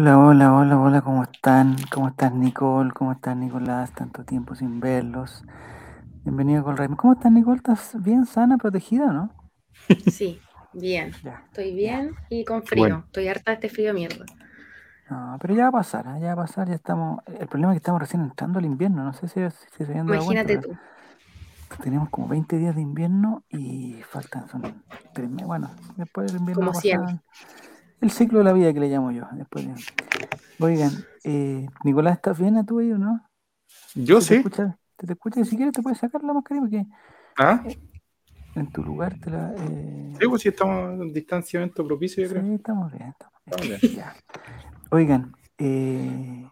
Hola, 0.00 0.18
hola, 0.18 0.54
hola, 0.54 0.80
hola, 0.80 1.00
¿cómo 1.02 1.24
están? 1.24 1.76
¿Cómo 1.92 2.08
estás, 2.08 2.32
Nicole? 2.32 2.90
¿Cómo 2.92 3.12
estás, 3.12 3.36
Nicolás? 3.36 3.92
Tanto 3.92 4.24
tiempo 4.24 4.54
sin 4.54 4.80
verlos. 4.80 5.44
Bienvenido 6.24 6.64
con 6.64 6.78
Raymond. 6.78 6.98
¿Cómo 6.98 7.12
estás, 7.12 7.30
Nicole? 7.30 7.58
¿Estás 7.58 8.02
bien, 8.02 8.24
sana, 8.24 8.56
protegida, 8.56 9.12
no? 9.12 9.30
Sí, 10.10 10.40
bien. 10.72 11.12
Ya. 11.22 11.42
Estoy 11.48 11.72
ya. 11.72 11.76
bien 11.76 12.14
y 12.30 12.46
con 12.46 12.62
frío. 12.62 12.84
Bueno. 12.84 13.02
Estoy 13.08 13.28
harta 13.28 13.50
de 13.50 13.54
este 13.56 13.68
frío 13.68 13.88
de 13.88 13.92
mierda. 13.92 14.24
No, 15.10 15.36
pero 15.38 15.54
ya 15.54 15.64
va 15.64 15.68
a 15.68 15.72
pasar, 15.72 16.08
¿ah? 16.08 16.18
ya 16.18 16.28
va 16.34 16.44
a 16.44 16.46
pasar, 16.46 16.66
ya 16.66 16.76
estamos. 16.76 17.22
El 17.26 17.46
problema 17.46 17.74
es 17.74 17.74
que 17.74 17.82
estamos 17.82 18.00
recién 18.00 18.22
entrando 18.22 18.58
al 18.58 18.64
invierno, 18.64 19.04
no 19.04 19.12
sé 19.12 19.28
si, 19.28 19.40
si 19.50 19.84
se 19.84 19.90
habían 19.90 20.06
dado 20.06 20.22
Imagínate 20.22 20.60
cuenta, 20.60 20.66
tú. 20.66 20.78
pero 21.68 21.82
Tenemos 21.82 22.08
como 22.08 22.26
20 22.26 22.56
días 22.56 22.74
de 22.74 22.80
invierno 22.80 23.44
y 23.50 24.00
faltan, 24.08 24.48
son 24.48 24.62
tres 25.12 25.28
meses. 25.28 25.46
Bueno, 25.46 25.70
después 25.98 26.32
del 26.32 26.40
invierno 26.40 26.72
Como 26.72 26.72
va 26.72 26.78
a 26.78 27.20
el 28.00 28.10
ciclo 28.10 28.38
de 28.38 28.44
la 28.44 28.52
vida 28.52 28.72
que 28.72 28.80
le 28.80 28.88
llamo 28.88 29.10
yo. 29.10 29.24
Después 29.32 29.66
de- 29.66 29.74
Oigan, 30.58 30.92
eh, 31.24 31.66
Nicolás, 31.84 32.16
¿estás 32.16 32.38
bien 32.38 32.64
tú 32.66 32.78
ahí 32.80 32.92
o 32.92 32.98
no? 32.98 33.20
Yo 33.94 34.20
¿Se 34.20 34.28
te 34.28 34.34
sí. 34.34 34.34
escucha? 34.36 34.78
¿Te, 34.96 35.06
te 35.06 35.12
escucha? 35.14 35.44
Si 35.44 35.56
quieres 35.56 35.72
te 35.72 35.82
puedes 35.82 35.98
sacar 35.98 36.22
la 36.22 36.34
mascarilla 36.34 36.62
porque 36.62 36.86
¿Ah? 37.38 37.62
en 38.54 38.70
tu 38.72 38.82
lugar 38.82 39.18
te 39.18 39.30
la... 39.30 39.54
eh, 39.56 40.14
Sí, 40.20 40.28
pues 40.28 40.42
si 40.42 40.48
estamos 40.48 41.00
en 41.00 41.12
distanciamiento 41.12 41.86
propicio, 41.86 42.22
yo 42.22 42.28
sí, 42.28 42.34
creo. 42.34 42.54
estamos 42.54 42.92
bien, 42.92 43.08
estamos 43.08 43.40
bien. 43.46 43.54
Estamos 43.70 43.80
bien. 43.80 43.96
Ya. 43.96 44.14
Oigan, 44.90 45.32
eh, 45.58 46.50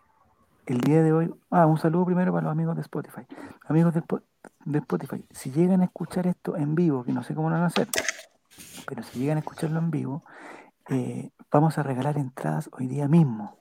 el 0.67 0.81
día 0.81 1.03
de 1.03 1.13
hoy... 1.13 1.35
Ah, 1.51 1.67
un 1.67 1.79
saludo 1.79 2.07
primero 2.07 2.33
para 2.33 2.45
los 2.45 2.53
amigos 2.53 2.77
de 2.77 2.83
Spotify. 2.83 3.23
Amigos 3.67 3.93
de, 3.95 4.03
de 4.65 4.79
Spotify, 4.79 5.25
si 5.31 5.51
llegan 5.51 5.83
a 5.83 5.85
escuchar 5.85 6.27
esto 6.27 6.57
en 6.57 6.75
vivo, 6.75 7.05
que 7.05 7.13
no 7.13 7.23
sé 7.23 7.35
cómo 7.35 7.51
lo 7.51 7.57
van 7.57 7.65
a 7.65 7.67
hacer, 7.67 7.89
pero 8.87 9.03
si 9.03 9.19
llegan 9.19 9.37
a 9.37 9.41
escucharlo 9.41 9.79
en 9.79 9.91
vivo, 9.91 10.25
eh, 10.89 11.31
vamos 11.51 11.79
a 11.79 11.83
regalar 11.83 12.17
entradas 12.19 12.71
hoy 12.73 12.87
día 12.87 13.09
mismo. 13.09 13.59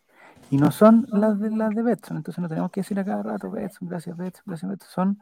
Y 0.49 0.57
no 0.57 0.71
son 0.71 1.05
las 1.09 1.39
de 1.39 1.51
las 1.51 1.71
de 1.71 1.83
Betson, 1.83 2.17
entonces 2.17 2.41
no 2.41 2.47
tenemos 2.47 2.71
que 2.71 2.79
decir 2.79 2.97
a 2.99 3.05
cada 3.05 3.21
rato 3.21 3.51
Betson, 3.51 3.87
gracias 3.89 4.15
Betson, 4.15 4.43
gracias 4.45 4.71
Betson. 4.71 4.89
Son 4.89 5.19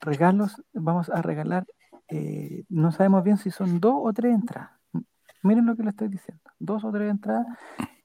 regalos, 0.00 0.62
vamos 0.72 1.10
a 1.10 1.22
regalar, 1.22 1.66
eh, 2.08 2.64
no 2.68 2.92
sabemos 2.92 3.24
bien 3.24 3.36
si 3.36 3.50
son 3.50 3.80
dos 3.80 3.94
o 3.96 4.12
tres 4.12 4.34
entradas. 4.34 4.70
Miren 5.42 5.66
lo 5.66 5.74
que 5.74 5.82
le 5.82 5.90
estoy 5.90 6.08
diciendo, 6.08 6.42
dos 6.58 6.84
o 6.84 6.92
tres 6.92 7.10
entradas 7.10 7.46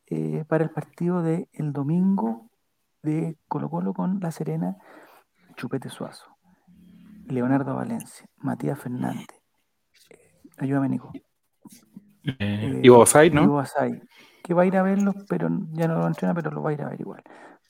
eh, 0.08 0.44
para 0.48 0.64
el 0.64 0.72
partido 0.72 1.22
del 1.22 1.50
el 1.54 1.74
domingo 1.74 2.50
de 3.04 3.38
Colo 3.48 3.70
Colo 3.70 3.94
con 3.94 4.20
La 4.20 4.32
Serena, 4.32 4.78
Chupete 5.56 5.90
Suazo, 5.90 6.38
Leonardo 7.28 7.76
Valencia, 7.76 8.28
Matías 8.38 8.80
Fernández, 8.80 9.28
ayúdame 10.58 10.90
Nico, 10.90 11.12
Eh, 12.40 12.82
¿no? 13.32 13.44
Ivo 13.44 13.60
Asai, 13.60 14.02
que 14.44 14.54
va 14.54 14.64
a 14.64 14.66
ir 14.66 14.78
a 14.78 14.84
verlos, 14.84 15.16
pero 15.28 15.50
ya 15.74 15.88
no 15.88 15.96
lo 16.00 16.08
entrena, 16.08 16.34
pero 16.34 16.52
lo 16.52 16.62
va 16.62 16.72
a 16.72 16.74
ir 16.74 16.82
a 16.82 16.90
ver 16.90 17.00
igual. 17.02 17.22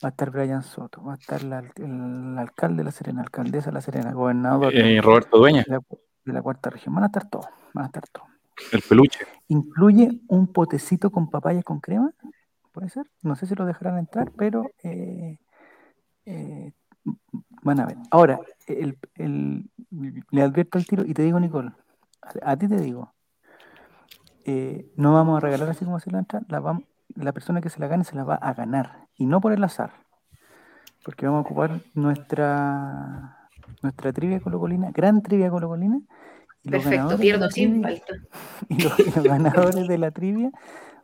Va 0.04 0.08
a 0.08 0.10
estar 0.10 0.30
Brian 0.30 0.62
Soto, 0.62 1.02
va 1.02 1.12
a 1.12 1.16
estar 1.16 1.42
la- 1.42 1.64
el, 1.76 2.38
alcalde 2.38 2.78
de 2.78 2.84
La 2.84 2.90
Serena, 2.90 3.22
alcaldesa 3.22 3.66
de 3.70 3.74
La 3.74 3.80
Serena, 3.80 4.12
gobernador 4.12 4.74
Eh, 4.74 5.00
Roberto 5.00 5.38
Dueña, 5.38 5.64
de, 5.66 5.72
la, 5.72 5.80
de 6.24 6.32
la 6.32 6.42
cuarta 6.42 6.70
región. 6.70 6.94
Van 6.94 7.04
a 7.04 7.06
estar 7.06 7.28
todos, 7.28 7.46
van 7.72 7.84
a 7.84 7.86
estar 7.86 8.04
todos. 8.08 8.28
el 8.72 8.82
peluche. 8.82 9.20
Incluye 9.48 10.20
un 10.28 10.48
potecito 10.52 11.10
con 11.10 11.30
papaya 11.30 11.62
con 11.62 11.80
crema, 11.80 12.12
puede 12.72 12.88
ser. 12.90 13.06
No 13.22 13.36
sé 13.36 13.46
si 13.46 13.54
lo 13.54 13.64
dejarán 13.64 13.98
entrar, 13.98 14.30
pero 14.36 14.70
eh, 14.82 15.38
eh, 16.26 16.72
van 17.62 17.80
a 17.80 17.86
ver. 17.86 17.96
Ahora, 18.10 18.40
el, 18.66 18.98
el- 19.14 19.70
le 20.30 20.42
advierto 20.42 20.76
al 20.78 20.86
tiro 20.86 21.04
y 21.06 21.14
te 21.14 21.22
digo, 21.22 21.38
Nicole, 21.40 21.72
a, 22.42 22.52
a 22.52 22.56
ti 22.56 22.68
te 22.68 22.80
digo, 22.80 23.14
eh, 24.46 24.90
no 24.96 25.12
vamos 25.12 25.36
a 25.36 25.40
regalar 25.40 25.68
así 25.70 25.84
como 25.84 25.98
se 26.00 26.10
la 26.10 26.18
entra, 26.20 26.40
la, 26.48 26.60
vam- 26.60 26.86
la 27.14 27.32
persona 27.32 27.60
que 27.60 27.68
se 27.70 27.80
la 27.80 27.88
gane 27.88 28.04
se 28.04 28.14
la 28.16 28.24
va 28.24 28.36
a 28.36 28.54
ganar 28.54 29.06
y 29.16 29.26
no 29.26 29.40
por 29.40 29.52
el 29.52 29.62
azar, 29.64 29.92
porque 31.04 31.26
vamos 31.26 31.38
a 31.38 31.42
ocupar 31.42 31.80
nuestra 31.94 33.48
nuestra 33.82 34.12
trivia 34.12 34.40
colocolina, 34.40 34.90
gran 34.92 35.22
trivia 35.22 35.50
colocolina. 35.50 36.00
y 36.62 36.70
Perfecto, 36.70 37.16
pierdo 37.18 37.50
sin 37.50 37.82
trivia- 37.82 38.00
falta. 38.00 38.14
y 38.68 38.82
los, 38.82 38.98
y 39.00 39.10
los 39.10 39.24
ganadores 39.24 39.86
de 39.88 39.98
la 39.98 40.10
trivia 40.10 40.50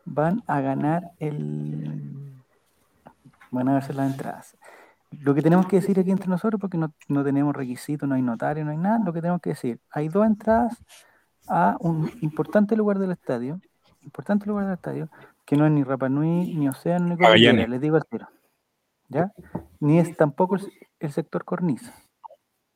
van 0.05 0.43
a 0.47 0.61
ganar 0.61 1.11
el 1.19 2.33
van 3.51 3.69
a 3.69 3.75
darse 3.75 3.93
las 3.93 4.11
entradas. 4.11 4.57
Lo 5.11 5.35
que 5.35 5.43
tenemos 5.43 5.67
que 5.67 5.77
decir 5.77 5.99
aquí 6.01 6.11
entre 6.11 6.29
nosotros, 6.29 6.59
porque 6.59 6.79
no, 6.79 6.93
no 7.09 7.23
tenemos 7.23 7.55
requisitos, 7.55 8.09
no 8.09 8.15
hay 8.15 8.23
notario, 8.23 8.65
no 8.65 8.71
hay 8.71 8.79
nada, 8.79 8.99
lo 9.05 9.13
que 9.13 9.21
tenemos 9.21 9.43
que 9.43 9.51
decir, 9.51 9.79
hay 9.91 10.09
dos 10.09 10.25
entradas 10.27 10.83
a 11.49 11.77
un 11.81 12.11
importante 12.21 12.77
lugar 12.77 12.99
del 12.99 13.13
estadio, 13.13 13.61
importante 14.03 14.47
lugar 14.47 14.65
del 14.67 14.75
estadio, 14.75 15.09
que 15.45 15.57
no 15.57 15.67
es 15.67 15.73
ni 15.73 15.83
Rapa 15.83 16.09
Nui, 16.09 16.55
ni 16.55 16.69
Océano, 16.69 17.07
ni 17.09 17.17
Cordillera, 17.17 17.67
les 17.67 17.81
digo 17.81 17.97
al 17.97 18.05
tiro. 18.07 18.29
¿Ya? 19.09 19.31
Ni 19.81 19.99
es 19.99 20.17
tampoco 20.17 20.57
el, 20.57 20.73
el 21.01 21.13
sector 21.13 21.45
cornisa. 21.45 21.93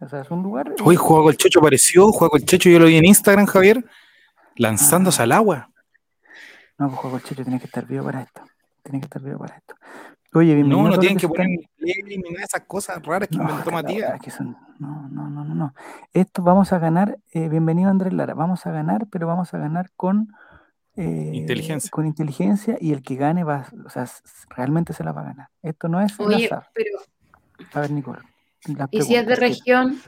O 0.01 0.09
sea, 0.09 0.21
es 0.21 0.31
un 0.31 0.43
lugar. 0.43 0.75
Hoy 0.85 0.97
Juego 0.97 1.31
el 1.31 1.37
Checho 1.39 1.61
apareció, 1.61 2.13
Juego 2.13 2.37
el 2.37 2.45
Checho, 2.45 2.69
yo 2.69 2.79
lo 2.79 2.87
vi 2.87 2.97
en 2.99 3.07
Instagram, 3.07 3.47
Javier, 3.47 3.85
lanzándose 4.57 5.23
Ah. 5.23 5.25
al 5.25 5.33
agua. 5.33 5.71
No, 6.79 6.89
pues 6.89 7.01
Juego 7.01 7.19
Chicho 7.21 7.43
tiene 7.43 7.59
que 7.59 7.65
estar 7.67 7.87
vivo 7.87 8.05
para 8.05 8.21
esto. 8.23 8.43
Tiene 8.83 9.01
que 9.01 9.07
estar 9.07 9.23
vivo 9.23 9.39
para 9.39 9.57
esto. 9.57 9.75
Oye, 10.37 10.55
bienvenido. 10.55 10.83
No, 10.83 10.91
no 10.95 10.99
tienen 10.99 11.17
que 11.17 11.27
poner 11.29 11.49
de 11.79 11.95
esas 12.45 12.61
cosas 12.67 13.03
raras 13.03 13.27
que 13.29 13.39
No, 13.39 13.45
inventó 13.49 13.71
Matías. 13.71 14.21
que 14.21 14.31
son- 14.31 14.55
No, 14.79 15.09
no, 15.09 15.31
no, 15.31 15.45
no, 15.47 15.55
no. 15.55 15.75
Esto 16.13 16.43
vamos 16.43 16.75
a 16.75 16.79
ganar. 16.79 17.19
eh, 17.33 17.49
bienvenido 17.49 17.89
Andrés 17.89 18.13
Lara. 18.13 18.35
Vamos 18.35 18.67
a 18.67 18.71
ganar, 18.71 19.07
pero 19.11 19.27
vamos 19.27 19.55
a 19.55 19.59
ganar 19.59 19.91
con. 19.97 20.29
eh, 20.95 21.31
Inteligencia. 21.35 21.91
Con 21.91 22.07
inteligencia 22.07 22.77
y 22.81 22.93
el 22.93 23.03
que 23.03 23.17
gane 23.17 23.45
va, 23.45 23.67
o 23.87 23.89
sea, 23.89 24.07
realmente 24.51 24.93
se 24.93 25.05
la 25.05 25.13
va 25.13 25.23
a 25.23 25.25
ganar. 25.25 25.49
Esto 25.63 25.89
no 25.89 26.01
es 26.03 26.19
el 26.21 26.27
Oye, 26.27 26.47
azar. 26.47 26.69
pero 26.75 26.99
A 27.73 27.81
ver, 27.81 27.91
Nicole. 27.93 28.19
¿y 28.91 29.01
si 29.03 29.15
es 29.15 29.27
de 29.27 29.37
región? 29.37 29.99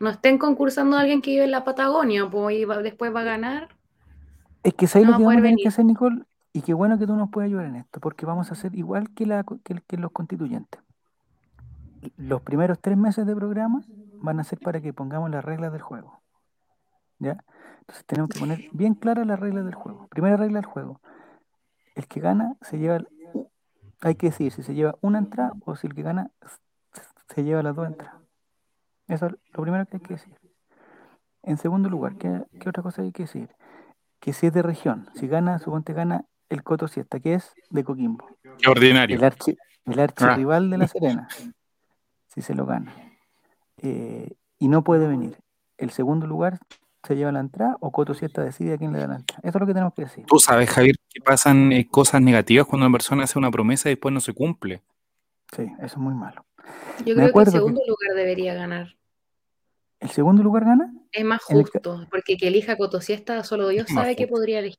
No 0.00 0.08
estén 0.10 0.38
concursando 0.38 0.96
a 0.96 1.00
alguien 1.00 1.20
que 1.20 1.30
vive 1.32 1.44
en 1.44 1.50
la 1.50 1.62
Patagonia, 1.64 2.26
pues 2.30 2.56
y 2.56 2.64
va- 2.64 2.78
después 2.78 3.14
va 3.14 3.20
a 3.20 3.24
ganar. 3.24 3.68
Es 4.62 4.72
que 4.74 4.86
¿sabes 4.86 5.06
No 5.06 5.12
lo 5.12 5.18
que 5.18 5.24
vamos 5.24 5.38
a 5.38 5.42
tener 5.42 5.58
que 5.62 5.68
hacer, 5.68 5.84
Nicole? 5.84 6.22
Y 6.56 6.62
qué 6.62 6.72
bueno 6.72 7.00
que 7.00 7.06
tú 7.06 7.16
nos 7.16 7.30
puedas 7.30 7.48
ayudar 7.48 7.66
en 7.66 7.74
esto, 7.74 7.98
porque 7.98 8.26
vamos 8.26 8.48
a 8.50 8.52
hacer 8.52 8.76
igual 8.76 9.10
que, 9.12 9.26
los 9.26 10.12
constituyentes. 10.12 10.80
Los 12.16 12.42
primeros 12.42 12.78
tres 12.78 12.96
meses 12.96 13.26
de 13.26 13.34
programa 13.34 13.82
van 14.22 14.38
a 14.38 14.44
ser 14.44 14.60
para 14.60 14.80
que 14.80 14.92
pongamos 14.92 15.30
las 15.32 15.44
reglas 15.44 15.72
del 15.72 15.82
juego. 15.82 16.22
¿Ya? 17.18 17.44
Entonces 17.80 18.06
tenemos 18.06 18.30
que 18.30 18.38
poner 18.38 18.68
bien 18.72 18.94
claras 18.94 19.26
las 19.26 19.40
reglas 19.40 19.64
del 19.64 19.74
juego. 19.74 20.06
Primera 20.06 20.36
regla 20.36 20.60
del 20.60 20.66
juego. 20.66 21.00
El 21.96 22.06
que 22.06 22.20
gana 22.20 22.56
se 22.60 22.78
lleva... 22.78 23.00
hay 24.00 24.14
que 24.14 24.28
decir 24.28 24.52
si 24.52 24.62
se 24.62 24.74
lleva 24.74 24.94
una 25.00 25.18
entrada 25.18 25.54
o 25.64 25.74
si 25.74 25.88
el 25.88 25.94
que 25.94 26.02
gana 26.02 26.30
se 27.34 27.42
lleva 27.42 27.64
las 27.64 27.74
dos 27.74 27.88
entradas. 27.88 28.22
Eso 29.08 29.26
es 29.26 29.32
lo 29.52 29.62
primero 29.62 29.86
que 29.86 29.96
hay 29.96 30.02
que 30.02 30.14
decir. 30.14 30.38
En 31.42 31.58
segundo 31.58 31.88
lugar, 31.90 32.14
¿qué, 32.14 32.44
qué 32.60 32.68
otra 32.68 32.84
cosa 32.84 33.02
hay 33.02 33.10
que 33.10 33.24
decir? 33.24 33.50
Que 34.20 34.32
si 34.32 34.46
es 34.46 34.52
de 34.52 34.62
región, 34.62 35.08
si 35.14 35.26
gana, 35.26 35.58
suponte 35.58 35.92
gana 35.92 36.26
el 36.54 36.62
Coto 36.62 36.88
Siesta, 36.88 37.20
que 37.20 37.34
es 37.34 37.52
de 37.70 37.84
Coquimbo, 37.84 38.26
Qué 38.58 38.70
ordinario. 38.70 39.16
el, 39.16 39.24
archi, 39.24 39.56
el 39.86 40.00
archirrival 40.00 40.66
Ah. 40.66 40.68
de 40.70 40.78
La 40.78 40.88
Serena, 40.88 41.28
si 42.28 42.42
se 42.42 42.54
lo 42.54 42.64
gana. 42.66 42.94
Eh, 43.82 44.30
y 44.58 44.68
no 44.68 44.82
puede 44.84 45.06
venir. 45.08 45.36
El 45.76 45.90
segundo 45.90 46.26
lugar 46.26 46.58
se 47.02 47.16
lleva 47.16 47.32
la 47.32 47.40
entrada 47.40 47.76
o 47.80 47.90
Coto 47.92 48.14
Siesta 48.14 48.42
decide 48.42 48.74
a 48.74 48.78
quién 48.78 48.92
le 48.92 48.98
da 49.00 49.08
la 49.08 49.16
entrada. 49.16 49.40
Eso 49.44 49.58
es 49.58 49.60
lo 49.60 49.66
que 49.66 49.74
tenemos 49.74 49.92
que 49.94 50.02
decir. 50.02 50.24
Tú 50.26 50.38
sabes, 50.38 50.70
Javier, 50.70 50.96
que 51.10 51.20
pasan 51.20 51.72
eh, 51.72 51.86
cosas 51.90 52.22
negativas 52.22 52.66
cuando 52.66 52.86
una 52.86 52.92
persona 52.94 53.24
hace 53.24 53.38
una 53.38 53.50
promesa 53.50 53.88
y 53.90 53.92
después 53.92 54.14
no 54.14 54.20
se 54.20 54.32
cumple. 54.32 54.82
Sí, 55.54 55.64
eso 55.78 55.84
es 55.86 55.96
muy 55.98 56.14
malo. 56.14 56.46
Yo 57.04 57.14
Me 57.14 57.22
creo 57.24 57.32
que 57.32 57.38
el 57.40 57.44
que- 57.44 57.50
segundo 57.50 57.80
lugar 57.86 58.16
debería 58.16 58.54
ganar. 58.54 58.96
¿El 60.00 60.10
segundo 60.10 60.42
lugar 60.42 60.64
gana? 60.64 60.92
Es 61.12 61.24
más 61.24 61.40
En 61.48 61.58
el 61.58 61.62
justo, 61.64 62.06
porque 62.10 62.36
que 62.36 62.48
elija 62.48 62.76
Cotosiesta 62.76 63.42
solo 63.44 63.68
Dios 63.68 63.86
sabe 63.88 64.16
que 64.16 64.24
justo. 64.24 64.34
podría 64.36 64.58
elegir. 64.60 64.78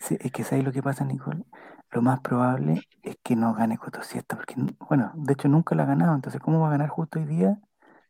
Sí, 0.00 0.16
es 0.18 0.32
que 0.32 0.42
¿sabes 0.44 0.64
lo 0.64 0.72
que 0.72 0.82
pasa, 0.82 1.04
Nicole? 1.04 1.44
Lo 1.92 2.02
más 2.02 2.20
probable 2.20 2.80
es 3.02 3.16
que 3.22 3.36
no 3.36 3.52
gane 3.54 3.76
Coto 3.76 4.02
Siesta, 4.02 4.34
porque, 4.36 4.54
bueno, 4.88 5.12
de 5.14 5.34
hecho 5.34 5.46
nunca 5.48 5.74
la 5.74 5.82
ha 5.82 5.86
ganado, 5.86 6.14
entonces 6.14 6.40
¿cómo 6.40 6.58
va 6.60 6.68
a 6.68 6.70
ganar 6.70 6.88
justo 6.88 7.18
hoy 7.18 7.26
día? 7.26 7.60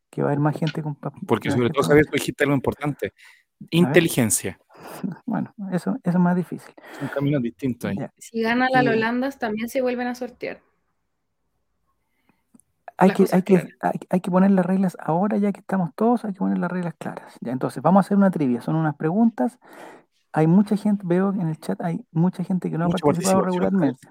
Que 0.08 0.22
va 0.22 0.28
a 0.28 0.30
haber 0.30 0.40
más 0.40 0.56
gente 0.56 0.82
con 0.82 0.96
pap- 0.96 1.14
Porque 1.26 1.50
sobre 1.50 1.70
todo, 1.70 1.82
Javier, 1.82 2.06
tú 2.06 2.12
dijiste 2.12 2.44
algo 2.44 2.54
importante. 2.54 3.12
Inteligencia. 3.70 4.58
Bueno, 5.26 5.52
eso, 5.72 5.98
eso 6.02 6.18
es 6.18 6.18
más 6.18 6.34
difícil. 6.34 6.72
Son 6.98 7.08
caminos 7.08 7.42
distintos 7.42 7.90
ahí. 7.90 7.96
Ya. 7.98 8.12
Si 8.16 8.40
gana 8.40 8.68
la 8.70 8.82
Lolandas, 8.82 9.38
también 9.38 9.68
se 9.68 9.82
vuelven 9.82 10.06
a 10.06 10.14
sortear. 10.14 10.60
Hay 12.96 13.12
que, 13.12 13.26
hay, 13.32 13.42
que, 13.42 13.56
hay, 13.80 14.00
hay 14.10 14.20
que 14.20 14.30
poner 14.30 14.50
las 14.50 14.66
reglas 14.66 14.96
ahora, 15.00 15.38
ya 15.38 15.52
que 15.52 15.60
estamos 15.60 15.90
todos, 15.94 16.24
hay 16.24 16.32
que 16.32 16.38
poner 16.38 16.58
las 16.58 16.70
reglas 16.70 16.94
claras. 16.98 17.34
Ya, 17.40 17.52
entonces, 17.52 17.82
vamos 17.82 18.04
a 18.04 18.06
hacer 18.06 18.16
una 18.16 18.30
trivia, 18.30 18.60
son 18.60 18.74
unas 18.74 18.94
preguntas. 18.96 19.58
Hay 20.32 20.46
mucha 20.46 20.76
gente, 20.76 21.02
veo 21.06 21.32
en 21.32 21.48
el 21.48 21.58
chat, 21.58 21.80
hay 21.80 22.04
mucha 22.12 22.44
gente 22.44 22.70
que 22.70 22.78
no 22.78 22.84
ha 22.86 22.88
participado 22.88 23.40
regularmente. 23.42 24.08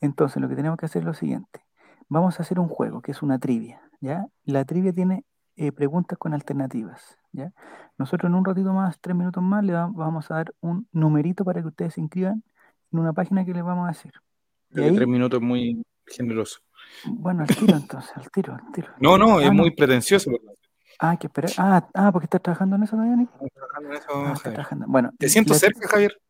Entonces, 0.00 0.40
lo 0.40 0.48
que 0.48 0.56
tenemos 0.56 0.78
que 0.78 0.86
hacer 0.86 1.00
es 1.02 1.06
lo 1.06 1.14
siguiente. 1.14 1.60
Vamos 2.08 2.38
a 2.38 2.42
hacer 2.42 2.58
un 2.58 2.68
juego, 2.68 3.02
que 3.02 3.12
es 3.12 3.22
una 3.22 3.38
trivia, 3.38 3.80
¿ya? 4.00 4.26
La 4.44 4.64
trivia 4.64 4.92
tiene 4.92 5.24
eh, 5.56 5.72
preguntas 5.72 6.16
con 6.18 6.32
alternativas, 6.34 7.18
¿ya? 7.32 7.52
Nosotros 7.98 8.30
en 8.30 8.36
un 8.36 8.44
ratito 8.44 8.72
más, 8.72 8.98
tres 9.00 9.16
minutos 9.16 9.42
más, 9.42 9.64
le 9.64 9.72
va- 9.74 9.90
vamos 9.92 10.30
a 10.30 10.34
dar 10.36 10.54
un 10.60 10.88
numerito 10.92 11.44
para 11.44 11.60
que 11.60 11.68
ustedes 11.68 11.94
se 11.94 12.00
inscriban 12.00 12.42
en 12.92 12.98
una 12.98 13.12
página 13.12 13.44
que 13.44 13.52
les 13.52 13.62
vamos 13.64 13.88
a 13.88 14.10
Creo 14.70 14.86
ahí, 14.86 14.94
tres 14.94 15.08
minutos 15.08 15.40
es 15.40 15.46
muy 15.46 15.82
generoso. 16.06 16.60
bueno, 17.04 17.42
al 17.42 17.48
tiro 17.48 17.76
entonces, 17.76 18.12
al 18.16 18.30
tiro, 18.30 18.54
al 18.54 18.72
tiro. 18.72 18.88
No, 19.00 19.18
no, 19.18 19.38
Ah, 19.38 19.42
es 19.42 19.48
no. 19.48 19.54
muy 19.54 19.70
pretencioso. 19.72 20.30
Ah, 20.98 21.10
hay 21.10 21.18
que 21.18 21.26
esperar. 21.28 21.52
Ah, 21.58 21.88
ah, 21.94 22.12
porque 22.12 22.24
estás 22.26 22.42
trabajando 22.42 22.76
en 22.76 22.82
eso 22.82 22.96
todavía, 22.96 23.16
Nico. 23.16 23.32
estamos 23.34 23.52
trabajando 23.52 23.88
en 23.90 23.96
eso, 23.96 24.06
Ah, 24.10 24.34
Javier. 24.34 24.54
trabajando. 24.54 24.86
Bueno, 24.88 25.10
Te 25.18 25.28
siento 25.28 25.54
cerca, 25.54 25.88
Javier. 25.88 26.20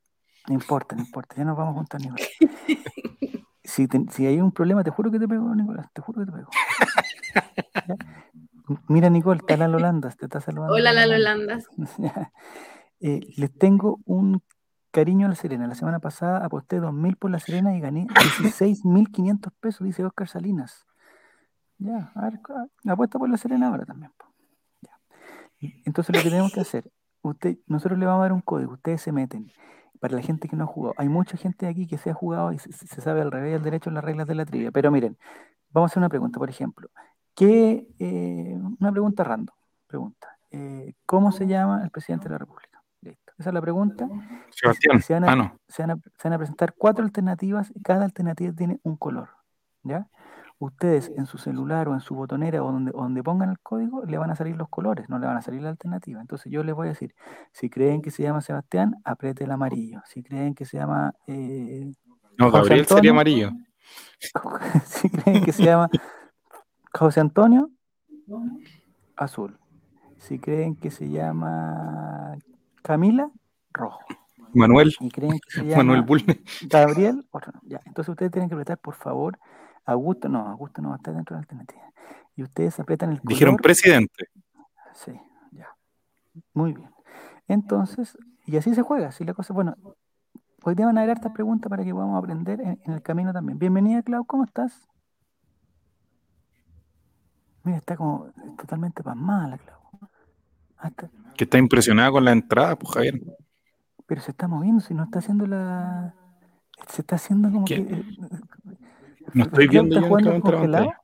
No 0.47 0.55
importa, 0.55 0.95
no 0.97 1.03
importa, 1.03 1.35
ya 1.37 1.45
nos 1.45 1.57
vamos 1.57 1.73
a 1.73 1.77
juntar, 1.79 2.01
Nicolás. 2.01 2.29
Si, 3.65 3.87
te- 3.87 4.07
si 4.13 4.27
hay 4.27 4.41
un 4.41 4.51
problema, 4.51 4.83
te 4.83 4.91
juro 4.91 5.11
que 5.11 5.19
te 5.19 5.29
pego, 5.29 5.55
Nicolás, 5.55 5.89
te 5.93 6.01
juro 6.01 6.21
que 6.21 6.27
te 6.27 6.33
pego. 6.33 6.49
Mira, 8.89 9.11
Nicole, 9.11 9.41
está 9.41 9.57
la 9.59 9.69
Lolandas, 9.69 10.17
te 10.17 10.25
está 10.25 10.41
saludando. 10.41 10.75
Hola, 10.75 10.93
la 10.93 11.07
Lolandas. 11.07 11.67
Eh, 13.01 13.21
les 13.37 13.57
tengo 13.57 14.01
un 14.07 14.43
cariño 14.91 15.27
a 15.27 15.29
la 15.29 15.37
Serena. 15.37 15.69
La 15.69 15.77
semana 15.77 16.01
pasada 16.01 16.45
aposté 16.45 16.81
2.000 16.81 17.17
por 17.17 17.31
la 17.31 17.39
Serena 17.39 17.77
y 17.77 17.81
gané 17.81 18.07
16.500 18.09 19.53
pesos, 19.61 19.87
dice 19.87 20.05
Oscar 20.05 20.27
Salinas. 20.29 20.85
Ya, 21.79 22.11
a 22.17 22.23
ver, 22.23 22.41
apuesta 22.89 23.19
por 23.21 23.29
la 23.29 23.37
Serena 23.37 23.69
ahora 23.69 23.85
también. 23.85 24.11
po. 24.19 24.28
Entonces 25.61 26.15
lo 26.17 26.23
que 26.23 26.29
tenemos 26.31 26.53
que 26.53 26.61
hacer, 26.61 26.91
usted, 27.23 27.59
nosotros 27.67 27.99
le 27.99 28.07
vamos 28.07 28.21
a 28.21 28.23
dar 28.25 28.33
un 28.33 28.41
código, 28.41 28.73
ustedes 28.75 29.03
se 29.03 29.13
meten. 29.13 29.51
Para 30.01 30.15
la 30.15 30.23
gente 30.23 30.49
que 30.49 30.55
no 30.55 30.65
ha 30.65 30.67
jugado, 30.69 30.95
hay 30.97 31.09
mucha 31.09 31.37
gente 31.37 31.67
aquí 31.67 31.87
que 31.89 31.99
se 31.99 32.11
ha 32.11 32.15
jugado 32.15 32.53
y 32.53 32.59
se, 32.61 32.71
se 32.73 33.01
sabe 33.01 33.21
al 33.23 33.33
revés 33.33 33.51
y 33.53 33.55
al 33.57 33.63
derecho 33.65 33.91
las 33.91 34.05
reglas 34.05 34.29
de 34.29 34.37
la 34.37 34.45
trivia. 34.47 34.71
Pero 34.71 34.93
miren, 34.93 35.19
vamos 35.71 35.91
a 35.91 35.93
hacer 35.93 36.01
una 36.01 36.09
pregunta, 36.09 36.39
por 36.39 36.49
ejemplo. 36.49 36.89
¿Qué, 37.35 37.89
eh, 37.99 38.57
una 38.81 38.93
pregunta 38.93 39.25
random. 39.25 39.55
Pregunta. 39.89 40.29
eh, 40.51 40.95
¿Cómo 41.05 41.33
se 41.33 41.47
llama 41.49 41.83
el 41.83 41.91
presidente 41.91 42.25
de 42.29 42.31
la 42.31 42.39
República? 42.39 42.81
Listo. 43.01 43.33
Esa 43.39 43.51
es 43.51 43.55
la 43.55 43.61
pregunta. 43.61 44.09
Sebastián. 44.51 45.01
Se 45.03 45.15
van 45.15 45.25
a- 45.25 45.33
Ah, 45.33 45.37
no. 45.37 45.59
se 45.69 45.83
van, 45.83 45.91
a, 45.93 45.97
se 45.97 46.29
van 46.29 46.33
a 46.35 46.39
presentar 46.39 46.75
cuatro 46.79 47.05
alternativas 47.05 47.73
y 47.75 47.83
cada 47.83 48.05
alternativa 48.05 48.53
tiene 48.53 48.79
un 48.85 48.97
color. 48.97 49.31
¿Ya? 49.83 50.09
Ustedes 50.61 51.13
en 51.17 51.27
su 51.27 51.39
celular 51.39 51.89
o 51.89 51.95
en 51.95 52.01
su 52.01 52.17
botonera 52.17 52.63
o 52.65 52.73
donde, 52.73 52.91
donde 52.91 53.23
pongan 53.23 53.51
el 53.51 53.61
código 53.61 54.05
le 54.05 54.19
van 54.19 54.31
a 54.31 54.35
salir 54.35 54.57
los 54.57 54.69
colores, 54.69 55.09
no 55.09 55.19
le 55.21 55.27
van 55.27 55.37
a 55.37 55.43
salir 55.43 55.63
la 55.63 55.69
alternativa. 55.69 56.21
Entonces 56.21 56.51
yo 56.51 56.65
les 56.65 56.75
voy 56.75 56.89
a 56.89 56.91
decir, 56.91 57.15
si 57.53 57.71
creen 57.71 58.03
que 58.03 58.11
se 58.11 58.25
llama 58.25 58.41
Sebastián, 58.41 58.97
apriete 59.05 59.45
el 59.45 59.53
amarillo. 59.53 60.03
Si 60.05 60.23
creen 60.23 60.55
que 60.55 60.65
se 60.65 60.77
llama 60.77 61.15
eh, 61.29 61.93
No, 62.39 62.51
Gabriel 62.51 62.81
Antonio. 62.81 62.97
sería 62.97 63.11
amarillo. 63.13 63.51
si 64.85 65.09
creen 65.11 65.45
que 65.45 65.53
se 65.53 65.63
llama 65.63 65.89
José 66.93 67.21
Antonio, 67.21 67.71
azul. 69.17 69.57
Si 70.17 70.39
creen 70.41 70.75
que 70.75 70.91
se 70.91 71.09
llama 71.09 72.37
Camila, 72.83 73.31
rojo. 73.73 74.01
Manuel. 74.55 74.93
Y 75.01 75.09
creen 75.11 75.39
que 75.39 75.51
se 75.51 75.65
llama 75.67 75.85
Manuel 75.85 76.03
Bulne. 76.03 76.41
Gabriel, 76.63 77.25
otro. 77.31 77.53
Ya. 77.63 77.81
Entonces 77.85 78.11
ustedes 78.11 78.33
tienen 78.33 78.49
que 78.49 78.55
apretar, 78.55 78.79
por 78.79 78.95
favor, 78.95 79.39
Augusto, 79.93 80.29
no, 80.29 80.49
Augusto 80.49 80.83
no 80.83 80.91
va 80.91 80.95
a 80.95 80.99
estar 80.99 81.15
dentro 81.15 81.35
de 81.35 81.39
la 81.39 81.43
alternativa. 81.43 81.83
Y 82.37 82.43
ustedes 82.43 82.79
apretan 82.79 83.11
el 83.11 83.19
color. 83.21 83.29
Dijeron 83.31 83.57
presidente. 83.57 84.27
Sí, 84.95 85.13
ya. 85.53 85.69
Muy 86.55 86.73
bien. 86.75 86.91
Entonces, 87.47 88.17
y 88.45 88.57
así 88.57 88.75
se 88.75 88.83
juega, 88.83 89.09
así 89.09 89.25
la 89.25 89.35
cosa, 89.35 89.55
bueno, 89.55 89.75
hoy 90.63 90.75
día 90.75 90.87
van 90.87 90.99
a 90.99 91.01
haber 91.01 91.17
hartas 91.17 91.33
preguntas 91.33 91.71
para 91.71 91.85
que 91.85 91.93
podamos 91.93 92.19
aprender 92.19 92.61
en, 92.61 92.81
en 92.85 92.93
el 92.93 93.03
camino 93.03 93.33
también. 93.33 93.59
Bienvenida, 93.59 94.03
Clau, 94.03 94.25
¿cómo 94.27 94.45
estás? 94.45 94.89
Mira, 97.65 97.79
está 97.79 97.97
como 97.97 98.31
totalmente 98.59 99.03
pasmada 99.03 99.49
la 99.49 99.59
Clau. 99.59 99.79
Que 101.37 101.45
está 101.45 101.59
impresionada 101.59 102.11
con 102.11 102.25
la 102.25 102.33
entrada, 102.33 102.77
pues 102.77 102.93
Javier. 102.93 103.21
pero 104.07 104.21
se 104.21 104.31
está 104.33 104.47
moviendo, 104.49 104.81
si 104.81 104.95
no 104.95 105.05
está 105.05 105.19
haciendo 105.21 105.47
la... 105.47 106.15
Se 106.89 107.03
está 107.03 107.17
haciendo 107.17 107.51
como 107.51 107.65
¿Qué? 107.65 107.85
que... 107.85 108.05
No 109.35 109.45
estoy 109.45 109.69
viendo 109.69 110.01
yo 110.01 110.09
pantalla. 110.09 111.01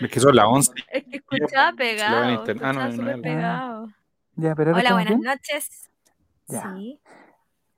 Es 0.00 0.10
que 0.10 0.20
son 0.20 0.36
las 0.36 0.46
11. 0.46 0.72
Es 0.92 1.04
que 1.04 1.16
escuchaba 1.16 1.70
en 1.70 1.76
pegado. 1.76 2.44
Ah, 2.62 2.72
no, 2.72 2.86
no, 2.86 2.92
súper 2.92 3.16
no. 3.16 3.22
pegado. 3.22 3.88
Ya, 4.36 4.54
pero 4.54 4.70
ahora 4.70 4.80
Hola, 4.80 5.00
estamos 5.00 5.04
buenas 5.04 5.18
bien. 5.18 5.20
noches. 5.22 5.90
Ya. 6.48 6.74
Sí. 6.76 7.00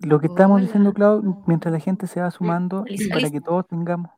Lo 0.01 0.21
que 0.21 0.27
estamos 0.27 0.57
Hola. 0.57 0.67
diciendo, 0.67 0.93
Clau, 0.93 1.45
mientras 1.47 1.73
la 1.73 1.81
gente 1.81 2.07
se 2.07 2.21
va 2.21 2.31
sumando, 2.31 2.85
y 2.87 3.09
para 3.09 3.31
que 3.31 3.41
todos 3.41 3.67
tengamos, 3.67 4.11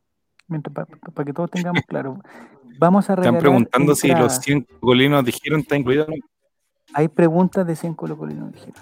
mientras, 0.46 0.74
para, 0.74 1.24
que 1.24 1.32
todos 1.32 1.50
tengamos 1.50 1.82
claro, 1.86 2.18
vamos 2.78 3.08
a 3.08 3.14
Están 3.14 3.38
preguntando 3.38 3.94
si 3.94 4.08
los 4.08 4.16
entradas. 4.16 4.42
100 4.42 4.66
colinos 4.80 5.24
dijeron 5.24 5.60
está 5.60 5.76
incluido. 5.76 6.04
o 6.04 6.08
no. 6.08 6.16
Hay 6.92 7.08
preguntas 7.08 7.66
de 7.66 7.76
100 7.76 7.94
colocolinos, 7.94 8.52
dijeron. 8.52 8.74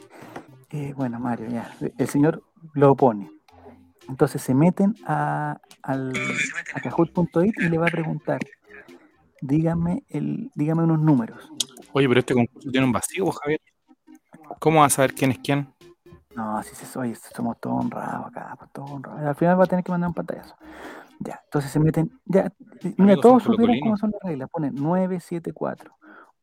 eh, 0.72 0.94
bueno, 0.96 1.20
Mario, 1.20 1.48
ya. 1.50 1.72
El 1.98 2.08
señor 2.08 2.44
lo 2.74 2.96
pone. 2.96 3.32
Entonces 4.10 4.42
se 4.42 4.54
meten 4.54 4.94
a, 5.06 5.58
al, 5.84 6.12
a 6.74 6.80
Kahoot.it 6.82 7.56
y 7.60 7.70
le 7.70 7.78
va 7.78 7.88
a 7.88 7.92
preguntar. 7.92 8.40
Dígame, 9.42 10.04
el, 10.10 10.52
dígame 10.54 10.84
unos 10.84 11.00
números. 11.00 11.50
Oye, 11.94 12.08
pero 12.10 12.20
este 12.20 12.34
concurso 12.34 12.70
tiene 12.70 12.86
un 12.86 12.92
vacío, 12.92 13.32
Javier. 13.32 13.62
¿Cómo 14.60 14.82
vas 14.82 14.94
a 14.94 14.96
saber 14.98 15.14
quién 15.14 15.32
es 15.32 15.40
quién? 15.40 15.74
No, 16.36 16.58
así 16.58 16.76
se 16.76 16.98
oye, 17.00 17.16
somos 17.16 17.60
todos 17.60 17.84
honrados 17.86 18.28
acá, 18.28 18.56
pues 18.58 18.72
todos 18.72 18.92
honrados. 18.92 19.22
Al 19.22 19.36
final 19.36 19.60
va 19.60 19.64
a 19.66 19.68
tener 19.68 19.84
que 19.84 19.92
mandar 19.92 20.10
un 20.10 20.14
pantallazo. 20.14 20.56
Ya, 21.20 21.40
entonces 21.44 21.72
se 21.72 21.80
meten, 21.80 22.20
ya, 22.26 22.52
mira, 22.98 23.16
todos 23.18 23.44
supieron 23.44 23.80
cómo 23.82 23.98
son 23.98 24.12
las 24.12 24.22
reglas. 24.24 24.50
Ponen 24.50 24.74
974 24.76 25.94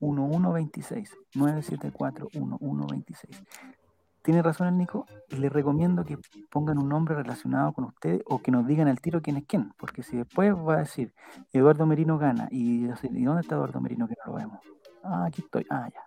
1126 0.00 1.16
974 1.34 2.28
1126. 2.32 3.42
Tiene 4.22 4.42
razón 4.42 4.68
el 4.68 4.76
Nico, 4.76 5.06
le 5.30 5.48
recomiendo 5.48 6.04
que 6.04 6.18
pongan 6.50 6.78
un 6.78 6.88
nombre 6.88 7.14
relacionado 7.14 7.72
con 7.72 7.84
ustedes 7.84 8.20
o 8.26 8.40
que 8.40 8.50
nos 8.50 8.66
digan 8.66 8.86
al 8.86 9.00
tiro 9.00 9.22
quién 9.22 9.38
es 9.38 9.44
quién, 9.46 9.72
porque 9.78 10.02
si 10.02 10.18
después 10.18 10.54
va 10.54 10.74
a 10.74 10.78
decir 10.78 11.14
Eduardo 11.52 11.86
Merino 11.86 12.18
gana 12.18 12.46
y, 12.50 12.84
¿y 12.84 13.24
dónde 13.24 13.40
está 13.40 13.54
Eduardo 13.54 13.80
Merino 13.80 14.06
que 14.06 14.14
no 14.26 14.32
lo 14.32 14.38
vemos? 14.38 14.60
Ah, 15.02 15.24
aquí 15.26 15.40
estoy. 15.42 15.64
Ah, 15.70 15.88
ya. 15.92 16.00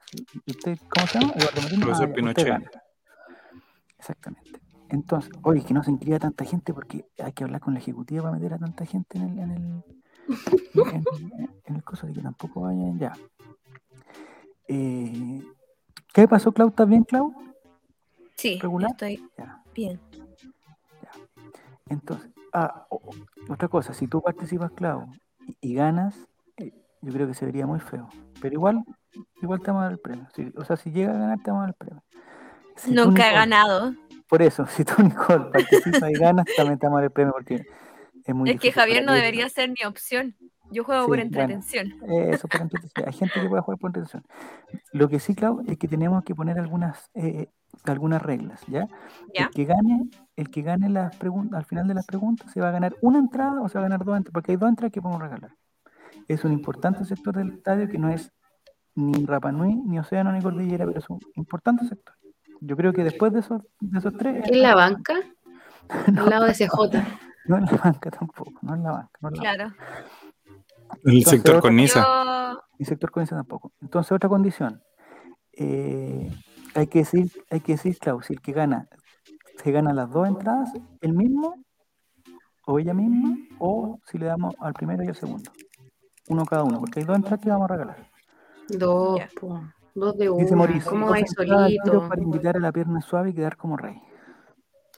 ¿Y 0.46 0.52
usted 0.52 0.78
cómo 0.90 1.08
se 1.08 1.20
llama? 1.20 1.34
Eduardo 1.36 1.62
Merino. 1.64 1.86
Profesor 1.88 2.10
Ah, 2.10 2.14
Pinochet. 2.14 2.70
Exactamente. 4.02 4.60
Entonces, 4.90 5.32
oye, 5.44 5.64
que 5.64 5.76
no 5.76 5.84
se 5.84 5.92
inscriba 5.92 6.18
tanta 6.18 6.44
gente 6.44 6.74
porque 6.74 7.06
hay 7.20 7.32
que 7.34 7.44
hablar 7.44 7.62
con 7.62 7.76
la 7.76 7.80
ejecutiva 7.80 8.24
para 8.24 8.34
meter 8.34 8.56
a 8.56 8.58
tanta 8.58 8.84
gente 8.84 9.20
en 9.20 9.30
el, 9.30 9.40
en 9.40 9.52
el, 9.52 9.84
en, 10.94 11.06
en- 11.68 11.76
el 11.76 11.84
coso, 11.84 12.08
de 12.08 12.14
que 12.14 12.22
tampoco 12.22 12.62
vayan 12.62 12.98
ya. 12.98 13.14
Eh, 14.68 15.44
¿Qué 16.14 16.28
pasó, 16.28 16.52
Clau? 16.52 16.70
¿Estás 16.70 16.90
bien, 16.90 17.04
Clau? 17.04 17.32
Sí, 18.36 18.58
¿Regular? 18.60 18.90
estoy 18.92 19.22
Ya. 19.38 19.64
bien. 19.76 20.00
Entonces, 21.88 22.32
ah, 22.54 22.88
otra 23.50 23.68
cosa, 23.68 23.94
si 23.94 24.08
tú 24.08 24.20
participas, 24.22 24.72
Clau, 24.72 25.06
y, 25.46 25.56
y 25.62 25.74
ganas, 25.76 26.28
eh, 26.58 26.74
yo 27.02 27.14
creo 27.14 27.28
que 27.28 27.34
se 27.36 27.46
vería 27.46 27.68
muy 27.68 27.80
feo. 27.80 28.10
Pero 28.42 28.56
igual, 28.56 28.84
igual 29.42 29.62
te 29.62 29.68
vamos 29.68 29.82
a 29.82 29.84
dar 29.86 29.92
el 29.94 30.00
premio. 30.00 30.28
Si- 30.34 30.52
o 30.58 30.66
sea, 30.66 30.76
si 30.76 30.90
llega 30.92 31.12
a 31.12 31.18
ganar, 31.20 31.38
te 31.44 31.52
vamos 31.52 31.64
a 31.64 31.68
dar 31.68 31.70
el 31.70 31.76
premio. 31.76 32.04
Si 32.84 32.92
Nunca 32.92 33.28
he 33.28 33.30
Nicole, 33.30 33.32
ganado. 33.32 33.94
Por 34.28 34.42
eso, 34.42 34.66
si 34.66 34.84
tú, 34.84 35.02
Nicole, 35.04 35.46
participas 35.52 36.10
y 36.10 36.14
ganas, 36.14 36.46
también 36.56 36.80
te 36.80 36.88
el 36.88 37.12
premio 37.12 37.34
porque 37.34 37.66
es 38.26 38.36
muy 38.36 38.50
Es 38.50 38.60
que 38.60 38.72
Javier 38.72 39.04
no 39.06 39.14
debería 39.14 39.48
ser 39.50 39.70
mi 39.70 39.86
opción. 39.86 40.36
Yo 40.72 40.86
juego 40.86 41.02
Sí, 41.02 41.08
por 41.08 41.18
bueno. 41.18 41.24
entretención. 41.24 41.94
Eso, 42.08 42.48
por 42.48 42.62
entretención. 42.62 43.06
Hay 43.06 43.14
gente 43.14 43.42
que 43.42 43.50
puede 43.50 43.62
jugar 43.62 43.78
por 43.78 43.90
entretención. 43.90 44.24
Lo 44.94 45.10
que 45.10 45.20
sí, 45.20 45.36
Clau, 45.36 45.62
es 45.68 45.78
que 45.78 45.88
tenemos 45.88 46.24
que 46.24 46.34
poner 46.34 46.58
algunas, 46.60 47.10
eh, 47.14 47.48
algunas 47.84 48.22
reglas, 48.22 48.62
¿ya? 48.68 48.88
¿Ya? 49.34 49.46
El 49.46 49.50
que 49.50 49.66
gane, 49.66 50.10
el 50.38 50.50
que 50.50 50.62
gane 50.62 50.90
las 50.90 51.16
preguntas, 51.18 51.60
al 51.60 51.66
final 51.66 51.88
de 51.88 51.94
las 51.94 52.06
preguntas, 52.06 52.52
se 52.52 52.62
va 52.62 52.70
a 52.70 52.72
ganar 52.72 52.96
una 53.02 53.20
entrada 53.20 53.62
o 53.62 53.68
se 53.68 53.78
va 53.78 53.82
a 53.82 53.90
ganar 53.90 54.06
dos 54.06 54.16
entradas, 54.16 54.34
porque 54.34 54.54
hay 54.54 54.58
dos 54.58 54.70
entradas 54.70 54.94
que 54.94 55.02
podemos 55.02 55.22
regalar. 55.22 55.52
Es 56.30 56.46
un 56.46 56.54
importante 56.54 57.04
sector 57.04 57.36
del 57.36 57.52
estadio 57.52 57.90
que 57.90 57.98
no 57.98 58.10
es 58.10 58.32
ni 58.96 59.26
Rapa 59.26 59.52
Nui, 59.52 59.76
ni 59.76 60.00
Océano, 60.00 60.32
ni 60.32 60.42
Cordillera, 60.42 60.86
pero 60.86 61.00
es 61.00 61.10
un 61.10 61.20
importante 61.36 61.86
sector. 61.86 62.16
Yo 62.62 62.78
creo 62.78 62.94
que 62.94 63.04
después 63.04 63.34
de 63.34 63.40
esos, 63.40 63.62
de 63.80 64.00
esos 64.00 64.14
tres, 64.18 64.48
¿En 64.50 64.62
la 64.62 64.76
banca? 64.76 65.16
no, 66.14 66.24
Al 66.24 66.30
lado 66.30 66.46
de 66.46 66.54
CJ. 66.54 66.70
no 67.46 67.58
en 67.58 67.66
la 67.66 67.72
banca 67.84 68.10
tampoco, 68.12 68.54
no 68.62 68.76
en 68.76 68.84
la 68.84 68.92
banca. 68.92 69.12
No 69.20 69.30
en 69.30 69.36
la 69.36 69.42
banca. 69.42 69.56
Claro. 69.56 69.76
El 71.04 71.18
Entonces, 71.18 71.30
sector 71.32 71.56
otra- 71.56 71.62
cornisa. 71.62 72.02
Yo, 72.54 72.62
Ni 72.80 72.86
sector 72.86 73.12
comercial 73.12 73.40
tampoco. 73.40 73.72
Entonces, 73.82 74.12
otra 74.12 74.30
condición. 74.30 74.82
eh, 75.54 76.32
hay 76.76 76.88
que 76.88 77.00
decir, 77.00 77.30
hay 77.50 77.60
que 77.60 77.74
decir, 77.74 77.98
Clau, 78.00 78.22
si 78.22 78.34
el 78.34 78.42
que 78.42 78.54
gana, 78.54 78.88
se 79.62 79.72
gana 79.72 79.94
las 79.94 80.10
dos 80.10 80.28
entradas, 80.28 80.72
el 81.02 81.14
mismo, 81.14 81.56
o 82.66 82.80
ella 82.80 82.94
misma, 82.94 83.36
o 83.60 84.00
si 84.06 84.18
le 84.18 84.28
damos 84.28 84.56
al 84.60 84.74
primero 84.74 85.04
y 85.04 85.08
al 85.08 85.16
segundo. 85.16 85.52
Uno 86.30 86.46
cada 86.46 86.64
uno, 86.64 86.80
porque 86.80 87.00
hay 87.02 87.06
dos 87.06 87.16
entradas 87.18 87.42
que 87.42 87.50
vamos 87.50 87.70
a 87.70 87.74
regalar. 87.74 87.98
Dos, 88.70 89.20
Ya. 89.20 89.30
Dos 89.94 90.18
de 90.18 90.26
Dice 90.30 90.54
una. 90.54 90.56
Mauricio, 90.56 90.90
¿Cómo 90.92 91.14
tiro 91.14 91.28
solito? 91.28 92.08
para 92.10 92.22
invitar 92.22 92.58
a 92.58 92.60
la 92.60 92.72
pierna 92.72 93.02
suave 93.02 93.32
y 93.32 93.34
quedar 93.34 93.58
como 93.58 93.78
rey. 93.78 93.96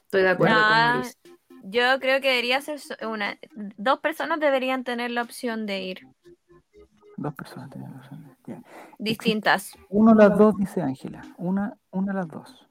Estoy 0.06 0.22
de 0.22 0.30
acuerdo 0.30 0.56
con 0.56 0.62
Mauricio. 0.70 1.14
yo 1.64 2.00
creo 2.00 2.22
que 2.22 2.30
debería 2.30 2.62
ser 2.62 2.80
una. 3.08 3.38
Dos 3.78 4.00
personas 4.00 4.40
deberían 4.40 4.84
tener 4.84 5.12
la 5.12 5.22
opción 5.24 5.66
de 5.66 5.82
ir 5.82 6.00
Dos 7.18 7.34
personas 7.36 7.70
tienen 7.70 7.94
razón. 7.94 8.36
Ya. 8.48 8.62
distintas. 8.98 9.72
Uno 9.90 10.14
las 10.14 10.38
dos, 10.38 10.56
dice 10.58 10.82
Ángela. 10.82 11.22
Una, 11.38 11.74
una 11.92 12.12
las 12.14 12.28
dos. 12.28 12.68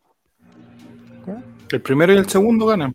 ¿Ya? 1.27 1.43
El 1.71 1.81
primero 1.81 2.13
y 2.13 2.17
el 2.17 2.29
segundo 2.29 2.67
ganan. 2.67 2.93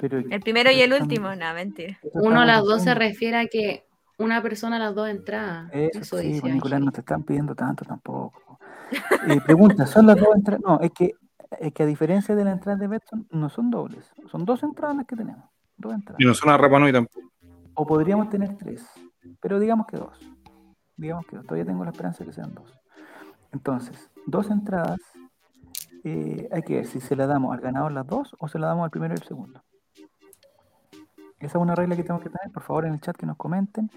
Pero, 0.00 0.18
El 0.18 0.40
primero 0.40 0.70
y 0.70 0.80
el 0.80 0.92
último, 0.92 1.34
no, 1.34 1.54
mentira. 1.54 1.98
Uno 2.14 2.40
a 2.40 2.46
las 2.46 2.62
dos 2.64 2.82
se 2.82 2.94
refiere 2.94 3.36
a 3.36 3.46
que 3.46 3.83
una 4.18 4.42
persona 4.42 4.76
a 4.76 4.78
las 4.78 4.94
dos 4.94 5.08
entradas. 5.08 5.70
Eso, 5.72 6.00
Eso 6.00 6.18
sí, 6.18 6.28
dice 6.28 6.40
pues, 6.42 6.54
Nicolás, 6.54 6.80
no 6.80 6.92
te 6.92 7.00
están 7.00 7.22
pidiendo 7.22 7.54
tanto 7.54 7.84
tampoco. 7.84 8.58
Eh, 9.26 9.40
pregunta, 9.40 9.86
¿son 9.86 10.06
las 10.06 10.16
dos 10.16 10.28
entradas? 10.36 10.60
No, 10.64 10.78
es 10.80 10.92
que, 10.92 11.12
es 11.58 11.72
que 11.72 11.82
a 11.82 11.86
diferencia 11.86 12.36
de 12.36 12.44
la 12.44 12.52
entrada 12.52 12.78
de 12.78 12.86
Betson, 12.86 13.26
no 13.30 13.48
son 13.48 13.70
dobles. 13.70 14.12
Son 14.30 14.44
dos 14.44 14.62
entradas 14.62 14.96
las 14.96 15.06
que 15.06 15.16
tenemos. 15.16 15.48
Dos 15.76 15.94
entradas. 15.94 16.20
Y 16.20 16.26
no 16.26 16.34
son 16.34 16.50
a 16.50 16.56
Rapa 16.58 16.78
Nui 16.78 16.92
tampoco. 16.92 17.20
O 17.74 17.86
podríamos 17.86 18.28
tener 18.28 18.56
tres, 18.56 18.86
pero 19.40 19.58
digamos 19.58 19.86
que 19.86 19.96
dos. 19.96 20.16
Digamos 20.96 21.26
que 21.26 21.36
dos. 21.36 21.46
Todavía 21.46 21.64
tengo 21.64 21.82
la 21.82 21.90
esperanza 21.90 22.20
de 22.20 22.26
que 22.26 22.34
sean 22.34 22.54
dos. 22.54 22.78
Entonces, 23.52 24.10
dos 24.26 24.50
entradas. 24.50 25.00
eh, 26.04 26.48
hay 26.52 26.62
que 26.62 26.74
ver 26.74 26.86
si 26.86 27.00
se 27.00 27.16
la 27.16 27.26
damos 27.26 27.52
al 27.54 27.60
ganador 27.62 27.90
las 27.90 28.06
dos 28.06 28.36
o 28.38 28.46
se 28.46 28.58
la 28.58 28.66
damos 28.68 28.84
al 28.84 28.90
primero 28.90 29.14
y 29.14 29.16
el 29.16 29.26
segundo. 29.26 29.62
Esa 31.44 31.58
es 31.58 31.62
una 31.62 31.74
regla 31.74 31.96
que 31.96 32.02
tenemos 32.02 32.22
que 32.22 32.30
tener. 32.30 32.52
Por 32.52 32.62
favor, 32.62 32.86
en 32.86 32.94
el 32.94 33.00
chat 33.00 33.16
que 33.16 33.26
nos 33.26 33.36
comenten. 33.36 33.90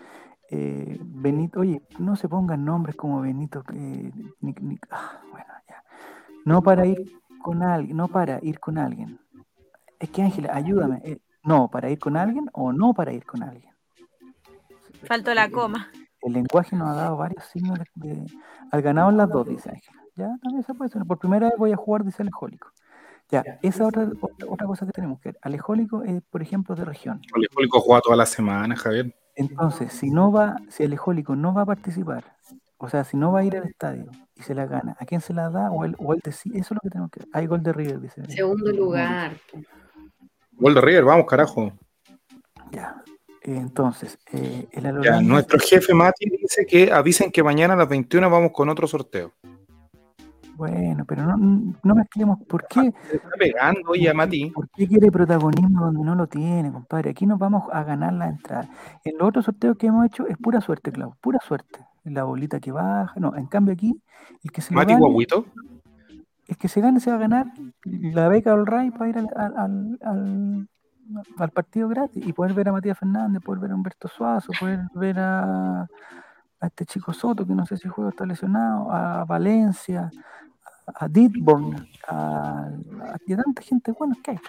Eh, 0.50 0.98
Benito, 1.02 1.60
oye, 1.62 1.82
no 2.00 2.16
se 2.16 2.30
pongan 2.30 2.64
nombres 2.64 2.96
como 2.96 3.22
Benito. 3.22 3.64
eh, 3.74 4.12
ni- 4.42 4.56
ni- 4.62 4.80
ah, 4.92 5.20
bueno, 5.32 5.48
ya. 5.68 5.84
No 6.46 6.62
para 6.62 6.86
ir 6.86 7.12
con 7.42 7.64
alguien, 7.64 7.98
no 7.98 8.08
para 8.08 8.40
ir 8.44 8.60
con 8.60 8.78
alguien. 8.78 9.20
Es 10.00 10.10
que 10.10 10.22
Ángela, 10.22 10.54
ayúdame. 10.56 11.02
eh, 11.04 11.20
no, 11.44 11.70
para 11.70 11.90
ir 11.90 12.00
con 12.00 12.16
alguien 12.18 12.50
o 12.54 12.72
no 12.72 12.94
para 12.94 13.12
ir 13.14 13.26
con 13.26 13.44
alguien. 13.44 13.74
Faltó 15.06 15.34
la 15.34 15.46
El- 15.46 15.52
coma. 15.52 15.88
El 16.22 16.34
lenguaje 16.34 16.76
nos 16.76 16.90
ha 16.90 16.94
dado 16.94 17.18
varios 17.18 17.44
signos 17.46 17.78
de, 17.96 18.10
de- 18.16 18.26
al 18.72 18.82
ganado 18.82 19.10
en 19.10 19.18
las 19.18 19.30
dos, 19.30 19.48
dice 19.48 19.70
Ángela. 19.70 20.02
Ya, 20.16 20.36
también 20.42 20.64
se 20.64 20.74
puede 20.74 20.90
ser. 20.90 21.06
Por 21.06 21.20
primera 21.20 21.48
vez 21.50 21.58
voy 21.58 21.72
a 21.72 21.78
jugar, 21.78 22.04
dice 22.04 22.24
Alejólico. 22.24 22.70
Ya, 23.30 23.44
esa 23.62 23.86
otra, 23.86 24.10
otra, 24.22 24.48
otra 24.48 24.68
cosa 24.68 24.86
que 24.86 24.94
tenemos 24.94 25.20
que 25.20 25.30
ver. 25.30 25.40
Alejólico 25.42 26.04
es, 26.04 26.22
por 26.30 26.42
ejemplo, 26.42 26.76
de 26.76 26.86
región. 26.86 27.22
El 27.36 27.44
Alcohólico 27.44 27.82
juega 27.82 28.02
toda 28.02 28.16
la 28.16 28.26
semana, 28.26 28.76
Javier. 28.76 29.14
Entonces, 29.36 29.94
si 29.94 30.10
no 30.10 30.32
va, 30.32 30.56
si 30.70 30.84
Alejólico 30.84 31.36
no 31.36 31.54
va 31.54 31.64
a 31.64 31.66
participar, 31.66 32.38
o 32.78 32.90
sea, 32.90 33.04
si 33.04 33.18
no 33.18 33.32
va 33.32 33.40
a 33.40 33.44
ir 33.44 33.58
al 33.58 33.68
estadio 33.68 34.06
y 34.36 34.42
se 34.44 34.56
la 34.56 34.66
gana, 34.66 34.96
¿a 35.00 35.06
quién 35.06 35.22
se 35.22 35.34
la 35.34 35.50
da? 35.50 35.72
O 35.72 35.84
él, 35.84 35.96
o 36.00 36.14
él 36.14 36.22
decide, 36.24 36.58
eso 36.58 36.74
es 36.74 36.76
lo 36.76 36.80
que 36.82 36.90
tenemos 36.90 37.12
que 37.12 37.20
ver. 37.20 37.30
Hay 37.34 37.48
gol 37.48 37.62
de 37.62 37.74
River, 37.74 38.00
dice. 38.00 38.24
Segundo 38.30 38.72
lugar. 38.72 39.38
Gol 40.54 40.74
de 40.74 40.82
River, 40.82 41.04
vamos, 41.04 41.26
carajo. 41.26 41.72
Ya. 42.72 43.04
Entonces, 43.42 44.20
eh, 44.34 44.68
el 44.72 45.02
Ya, 45.04 45.22
nuestro 45.22 45.60
jefe 45.60 45.94
Mati 45.94 46.30
dice 46.30 46.66
que 46.66 46.92
avisen 46.92 47.32
que 47.32 47.44
mañana 47.44 47.76
a 47.76 47.78
las 47.78 47.88
21 47.88 48.30
vamos 48.30 48.52
con 48.52 48.70
otro 48.70 48.88
sorteo. 48.88 49.34
Bueno, 50.58 51.06
pero 51.06 51.24
no, 51.26 51.38
no 51.84 51.96
mezclemos. 51.96 52.40
¿Por 52.48 52.66
qué? 52.68 52.92
Se 53.10 53.18
está 53.18 53.30
pegando, 53.38 53.92
oye, 53.92 54.10
a 54.10 54.14
Mati. 54.14 54.50
¿Por 54.50 54.68
qué 54.72 54.88
quiere 54.88 55.12
protagonismo 55.12 55.86
donde 55.86 56.04
no 56.04 56.16
lo 56.16 56.26
tiene, 56.28 56.72
compadre? 56.72 57.12
Aquí 57.12 57.28
nos 57.28 57.38
vamos 57.38 57.64
a 57.72 57.84
ganar 57.84 58.14
la 58.14 58.28
entrada. 58.28 58.68
En 59.06 59.18
los 59.20 59.28
otros 59.30 59.46
sorteos 59.46 59.78
que 59.78 59.88
hemos 59.88 60.06
hecho 60.08 60.26
es 60.28 60.36
pura 60.38 60.60
suerte, 60.60 60.92
Clau, 60.92 61.14
pura 61.22 61.40
suerte. 61.46 61.80
La 62.06 62.24
bolita 62.24 62.60
que 62.60 62.72
baja, 62.72 63.14
no. 63.20 63.36
En 63.36 63.46
cambio 63.46 63.74
aquí, 63.74 64.02
el 64.44 64.52
que 64.52 64.62
se 64.62 64.74
Mati 64.74 64.94
gane, 64.94 65.06
Guaguito. 65.06 65.46
el 66.48 66.58
que 66.58 66.68
se 66.68 66.82
gane 66.82 67.00
se 67.02 67.12
va 67.12 67.18
a 67.18 67.20
ganar 67.20 67.46
la 67.86 68.28
beca 68.30 68.54
All 68.54 68.66
Right 68.66 68.98
para 68.98 69.10
ir 69.12 69.18
al- 69.18 69.98
al- 70.02 70.68
al 71.38 71.50
partido 71.52 71.88
gratis 71.88 72.26
y 72.26 72.34
poder 72.34 72.54
ver 72.54 72.68
a 72.70 72.72
Matías 72.72 72.98
Fernández, 72.98 73.42
poder 73.44 73.62
ver 73.62 73.72
a 73.72 73.76
Humberto 73.76 74.08
Suazo, 74.08 74.52
poder 74.60 74.80
ver 74.96 75.20
a, 75.20 75.88
a 76.60 76.68
este 76.68 76.86
chico 76.86 77.14
Soto, 77.14 77.46
que 77.46 77.54
no 77.54 77.66
sé 77.66 77.78
si 77.78 77.88
juega, 77.88 78.10
está 78.10 78.26
lesionado, 78.26 78.92
a 78.92 79.26
Valencia, 79.26 80.10
a 80.88 81.08
Ditborn, 81.08 81.88
a, 82.08 82.70
a- 82.70 83.18
tanta 83.28 83.62
gente 83.62 83.92
buena 83.92 84.16
que 84.24 84.32
hay. 84.32 84.40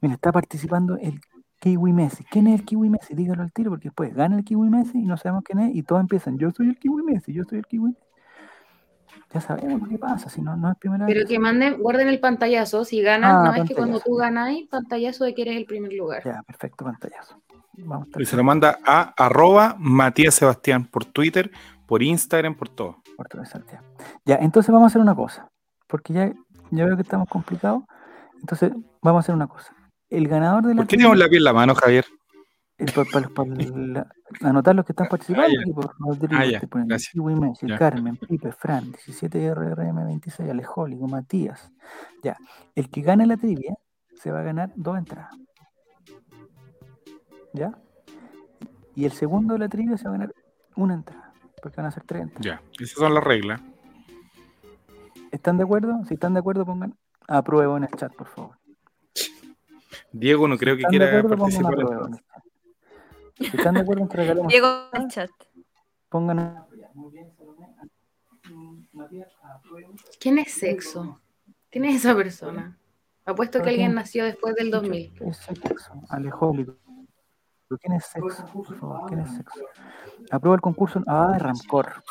Mira, 0.00 0.14
está 0.14 0.30
participando 0.30 0.96
el 0.96 1.20
Kiwi 1.60 1.92
Messi. 1.92 2.24
¿Quién 2.24 2.46
es 2.46 2.60
el 2.60 2.64
Kiwi 2.66 2.88
Messi? 2.90 3.14
Dígalo 3.14 3.42
al 3.42 3.52
tiro, 3.52 3.70
porque 3.70 3.88
después 3.88 4.14
gana 4.14 4.36
el 4.36 4.44
Kiwi 4.44 4.70
Messi 4.70 4.98
y 4.98 5.04
no 5.04 5.16
sabemos 5.16 5.42
quién 5.44 5.58
es, 5.60 5.74
y 5.74 5.82
todos 5.82 6.00
empiezan, 6.00 6.38
yo 6.38 6.50
soy 6.52 6.68
el 6.68 6.78
Kiwi 6.78 7.02
Messi, 7.02 7.32
yo 7.32 7.44
soy 7.44 7.58
el 7.58 7.66
Kiwi 7.66 7.88
Messi. 7.90 8.02
Ya 9.32 9.40
sabemos 9.40 9.82
lo 9.82 9.88
que 9.88 9.98
pasa, 9.98 10.30
si 10.30 10.40
no, 10.40 10.56
no 10.56 10.70
es 10.70 10.78
primera 10.78 11.04
vez. 11.06 11.14
Pero 11.14 11.28
que 11.28 11.38
manden, 11.38 11.80
guarden 11.82 12.08
el 12.08 12.20
pantallazo. 12.20 12.84
Si 12.84 13.02
ganan, 13.02 13.30
Ah, 13.30 13.42
no 13.56 13.62
es 13.62 13.68
que 13.68 13.74
cuando 13.74 14.00
tú 14.00 14.14
ganáis, 14.14 14.68
pantallazo 14.68 15.24
de 15.24 15.34
que 15.34 15.42
eres 15.42 15.56
el 15.56 15.64
primer 15.66 15.92
lugar. 15.92 16.22
Ya, 16.24 16.42
perfecto, 16.44 16.84
pantallazo. 16.84 17.42
Vamos 17.84 18.08
Y 18.18 18.24
se 18.24 18.36
lo 18.36 18.44
manda 18.44 18.78
a 18.84 19.14
arroba 19.16 19.76
Matías 19.78 20.34
Sebastián 20.34 20.86
por 20.86 21.04
Twitter, 21.04 21.50
por 21.86 22.02
Instagram, 22.02 22.54
por 22.54 22.68
todo. 22.68 23.02
De 23.32 23.46
Santiago. 23.46 23.84
Ya, 24.24 24.36
entonces 24.36 24.72
vamos 24.72 24.86
a 24.86 24.88
hacer 24.88 25.02
una 25.02 25.14
cosa, 25.14 25.48
porque 25.88 26.12
ya, 26.12 26.32
ya 26.70 26.84
veo 26.84 26.94
que 26.96 27.02
estamos 27.02 27.28
complicados. 27.28 27.82
Entonces, 28.40 28.72
vamos 29.02 29.18
a 29.18 29.20
hacer 29.20 29.34
una 29.34 29.48
cosa. 29.48 29.74
El 30.08 30.28
ganador 30.28 30.64
de 30.64 30.74
la 30.74 30.82
¿Por 30.82 30.86
qué 30.86 30.96
tenemos 30.96 31.18
la 31.18 31.28
piel 31.28 31.40
en 31.40 31.44
la 31.44 31.52
mano, 31.52 31.74
Javier? 31.74 32.04
Anotar 34.40 34.74
los 34.76 34.84
que 34.84 34.92
están 34.92 35.08
participando. 35.08 35.48
Ah, 35.48 35.72
por 35.74 35.94
Rodrigo, 35.98 36.34
Ah, 36.40 36.84
Messi, 36.86 37.66
Ya. 37.66 37.76
Carmen, 37.76 38.16
Pipe, 38.16 38.52
Fran, 38.52 38.92
17RRM26, 38.92 40.48
Alejólico, 40.50 41.08
Matías. 41.08 41.72
Ya. 42.22 42.36
El 42.76 42.88
que 42.88 43.00
gane 43.02 43.26
la 43.26 43.36
trivia 43.36 43.74
se 44.14 44.30
va 44.30 44.40
a 44.40 44.42
ganar 44.44 44.72
dos 44.76 44.96
entradas. 44.96 45.34
¿Ya? 47.52 47.78
Y 48.94 49.04
el 49.04 49.12
segundo 49.12 49.54
de 49.54 49.60
la 49.60 49.68
trivia 49.68 49.96
se 49.96 50.04
va 50.04 50.10
a 50.10 50.18
ganar 50.18 50.34
una 50.76 50.94
entrada. 50.94 51.32
Porque 51.62 51.76
van 51.76 51.86
a 51.86 51.90
ser 51.90 52.04
tres 52.04 52.22
entradas. 52.22 52.44
Ya, 52.44 52.62
esas 52.84 52.98
son 52.98 53.14
las 53.14 53.24
reglas. 53.24 53.60
¿Están 55.30 55.56
de 55.56 55.64
acuerdo? 55.64 56.04
Si 56.06 56.14
están 56.14 56.34
de 56.34 56.40
acuerdo, 56.40 56.64
pongan 56.64 56.96
apruebo 57.26 57.76
en 57.76 57.84
el 57.84 57.90
chat, 57.90 58.14
por 58.14 58.28
favor. 58.28 58.56
Diego 60.12 60.48
no 60.48 60.56
creo 60.56 60.76
Si 60.76 60.82
que 60.82 60.88
quiera 60.88 61.06
acuerdo, 61.18 61.36
participar. 61.36 61.72
apruebo 61.74 62.06
en 62.06 62.14
el 62.14 62.20
chat. 62.20 62.42
Si 63.38 63.56
están 63.56 63.74
de 63.74 63.80
acuerdo 63.80 64.02
en 64.02 64.08
que 64.08 64.16
regalemos, 64.16 64.48
Diego 64.48 64.68
en 64.92 65.02
el 65.02 65.08
chat. 65.08 65.30
pongan 66.08 66.64
¿Quién 70.18 70.38
es 70.38 70.52
sexo? 70.52 71.20
¿Quién 71.70 71.84
es 71.84 71.96
esa 71.96 72.14
persona? 72.16 72.78
Apuesto 73.24 73.62
que 73.62 73.68
alguien 73.70 73.94
nació 73.94 74.24
después 74.24 74.54
del 74.54 74.70
2000. 74.70 75.14
¿Qué 75.14 75.28
es 75.28 75.36
sexo? 75.36 75.92
Alejólico. 76.08 76.76
¿Quién 77.76 77.92
es 77.92 78.06
sexo? 78.06 78.46
Por 78.52 78.76
favor, 78.76 79.06
¿quién 79.08 79.20
es 79.20 79.34
sexo? 79.36 79.60
Aprueba 80.30 80.54
el 80.56 80.60
concurso. 80.62 81.02
Ah, 81.06 81.36
Rancor. 81.38 82.02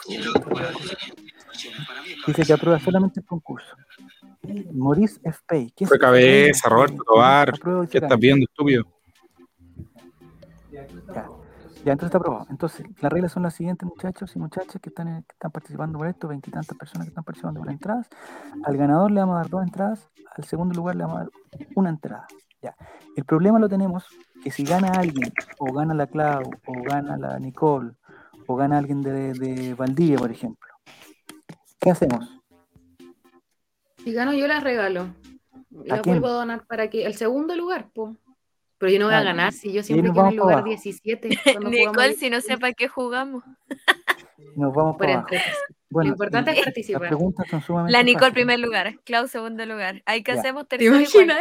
Dice 2.27 2.43
que 2.43 2.53
aprueba 2.53 2.79
solamente 2.79 3.19
el 3.21 3.25
concurso. 3.25 3.75
Maurice 4.73 5.19
F. 5.23 5.39
Pay. 5.47 5.71
¿Qué 5.75 5.83
es 5.85 5.89
Fue 5.89 5.97
cabeza, 5.99 6.69
Roberto 6.69 7.03
Tobar. 7.03 7.53
¿Qué 7.89 7.97
estás 7.97 8.19
viendo, 8.19 8.45
estúpido? 8.45 8.83
Ya. 10.71 10.85
Ya, 11.85 11.93
entonces 11.93 12.07
está 12.07 12.17
aprobado. 12.17 12.45
Entonces, 12.49 12.85
las 12.99 13.11
reglas 13.11 13.31
son 13.31 13.43
las 13.43 13.53
siguientes, 13.53 13.87
muchachos 13.87 14.35
y 14.35 14.39
muchachas 14.39 14.81
que 14.81 14.89
están, 14.89 15.07
en- 15.07 15.23
que 15.23 15.33
están 15.33 15.51
participando 15.51 15.97
por 15.97 16.07
esto, 16.07 16.27
veintitantas 16.27 16.77
personas 16.77 17.05
que 17.05 17.09
están 17.09 17.23
participando 17.23 17.61
por 17.61 17.71
entradas. 17.71 18.07
Al 18.65 18.75
ganador 18.75 19.09
le 19.11 19.21
vamos 19.21 19.35
a 19.35 19.39
dar 19.39 19.49
dos 19.49 19.63
entradas, 19.63 20.09
al 20.35 20.43
segundo 20.43 20.75
lugar 20.75 20.95
le 20.97 21.03
vamos 21.03 21.17
a 21.17 21.19
dar 21.21 21.29
una 21.75 21.89
entrada. 21.89 22.27
Ya. 22.67 22.75
El 23.15 23.24
problema 23.25 23.59
lo 23.59 23.69
tenemos 23.69 24.05
que 24.43 24.51
si 24.51 24.63
gana 24.63 24.89
alguien, 24.91 25.31
o 25.59 25.71
gana 25.74 25.93
la 25.93 26.07
Clau, 26.07 26.43
o 26.65 26.74
gana 26.83 27.17
la 27.17 27.39
Nicole, 27.39 27.91
o 28.45 28.55
gana 28.55 28.77
alguien 28.77 29.01
de, 29.01 29.33
de 29.33 29.74
Valdivia, 29.74 30.17
por 30.17 30.31
ejemplo, 30.31 30.69
¿qué 31.79 31.91
hacemos? 31.91 32.29
Si 34.03 34.13
gano, 34.13 34.33
yo 34.33 34.47
las 34.47 34.63
regalo. 34.63 35.13
Las 35.86 36.01
quién? 36.01 36.13
vuelvo 36.19 36.27
a 36.27 36.39
donar 36.39 36.65
para 36.65 36.89
que 36.89 37.05
el 37.05 37.15
segundo 37.15 37.55
lugar, 37.55 37.89
po. 37.93 38.15
Pero 38.77 38.91
yo 38.91 39.00
no 39.00 39.05
voy 39.05 39.15
Ah, 39.15 39.19
a 39.19 39.24
ganar 39.24 39.53
si 39.53 39.74
yo 39.74 39.81
siempre 39.83 40.12
quedo 40.12 40.21
en 40.25 40.31
el 40.31 40.36
lugar 40.38 40.53
abajo. 40.59 40.67
17. 40.69 41.29
cuando 41.43 41.69
jugamos 41.69 41.71
Nicole, 41.71 42.13
si 42.13 42.29
no 42.29 42.41
sepa 42.41 42.71
qué 42.74 42.88
jugamos. 42.88 43.43
Nos 44.55 44.74
vamos 44.74 44.97
por 44.97 45.05
para 45.07 45.13
abajo. 45.19 45.36
Bueno, 45.89 46.09
Lo 46.09 46.13
importante 46.15 46.51
es 46.51 46.57
Las 46.57 46.65
participar. 46.65 47.07
preguntas 47.07 47.47
son 47.50 47.62
sumamente 47.62 47.91
La 47.91 48.03
Nicole 48.03 48.19
fáciles. 48.27 48.33
primer 48.33 48.59
lugar, 48.59 49.00
Clau 49.03 49.27
segundo 49.27 49.65
lugar. 49.65 50.01
Ahí 50.05 50.21
que 50.24 50.31
hacemos 50.33 50.67
¿Te 50.67 50.77
tercero 50.77 50.95
y 51.00 51.03
imaginas? 51.03 51.38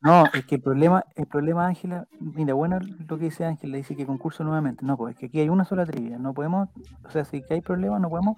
No, 0.00 0.24
es 0.34 0.44
que 0.46 0.56
el 0.56 0.62
problema, 0.62 1.04
el 1.16 1.26
problema, 1.26 1.66
Ángela, 1.66 2.06
mira, 2.20 2.54
bueno 2.54 2.78
lo 2.80 3.18
que 3.18 3.24
dice 3.24 3.44
Ángela, 3.44 3.76
dice 3.76 3.96
que 3.96 4.06
concurso 4.06 4.44
nuevamente. 4.44 4.84
No, 4.84 4.96
pues 4.96 5.14
es 5.14 5.18
que 5.20 5.26
aquí 5.26 5.40
hay 5.40 5.48
una 5.48 5.64
sola 5.64 5.84
trivia. 5.86 6.18
No 6.18 6.34
podemos, 6.34 6.68
o 7.04 7.10
sea, 7.10 7.24
si 7.24 7.42
hay 7.50 7.60
problemas, 7.60 8.00
no 8.00 8.08
podemos 8.10 8.36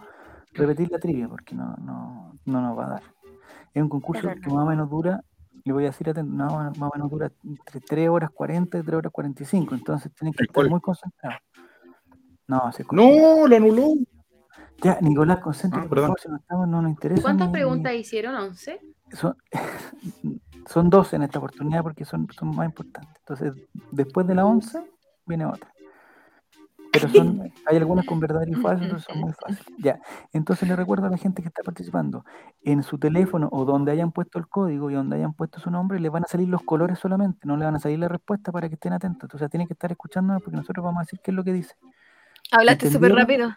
repetir 0.55 0.91
la 0.91 0.99
trivia 0.99 1.29
porque 1.29 1.55
no, 1.55 1.77
no, 1.79 2.39
no 2.45 2.61
nos 2.63 2.79
va 2.79 2.87
a 2.87 2.89
dar. 2.91 3.03
Es 3.75 3.83
un 3.83 3.89
concurso 3.89 4.29
que 4.43 4.51
más 4.51 4.65
o 4.65 4.67
menos 4.67 4.89
dura, 4.89 5.23
le 5.65 5.73
voy 5.73 5.85
a 5.85 5.89
decir, 5.89 6.15
no, 6.25 6.47
más 6.77 6.91
o 6.91 6.91
menos 6.95 7.11
dura 7.11 7.31
entre 7.45 7.81
3 7.81 8.09
horas 8.09 8.31
40 8.31 8.79
y 8.79 8.83
3 8.83 8.97
horas 8.97 9.13
45. 9.13 9.75
Entonces 9.75 10.13
tienen 10.15 10.33
que 10.33 10.45
¿El 10.45 10.49
estar 10.49 10.71
muy 10.71 10.81
concentrados. 10.81 11.41
No, 12.47 12.73
se 12.73 12.85
No, 12.93 13.47
lo 13.47 13.57
anuló. 13.57 13.95
Ya, 14.83 14.99
Nicolás, 15.03 15.41
concéntrate, 15.41 15.85
Ah, 15.87 15.89
por 15.89 15.97
perdón. 15.97 16.07
favor, 16.09 16.21
si 16.21 16.29
no 16.29 16.37
estamos, 16.37 16.69
no 16.69 16.81
nos 16.83 16.91
interesa. 16.93 17.21
¿Cuántas 17.23 17.49
ni- 17.49 17.53
preguntas 17.53 17.93
hicieron? 17.95 18.35
¿11? 18.37 18.79
Son, 19.13 19.37
son 20.69 20.91
12 20.91 21.17
en 21.17 21.23
esta 21.23 21.39
oportunidad 21.39 21.83
porque 21.83 22.05
son, 22.05 22.29
son 22.31 22.55
más 22.55 22.67
importantes. 22.67 23.17
Entonces, 23.21 23.55
después 23.91 24.27
de 24.27 24.35
la 24.35 24.45
11, 24.45 24.83
viene 25.27 25.47
otra. 25.47 25.73
Pero 26.93 27.09
son, 27.09 27.53
hay 27.67 27.77
algunas 27.77 28.05
con 28.07 28.19
verdadero 28.19 28.51
y 28.51 28.55
falso, 28.55 28.85
entonces 28.85 29.07
son 29.11 29.21
muy 29.21 29.33
fáciles. 29.33 29.65
Ya, 29.79 30.01
entonces 30.33 30.69
le 30.69 30.75
recuerdo 30.75 31.07
a 31.07 31.11
la 31.11 31.17
gente 31.17 31.43
que 31.43 31.49
está 31.49 31.63
participando, 31.63 32.25
en 32.63 32.83
su 32.83 32.99
teléfono 32.99 33.49
o 33.53 33.65
donde 33.65 33.93
hayan 33.93 34.11
puesto 34.11 34.39
el 34.39 34.49
código 34.49 34.91
y 34.91 34.95
donde 34.95 35.17
hayan 35.17 35.35
puesto 35.35 35.61
su 35.61 35.71
nombre, 35.71 36.01
les 36.01 36.11
van 36.11 36.25
a 36.25 36.27
salir 36.27 36.49
los 36.49 36.63
colores 36.63 36.99
solamente, 36.99 37.47
no 37.47 37.57
le 37.57 37.65
van 37.65 37.77
a 37.77 37.79
salir 37.79 37.99
la 37.99 38.09
respuesta 38.09 38.53
para 38.53 38.69
que 38.69 38.75
estén 38.75 38.93
atentos. 38.93 39.25
Entonces 39.25 39.51
tienen 39.51 39.67
que 39.67 39.75
estar 39.75 39.91
escuchándonos 39.91 40.43
porque 40.43 40.57
nosotros 40.57 40.85
vamos 40.85 41.01
a 41.01 41.03
decir 41.03 41.21
qué 41.23 41.31
es 41.31 41.35
lo 41.35 41.45
que 41.45 41.53
dice. 41.53 41.75
Hablaste 42.51 42.91
súper 42.91 43.15
rápido. 43.15 43.55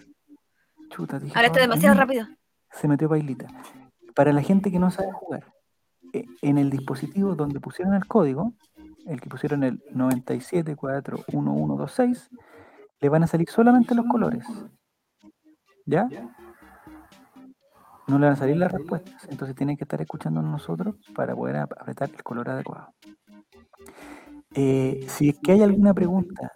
Chuta, 0.89 1.19
dije 1.19 1.33
Hablaste 1.35 1.61
demasiado 1.61 1.95
Mm, 1.95 1.99
rápido. 1.99 2.27
Se 2.71 2.87
metió 2.87 3.07
bailita. 3.07 3.47
Para 4.13 4.33
la 4.33 4.41
gente 4.41 4.71
que 4.71 4.79
no 4.79 4.91
sabe 4.91 5.11
jugar, 5.13 5.45
en 6.41 6.57
el 6.57 6.69
dispositivo 6.69 7.35
donde 7.35 7.59
pusieron 7.59 7.93
el 7.93 8.07
código, 8.07 8.53
el 9.05 9.19
que 9.21 9.29
pusieron 9.29 9.63
el 9.63 9.79
97411126, 9.93 12.29
le 12.99 13.09
van 13.09 13.23
a 13.23 13.27
salir 13.27 13.49
solamente 13.49 13.95
los 13.95 14.05
colores. 14.05 14.45
¿Ya? 15.85 16.07
No 18.07 18.17
le 18.19 18.25
van 18.25 18.33
a 18.33 18.37
salir 18.37 18.57
las 18.57 18.71
respuestas. 18.71 19.27
Entonces 19.29 19.55
tienen 19.55 19.77
que 19.77 19.83
estar 19.85 20.01
escuchando 20.01 20.41
nosotros 20.41 20.95
para 21.15 21.35
poder 21.35 21.57
ap- 21.57 21.73
apretar 21.79 22.09
el 22.09 22.23
color 22.23 22.49
adecuado. 22.49 22.93
Eh, 24.53 25.05
si 25.07 25.29
es 25.29 25.39
que 25.39 25.53
hay 25.53 25.63
alguna 25.63 25.93
pregunta 25.93 26.51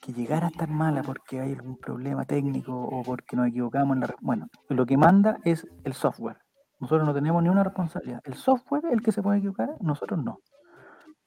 que 0.00 0.12
llegara 0.12 0.46
a 0.46 0.50
estar 0.50 0.68
mala 0.68 1.02
porque 1.02 1.40
hay 1.40 1.52
algún 1.54 1.76
problema 1.78 2.24
técnico 2.24 2.72
o 2.78 3.02
porque 3.02 3.36
nos 3.36 3.48
equivocamos 3.48 3.96
en 3.96 4.00
la... 4.02 4.14
Bueno, 4.20 4.46
lo 4.68 4.86
que 4.86 4.96
manda 4.96 5.38
es 5.44 5.66
el 5.84 5.94
software. 5.94 6.36
Nosotros 6.80 7.06
no 7.06 7.14
tenemos 7.14 7.42
ni 7.42 7.48
una 7.48 7.64
responsabilidad. 7.64 8.20
El 8.24 8.34
software 8.34 8.84
es 8.86 8.92
el 8.92 9.02
que 9.02 9.12
se 9.12 9.22
puede 9.22 9.38
equivocar, 9.38 9.70
nosotros 9.80 10.22
no. 10.22 10.38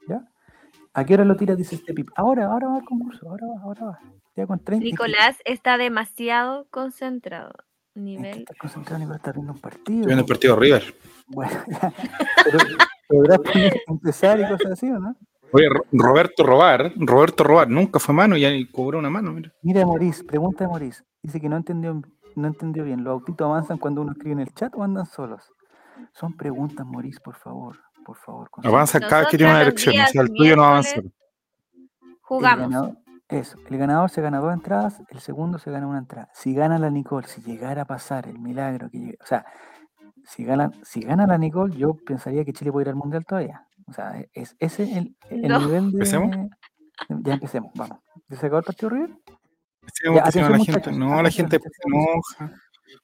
¿Ya? 0.07 0.21
¿A 0.93 1.05
qué 1.05 1.13
hora 1.13 1.25
lo 1.25 1.35
tira? 1.35 1.55
Dice 1.55 1.75
este 1.75 1.93
pip. 1.93 2.09
Ahora, 2.15 2.45
ahora 2.51 2.67
va 2.69 2.77
el 2.79 2.85
concurso, 2.85 3.29
ahora 3.29 3.45
va, 3.47 3.61
ahora 3.63 3.85
va. 3.85 3.99
Ya 4.35 4.47
con 4.47 4.59
30. 4.63 4.71
es 4.73 4.79
que- 4.79 4.91
Nicolás 4.91 5.37
está 5.45 5.77
demasiado 5.77 6.67
concentrado. 6.69 7.51
es 7.51 7.93
que 7.95 7.99
Nivel. 7.99 8.37
está 8.39 8.53
concentrado, 8.59 8.99
Nicolás 8.99 9.19
está 9.19 9.31
viendo 9.33 9.53
un 9.53 9.59
partido. 9.59 9.81
Estoy 9.83 9.95
viendo 10.07 10.21
el 10.21 10.25
po. 10.25 10.27
partido 10.27 10.55
de 10.55 10.61
River. 10.61 10.83
Bueno, 11.27 11.51
ya. 11.67 11.93
Pero 12.45 12.59
podrás 13.09 13.37
poner- 13.39 13.81
empezar 13.87 14.39
y 14.39 14.47
cosas 14.47 14.71
así, 14.73 14.89
¿o 14.89 14.99
no? 14.99 15.15
Oye, 15.53 15.67
Ro- 15.67 15.83
Roberto 15.91 16.43
Robar, 16.45 16.93
Roberto 16.95 17.43
Robar 17.43 17.69
nunca 17.69 17.99
fue 17.99 18.15
mano 18.15 18.37
y 18.37 18.41
ya 18.41 18.49
cobró 18.71 18.99
una 18.99 19.09
mano, 19.09 19.31
mira. 19.33 19.51
Mira, 19.61 19.85
Maurice, 19.85 20.23
pregunta 20.23 20.63
de 20.63 20.69
Maurice. 20.69 21.03
Dice 21.21 21.41
que 21.41 21.49
no 21.49 21.57
entendió, 21.57 22.01
no 22.35 22.47
entendió 22.47 22.83
bien. 22.83 23.03
¿Los 23.03 23.11
autitos 23.13 23.45
avanzan 23.45 23.77
cuando 23.77 24.01
uno 24.01 24.11
escribe 24.13 24.33
en 24.33 24.39
el 24.41 24.53
chat 24.53 24.73
o 24.75 24.83
andan 24.83 25.05
solos? 25.05 25.51
Son 26.13 26.35
preguntas, 26.35 26.85
Maurice, 26.85 27.19
por 27.21 27.35
favor. 27.35 27.77
Por 28.03 28.17
favor. 28.17 28.49
Avanza 28.63 28.99
cada 28.99 29.27
que 29.27 29.37
tiene 29.37 29.51
una 29.53 29.61
elección, 29.61 29.93
o 29.99 30.07
sea, 30.07 30.21
el 30.23 30.33
tuyo 30.33 30.55
no 30.55 30.63
avanza. 30.63 31.01
miércoles 31.01 31.13
El 32.03 32.17
Jugamos. 32.21 32.69
ganador, 32.69 32.97
eso, 33.29 33.57
el 33.69 33.77
ganador 33.77 34.09
se 34.09 34.21
gana 34.21 34.39
dos 34.39 34.53
entradas, 34.53 35.01
el 35.09 35.19
segundo 35.19 35.59
se 35.59 35.69
gana 35.69 35.85
una 35.85 35.99
entrada. 35.99 36.29
Si 36.33 36.53
gana 36.55 36.79
la 36.79 36.89
Nicole, 36.89 37.27
si 37.27 37.41
llegara 37.41 37.83
a 37.83 37.85
pasar 37.85 38.27
el 38.27 38.39
milagro 38.39 38.89
que 38.89 38.97
llegue- 38.97 39.17
o 39.21 39.25
sea, 39.25 39.45
si 40.25 40.43
gana, 40.43 40.71
si 40.83 41.01
gana 41.01 41.27
la 41.27 41.37
Nicole, 41.37 41.75
yo 41.77 41.95
pensaría 42.05 42.43
que 42.43 42.53
Chile 42.53 42.71
puede 42.71 42.85
ir 42.85 42.89
al 42.89 42.95
mundial 42.95 43.23
todavía. 43.23 43.67
O 43.85 43.93
sea, 43.93 44.23
es 44.33 44.55
ese 44.59 44.83
el, 44.97 45.15
el 45.29 45.41
No. 45.47 45.59
nivel 45.59 45.91
de. 45.91 45.97
¿Empecemos? 45.97 46.35
Ya 47.09 47.33
empecemos, 47.33 47.71
vamos. 47.75 47.99
¿Ya 48.29 48.37
se 48.37 48.45
acabó 48.47 48.59
el 48.59 48.65
partido 48.65 48.89
River? 48.89 49.15
Sí, 49.93 50.07
atención, 50.07 50.51
la 50.51 50.57
muchachos, 50.57 50.83
gente, 50.83 50.99
no, 50.99 51.21
la 51.21 51.29
gente 51.31 51.59
se 51.59 51.69
enoja. 51.85 52.51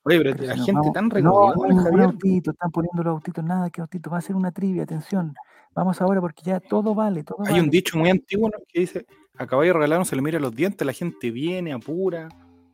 Oye, 0.03 0.17
pero 0.19 0.35
Pero 0.35 0.47
la 0.47 0.55
gente 0.55 0.71
vamos- 0.73 0.93
tan 0.93 1.07
No, 1.07 1.15
regulada, 1.15 1.53
no, 1.55 1.61
un 1.61 1.83
Javier. 1.83 2.01
autito, 2.05 2.51
están 2.51 2.71
poniendo 2.71 3.03
los 3.03 3.11
autitos, 3.13 3.43
nada 3.43 3.69
que 3.69 3.81
autito, 3.81 4.09
va 4.09 4.17
a 4.17 4.21
ser 4.21 4.35
una 4.35 4.51
trivia, 4.51 4.83
atención. 4.83 5.33
Vamos 5.73 6.01
ahora 6.01 6.21
porque 6.21 6.43
ya 6.43 6.59
todo 6.59 6.93
vale, 6.95 7.23
todo 7.23 7.37
Hay 7.45 7.51
vale. 7.51 7.63
un 7.63 7.69
dicho 7.69 7.97
muy 7.97 8.09
antiguo 8.09 8.49
¿no? 8.49 8.57
que 8.67 8.81
dice, 8.81 9.05
a 9.37 9.45
caballo 9.47 9.73
regalado 9.73 9.99
no 10.01 10.05
se 10.05 10.15
le 10.15 10.21
mira 10.21 10.39
los 10.39 10.53
dientes, 10.55 10.85
la 10.85 10.93
gente 10.93 11.31
viene, 11.31 11.71
apura, 11.73 12.29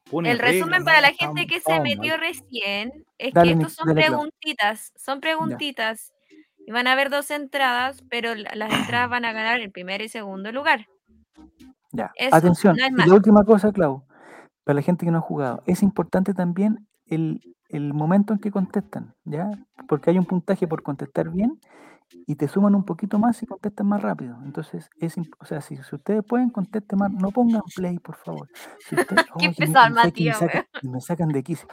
pone 0.10 0.32
El 0.32 0.40
resumen 0.40 0.84
para 0.84 1.02
la 1.02 1.12
gente 1.12 1.46
que 1.48 1.60
se 1.60 1.80
metió 1.82 2.18
recién 2.18 2.92
es 3.18 3.34
Dale, 3.34 3.54
que 3.54 3.60
estos 3.60 3.74
son 3.74 3.88
dale, 3.90 4.02
preguntitas, 4.02 4.92
son 4.96 5.20
preguntitas. 5.22 6.14
Y 6.66 6.72
van 6.72 6.88
a 6.88 6.94
haber 6.94 7.10
dos 7.10 7.30
entradas, 7.30 8.04
pero 8.10 8.34
la- 8.36 8.56
las 8.56 8.70
entradas 8.96 9.10
van 9.10 9.26
a 9.26 9.34
ganar 9.34 9.60
el 9.60 9.72
primer 9.72 10.02
y 10.02 10.10
segundo 10.10 10.52
lugar. 10.52 10.88
Ya, 11.94 12.12
Eso, 12.16 12.36
atención. 12.36 12.76
no 12.76 13.04
y 13.06 13.08
la 13.08 13.14
última 13.16 13.44
cosa, 13.46 13.72
Clau, 13.72 14.04
para 14.64 14.76
la 14.76 14.82
gente 14.82 15.06
que 15.06 15.12
no 15.12 15.20
ha 15.20 15.22
jugado, 15.22 15.62
es 15.66 15.84
importante 15.84 16.34
también 16.34 16.88
el, 17.06 17.40
el 17.70 17.94
momento 17.94 18.34
en 18.34 18.40
que 18.40 18.52
contestan, 18.52 19.14
¿ya? 19.26 19.50
Porque 19.88 20.10
hay 20.10 20.18
un 20.18 20.26
puntaje 20.26 20.68
por 20.68 20.82
contestar 20.84 21.30
bien 21.30 21.60
y 22.26 22.36
te 22.36 22.48
suman 22.48 22.74
un 22.76 22.84
poquito 22.84 23.20
más 23.20 23.38
si 23.38 23.46
contestan 23.46 23.88
más 23.88 24.02
rápido. 24.02 24.38
Entonces, 24.44 24.90
es, 25.00 25.16
o 25.40 25.46
sea, 25.46 25.62
si, 25.62 25.78
si 25.78 25.96
ustedes 25.96 26.24
pueden, 26.24 26.50
contesten 26.50 26.98
más, 27.00 27.12
no 27.12 27.30
pongan 27.32 27.62
play, 27.76 28.00
por 28.00 28.16
favor. 28.16 28.48
Si 28.88 28.96
Qué 28.96 29.16
oh, 29.34 29.40
me- 29.40 29.54
pesado 29.54 29.90
me 29.94 30.12
sacan- 30.34 30.66
me 30.82 31.02
sacan 31.02 31.30
de 31.30 31.44
quicio. 31.44 31.68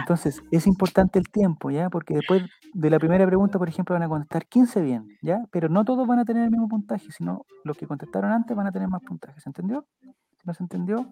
Entonces, 0.00 0.42
es 0.50 0.66
importante 0.66 1.18
el 1.18 1.28
tiempo, 1.28 1.70
¿ya? 1.70 1.90
Porque 1.90 2.14
después 2.14 2.42
de 2.74 2.90
la 2.90 2.98
primera 2.98 3.26
pregunta, 3.26 3.58
por 3.58 3.68
ejemplo, 3.68 3.94
van 3.94 4.02
a 4.02 4.08
contestar 4.08 4.46
15 4.46 4.80
bien, 4.80 5.08
¿ya? 5.22 5.44
Pero 5.50 5.68
no 5.68 5.84
todos 5.84 6.06
van 6.06 6.18
a 6.18 6.24
tener 6.24 6.44
el 6.44 6.50
mismo 6.50 6.68
puntaje, 6.68 7.10
sino 7.10 7.44
los 7.64 7.76
que 7.76 7.86
contestaron 7.86 8.30
antes 8.32 8.56
van 8.56 8.66
a 8.66 8.72
tener 8.72 8.88
más 8.88 9.02
puntaje. 9.02 9.40
¿Se 9.40 9.48
entendió? 9.48 9.86
Si 10.00 10.46
no 10.46 10.54
se 10.54 10.62
entendió, 10.62 11.10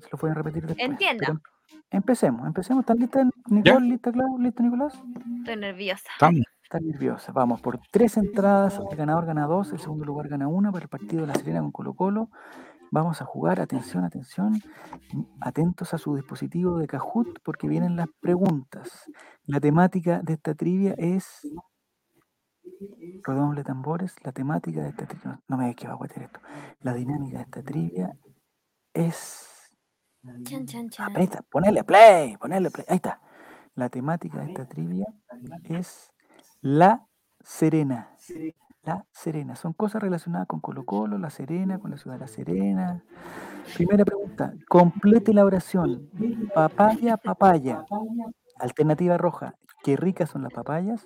se 0.00 0.08
lo 0.10 0.18
pueden 0.18 0.36
repetir 0.36 0.66
después. 0.66 0.88
Entiendo. 0.88 1.20
Pero 1.20 1.32
em- 1.32 1.40
empecemos, 1.90 2.46
empecemos. 2.46 2.82
¿Están 2.82 2.98
listas, 2.98 3.26
Nicole? 3.48 3.86
¿Lista, 3.86 4.12
Clau? 4.12 4.38
¿Listo, 4.38 4.62
Nicolás? 4.62 4.94
Estoy 5.38 5.56
nerviosa. 5.56 6.08
Estamos. 6.12 6.42
Está 6.62 6.80
nerviosa. 6.80 7.30
Vamos, 7.30 7.60
por 7.60 7.78
tres 7.92 8.16
entradas, 8.16 8.80
el 8.90 8.96
ganador 8.96 9.24
gana 9.26 9.46
dos, 9.46 9.72
el 9.72 9.78
segundo 9.78 10.04
lugar 10.04 10.26
gana 10.26 10.48
una 10.48 10.72
para 10.72 10.82
el 10.82 10.88
partido 10.88 11.20
de 11.20 11.28
La 11.28 11.34
Serena 11.34 11.60
con 11.60 11.70
Colo 11.70 11.94
Colo. 11.94 12.30
Vamos 12.90 13.20
a 13.20 13.24
jugar, 13.24 13.60
atención, 13.60 14.04
atención, 14.04 14.60
atentos 15.40 15.92
a 15.92 15.98
su 15.98 16.14
dispositivo 16.14 16.78
de 16.78 16.86
Kahoot 16.86 17.40
porque 17.42 17.68
vienen 17.68 17.96
las 17.96 18.08
preguntas. 18.20 19.10
La 19.44 19.60
temática 19.60 20.20
de 20.22 20.34
esta 20.34 20.54
trivia 20.54 20.94
es... 20.96 21.46
Rodémosle 23.22 23.64
tambores, 23.64 24.14
la 24.24 24.32
temática 24.32 24.82
de 24.82 24.90
esta 24.90 25.06
trivia... 25.06 25.40
No 25.48 25.56
me 25.56 25.64
digas 25.64 25.76
que 25.76 25.86
va 25.88 25.94
a 25.94 25.96
guatear 25.96 26.22
esto. 26.26 26.40
La 26.80 26.94
dinámica 26.94 27.38
de 27.38 27.44
esta 27.44 27.62
trivia 27.62 28.16
es... 28.92 29.72
Chan, 30.44 30.66
chan, 30.66 30.88
chan. 30.88 31.10
Aprieta, 31.10 31.42
ponele 31.42 31.84
play, 31.84 32.36
ponele 32.36 32.70
play. 32.70 32.86
Ahí 32.88 32.96
está. 32.96 33.20
La 33.74 33.88
temática 33.88 34.38
de 34.38 34.46
esta 34.46 34.66
trivia 34.66 35.06
es 35.64 36.12
La 36.60 37.06
Serena. 37.40 38.16
La 38.86 39.04
Serena. 39.10 39.56
Son 39.56 39.72
cosas 39.72 40.00
relacionadas 40.00 40.46
con 40.46 40.60
Colo 40.60 40.84
Colo, 40.84 41.18
La 41.18 41.28
Serena, 41.28 41.80
con 41.80 41.90
la 41.90 41.96
ciudad 41.96 42.16
de 42.16 42.20
La 42.20 42.28
Serena. 42.28 43.04
Primera 43.74 44.04
pregunta. 44.04 44.54
Complete 44.68 45.34
la 45.34 45.44
oración. 45.44 46.08
Papaya, 46.54 47.16
papaya. 47.16 47.84
Alternativa 48.60 49.18
roja. 49.18 49.54
Qué 49.82 49.96
ricas 49.96 50.30
son 50.30 50.44
las 50.44 50.52
papayas. 50.52 51.04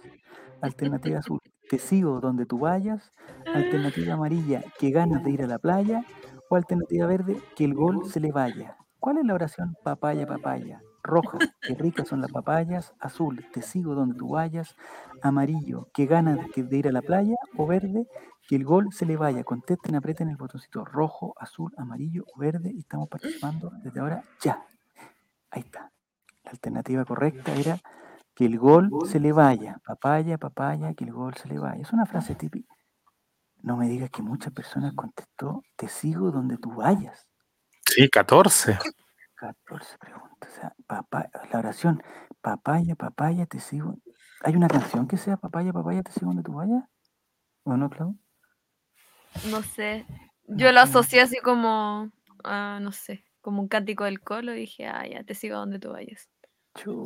Alternativa 0.60 1.20
azul. 1.20 1.40
Te 1.70 1.78
sigo 1.78 2.20
donde 2.20 2.44
tú 2.44 2.58
vayas. 2.58 3.14
Alternativa 3.54 4.12
amarilla. 4.12 4.62
Qué 4.78 4.90
ganas 4.90 5.24
de 5.24 5.30
ir 5.30 5.42
a 5.42 5.46
la 5.46 5.58
playa. 5.58 6.04
O 6.50 6.56
alternativa 6.56 7.06
verde. 7.06 7.38
Que 7.56 7.64
el 7.64 7.74
gol 7.74 8.04
se 8.04 8.20
le 8.20 8.30
vaya. 8.30 8.76
¿Cuál 8.98 9.16
es 9.16 9.24
la 9.24 9.32
oración 9.32 9.74
papaya, 9.82 10.26
papaya? 10.26 10.82
Roja, 11.02 11.38
qué 11.62 11.74
ricas 11.74 12.08
son 12.08 12.20
las 12.20 12.30
papayas. 12.30 12.92
Azul, 13.00 13.44
te 13.52 13.62
sigo 13.62 13.94
donde 13.94 14.16
tú 14.16 14.30
vayas. 14.30 14.74
Amarillo, 15.22 15.88
qué 15.94 16.06
ganas 16.06 16.38
de- 16.54 16.76
ir 16.76 16.88
a 16.88 16.92
la 16.92 17.02
playa. 17.02 17.34
O 17.56 17.66
verde, 17.66 18.06
que 18.48 18.56
el 18.56 18.64
gol 18.64 18.88
se 18.92 19.06
le 19.06 19.16
vaya. 19.16 19.44
Contesten, 19.44 19.94
aprieten 19.96 20.28
el 20.28 20.36
botoncito 20.36 20.84
rojo, 20.84 21.34
azul, 21.38 21.72
amarillo 21.76 22.24
verde. 22.36 22.70
Y 22.72 22.80
estamos 22.80 23.08
participando 23.08 23.70
desde 23.82 24.00
ahora 24.00 24.24
ya. 24.40 24.64
Ahí 25.50 25.62
está. 25.62 25.90
La 26.44 26.50
alternativa 26.52 27.04
correcta 27.04 27.54
era 27.54 27.78
que 28.34 28.46
el 28.46 28.58
gol 28.58 28.90
se 29.06 29.20
le 29.20 29.32
vaya. 29.32 29.78
Papaya, 29.84 30.38
papaya, 30.38 30.94
que 30.94 31.04
el 31.04 31.12
gol 31.12 31.34
se 31.36 31.48
le 31.48 31.58
vaya. 31.58 31.82
Es 31.82 31.92
una 31.92 32.06
frase 32.06 32.34
típica. 32.34 32.74
No 33.62 33.76
me 33.76 33.88
digas 33.88 34.10
que 34.10 34.22
muchas 34.22 34.52
personas 34.54 34.94
contestó, 34.94 35.62
te 35.76 35.88
sigo 35.88 36.30
donde 36.30 36.56
tú 36.56 36.70
vayas. 36.72 37.26
Sí, 37.84 38.08
14. 38.08 38.78
14 39.40 39.96
preguntas. 39.98 40.50
O 40.52 40.54
sea, 40.60 40.74
papá, 40.86 41.30
la 41.50 41.58
oración, 41.58 42.02
papaya, 42.42 42.94
papaya, 42.94 43.46
te 43.46 43.58
sigo. 43.58 43.96
¿Hay 44.42 44.54
una 44.54 44.68
canción 44.68 45.08
que 45.08 45.16
sea 45.16 45.36
papaya, 45.38 45.72
papaya, 45.72 46.02
te 46.02 46.12
sigo 46.12 46.26
donde 46.26 46.42
tú 46.42 46.52
vayas? 46.52 46.84
¿O 47.64 47.76
no, 47.76 47.88
Clau? 47.88 48.16
no 49.50 49.62
sé. 49.62 50.04
Yo 50.46 50.72
lo 50.72 50.80
asocié 50.80 51.20
así 51.22 51.38
como, 51.38 52.10
ah, 52.44 52.78
no 52.82 52.92
sé, 52.92 53.24
como 53.40 53.62
un 53.62 53.68
cántico 53.68 54.04
del 54.04 54.20
colo 54.20 54.52
y 54.54 54.58
dije, 54.60 54.86
ah, 54.86 55.06
ya, 55.06 55.22
te 55.24 55.34
sigo 55.34 55.56
donde 55.56 55.78
tú 55.78 55.90
vayas. 55.92 56.28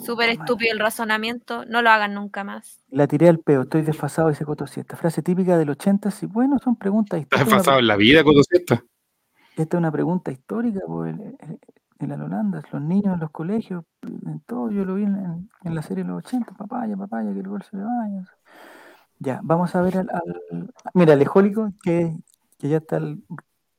Súper 0.04 0.30
estúpido 0.30 0.72
el 0.72 0.78
razonamiento, 0.80 1.64
no 1.66 1.82
lo 1.82 1.90
hagan 1.90 2.14
nunca 2.14 2.42
más. 2.44 2.84
La 2.88 3.06
tiré 3.06 3.28
al 3.28 3.38
peo, 3.40 3.62
estoy 3.62 3.82
desfasado, 3.82 4.28
dice 4.28 4.44
Coto 4.44 4.66
Siesta. 4.66 4.96
Frase 4.96 5.22
típica 5.22 5.56
del 5.56 5.70
80, 5.70 6.10
sí, 6.10 6.26
bueno, 6.26 6.58
son 6.58 6.76
preguntas 6.76 7.20
Estás 7.20 7.40
históricas. 7.42 7.58
pasado 7.66 7.78
en 7.80 7.86
la 7.86 7.96
vida, 7.96 8.24
Cotosieta. 8.24 8.84
Esta 9.56 9.76
es 9.76 9.78
una 9.78 9.92
pregunta 9.92 10.32
histórica, 10.32 10.80
pues, 10.86 11.14
el- 11.14 11.58
en 11.98 12.08
las 12.08 12.20
Holandas, 12.20 12.64
los 12.72 12.82
niños 12.82 13.14
en 13.14 13.20
los 13.20 13.30
colegios, 13.30 13.84
en 14.02 14.40
todo, 14.40 14.70
yo 14.70 14.84
lo 14.84 14.94
vi 14.94 15.04
en, 15.04 15.16
en- 15.16 15.50
en 15.62 15.74
la 15.74 15.82
serie 15.82 16.04
de 16.04 16.10
los 16.10 16.18
80, 16.18 16.52
papaya, 16.54 16.96
papaya, 16.96 17.32
que 17.32 17.40
el 17.40 17.48
gol 17.48 17.62
se 17.62 17.76
le 17.76 17.84
vaya. 17.84 18.24
Ya, 19.20 19.40
vamos 19.42 19.74
a 19.74 19.80
ver 19.80 19.98
al, 19.98 20.10
al- 20.10 20.72
mira, 20.92 21.14
el 21.14 21.22
ejólico 21.22 21.70
que, 21.82 22.16
que 22.58 22.68
ya 22.68 22.78
está 22.78 22.96
al- 22.96 23.22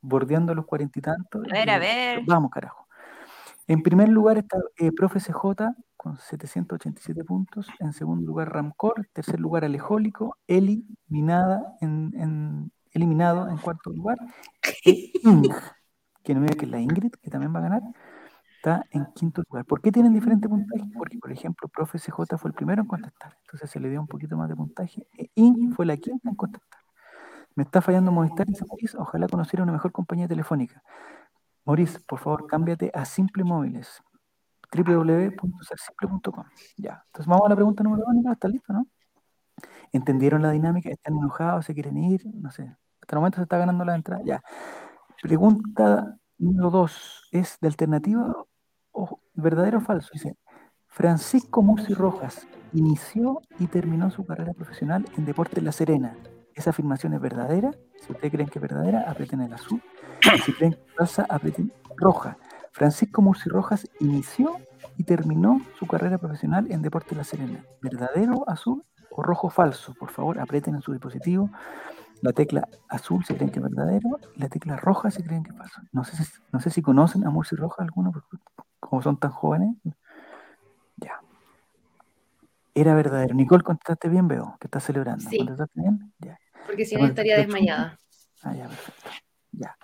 bordeando 0.02 0.56
los 0.56 0.66
cuarenta 0.66 0.98
y 1.00 1.02
tantos. 1.02 1.44
A 1.50 1.54
ver, 1.54 1.70
a 1.70 1.78
ver. 1.80 2.22
Vamos, 2.26 2.52
carajo. 2.52 2.88
En 3.68 3.82
primer 3.82 4.10
lugar 4.10 4.38
está 4.38 4.60
eh, 4.78 4.92
Profe 4.92 5.20
CJ 5.20 5.74
con 5.98 6.18
787 6.18 7.24
puntos. 7.24 7.68
En 7.80 7.94
segundo 7.94 8.26
lugar, 8.28 8.54
Ramcor. 8.54 9.08
Tercer 9.12 9.40
lugar, 9.40 9.66
Alejólico. 9.66 10.38
Eliminada 10.48 11.76
en, 11.82 12.14
en- 12.16 12.72
eliminado 12.92 13.50
en 13.50 13.58
cuarto 13.58 13.90
lugar. 13.90 14.18
Ing, 14.86 15.50
que 16.24 16.34
no 16.34 16.40
me 16.42 16.48
diga 16.48 16.60
que 16.60 16.66
es 16.66 16.72
la 16.72 16.80
Ingrid, 16.80 17.12
que 17.22 17.30
también 17.32 17.54
va 17.54 17.60
a 17.60 17.64
ganar, 17.64 17.82
está 18.66 18.86
en 18.92 19.06
quinto 19.14 19.44
lugar. 19.48 19.66
¿Por 19.66 19.80
qué 19.82 19.92
tienen 19.92 20.14
diferente 20.14 20.50
puntaje? 20.50 20.90
Porque, 20.98 21.20
por 21.20 21.32
ejemplo, 21.32 21.68
Profe 21.68 22.00
CJ 22.00 22.38
fue 22.38 22.50
el 22.50 22.56
primero 22.56 22.82
en 22.82 22.88
contestar. 22.88 23.38
Entonces 23.42 23.70
se 23.70 23.80
le 23.80 23.90
dio 23.90 24.02
un 24.02 24.08
poquito 24.08 24.36
más 24.36 24.50
de 24.50 24.56
puntaje. 24.56 25.08
E 25.18 25.52
fue 25.76 25.86
la 25.86 25.96
quinta 25.98 26.30
en 26.30 26.36
contestar. 26.36 26.82
Me 27.54 27.64
está 27.64 27.82
fallando 27.82 28.12
Movistar, 28.12 28.48
dice 28.48 28.66
Maurice. 28.68 28.98
Ojalá 28.98 29.28
conociera 29.28 29.64
una 29.64 29.72
mejor 29.72 29.92
compañía 29.92 30.28
telefónica. 30.28 30.82
Maurice, 31.64 32.00
por 32.08 32.20
favor, 32.20 32.48
cámbiate 32.48 32.92
a 32.94 33.06
Simple 33.06 33.44
Móviles. 33.44 34.02
www.sersimple.com. 34.76 36.46
Ya. 36.78 37.04
Entonces 37.06 37.28
vamos 37.28 37.46
a 37.46 37.50
la 37.50 37.56
pregunta 37.56 37.84
número 37.84 38.04
2, 38.08 38.34
¿Está 38.34 38.48
listo, 38.48 38.74
no? 38.74 38.88
¿Entendieron 39.92 40.42
la 40.42 40.52
dinámica? 40.52 40.90
¿Están 40.90 41.18
enojados? 41.18 41.66
¿Se 41.66 41.74
quieren 41.76 41.98
ir? 41.98 42.26
No 42.34 42.50
sé. 42.52 42.64
Hasta 43.00 43.16
el 43.16 43.20
momento 43.20 43.38
se 43.38 43.44
está 43.44 43.60
ganando 43.60 43.86
la 43.86 43.96
entrada. 43.96 44.24
Ya. 44.26 44.42
Pregunta 45.22 46.18
número 46.40 46.72
2. 46.72 47.30
¿Es 47.32 47.58
de 47.62 47.68
alternativa 47.68 48.36
o 48.96 49.20
verdadero 49.34 49.80
o 49.80 49.82
falso? 49.82 50.10
Dice, 50.14 50.36
Francisco 50.88 51.62
Murci 51.62 51.94
Rojas 51.94 52.48
inició 52.74 53.42
y 53.60 53.68
terminó 53.68 54.10
su 54.10 54.26
carrera 54.26 54.54
profesional 54.54 55.06
en 55.18 55.26
Deportes 55.26 55.64
La 55.64 55.72
Serena. 55.72 56.16
¿Esa 56.54 56.70
afirmación 56.70 57.14
es 57.14 57.22
verdadera? 57.22 57.72
Si 58.00 58.14
ustedes 58.14 58.32
creen 58.32 58.48
que 58.48 58.60
es 58.60 58.62
verdadera, 58.62 59.04
aprieten 59.10 59.42
el 59.42 59.54
azul. 59.54 59.82
Si 60.46 60.54
creen 60.54 60.74
que 60.74 60.80
es 60.80 60.96
falsa, 60.96 61.26
aprieten 61.30 61.74
roja. 61.98 62.38
Francisco 62.72 63.22
Murci 63.22 63.50
Rojas 63.50 63.90
inició 64.00 64.56
y 64.98 65.04
terminó 65.04 65.62
su 65.78 65.86
carrera 65.86 66.18
profesional 66.18 66.72
en 66.72 66.82
Deportes 66.82 67.18
La 67.18 67.24
Serena. 67.26 67.64
¿Verdadero 67.82 68.48
azul 68.50 68.86
o 69.12 69.22
rojo 69.22 69.50
falso? 69.50 69.94
Por 69.94 70.12
favor, 70.12 70.40
aprieten 70.40 70.76
en 70.76 70.82
su 70.82 70.94
dispositivo 70.94 71.50
la 72.22 72.32
tecla 72.32 72.68
azul 72.90 73.24
si 73.26 73.34
creen 73.34 73.52
que 73.52 73.60
es 73.60 73.64
verdadero 73.64 74.18
la 74.36 74.48
tecla 74.48 74.78
roja 74.78 75.12
si 75.12 75.22
creen 75.24 75.44
que 75.44 75.52
es 75.52 75.58
falso. 75.58 75.82
No 75.92 76.04
sé 76.06 76.16
si, 76.16 76.32
no 76.52 76.60
sé 76.62 76.70
si 76.70 76.82
conocen 76.82 77.26
a 77.28 77.30
Murci 77.30 77.56
Rojas 77.56 77.80
alguno, 77.80 78.14
como 78.88 79.02
son 79.02 79.18
tan 79.18 79.32
jóvenes. 79.32 79.76
Ya. 80.98 81.20
Era 82.74 82.94
verdadero. 82.96 83.34
Nicole, 83.36 83.64
contestaste 83.64 84.10
bien, 84.10 84.28
veo 84.28 84.58
que 84.60 84.68
estás 84.68 84.84
celebrando. 84.84 85.30
Sí. 85.30 85.38
¿Contestaste 85.38 85.82
bien? 85.82 86.14
Ya. 86.20 86.38
Porque 86.66 86.86
si 86.86 86.96
no 86.96 87.02
pero- 87.02 87.10
estaría 87.10 87.38
desmayada. 87.38 88.00
Ah, 88.44 88.54
ya, 88.54 88.68
perfecto. 88.68 89.10
Ya. 89.52 89.76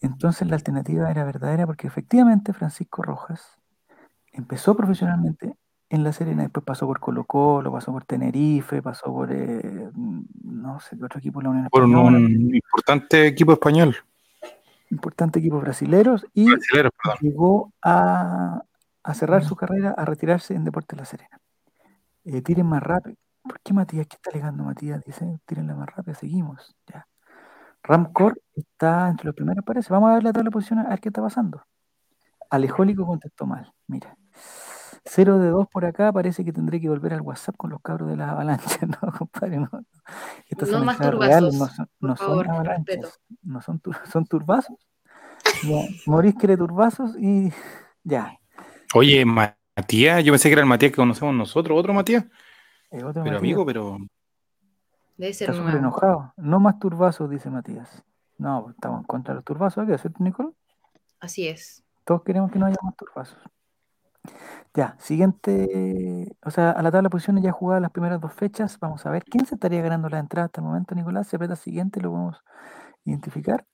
Entonces 0.00 0.48
la 0.48 0.56
alternativa 0.56 1.10
era 1.10 1.24
verdadera 1.24 1.66
porque 1.66 1.86
efectivamente 1.86 2.52
Francisco 2.52 3.02
Rojas 3.02 3.58
empezó 4.32 4.74
profesionalmente 4.74 5.54
en 5.90 6.02
La 6.04 6.12
Serena, 6.12 6.42
después 6.42 6.64
pasó 6.64 6.86
por 6.86 6.98
Colo 7.00 7.24
Colo, 7.24 7.70
pasó 7.70 7.92
por 7.92 8.04
Tenerife, 8.04 8.80
pasó 8.80 9.12
por, 9.12 9.30
eh, 9.30 9.90
no 10.42 10.80
sé 10.80 10.96
qué 10.96 11.04
otro 11.04 11.18
equipo 11.18 11.38
de 11.40 11.44
la 11.44 11.50
Unión 11.50 11.68
Por 11.70 11.84
un, 11.84 11.90
Española, 11.90 12.16
un 12.16 12.54
importante 12.54 13.26
equipo 13.26 13.52
español. 13.52 13.94
Importante 14.92 15.38
equipo 15.38 15.58
brasileros, 15.58 16.26
y 16.34 16.50
Brasileros, 16.50 16.92
llegó 17.20 17.72
a, 17.82 18.62
a 19.02 19.14
cerrar 19.14 19.42
su 19.42 19.56
carrera, 19.56 19.94
a 19.96 20.04
retirarse 20.04 20.54
en 20.54 20.64
Deportes 20.64 20.98
La 20.98 21.04
Serena. 21.04 21.40
Eh, 22.24 22.42
tiren 22.42 22.66
más 22.66 22.82
rápido. 22.82 23.16
¿Por 23.42 23.58
qué 23.60 23.72
Matías? 23.72 24.06
¿Qué 24.06 24.16
está 24.16 24.30
alegando 24.30 24.64
Matías? 24.64 25.02
Dice, 25.04 25.40
tírenla 25.46 25.74
más 25.74 25.88
rápido, 25.88 26.14
seguimos. 26.14 26.76
Ya. 26.86 27.08
Ramcor 27.82 28.40
está 28.54 29.08
entre 29.08 29.26
los 29.26 29.34
primeros, 29.34 29.64
parece. 29.64 29.92
Vamos 29.92 30.10
a 30.10 30.14
ver 30.14 30.22
la 30.22 30.32
tabla 30.32 30.48
de 30.48 30.52
posiciones, 30.52 30.86
a 30.86 30.90
ver 30.90 31.00
qué 31.00 31.08
está 31.08 31.20
pasando. 31.20 31.64
Alejólico 32.50 33.06
contestó 33.06 33.46
mal, 33.46 33.72
mira. 33.88 34.16
0 35.04 35.38
de 35.38 35.48
2 35.48 35.66
por 35.68 35.84
acá, 35.84 36.12
parece 36.12 36.44
que 36.44 36.52
tendré 36.52 36.80
que 36.80 36.88
volver 36.88 37.12
al 37.14 37.20
WhatsApp 37.22 37.56
con 37.56 37.70
los 37.70 37.80
cabros 37.80 38.08
de 38.08 38.16
las 38.16 38.30
avalanchas, 38.30 38.78
¿no, 39.02 39.12
compadre? 39.12 39.58
No, 39.58 39.68
Estas 40.48 40.68
No 40.68 40.76
son 40.78 40.86
más 40.86 40.96
turbazos, 40.98 41.20
reales, 41.20 41.54
no 41.54 41.66
son, 41.68 41.86
por 41.98 42.08
no 42.10 42.16
son 42.16 42.26
favor, 42.26 42.50
avalanchas, 42.50 43.20
no 43.42 43.60
son, 43.62 43.80
tur- 43.80 44.06
son 44.06 44.24
turbazos. 44.26 44.76
Ya, 45.64 45.82
Morís 46.06 46.34
quiere 46.36 46.56
turbazos 46.56 47.16
y 47.18 47.52
ya. 48.04 48.38
Oye, 48.94 49.24
Matías, 49.24 50.22
yo 50.24 50.32
pensé 50.32 50.48
que 50.48 50.52
era 50.52 50.62
el 50.62 50.68
Matías 50.68 50.92
que 50.92 50.96
conocemos 50.96 51.34
nosotros, 51.34 51.78
otro 51.78 51.92
Matías. 51.92 52.24
Eh, 52.90 52.98
otro 53.02 53.22
Pero 53.22 53.24
Matías 53.24 53.38
amigo, 53.38 53.66
pero 53.66 53.98
Debe 55.16 55.32
ser 55.34 55.50
está 55.50 55.72
enojado. 55.72 56.32
No 56.36 56.58
más 56.60 56.78
turbazos, 56.78 57.28
dice 57.30 57.50
Matías. 57.50 58.02
No, 58.38 58.70
estamos 58.70 59.00
en 59.00 59.04
contra 59.06 59.34
de 59.34 59.36
los 59.36 59.44
turbazos, 59.44 59.82
¿hay 59.82 59.88
que 59.88 59.94
hacer, 59.94 60.12
Nicole? 60.18 60.50
Así 61.20 61.46
es. 61.46 61.84
Todos 62.04 62.22
queremos 62.22 62.50
que 62.50 62.58
no 62.58 62.66
haya 62.66 62.76
más 62.82 62.96
turbazos. 62.96 63.38
Ya, 64.74 64.96
siguiente, 64.98 66.34
o 66.44 66.50
sea, 66.50 66.70
a 66.70 66.82
la 66.82 66.90
tabla 66.90 67.06
de 67.08 67.10
posiciones 67.10 67.44
ya 67.44 67.52
jugadas 67.52 67.82
las 67.82 67.90
primeras 67.90 68.20
dos 68.20 68.32
fechas. 68.32 68.78
Vamos 68.80 69.04
a 69.04 69.10
ver 69.10 69.24
quién 69.24 69.44
se 69.46 69.54
estaría 69.56 69.82
ganando 69.82 70.08
la 70.08 70.18
entrada 70.18 70.46
hasta 70.46 70.60
el 70.60 70.66
momento, 70.66 70.94
Nicolás. 70.94 71.26
Si 71.28 71.36
aprieta 71.36 71.56
siguiente, 71.56 72.00
lo 72.00 72.10
podemos 72.10 72.40
identificar. 73.04 73.66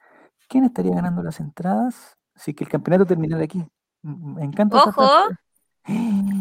¿Quién 0.49 0.65
estaría 0.65 0.95
ganando 0.95 1.23
las 1.23 1.41
entradas? 1.41 2.17
Si 2.35 2.55
que 2.55 2.65
el 2.65 2.71
campeonato 2.71 3.07
terminara 3.07 3.45
aquí. 3.45 3.65
M- 4.03 4.35
Me 4.35 4.45
encanta 4.45 4.79
Ojo. 4.79 5.09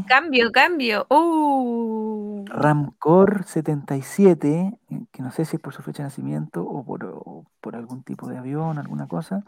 Cambio, 0.08 0.52
cambio. 0.52 1.06
Uh. 1.10 2.43
Ramcor 2.48 3.43
77, 3.46 4.80
eh, 4.89 5.06
que 5.12 5.22
no 5.22 5.32
sé 5.32 5.46
si 5.46 5.58
es 5.58 5.62
por 5.62 5.74
su 5.74 5.82
fecha 5.84 6.04
de 6.04 6.08
nacimiento 6.08 6.63
o 6.63 6.84
por, 6.84 7.06
o 7.06 7.46
por 7.62 7.76
algún 7.76 8.04
tipo 8.04 8.28
de 8.28 8.38
avión, 8.38 8.78
alguna 8.78 9.08
cosa, 9.08 9.43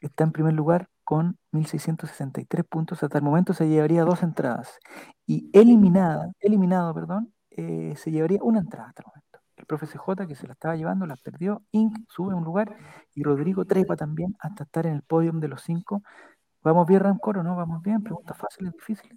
está 0.00 0.24
en 0.24 0.32
primer 0.32 0.54
lugar 0.54 0.88
con 1.06 1.38
1.663 1.52 2.64
puntos. 2.64 3.00
Hasta 3.00 3.18
el 3.18 3.24
momento 3.24 3.54
se 3.54 3.68
llevaría 3.68 4.02
dos 4.02 4.24
entradas. 4.24 4.80
Y 5.24 5.48
eliminada, 5.52 6.32
eliminado, 6.40 6.92
perdón, 6.92 7.32
eh, 7.50 7.94
se 7.96 8.10
llevaría 8.10 8.40
una 8.42 8.58
entrada 8.58 8.88
hasta 8.88 9.02
el 9.02 9.06
momento. 9.06 9.38
El 9.56 9.66
profe 9.66 9.86
CJ, 9.86 10.26
que 10.26 10.34
se 10.34 10.48
la 10.48 10.54
estaba 10.54 10.74
llevando, 10.74 11.06
la 11.06 11.14
perdió. 11.14 11.62
Inc. 11.70 11.96
sube 12.08 12.34
un 12.34 12.42
lugar 12.42 12.76
y 13.14 13.22
Rodrigo 13.22 13.64
trepa 13.64 13.94
también 13.94 14.34
hasta 14.40 14.64
estar 14.64 14.84
en 14.84 14.94
el 14.94 15.02
podium 15.02 15.38
de 15.38 15.46
los 15.46 15.62
cinco. 15.62 16.02
¿Vamos 16.64 16.88
bien, 16.88 17.00
Ramcor, 17.00 17.38
o 17.38 17.42
no? 17.44 17.54
¿Vamos 17.54 17.80
bien? 17.82 18.02
Preguntas 18.02 18.36
fáciles, 18.36 18.72
difíciles. 18.72 19.16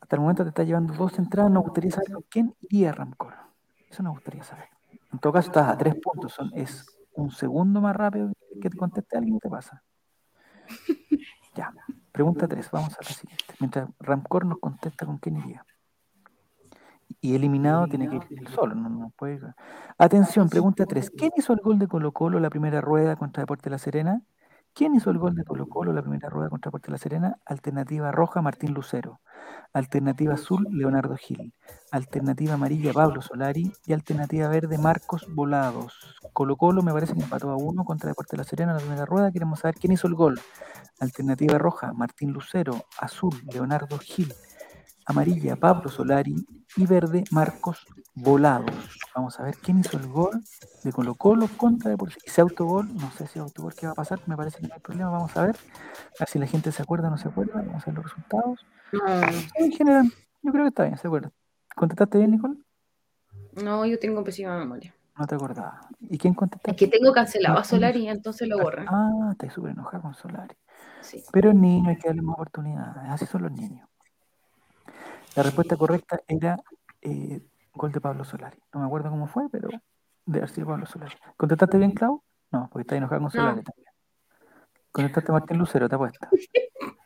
Hasta 0.00 0.16
el 0.16 0.22
momento 0.22 0.42
te 0.42 0.48
está 0.48 0.64
llevando 0.64 0.92
dos 0.94 1.16
entradas. 1.20 1.52
Nos 1.52 1.62
gustaría 1.62 1.92
saber 1.92 2.10
quién 2.28 2.52
iría 2.60 2.90
Ramcor. 2.90 3.34
Eso 3.88 4.02
nos 4.02 4.14
gustaría 4.14 4.42
saber. 4.42 4.68
En 5.12 5.20
todo 5.20 5.32
caso, 5.32 5.50
estás 5.50 5.68
a 5.68 5.78
tres 5.78 5.94
puntos. 6.02 6.32
Son, 6.32 6.50
es 6.52 6.84
un 7.12 7.30
segundo 7.30 7.80
más 7.80 7.94
rápido 7.94 8.32
que 8.60 8.68
te 8.68 8.76
conteste 8.76 9.16
alguien, 9.16 9.38
te 9.38 9.48
pasa. 9.48 9.84
Ya. 11.54 11.72
Pregunta 12.12 12.48
tres. 12.48 12.70
Vamos 12.70 12.94
a 12.94 13.02
la 13.02 13.10
siguiente. 13.10 13.44
Mientras 13.60 13.88
Ramcor 14.00 14.44
nos 14.46 14.58
contesta 14.58 15.06
con 15.06 15.18
quién 15.18 15.36
iría. 15.36 15.64
Y 17.20 17.34
eliminado 17.34 17.86
tiene 17.86 18.08
que 18.08 18.16
ir 18.16 18.48
solo. 18.48 18.74
No, 18.74 18.88
no 18.88 19.10
puede 19.16 19.34
ir. 19.34 19.54
Atención, 19.98 20.48
pregunta 20.48 20.86
tres. 20.86 21.10
¿Quién 21.10 21.30
hizo 21.36 21.52
el 21.52 21.60
gol 21.60 21.78
de 21.78 21.88
Colo 21.88 22.12
Colo 22.12 22.40
la 22.40 22.50
primera 22.50 22.80
rueda 22.80 23.16
contra 23.16 23.42
Deporte 23.42 23.70
La 23.70 23.78
Serena? 23.78 24.22
¿Quién 24.76 24.96
hizo 24.96 25.10
el 25.10 25.18
gol 25.18 25.36
de 25.36 25.44
Colo 25.44 25.68
Colo 25.68 25.92
la 25.92 26.02
primera 26.02 26.28
rueda 26.28 26.48
contra 26.48 26.68
Deporte 26.68 26.90
La 26.90 26.98
Serena? 26.98 27.38
Alternativa 27.46 28.10
roja, 28.10 28.42
Martín 28.42 28.74
Lucero. 28.74 29.20
Alternativa 29.72 30.34
azul, 30.34 30.66
Leonardo 30.68 31.16
Gil. 31.16 31.54
Alternativa 31.92 32.54
amarilla, 32.54 32.92
Pablo 32.92 33.22
Solari. 33.22 33.72
Y 33.86 33.92
alternativa 33.92 34.48
verde, 34.48 34.76
Marcos 34.76 35.28
Volados. 35.32 36.18
Colo 36.32 36.56
Colo 36.56 36.82
me 36.82 36.92
parece 36.92 37.14
que 37.14 37.22
empató 37.22 37.50
a 37.50 37.56
uno 37.56 37.84
contra 37.84 38.08
Deporte 38.08 38.36
La 38.36 38.42
Serena 38.42 38.72
en 38.72 38.78
la 38.78 38.82
primera 38.82 39.06
rueda. 39.06 39.30
Queremos 39.30 39.60
saber 39.60 39.76
quién 39.76 39.92
hizo 39.92 40.08
el 40.08 40.16
gol. 40.16 40.40
Alternativa 40.98 41.56
roja, 41.56 41.92
Martín 41.92 42.32
Lucero. 42.32 42.86
Azul, 42.98 43.32
Leonardo 43.52 43.96
Gil. 43.98 44.34
Amarilla, 45.06 45.56
Pablo 45.56 45.90
Solari. 45.90 46.34
Y 46.76 46.86
verde, 46.86 47.22
Marcos 47.30 47.86
Volados. 48.14 48.74
Vamos 49.14 49.38
a 49.38 49.44
ver 49.44 49.54
quién 49.56 49.78
hizo 49.78 49.96
el 49.96 50.08
gol 50.08 50.42
de 50.82 50.92
Colo 50.92 51.14
Colo 51.14 51.48
contra 51.56 51.90
Deportes. 51.90 52.18
Ese 52.24 52.40
autogol, 52.40 52.92
no 52.94 53.10
sé 53.12 53.28
si 53.28 53.38
autogol 53.38 53.74
qué 53.74 53.86
va 53.86 53.92
a 53.92 53.94
pasar, 53.94 54.20
me 54.26 54.36
parece 54.36 54.60
que 54.60 54.66
no 54.66 54.74
hay 54.74 54.80
problema, 54.80 55.10
vamos 55.10 55.36
a 55.36 55.46
ver. 55.46 55.56
A 55.56 56.20
ver 56.20 56.28
si 56.28 56.38
la 56.40 56.46
gente 56.46 56.72
se 56.72 56.82
acuerda 56.82 57.08
o 57.08 57.10
no 57.10 57.18
se 57.18 57.28
acuerda, 57.28 57.62
vamos 57.62 57.82
a 57.82 57.86
ver 57.86 57.94
los 57.94 58.04
resultados. 58.04 58.66
No, 58.92 59.00
En 59.54 59.72
general, 59.72 60.12
yo 60.42 60.50
creo 60.52 60.64
que 60.64 60.68
está 60.68 60.84
bien, 60.84 60.98
se 60.98 61.06
acuerda. 61.06 61.30
¿Contestaste 61.76 62.18
bien, 62.18 62.32
Nicole? 62.32 62.56
no, 63.62 63.86
yo 63.86 63.98
tengo 64.00 64.24
pésima 64.24 64.58
memoria. 64.58 64.92
No 65.16 65.26
te 65.26 65.36
acordaba. 65.36 65.80
¿Y 66.00 66.18
quién 66.18 66.34
contestó? 66.34 66.72
Es 66.72 66.76
que 66.76 66.88
tengo 66.88 67.12
cancelado 67.12 67.58
a 67.58 67.62
Solari, 67.64 68.08
entonces 68.08 68.48
lo 68.48 68.58
borran. 68.58 68.86
Ah, 68.88 69.28
estás 69.30 69.52
súper 69.52 69.70
enojada 69.70 70.02
con 70.02 70.14
Solari. 70.14 70.56
Sí. 71.02 71.22
Pero 71.32 71.52
niño 71.52 71.90
hay 71.90 71.96
que 71.96 72.08
darle 72.08 72.22
más 72.22 72.34
oportunidades. 72.34 72.96
Así 73.10 73.26
son 73.26 73.42
los 73.42 73.52
niños. 73.52 73.88
La 75.36 75.42
respuesta 75.42 75.76
correcta 75.76 76.20
era 76.28 76.56
eh, 77.02 77.40
gol 77.72 77.92
de 77.92 78.00
Pablo 78.00 78.24
Solari. 78.24 78.58
No 78.72 78.80
me 78.80 78.86
acuerdo 78.86 79.10
cómo 79.10 79.26
fue, 79.26 79.48
pero 79.50 79.68
de 80.26 80.38
haber 80.38 80.50
sido 80.50 80.66
Pablo 80.68 80.86
Solari. 80.86 81.14
¿Contestaste 81.36 81.78
bien, 81.78 81.92
Clau? 81.92 82.22
No, 82.52 82.68
porque 82.70 82.82
estás 82.82 82.98
enojada 82.98 83.20
con 83.20 83.30
Solari 83.30 83.62
también. 83.62 83.88
¿Contestaste 84.92 85.32
Martín 85.32 85.58
Lucero, 85.58 85.88
te 85.88 85.94
apuesto? 85.96 86.28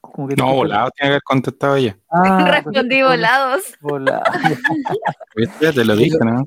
Como 0.00 0.28
que 0.28 0.36
te 0.36 0.42
No, 0.42 0.54
volado, 0.54 0.90
tiene 0.92 1.08
que 1.08 1.12
haber 1.14 1.22
contestado 1.22 1.76
ella. 1.76 1.98
Ah, 2.10 2.60
Respondí 2.64 3.02
volados. 3.02 3.74
Volado. 3.80 4.22
Ya 5.60 5.72
te 5.72 5.84
lo 5.84 5.94
dije, 5.96 6.16
¿no? 6.24 6.46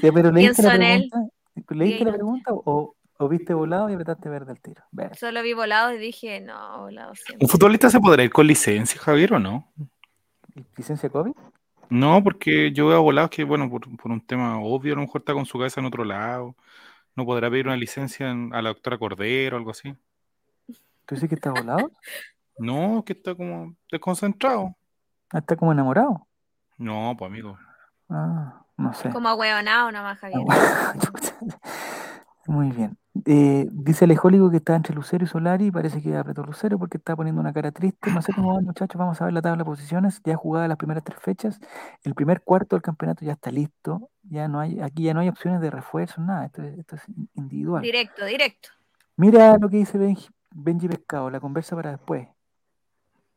Pero 0.00 0.30
leíste 0.30 0.62
la 0.62 0.70
Pienso 0.70 0.70
en 0.70 0.82
él. 0.82 1.08
pregunta. 1.10 1.74
¿Leíste 1.74 2.04
la 2.04 2.12
pregunta 2.12 2.52
o, 2.52 2.94
o 3.18 3.28
viste 3.28 3.54
volado 3.54 3.90
y 3.90 3.94
apretaste 3.94 4.28
verde 4.28 4.52
al 4.52 4.60
tiro? 4.60 4.84
Ver. 4.92 5.16
Solo 5.16 5.42
vi 5.42 5.52
volados 5.52 5.94
y 5.94 5.98
dije, 5.98 6.40
no, 6.40 6.82
volados 6.82 7.18
siempre. 7.18 7.44
¿Un 7.44 7.48
futbolista 7.50 7.90
se 7.90 7.98
podrá 7.98 8.22
ir 8.22 8.30
con 8.30 8.46
licencia, 8.46 9.00
Javier, 9.00 9.34
o 9.34 9.38
no? 9.40 9.72
¿Licencia 10.76 11.08
COVID? 11.08 11.32
No, 11.90 12.22
porque 12.24 12.72
yo 12.72 12.88
veo 12.88 12.96
a 12.96 13.00
volados 13.00 13.30
que, 13.30 13.44
bueno, 13.44 13.68
por, 13.68 13.94
por 13.96 14.10
un 14.10 14.20
tema 14.20 14.58
obvio, 14.60 14.94
a 14.94 14.96
lo 14.96 15.02
mejor 15.02 15.20
está 15.20 15.34
con 15.34 15.46
su 15.46 15.58
cabeza 15.58 15.80
en 15.80 15.86
otro 15.86 16.04
lado. 16.04 16.56
No 17.16 17.24
podrá 17.24 17.50
pedir 17.50 17.66
una 17.66 17.76
licencia 17.76 18.30
en- 18.30 18.52
a 18.54 18.62
la 18.62 18.70
doctora 18.70 18.98
Cordero 18.98 19.56
o 19.56 19.58
algo 19.58 19.70
así. 19.70 19.94
¿Tú 21.06 21.14
dices 21.14 21.28
que 21.28 21.34
está 21.34 21.52
volado? 21.52 21.90
No, 22.56 23.02
que 23.04 23.14
está 23.14 23.34
como 23.34 23.74
desconcentrado. 23.90 24.76
Ah, 25.32 25.38
¿Está 25.38 25.56
como 25.56 25.72
enamorado? 25.72 26.28
No, 26.78 27.12
pues 27.18 27.28
amigo. 27.28 27.58
Ah, 28.08 28.64
no 28.76 28.94
sé. 28.94 29.10
Como 29.10 29.28
ahueonado 29.28 29.90
nomás, 29.90 30.20
Javier. 30.20 30.40
Muy 32.46 32.70
bien. 32.70 32.96
Eh, 33.26 33.68
dice 33.70 34.06
Alejólico 34.06 34.50
que 34.50 34.56
está 34.56 34.74
entre 34.74 34.92
Lucero 34.92 35.24
y 35.24 35.28
Solari 35.28 35.66
y 35.66 35.70
parece 35.70 36.02
que 36.02 36.16
apretó 36.16 36.42
Lucero 36.42 36.78
porque 36.80 36.96
está 36.96 37.14
poniendo 37.14 37.40
una 37.40 37.52
cara 37.52 37.70
triste. 37.70 38.10
No 38.10 38.20
sé 38.20 38.32
cómo 38.32 38.54
van, 38.54 38.64
muchachos. 38.64 38.98
Vamos 38.98 39.20
a 39.20 39.24
ver 39.26 39.34
la 39.34 39.40
tabla 39.40 39.58
de 39.58 39.64
posiciones. 39.64 40.20
Ya 40.24 40.34
jugadas 40.36 40.68
las 40.68 40.76
primeras 40.78 41.04
tres 41.04 41.20
fechas. 41.20 41.60
El 42.02 42.14
primer 42.14 42.42
cuarto 42.42 42.74
del 42.74 42.82
campeonato 42.82 43.24
ya 43.24 43.32
está 43.32 43.50
listo. 43.52 44.10
Ya 44.24 44.48
no 44.48 44.58
hay, 44.58 44.80
aquí 44.80 45.04
ya 45.04 45.14
no 45.14 45.20
hay 45.20 45.28
opciones 45.28 45.60
de 45.60 45.70
refuerzo, 45.70 46.20
nada. 46.22 46.46
Esto, 46.46 46.62
es- 46.62 46.76
esto 46.78 46.96
es 46.96 47.02
individual. 47.34 47.82
Directo, 47.82 48.24
directo. 48.24 48.70
Mira 49.16 49.58
lo 49.58 49.68
que 49.68 49.76
dice 49.76 49.96
Benji, 49.96 50.28
Benji 50.50 50.88
Pescado, 50.88 51.30
la 51.30 51.38
conversa 51.38 51.76
para 51.76 51.92
después. 51.92 52.26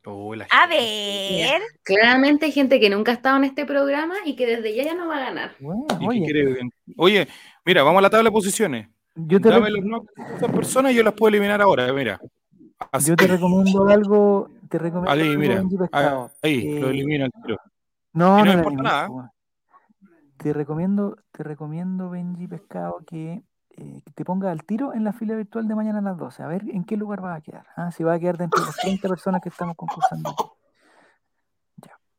Oh, 0.05 0.33
A 0.33 0.67
ver. 0.67 1.61
Claramente 1.83 2.45
hay 2.45 2.51
gente 2.51 2.79
que 2.79 2.89
nunca 2.89 3.11
ha 3.11 3.15
estado 3.15 3.37
en 3.37 3.43
este 3.43 3.65
programa 3.65 4.15
y 4.25 4.35
que 4.37 4.45
desde 4.47 4.73
ya 4.73 4.83
ya 4.83 4.93
no 4.95 5.07
va 5.07 5.17
a 5.17 5.19
ganar. 5.19 5.51
Bueno, 5.59 5.85
¿Y 5.99 5.99
qué 5.99 6.07
oye? 6.07 6.69
Oye, 6.95 7.27
mira, 7.65 7.83
vamos 7.83 7.99
a 7.99 8.03
la 8.03 8.09
tabla 8.09 8.29
de 8.29 8.31
posiciones. 8.31 8.87
Yo 9.17 9.41
te, 9.41 9.49
Dame 9.49 9.69
los 9.71 9.83
nombres 9.83 10.15
de 10.15 10.35
esas 10.35 10.51
personas 10.51 10.91
y 10.91 10.95
yo 10.95 11.03
las 11.03 11.13
puedo 11.13 11.29
eliminar 11.29 11.61
ahora, 11.61 11.91
mira. 11.93 12.19
Así. 12.91 13.09
yo 13.09 13.15
te 13.15 13.27
recomiendo 13.27 13.87
algo. 13.87 14.49
Te 14.69 14.77
recomiendo 14.77 15.11
Ahí, 15.11 15.29
algo, 15.29 15.39
mira. 15.39 15.63
Pescado. 15.79 16.31
Ahí, 16.43 16.79
lo 16.79 16.87
Eh, 16.87 16.91
elimino 16.91 17.25
al 17.25 17.31
tiro. 17.31 17.57
No, 18.13 18.37
no 18.39 18.45
no, 18.45 18.53
importa 18.53 18.81
nada. 18.83 19.33
Te 20.37 20.53
recomiendo, 20.53 21.17
te 21.31 21.43
recomiendo, 21.43 22.09
Benji 22.11 22.47
Pescado, 22.47 22.99
que, 23.07 23.43
eh, 23.71 24.01
que 24.05 24.11
te 24.13 24.23
ponga 24.23 24.51
al 24.51 24.63
tiro 24.63 24.93
en 24.93 25.03
la 25.03 25.13
fila 25.13 25.35
virtual 25.35 25.67
de 25.67 25.75
mañana 25.75 25.99
a 25.99 26.01
las 26.03 26.17
12. 26.17 26.43
A 26.43 26.47
ver 26.47 26.63
en 26.69 26.83
qué 26.83 26.95
lugar 26.97 27.21
vas 27.21 27.37
a 27.37 27.41
quedar. 27.41 27.65
Ah, 27.75 27.91
Si 27.91 28.03
vas 28.03 28.17
a 28.17 28.19
quedar 28.19 28.37
dentro 28.37 28.59
de 28.61 28.67
las 28.67 28.75
30 28.77 29.07
personas 29.09 29.41
que 29.41 29.49
estamos 29.49 29.75
concursando. 29.75 30.35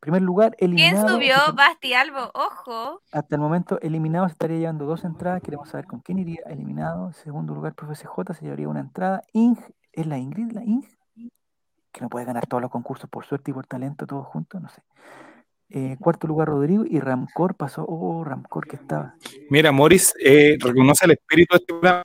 Primer 0.09 0.23
lugar, 0.23 0.57
¿Quién 0.57 0.71
eliminado. 0.73 1.09
subió? 1.11 1.35
hasta- 1.37 1.53
Basti 1.53 1.93
Albo, 1.93 2.31
ojo. 2.33 3.03
Hasta 3.13 3.35
el 3.35 3.43
momento, 3.43 3.79
eliminado 3.83 4.27
se 4.27 4.33
estaría 4.33 4.57
llevando 4.57 4.87
dos 4.87 5.05
entradas. 5.05 5.43
Queremos 5.43 5.69
saber 5.69 5.85
con 5.85 6.01
quién 6.01 6.19
iría 6.19 6.41
eliminado. 6.47 7.13
Segundo 7.13 7.55
lugar, 7.55 7.75
profe 7.75 7.95
CJ 7.95 8.33
se 8.33 8.45
llevaría 8.47 8.71
una 8.71 8.81
entrada. 8.81 9.23
Ing, 9.35 9.57
¿es 9.93 10.07
la 10.07 10.17
Ingrid 10.17 10.53
la 10.53 10.65
Ing? 10.65 10.81
Que 11.93 12.01
no 12.01 12.09
puede 12.09 12.25
ganar 12.25 12.47
todos 12.47 12.63
los 12.63 12.71
concursos 12.71 13.11
por 13.11 13.27
suerte 13.27 13.51
y 13.51 13.55
por 13.55 13.67
talento, 13.67 14.07
todos 14.07 14.27
juntos, 14.29 14.63
no 14.63 14.71
sé. 14.71 14.81
Eh, 15.69 15.99
cuarto 16.01 16.27
lugar, 16.27 16.49
Rodrigo. 16.49 16.85
Y 16.89 17.01
Ramcor 17.01 17.55
pasó. 17.55 17.85
Oh, 17.87 18.25
Ramcor 18.25 18.67
que 18.67 18.77
estaba. 18.77 19.15
Mira, 19.51 19.73
Morris 19.73 20.15
eh, 20.25 20.57
reconoce 20.59 21.05
el 21.05 21.11
espíritu 21.11 21.55
de 21.55 21.59
este 21.59 21.67
programa. 21.75 22.03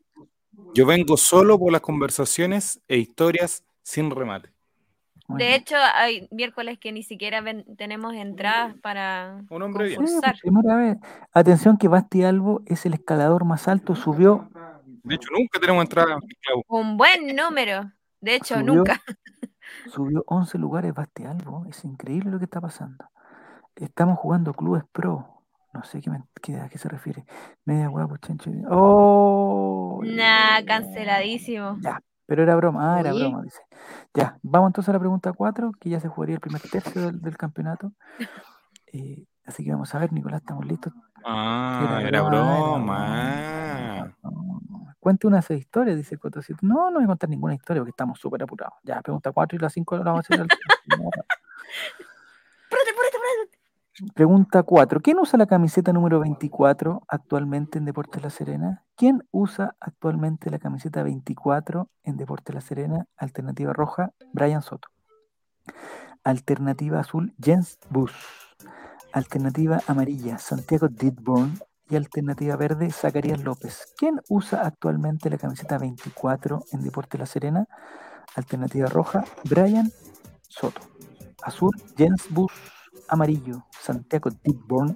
Yo 0.73 0.85
vengo 0.85 1.15
solo 1.15 1.57
por 1.57 1.71
las 1.71 1.79
conversaciones 1.79 2.81
e 2.89 2.97
historias 2.97 3.63
sin 3.81 4.11
remate. 4.11 4.52
Muy 5.33 5.39
De 5.41 5.47
bien. 5.49 5.59
hecho, 5.61 5.75
hay 5.95 6.27
miércoles 6.31 6.77
que 6.79 6.91
ni 6.91 7.03
siquiera 7.03 7.41
ven- 7.41 7.65
tenemos 7.75 8.13
entradas 8.13 8.75
para 8.81 9.41
Un 9.49 9.61
hombre 9.61 9.87
bien. 9.87 10.01
Primera 10.41 10.75
vez. 10.77 10.97
Atención 11.33 11.77
que 11.77 11.87
Basti 11.87 12.23
Albo 12.23 12.61
es 12.65 12.85
el 12.85 12.93
escalador 12.93 13.45
más 13.45 13.67
alto, 13.67 13.95
subió, 13.95 14.49
De 15.03 15.15
hecho, 15.15 15.29
nunca 15.37 15.59
tenemos 15.59 15.83
entrada. 15.83 16.17
Un 16.67 16.95
buen 16.97 17.35
número. 17.35 17.91
De 18.21 18.35
hecho, 18.35 18.55
Subió. 18.55 18.73
nunca. 18.75 19.01
subió 19.93 20.23
11 20.27 20.57
lugares 20.57 20.93
Basti 20.93 21.25
Albo. 21.25 21.65
Es 21.69 21.83
increíble 21.83 22.31
lo 22.31 22.37
que 22.39 22.45
está 22.45 22.61
pasando. 22.61 23.03
Estamos 23.75 24.17
jugando 24.19 24.53
clubes 24.53 24.83
pro. 24.91 25.27
No 25.73 25.83
sé 25.83 25.99
qué, 26.01 26.09
me- 26.11 26.23
qué- 26.41 26.55
a 26.59 26.69
qué 26.69 26.77
se 26.77 26.87
refiere. 26.87 27.25
Media 27.65 27.89
hueá, 27.89 28.07
chancho. 28.21 28.51
Oh. 28.69 30.01
Nah, 30.05 30.61
canceladísimo. 30.65 31.77
Ya, 31.81 31.99
pero 32.33 32.41
era 32.41 32.55
broma. 32.55 32.95
Ah, 32.95 32.99
era 32.99 33.11
Oye. 33.11 33.21
broma, 33.21 33.43
dice. 33.43 33.61
Ya, 34.15 34.39
vamos 34.41 34.69
entonces 34.69 34.89
a 34.89 34.93
la 34.93 34.99
pregunta 34.99 35.33
4, 35.33 35.71
que 35.79 35.91
ya 35.91 35.99
se 35.99 36.07
jugaría 36.07 36.33
el 36.33 36.41
primer 36.41 36.63
tercio 36.63 36.99
del, 36.99 37.21
del 37.21 37.37
campeonato. 37.37 37.91
Eh, 38.91 39.27
así 39.45 39.63
que 39.63 39.71
vamos 39.71 39.93
a 39.93 39.99
ver, 39.99 40.11
Nicolás, 40.11 40.41
¿estamos 40.41 40.65
listos? 40.65 40.91
Ah, 41.23 41.99
Era 41.99 42.07
era 42.07 42.21
broma, 42.23 42.57
broma. 42.57 44.15
No, 44.23 44.95
Cuente 44.99 45.27
una 45.27 45.41
de 45.41 45.57
historias, 45.57 45.95
dice 45.95 46.17
Cotocito. 46.17 46.57
No, 46.63 46.89
no 46.89 46.95
voy 46.95 47.03
a 47.03 47.07
contar 47.07 47.29
ninguna 47.29 47.53
historia 47.53 47.81
porque 47.81 47.91
estamos 47.91 48.19
súper 48.19 48.41
apurados. 48.41 48.73
Ya, 48.81 48.99
pregunta 49.03 49.31
4 49.31 49.55
y 49.55 49.59
la 49.59 49.69
5 49.69 49.97
la 49.97 50.03
vamos 50.05 50.25
a 50.25 50.33
hacer 50.33 50.41
al 50.41 50.47
No. 50.97 51.11
Pregunta 54.15 54.63
4. 54.63 55.01
¿Quién 55.01 55.19
usa 55.19 55.37
la 55.37 55.45
camiseta 55.45 55.93
número 55.93 56.19
24 56.19 57.03
actualmente 57.07 57.77
en 57.77 57.85
Deportes 57.85 58.23
La 58.23 58.31
Serena? 58.31 58.82
¿Quién 58.95 59.27
usa 59.31 59.75
actualmente 59.79 60.51
la 60.51 60.59
camiseta 60.59 61.01
24 61.01 61.89
en 62.03 62.15
Deportes 62.15 62.53
La 62.53 62.61
Serena? 62.61 63.07
Alternativa 63.17 63.73
roja, 63.73 64.11
Brian 64.33 64.61
Soto. 64.61 64.87
Alternativa 66.23 66.99
azul, 66.99 67.33
Jens 67.41 67.79
Bus. 67.89 68.13
Alternativa 69.11 69.81
amarilla, 69.87 70.37
Santiago 70.37 70.89
Didborn. 70.89 71.59
Y 71.89 71.95
alternativa 71.95 72.55
verde, 72.55 72.91
Zacarías 72.91 73.43
López. 73.43 73.93
¿Quién 73.97 74.21
usa 74.29 74.65
actualmente 74.65 75.29
la 75.29 75.37
camiseta 75.37 75.77
24 75.77 76.63
en 76.71 76.81
Deportes 76.81 77.19
La 77.19 77.25
Serena? 77.25 77.67
Alternativa 78.35 78.87
roja, 78.87 79.25
Brian 79.43 79.91
Soto. 80.47 80.81
Azul, 81.41 81.71
Jens 81.97 82.27
Bus. 82.29 82.51
Amarillo, 83.09 83.65
Santiago 83.71 84.29
Didborn. 84.29 84.95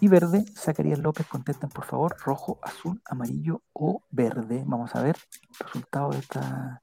Y 0.00 0.08
verde, 0.08 0.44
Zacarías 0.54 0.98
López. 0.98 1.26
Contestan, 1.26 1.70
por 1.70 1.84
favor, 1.84 2.16
rojo, 2.24 2.58
azul, 2.62 3.00
amarillo 3.06 3.62
o 3.72 4.02
verde. 4.10 4.62
Vamos 4.66 4.94
a 4.94 5.02
ver 5.02 5.16
el 5.58 5.66
resultado 5.66 6.10
de 6.10 6.18
esta. 6.18 6.82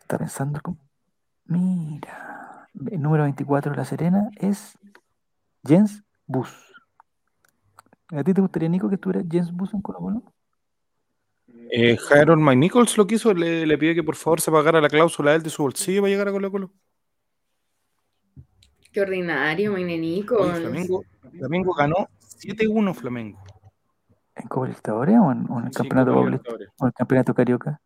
Está 0.00 0.18
pensando. 0.18 0.60
con- 0.60 0.78
Mira, 1.46 2.68
el 2.90 3.00
número 3.00 3.24
24 3.24 3.72
de 3.72 3.76
La 3.76 3.84
Serena 3.84 4.30
es 4.36 4.78
Jens 5.64 6.02
Bus. 6.26 6.48
¿A 8.12 8.22
ti 8.22 8.32
te 8.32 8.40
gustaría, 8.40 8.68
Nico, 8.68 8.88
que 8.88 8.94
estuviera 8.96 9.26
Jens 9.28 9.52
Bus 9.52 9.74
en 9.74 9.82
Colo 9.82 9.98
Colo? 9.98 10.22
Eh, 11.72 11.98
Harold 12.10 12.40
Mike 12.40 12.56
Nichols 12.56 12.96
lo 12.96 13.06
quiso, 13.06 13.34
le, 13.34 13.66
le 13.66 13.78
pide 13.78 13.94
que 13.96 14.02
por 14.04 14.14
favor 14.14 14.40
se 14.40 14.52
pagara 14.52 14.80
la 14.80 14.88
cláusula 14.88 15.34
él 15.34 15.42
de 15.42 15.50
su 15.50 15.62
bolsillo 15.62 16.02
para 16.02 16.10
llegar 16.10 16.28
a 16.28 16.32
Colo 16.32 16.50
Colo. 16.52 16.70
Qué 18.96 19.02
ordinario, 19.02 19.72
mi 19.72 19.84
nenico. 19.84 20.36
Oye, 20.38 20.54
Flamengo, 20.54 21.04
Flamengo 21.38 21.74
ganó 21.74 22.08
7-1 22.40 22.94
Flamengo. 22.94 23.38
¿En 24.34 24.48
Copa 24.48 24.68
Libertadores 24.68 25.16
o 25.20 25.32
en, 25.32 25.46
o 25.50 25.58
en 25.60 25.66
el 25.66 25.70
Sí, 25.72 25.76
Campeonato. 25.76 26.16
¿O 26.18 26.26
en 26.26 26.32
el 26.86 26.92
Campeonato 26.94 27.34
Carioca? 27.34 27.78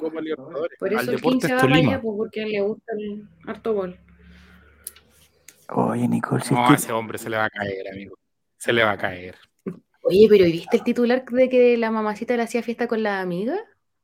Copa 0.00 0.20
Libertadores. 0.20 0.76
Por 0.80 0.88
eso 0.92 0.98
Al 1.02 1.08
el 1.10 1.14
King 1.20 1.38
Deportes 1.38 1.48
se 1.48 1.54
va 1.54 1.60
para 1.60 1.76
allá, 1.76 2.00
pues, 2.02 2.14
porque 2.18 2.40
a 2.40 2.44
él 2.46 2.50
le 2.50 2.60
gusta 2.62 2.92
el 2.98 3.28
harto 3.46 3.74
gol. 3.74 3.96
Oye, 5.68 6.08
Nicole, 6.08 6.42
si 6.42 6.52
es 6.52 6.58
No, 6.60 6.66
que- 6.66 6.72
a 6.72 6.76
ese 6.76 6.92
hombre 6.92 7.18
se 7.18 7.30
le 7.30 7.36
va 7.36 7.44
a 7.44 7.50
caer, 7.50 7.92
amigo. 7.92 8.16
Se 8.56 8.72
le 8.72 8.82
va 8.82 8.90
a 8.90 8.98
caer. 8.98 9.36
Oye, 10.02 10.26
pero 10.28 10.46
¿y 10.46 10.50
¿viste 10.50 10.78
el 10.78 10.82
titular 10.82 11.24
de 11.24 11.48
que 11.48 11.76
la 11.78 11.92
mamacita 11.92 12.34
le 12.36 12.42
hacía 12.42 12.64
fiesta 12.64 12.88
con 12.88 13.04
la 13.04 13.20
amiga? 13.20 13.54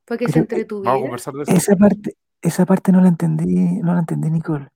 Para 0.04 0.18
que 0.18 0.28
se 0.28 0.38
eh, 0.38 0.42
Vamos 0.42 0.52
a 0.52 0.54
entretuviera. 0.54 1.00
conversar 1.00 1.34
de 1.34 1.42
eso. 1.42 1.52
esa 1.56 1.74
parte, 1.74 2.14
esa 2.40 2.66
parte 2.66 2.92
no 2.92 3.00
la 3.00 3.08
entendí, 3.08 3.80
no 3.82 3.94
la 3.94 3.98
entendí, 3.98 4.30
Nicole. 4.30 4.68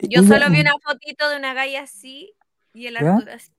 Yo 0.00 0.20
ella 0.20 0.28
solo 0.28 0.50
vi 0.50 0.60
una 0.60 0.72
fotito 0.82 1.28
de 1.28 1.36
una 1.36 1.54
galla 1.54 1.82
así 1.82 2.32
y 2.72 2.86
el 2.86 2.94
¿Ya? 2.94 3.14
Arturo 3.14 3.32
así. 3.32 3.52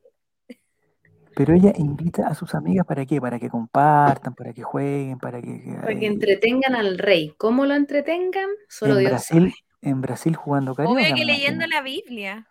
Pero 1.35 1.53
ella 1.53 1.73
invita 1.77 2.27
a 2.27 2.35
sus 2.35 2.53
amigas 2.55 2.85
para 2.85 3.05
qué, 3.05 3.21
para 3.21 3.39
que 3.39 3.49
compartan, 3.49 4.33
para 4.35 4.51
que 4.53 4.61
jueguen, 4.63 5.19
para 5.19 5.41
que, 5.41 5.77
Para 5.81 5.97
que 5.97 6.05
eh, 6.05 6.09
entretengan 6.09 6.75
al 6.75 6.97
rey. 6.97 7.33
¿Cómo 7.37 7.65
lo 7.65 7.75
entretengan? 7.75 8.49
Solo 8.67 8.93
en 8.93 8.99
Dios 8.99 9.11
Brasil, 9.11 9.51
sabe. 9.51 9.89
en 9.91 10.01
Brasil 10.01 10.35
jugando 10.35 10.75
carioca. 10.75 10.99
Obvio 10.99 11.15
que 11.15 11.25
leyendo 11.25 11.65
la 11.67 11.81
Biblia. 11.81 12.47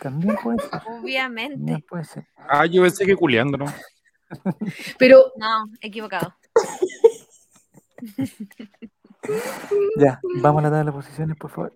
También 0.00 0.36
puede 0.42 0.58
ser. 0.58 0.70
También 0.70 1.02
Obviamente. 1.02 1.84
puede 1.88 2.04
ser. 2.04 2.26
Ah, 2.36 2.66
yo 2.66 2.82
pensé 2.82 3.06
que 3.06 3.16
culeando, 3.16 3.56
¿no? 3.58 3.66
Pero 4.98 5.32
No, 5.36 5.64
equivocado. 5.80 6.36
Ya, 9.94 10.24
vamos 10.32 10.60
a 10.60 10.62
la 10.64 10.70
tabla 10.70 10.84
de 10.84 10.92
posiciones, 10.92 11.36
por 11.36 11.50
favor. 11.50 11.74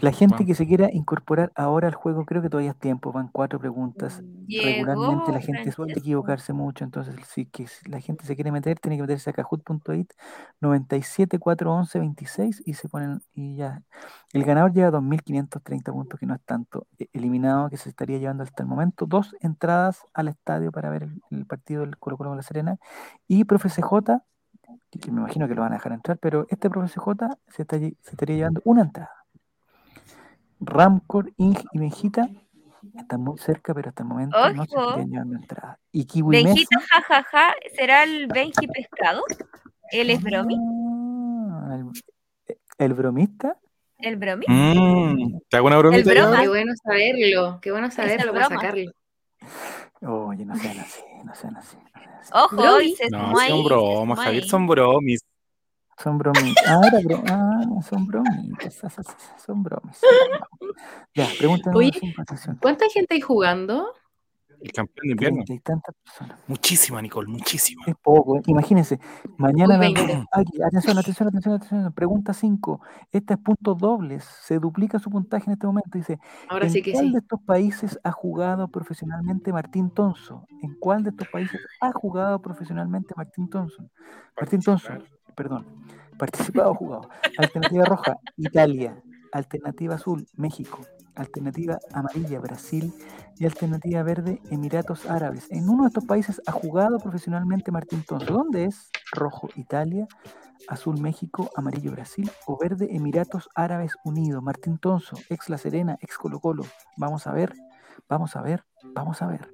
La 0.00 0.12
gente 0.12 0.42
vamos. 0.42 0.46
que 0.46 0.54
se 0.54 0.66
quiera 0.66 0.88
incorporar 0.92 1.52
ahora 1.54 1.88
al 1.88 1.94
juego, 1.94 2.24
creo 2.24 2.42
que 2.42 2.50
todavía 2.50 2.70
es 2.72 2.78
tiempo, 2.78 3.12
van 3.12 3.28
cuatro 3.32 3.58
preguntas. 3.58 4.22
Regularmente 4.56 5.32
la 5.32 5.40
Llegó 5.40 5.42
gente 5.46 5.72
suele 5.72 5.92
equivocarse 5.96 6.52
mucho, 6.52 6.84
entonces 6.84 7.14
si 7.28 7.46
que 7.46 7.66
la 7.86 8.00
gente 8.00 8.24
se 8.26 8.34
quiere 8.34 8.50
meter, 8.52 8.78
tiene 8.80 8.96
que 8.96 9.02
meterse 9.02 9.30
a 9.30 9.32
kahoot.it 9.32 10.10
9741126 10.60 12.62
y 12.64 12.74
se 12.74 12.88
ponen 12.88 13.20
y 13.34 13.56
ya. 13.56 13.82
El 14.32 14.44
ganador 14.44 14.72
lleva 14.72 14.90
2.530 14.90 15.92
puntos, 15.92 16.18
que 16.18 16.26
no 16.26 16.34
es 16.34 16.42
tanto. 16.44 16.86
E- 16.98 17.08
Eliminado 17.12 17.68
que 17.70 17.76
se 17.76 17.88
estaría 17.90 18.18
llevando 18.18 18.42
hasta 18.42 18.62
el 18.62 18.68
momento 18.68 19.06
dos 19.06 19.34
entradas 19.40 20.00
al 20.14 20.28
estadio 20.28 20.72
para 20.72 20.90
ver 20.90 21.04
el, 21.04 21.22
el 21.30 21.46
partido 21.46 21.82
del 21.82 21.98
Colo 21.98 22.16
Colo 22.16 22.30
con 22.30 22.36
la 22.36 22.42
Serena. 22.42 22.78
Y 23.28 23.44
profe 23.44 23.68
CJ, 23.68 24.22
que 25.00 25.10
me 25.10 25.20
imagino 25.20 25.48
que 25.48 25.54
lo 25.54 25.62
van 25.62 25.72
a 25.72 25.76
dejar 25.76 25.92
entrar, 25.92 26.18
pero 26.18 26.46
este 26.48 26.68
profe 26.70 26.88
CJ 26.88 27.36
se, 27.48 27.62
está 27.62 27.78
se 27.78 27.94
estaría 28.02 28.36
llevando 28.36 28.60
una 28.64 28.82
entrada. 28.82 29.12
Ramcor, 30.60 31.32
Ing 31.36 31.56
y 31.72 31.78
Benjita 31.78 32.28
están 32.96 33.22
muy 33.22 33.38
cerca, 33.38 33.74
pero 33.74 33.88
hasta 33.88 34.02
el 34.02 34.08
momento 34.08 34.36
no 34.52 34.64
se 34.64 34.76
Ojo. 34.76 34.88
estarían 34.88 35.10
llevando 35.10 35.36
entrada. 35.36 35.78
Y 35.92 36.04
Kiwi 36.04 36.30
Messi. 36.30 36.44
Benjito, 36.46 36.78
jajaja, 36.90 37.54
¿será 37.76 38.04
el 38.04 38.26
Benji 38.26 38.66
Pescado? 38.66 39.22
¿Él 39.90 40.10
es 40.10 40.22
bromi? 40.22 40.56
Ah, 40.60 41.76
el, 41.76 42.56
el 42.78 42.94
bromista. 42.94 43.56
¿El 43.98 44.16
bromi? 44.16 44.46
Mm, 44.46 45.38
¿Te 45.48 45.56
hago 45.56 45.66
una 45.66 45.78
bromita? 45.78 46.12
ya, 46.12 46.22
broma. 46.22 46.30
bro? 46.30 46.42
qué 46.42 46.48
bueno 46.48 46.72
saberlo, 46.82 47.58
qué 47.60 47.70
bueno 47.72 47.90
saberlo 47.90 48.32
para 48.32 48.48
sacarlo. 48.48 48.90
Oye, 50.02 50.44
no 50.44 50.54
sean 50.56 50.78
así, 50.78 51.00
no 51.24 51.34
sean 51.34 51.56
así. 51.56 51.76
no 51.76 52.00
sean 52.00 52.14
así. 52.20 52.32
Ojo, 52.34 52.56
No, 53.10 53.36
ahí, 53.38 53.48
son 53.50 53.64
bromas, 53.64 54.18
Javier, 54.20 54.44
son 54.44 54.66
bromis. 54.66 55.20
Son 55.98 56.16
bromitas. 56.18 56.64
Ah, 56.68 56.80
era 56.86 57.00
bro- 57.00 57.22
ah, 57.26 57.82
son 57.88 58.06
bromitas. 58.06 58.74
sa, 58.74 58.88
Son 59.44 59.62
bromis. 59.62 60.00
Ya, 61.14 61.26
pregunta 61.36 61.72
número 61.72 61.88
Oye, 61.90 61.98
5, 61.98 62.22
atención. 62.22 62.58
¿Cuánta 62.62 62.88
gente 62.88 63.14
hay 63.14 63.20
jugando? 63.20 63.92
El 64.60 64.72
campeón 64.72 65.06
de 65.06 65.12
invierno. 65.12 65.44
Muchísima, 66.46 67.00
Nicole, 67.00 67.28
muchísima. 67.28 67.82
Es 67.86 67.94
poco, 68.02 68.36
¿eh? 68.38 68.42
imagínense. 68.46 68.98
Mañana. 69.36 69.78
Uy, 69.78 69.92
las- 69.94 69.94
20. 69.94 70.24
Aquí, 70.32 70.62
atención, 70.62 70.98
atención, 70.98 71.28
atención, 71.28 71.54
atención. 71.54 71.92
Pregunta 71.92 72.32
5. 72.32 72.80
Esta 73.12 73.34
es 73.34 73.40
puntos 73.40 73.78
dobles. 73.78 74.24
Se 74.42 74.58
duplica 74.58 74.98
su 74.98 75.10
puntaje 75.10 75.44
en 75.46 75.52
este 75.52 75.66
momento. 75.66 75.90
Dice: 75.96 76.18
Ahora 76.48 76.66
¿En 76.66 76.72
sí 76.72 76.82
que 76.82 76.92
cuál 76.92 77.06
sí. 77.06 77.12
de 77.12 77.18
estos 77.18 77.40
países 77.42 77.98
ha 78.02 78.10
jugado 78.10 78.68
profesionalmente 78.68 79.52
Martín 79.52 79.90
Tonso? 79.90 80.44
¿En 80.62 80.74
cuál 80.80 81.04
de 81.04 81.10
estos 81.10 81.28
países 81.28 81.60
ha 81.80 81.92
jugado 81.92 82.40
profesionalmente 82.42 83.14
Martín 83.16 83.48
Thompson? 83.48 83.90
Martín 84.40 84.60
Thompson, 84.60 85.04
perdón. 85.36 85.66
Participado 86.18 86.72
o 86.72 86.74
jugado. 86.74 87.08
Alternativa 87.38 87.84
roja, 87.84 88.16
Italia. 88.36 89.00
Alternativa 89.32 89.94
azul, 89.94 90.26
México. 90.36 90.80
Alternativa 91.18 91.78
amarilla, 91.92 92.40
Brasil. 92.40 92.92
Y 93.36 93.44
alternativa 93.44 94.02
verde, 94.02 94.40
Emiratos 94.50 95.06
Árabes. 95.06 95.46
En 95.50 95.68
uno 95.68 95.82
de 95.82 95.88
estos 95.88 96.04
países 96.04 96.40
ha 96.46 96.52
jugado 96.52 96.98
profesionalmente 96.98 97.70
Martín 97.70 98.04
Tonso. 98.04 98.32
¿Dónde 98.32 98.64
es? 98.64 98.90
Rojo, 99.12 99.48
Italia. 99.56 100.06
Azul, 100.68 101.00
México. 101.00 101.50
Amarillo, 101.56 101.92
Brasil. 101.92 102.30
O 102.46 102.58
verde, 102.58 102.88
Emiratos 102.90 103.48
Árabes 103.54 103.94
Unidos. 104.04 104.42
Martín 104.42 104.78
Tonso, 104.78 105.16
ex 105.28 105.48
La 105.50 105.58
Serena, 105.58 105.98
ex 106.00 106.16
Colo 106.16 106.40
Colo. 106.40 106.64
Vamos 106.96 107.26
a 107.26 107.32
ver, 107.32 107.52
vamos 108.08 108.36
a 108.36 108.42
ver, 108.42 108.64
vamos 108.94 109.22
a 109.22 109.26
ver. 109.26 109.52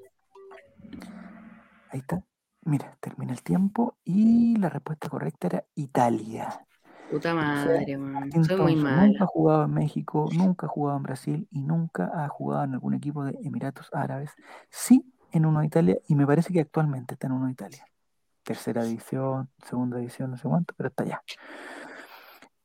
Ahí 1.91 2.01
está. 2.01 2.23
Mira, 2.67 2.97
termina 3.01 3.33
el 3.33 3.43
tiempo 3.43 3.97
y 4.05 4.57
la 4.57 4.71
respuesta 4.71 5.09
correcta 5.09 5.49
era 5.49 5.65
Italia. 5.75 6.67
Puta 7.15 7.33
madre, 7.33 7.97
man. 7.97 8.45
Soy 8.45 8.57
muy 8.61 8.77
mala. 8.77 9.07
nunca 9.07 9.25
ha 9.25 9.27
jugado 9.29 9.65
en 9.65 9.71
México, 9.75 10.29
nunca 10.37 10.67
ha 10.67 10.69
jugado 10.69 10.97
en 10.97 11.03
Brasil 11.05 11.49
y 11.53 11.61
nunca 11.63 12.11
ha 12.13 12.29
jugado 12.29 12.65
en 12.65 12.73
algún 12.75 12.95
equipo 12.95 13.25
de 13.25 13.39
Emiratos 13.45 13.89
Árabes. 13.93 14.33
Sí 14.69 15.05
en 15.31 15.47
uno 15.47 15.61
de 15.61 15.67
Italia 15.67 15.97
y 16.09 16.15
me 16.17 16.27
parece 16.27 16.53
que 16.53 16.61
actualmente 16.61 17.15
está 17.15 17.29
en 17.29 17.35
uno 17.35 17.47
de 17.47 17.53
Italia. 17.53 17.85
Tercera 18.43 18.83
división, 18.83 19.49
segunda 19.65 19.99
división, 19.99 20.33
no 20.33 20.37
sé 20.37 20.49
cuánto, 20.49 20.75
pero 20.77 20.89
está 20.89 21.05
allá. 21.05 21.23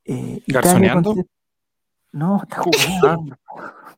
Eh, 0.05 0.41
¿Garzoneando? 0.47 1.13
No, 2.11 2.41
está 2.41 2.61
jugando. 2.63 3.37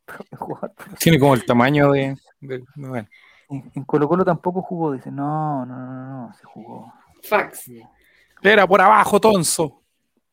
Tiene 1.00 1.18
como 1.18 1.34
el 1.34 1.46
tamaño 1.46 1.92
de. 1.92 2.18
de- 2.42 2.66
bueno. 2.76 3.08
en, 3.50 3.72
en 3.74 3.84
Colo 3.86 4.10
Colo 4.10 4.26
tampoco 4.26 4.62
jugó, 4.62 4.92
dice. 4.92 5.12
No, 5.12 5.66
no, 5.66 5.78
no, 5.78 5.94
no, 5.94 6.28
no, 6.28 6.34
se 6.34 6.44
jugó. 6.44 6.94
Fax. 7.24 7.72
Era 8.42 8.68
por 8.68 8.82
abajo, 8.82 9.20
Tonso. 9.20 9.81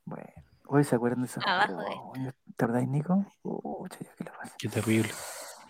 Bueno, 0.08 0.24
hoy 0.68 0.84
se 0.84 0.96
acuerdan 0.96 1.20
de 1.20 1.26
esa 1.26 1.40
Abajo 1.42 1.80
de- 1.80 1.86
Oh, 1.96 2.12
¿Te 2.56 2.64
acordáis, 2.64 2.88
Nico? 2.88 3.24
Pucha, 3.42 3.98
ya 4.00 4.14
que 4.16 4.24
la 4.24 4.32
pasa. 4.32 4.54
Qué 4.58 4.68
terrible. 4.68 5.10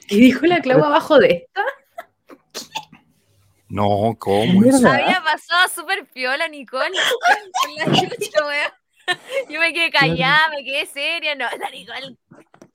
¿Qué 0.07 0.16
dijo 0.16 0.46
la 0.46 0.61
clava 0.61 0.87
abajo 0.87 1.18
de 1.18 1.29
esta? 1.48 1.62
No, 3.68 4.14
¿cómo? 4.18 4.61
Mierda. 4.61 4.79
es? 4.79 4.85
Había 4.85 5.22
pasado 5.22 5.68
súper 5.74 6.07
piola, 6.11 6.48
Nicole. 6.48 6.90
La 7.77 7.85
chucha, 7.87 8.46
weón. 8.46 8.72
Yo 9.51 9.61
me 9.61 9.72
quedé 9.72 9.90
callada, 9.90 10.48
me 10.51 10.64
quedé 10.64 10.87
seria. 10.87 11.35
No, 11.35 11.44
la 11.59 11.70
Nicole. 11.70 12.16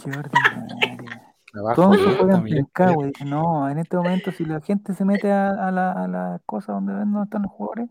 Qué 0.04 0.10
ordinaria. 0.12 1.34
Abajo 1.56 1.76
Todos 1.76 1.98
se 1.98 2.16
juegan. 2.18 2.44
Dice, 2.44 3.26
no, 3.26 3.70
en 3.70 3.78
este 3.80 3.96
momento, 3.98 4.32
si 4.32 4.46
la 4.46 4.60
gente 4.62 4.94
se 4.94 5.06
mete 5.06 5.32
a, 5.32 5.50
a 5.50 5.72
la, 5.72 5.92
a 5.92 6.08
la 6.08 6.42
cosa 6.46 6.74
donde 6.74 6.94
ven 6.94 7.12
dónde 7.12 7.26
están 7.26 7.44
los 7.44 7.52
jugadores, 7.52 7.90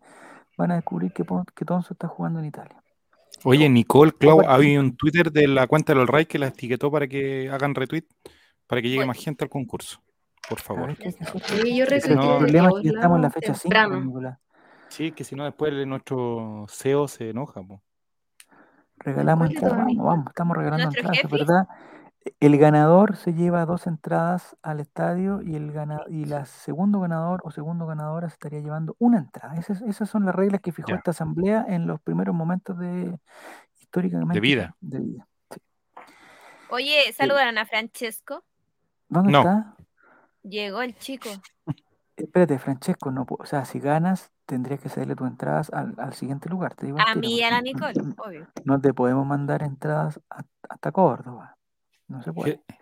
van 0.56 0.72
a 0.72 0.74
descubrir 0.76 1.12
que, 1.12 1.24
que 1.54 1.64
Tonso 1.64 1.94
está 1.94 2.06
jugando 2.08 2.38
en 2.40 2.46
Italia. 2.46 2.82
Oye, 3.44 3.68
Nicole, 3.68 4.12
Clau, 4.12 4.42
había 4.46 4.78
un 4.81 4.96
Twitter 4.96 5.33
de 5.33 5.48
la 5.48 5.66
cuenta 5.66 5.92
de 5.92 5.98
los 6.00 6.09
Ray 6.09 6.26
que 6.26 6.38
la 6.38 6.48
etiquetó 6.48 6.90
para 6.90 7.09
que 7.09 7.50
hagan 7.50 7.74
retweet, 7.74 8.05
para 8.66 8.81
que 8.81 8.88
llegue 8.88 9.07
más 9.07 9.18
gente 9.18 9.44
al 9.44 9.50
concurso. 9.50 10.00
Por 10.48 10.59
A 10.59 10.62
favor. 10.62 10.88
yo 10.90 10.96
que 10.96 11.09
el 11.09 11.87
retuiteé 11.87 12.14
no, 12.16 12.33
de 12.33 12.38
problema 12.38 12.68
es 12.68 12.83
que 12.83 12.88
estamos 12.88 13.16
en 13.16 13.22
la 13.22 13.31
fecha 13.31 13.55
5, 13.55 13.62
temprano. 13.62 14.05
Nicolás. 14.05 14.38
Sí, 14.88 15.12
que 15.12 15.24
si 15.24 15.35
no 15.35 15.44
después 15.44 15.72
nuestro 15.87 16.66
CEO 16.68 17.09
se 17.09 17.31
enoja. 17.31 17.62
po. 17.62 17.83
Regalamos 18.98 19.50
entradas, 19.50 19.87
vamos, 19.96 20.26
estamos 20.28 20.57
regalando 20.57 20.88
entradas, 20.88 21.31
verdad. 21.31 21.66
El 22.38 22.56
ganador 22.58 23.16
se 23.16 23.35
lleva 23.35 23.66
dos 23.66 23.87
entradas 23.87 24.56
al 24.62 24.78
estadio 24.80 25.42
y 25.42 25.56
el 25.56 25.72
gana, 25.72 26.00
y 26.08 26.24
la 26.24 26.44
segundo 26.44 27.00
ganador 27.00 27.40
o 27.44 27.50
segundo 27.50 27.87
ganadora 27.87 28.28
se 28.28 28.35
estaría 28.35 28.61
llevando 28.61 28.94
una 28.98 29.18
entrada. 29.18 29.56
Esas, 29.56 29.82
esas 29.82 30.08
son 30.08 30.24
las 30.24 30.35
reglas 30.35 30.61
que 30.61 30.72
fijó 30.72 30.88
Ya. 30.90 30.96
esta 30.96 31.11
asamblea 31.11 31.64
en 31.68 31.87
los 31.87 32.00
primeros 32.00 32.35
momentos 32.35 32.78
de 32.78 33.18
históricamente 33.80 34.35
De 34.35 34.40
vida. 34.40 34.76
de 34.80 34.98
vida. 35.00 35.26
Sí. 35.50 35.61
Oye, 36.70 37.12
saludan 37.12 37.58
a 37.58 37.66
Francesco. 37.66 38.44
¿Dónde 39.08 39.32
No. 39.32 39.38
está? 39.40 39.74
Llegó 40.42 40.82
el 40.82 40.96
chico. 40.98 41.28
Espérate, 42.16 42.58
Francesco, 42.58 43.11
no, 43.11 43.26
o 43.28 43.46
sea, 43.46 43.64
si 43.64 43.80
ganas 43.80 44.30
tendrías 44.46 44.80
que 44.80 44.88
cederle 44.88 45.16
tus 45.16 45.26
entradas 45.26 45.70
al, 45.72 45.94
al 45.98 46.12
siguiente 46.12 46.48
lugar, 46.48 46.74
te 46.74 46.87
digo 46.87 46.98
al 46.98 47.08
A 47.08 47.14
mí 47.14 47.38
y 47.38 47.42
a 47.42 47.50
la 47.50 47.61
Nicole, 47.62 47.94
no- 47.94 48.14
obvio. 48.18 48.46
no 48.64 48.80
te 48.80 48.92
podemos 48.94 49.26
mandar 49.26 49.62
entradas 49.62 50.20
a- 50.30 50.42
hasta 50.68 50.92
Córdoba. 50.92 51.56
No 52.12 52.22
se 52.22 52.33
puede. 52.33 52.61
¿Qué? 52.66 52.75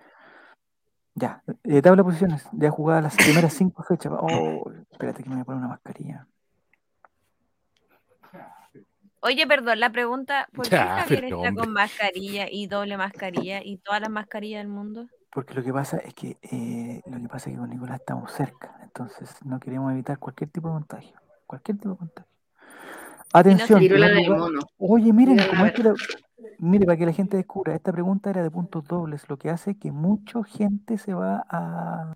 Ya, 1.14 1.42
eh, 1.64 1.82
tabla 1.82 1.98
de 2.02 2.04
posiciones. 2.04 2.46
Ya 2.52 2.70
jugadas 2.70 3.02
las 3.04 3.16
primeras 3.48 3.52
cinco 3.54 3.82
fechas. 3.82 4.12
Oh, 4.16 4.70
espérate 4.90 5.22
que 5.22 5.28
me 5.28 5.36
voy 5.36 5.42
a 5.42 5.44
poner 5.44 5.58
una 5.60 5.68
mascarilla. 5.68 6.26
Oye, 9.22 9.46
perdón, 9.46 9.80
la 9.80 9.90
pregunta, 9.90 10.48
¿por 10.54 10.64
qué 10.64 10.76
Ya, 10.76 11.00
Javier 11.02 11.20
pero 11.20 11.36
está 11.36 11.48
hombre. 11.50 11.64
con 11.64 11.72
mascarilla 11.74 12.46
y 12.50 12.66
doble 12.68 12.96
mascarilla 12.96 13.60
y 13.62 13.76
todas 13.78 14.00
las 14.00 14.08
mascarillas 14.10 14.60
del 14.60 14.68
mundo? 14.68 15.08
Porque 15.30 15.52
lo 15.54 15.62
que 15.62 15.72
pasa 15.74 15.98
es 15.98 16.14
que 16.14 16.38
eh, 16.42 17.02
lo 17.04 17.18
que 17.20 17.28
pasa 17.28 17.50
es 17.50 17.54
que 17.54 17.60
con 17.60 17.68
Nicolás 17.70 18.00
estamos 18.00 18.32
cerca. 18.32 18.78
Entonces 18.82 19.30
no 19.44 19.60
queremos 19.60 19.92
evitar 19.92 20.18
cualquier 20.18 20.48
tipo 20.50 20.68
de 20.68 20.74
contagio. 20.74 21.20
Cualquier 21.46 21.76
tipo 21.76 21.90
de 21.90 21.96
contagio. 21.98 22.30
Atención. 23.32 23.78
Viruela 23.78 24.06
primer 24.06 24.22
de 24.22 24.28
lugar- 24.28 24.40
mono. 24.52 24.60
Oye, 24.78 25.12
miren, 25.12 25.36
Diga 25.36 25.46
la 25.46 25.50
como 25.52 25.66
es 25.66 25.72
que 25.74 25.82
la- 25.82 25.94
mire, 26.60 26.86
para 26.86 26.96
que 26.96 27.06
la 27.06 27.12
gente 27.12 27.36
descubra, 27.36 27.74
esta 27.74 27.92
pregunta 27.92 28.30
era 28.30 28.42
de 28.42 28.50
puntos 28.50 28.86
dobles, 28.86 29.28
lo 29.28 29.38
que 29.38 29.50
hace 29.50 29.78
que 29.78 29.90
mucha 29.92 30.42
gente 30.44 30.98
se 30.98 31.14
va 31.14 31.44
a... 31.48 32.14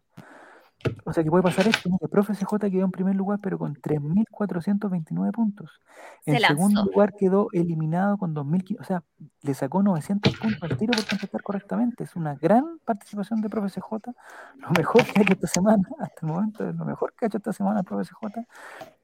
O 1.06 1.14
sea, 1.14 1.24
que 1.24 1.30
puede 1.30 1.42
pasar 1.42 1.66
esto. 1.66 1.88
Mire, 1.88 2.08
profe 2.08 2.34
CJ 2.34 2.70
quedó 2.70 2.84
en 2.84 2.90
primer 2.90 3.16
lugar, 3.16 3.38
pero 3.42 3.58
con 3.58 3.74
3.429 3.74 5.32
puntos. 5.32 5.80
En 6.26 6.34
Se 6.34 6.40
lanzó. 6.40 6.56
segundo 6.56 6.84
lugar 6.84 7.14
quedó 7.14 7.48
eliminado 7.52 8.18
con 8.18 8.34
2.000, 8.34 8.80
o 8.80 8.84
sea, 8.84 9.02
le 9.40 9.54
sacó 9.54 9.82
900 9.82 10.36
puntos 10.36 10.62
al 10.62 10.76
tiro 10.76 10.92
por 10.92 11.06
contestar 11.06 11.42
correctamente. 11.42 12.04
Es 12.04 12.16
una 12.16 12.34
gran 12.34 12.80
participación 12.84 13.40
de 13.40 13.48
profe 13.48 13.80
CJ. 13.80 14.12
Lo 14.56 14.70
mejor 14.76 15.04
que 15.04 15.20
ha 15.20 15.22
hecho 15.22 15.32
esta 15.32 15.46
semana, 15.46 15.82
hasta 16.00 16.26
el 16.26 16.28
momento, 16.28 16.64
lo 16.70 16.84
mejor 16.84 17.14
que 17.14 17.24
ha 17.24 17.28
hecho 17.28 17.38
esta 17.38 17.54
semana 17.54 17.80
el 17.80 17.86
profe 17.86 18.04
CJ 18.04 18.46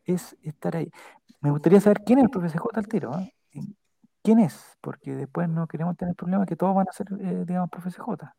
es 0.04 0.36
estar 0.42 0.76
ahí. 0.76 0.90
Me 1.40 1.50
gustaría 1.50 1.80
saber 1.80 2.02
quién 2.04 2.18
es 2.18 2.24
el 2.24 2.30
profe 2.30 2.48
CJ 2.48 2.66
al 2.74 2.88
tiro. 2.88 3.12
¿ah? 3.14 3.24
¿Quién 4.22 4.38
es? 4.40 4.76
Porque 4.80 5.14
después 5.14 5.48
no 5.48 5.66
queremos 5.66 5.96
tener 5.96 6.14
problemas 6.14 6.46
que 6.46 6.56
todos 6.56 6.74
van 6.74 6.86
a 6.88 6.92
ser, 6.92 7.06
eh, 7.20 7.44
digamos, 7.46 7.70
profe 7.70 7.90
CJ. 7.90 8.34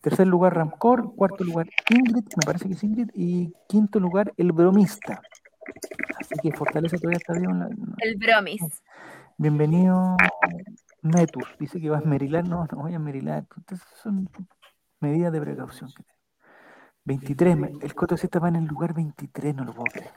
Tercer 0.00 0.26
lugar, 0.26 0.54
Ramcor. 0.54 1.14
Cuarto 1.14 1.44
lugar, 1.44 1.68
Ingrid, 1.90 2.24
me 2.36 2.44
parece 2.44 2.66
que 2.68 2.74
es 2.74 2.82
Ingrid. 2.84 3.10
Y 3.14 3.52
quinto 3.68 3.98
lugar, 4.00 4.32
El 4.36 4.52
Bromista. 4.52 5.20
Así 6.20 6.34
que 6.42 6.52
Fortaleza 6.52 6.96
todavía 6.96 7.18
está 7.18 7.32
vivo. 7.34 7.50
en 7.52 7.58
la-. 7.60 7.68
El 7.98 8.16
bromis. 8.16 8.82
Bienvenido, 9.38 10.16
Netus. 11.02 11.44
Dice 11.58 11.80
que 11.80 11.90
va 11.90 11.96
a 11.98 12.00
esmerilar. 12.00 12.46
No, 12.48 12.66
no 12.70 12.78
voy 12.78 12.92
a 12.92 12.96
esmerilar. 12.96 13.46
Entonces 13.56 13.86
son 14.02 14.28
medidas 15.00 15.32
de 15.32 15.40
precaución. 15.40 15.90
que 15.90 16.02
tengo. 16.02 16.16
23. 17.04 17.56
me- 17.56 17.72
El 17.80 17.94
Coto 17.94 18.16
Z 18.16 18.38
va 18.40 18.48
en 18.48 18.56
el 18.56 18.64
lugar 18.64 18.92
23, 18.92 19.54
no 19.54 19.64
lo 19.64 19.72
puedo 19.72 19.84
creer. 19.92 20.10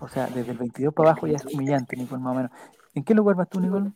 O 0.00 0.08
sea, 0.08 0.26
desde 0.26 0.50
el 0.52 0.58
22 0.58 0.92
para 0.92 1.10
abajo 1.10 1.26
ya 1.28 1.36
es 1.36 1.46
humillante, 1.46 1.96
Nicole, 1.96 2.20
más 2.22 2.32
o 2.32 2.34
menos. 2.34 2.50
¿En 2.94 3.04
qué 3.04 3.14
lugar 3.14 3.36
vas 3.36 3.48
tú, 3.48 3.60
Nicole? 3.60 3.92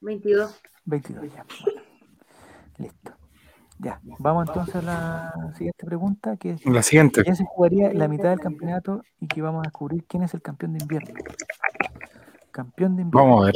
22. 0.00 0.60
22 0.84 1.32
ya. 1.34 1.46
Bueno, 1.64 1.82
listo. 2.78 3.12
Ya. 3.78 4.00
Vamos 4.18 4.48
entonces 4.48 4.76
a 4.76 4.82
la 4.82 5.52
siguiente 5.54 5.84
pregunta, 5.84 6.36
que 6.36 6.52
es 6.52 6.64
La 6.64 6.82
siguiente. 6.82 7.22
¿quién 7.22 7.36
se 7.36 7.44
jugaría 7.44 7.92
la 7.92 8.08
mitad 8.08 8.30
del 8.30 8.40
campeonato 8.40 9.02
y 9.20 9.26
que 9.26 9.42
vamos 9.42 9.60
a 9.60 9.68
descubrir 9.68 10.04
quién 10.06 10.22
es 10.22 10.32
el 10.32 10.40
campeón 10.40 10.72
de 10.72 10.78
invierno? 10.82 11.14
Campeón 12.50 12.96
de 12.96 13.02
invierno. 13.02 13.28
Vamos 13.28 13.42
a 13.42 13.46
ver. 13.46 13.54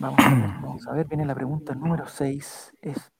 Vamos 0.00 0.18
a 0.24 0.30
ver, 0.30 0.50
vamos 0.62 0.88
a 0.88 0.92
ver, 0.92 1.06
viene 1.06 1.26
la 1.26 1.34
pregunta 1.34 1.74
número 1.74 2.06
6. 2.06 2.72
Es, 2.82 3.12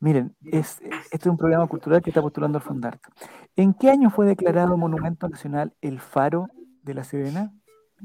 miren, 0.00 0.36
es, 0.44 0.80
este 0.80 1.16
es 1.16 1.26
un 1.26 1.36
programa 1.36 1.66
cultural 1.68 2.02
que 2.02 2.10
está 2.10 2.22
postulando 2.22 2.58
al 2.58 2.64
Fundarte. 2.64 3.08
¿En 3.54 3.72
qué 3.72 3.90
año 3.90 4.10
fue 4.10 4.26
declarado 4.26 4.76
Monumento 4.76 5.28
Nacional 5.28 5.74
el 5.80 6.00
Faro 6.00 6.48
de 6.82 6.94
la 6.94 7.04
Serena? 7.04 7.52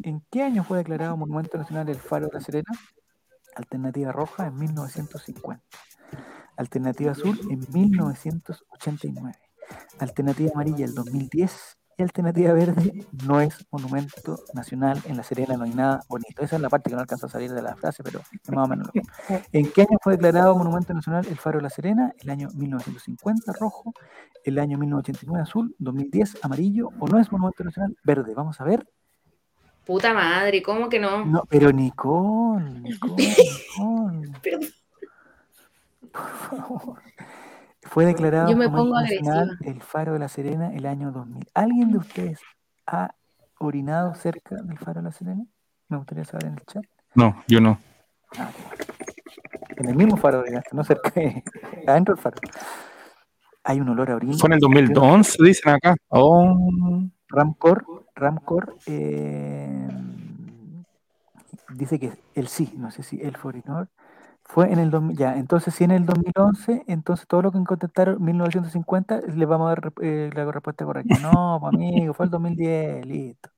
¿En 0.04 0.24
qué 0.32 0.44
año 0.44 0.64
fue 0.64 0.78
declarado 0.78 1.18
Monumento 1.18 1.58
Nacional 1.58 1.90
el 1.90 1.98
Faro 1.98 2.28
de 2.28 2.34
la 2.34 2.42
Serena? 2.42 2.72
Alternativa 3.56 4.12
roja 4.12 4.48
en 4.48 4.58
1950. 4.58 5.64
Alternativa 6.58 7.12
azul 7.12 7.40
en 7.50 7.60
1989. 7.74 9.38
Alternativa 10.00 10.52
amarilla 10.54 10.86
el 10.86 10.94
2010. 10.94 11.78
Y 11.98 12.04
alternativa 12.04 12.54
verde 12.54 13.06
no 13.26 13.42
es 13.42 13.66
monumento 13.70 14.40
nacional. 14.54 15.00
En 15.06 15.18
La 15.18 15.24
Serena 15.24 15.58
no 15.58 15.66
hay 15.66 15.74
nada 15.74 16.00
bonito. 16.08 16.42
Esa 16.42 16.56
es 16.56 16.62
la 16.62 16.70
parte 16.70 16.90
que 16.90 16.96
no 16.96 17.02
alcanza 17.02 17.28
a 17.28 17.30
salir 17.30 17.52
de 17.52 17.62
la 17.62 17.76
frase, 17.76 18.02
pero 18.02 18.22
es 18.22 18.50
más 18.50 18.66
o 18.66 18.70
menos 18.70 18.88
lo 18.88 18.94
mismo. 18.94 19.14
¿En 19.52 19.72
qué 19.72 19.82
año 19.82 19.98
fue 20.02 20.14
declarado 20.14 20.56
monumento 20.56 20.94
nacional 20.94 21.28
el 21.28 21.38
Faro 21.38 21.60
de 21.60 21.64
La 21.64 21.70
Serena? 21.70 22.14
El 22.18 22.30
año 22.30 22.48
1950 22.54 23.52
rojo, 23.54 23.94
el 24.46 24.58
año 24.58 24.78
1989 24.78 25.44
azul, 25.44 25.76
2010 25.80 26.38
amarillo 26.44 26.90
o 27.00 27.08
no 27.08 27.20
es 27.20 27.32
monumento 27.32 27.64
nacional 27.64 27.96
verde. 28.04 28.34
Vamos 28.34 28.62
a 28.62 28.64
ver. 28.64 28.88
Puta 29.86 30.14
madre, 30.14 30.62
¿cómo 30.62 30.90
que 30.90 31.00
no? 31.00 31.26
No, 31.26 31.44
pero 31.50 31.72
Nicole, 31.72 32.70
Nicole, 32.82 33.16
Nicole. 33.26 34.32
Pero- 34.42 34.60
Por 36.12 36.30
favor. 36.30 37.02
Fue 37.84 38.06
declarado 38.06 38.50
Yo 38.50 38.56
me 38.56 38.70
pongo 38.70 39.00
nacional 39.02 39.58
el 39.66 39.82
Faro 39.82 40.14
de 40.14 40.20
la 40.20 40.28
Serena 40.30 40.74
el 40.74 40.86
año 40.86 41.12
2000. 41.12 41.48
¿Alguien 41.54 41.92
de 41.92 41.98
ustedes 41.98 42.40
ha 42.86 43.14
orinado 43.60 44.14
cerca 44.14 44.56
del 44.56 44.78
Faro 44.78 45.02
de 45.02 45.06
la 45.06 45.12
Serena? 45.12 45.44
Me 45.90 45.98
gustaría 45.98 46.24
saber 46.24 46.46
en 46.48 46.54
el 46.54 46.66
chat. 46.66 46.84
No, 47.16 47.44
yo 47.48 47.60
no. 47.60 47.80
Ah. 48.38 48.50
En 49.78 49.90
el 49.90 49.96
mismo 49.96 50.16
faro 50.16 50.44
de 50.44 50.62
no 50.72 50.84
cerca, 50.84 51.10
de- 51.10 51.44
adentro 51.88 52.14
del 52.16 52.22
faro. 52.24 52.38
Hay 53.64 53.80
un 53.82 53.90
olor 53.90 54.12
a 54.12 54.16
orina. 54.16 54.34
Fue 54.38 54.48
en 54.48 54.54
el 54.54 54.60
2011, 54.60 55.44
dicen 55.44 55.74
acá. 55.74 55.96
Oh, 56.10 56.56
Ramcor, 57.30 58.01
Ramcor 58.16 58.76
eh, 58.88 59.88
dice 61.76 62.00
que 62.00 62.14
el 62.36 62.48
sí, 62.48 62.74
no 62.78 62.92
sé 62.92 63.04
si 63.04 63.22
el 63.22 63.38
Forinor 63.38 63.90
fue 64.44 64.72
en 64.72 64.80
el 64.80 64.92
2000, 64.92 65.18
ya, 65.18 65.38
entonces 65.38 65.74
si 65.76 65.84
en 65.86 65.92
el 65.92 66.06
2011, 66.06 66.84
entonces 66.88 67.28
todo 67.28 67.42
lo 67.44 67.52
que 67.52 67.64
contestaron 67.64 68.24
1950 68.24 69.22
le 69.22 69.46
vamos 69.46 69.68
a 69.68 69.76
dar 69.76 69.94
eh, 70.02 70.30
la 70.36 70.52
respuesta 70.52 70.86
correcta. 70.86 71.20
No, 71.20 71.58
pues, 71.62 71.70
amigo, 71.74 72.14
fue 72.14 72.26
el 72.26 72.32
2010, 72.32 73.06
listo. 73.06 73.50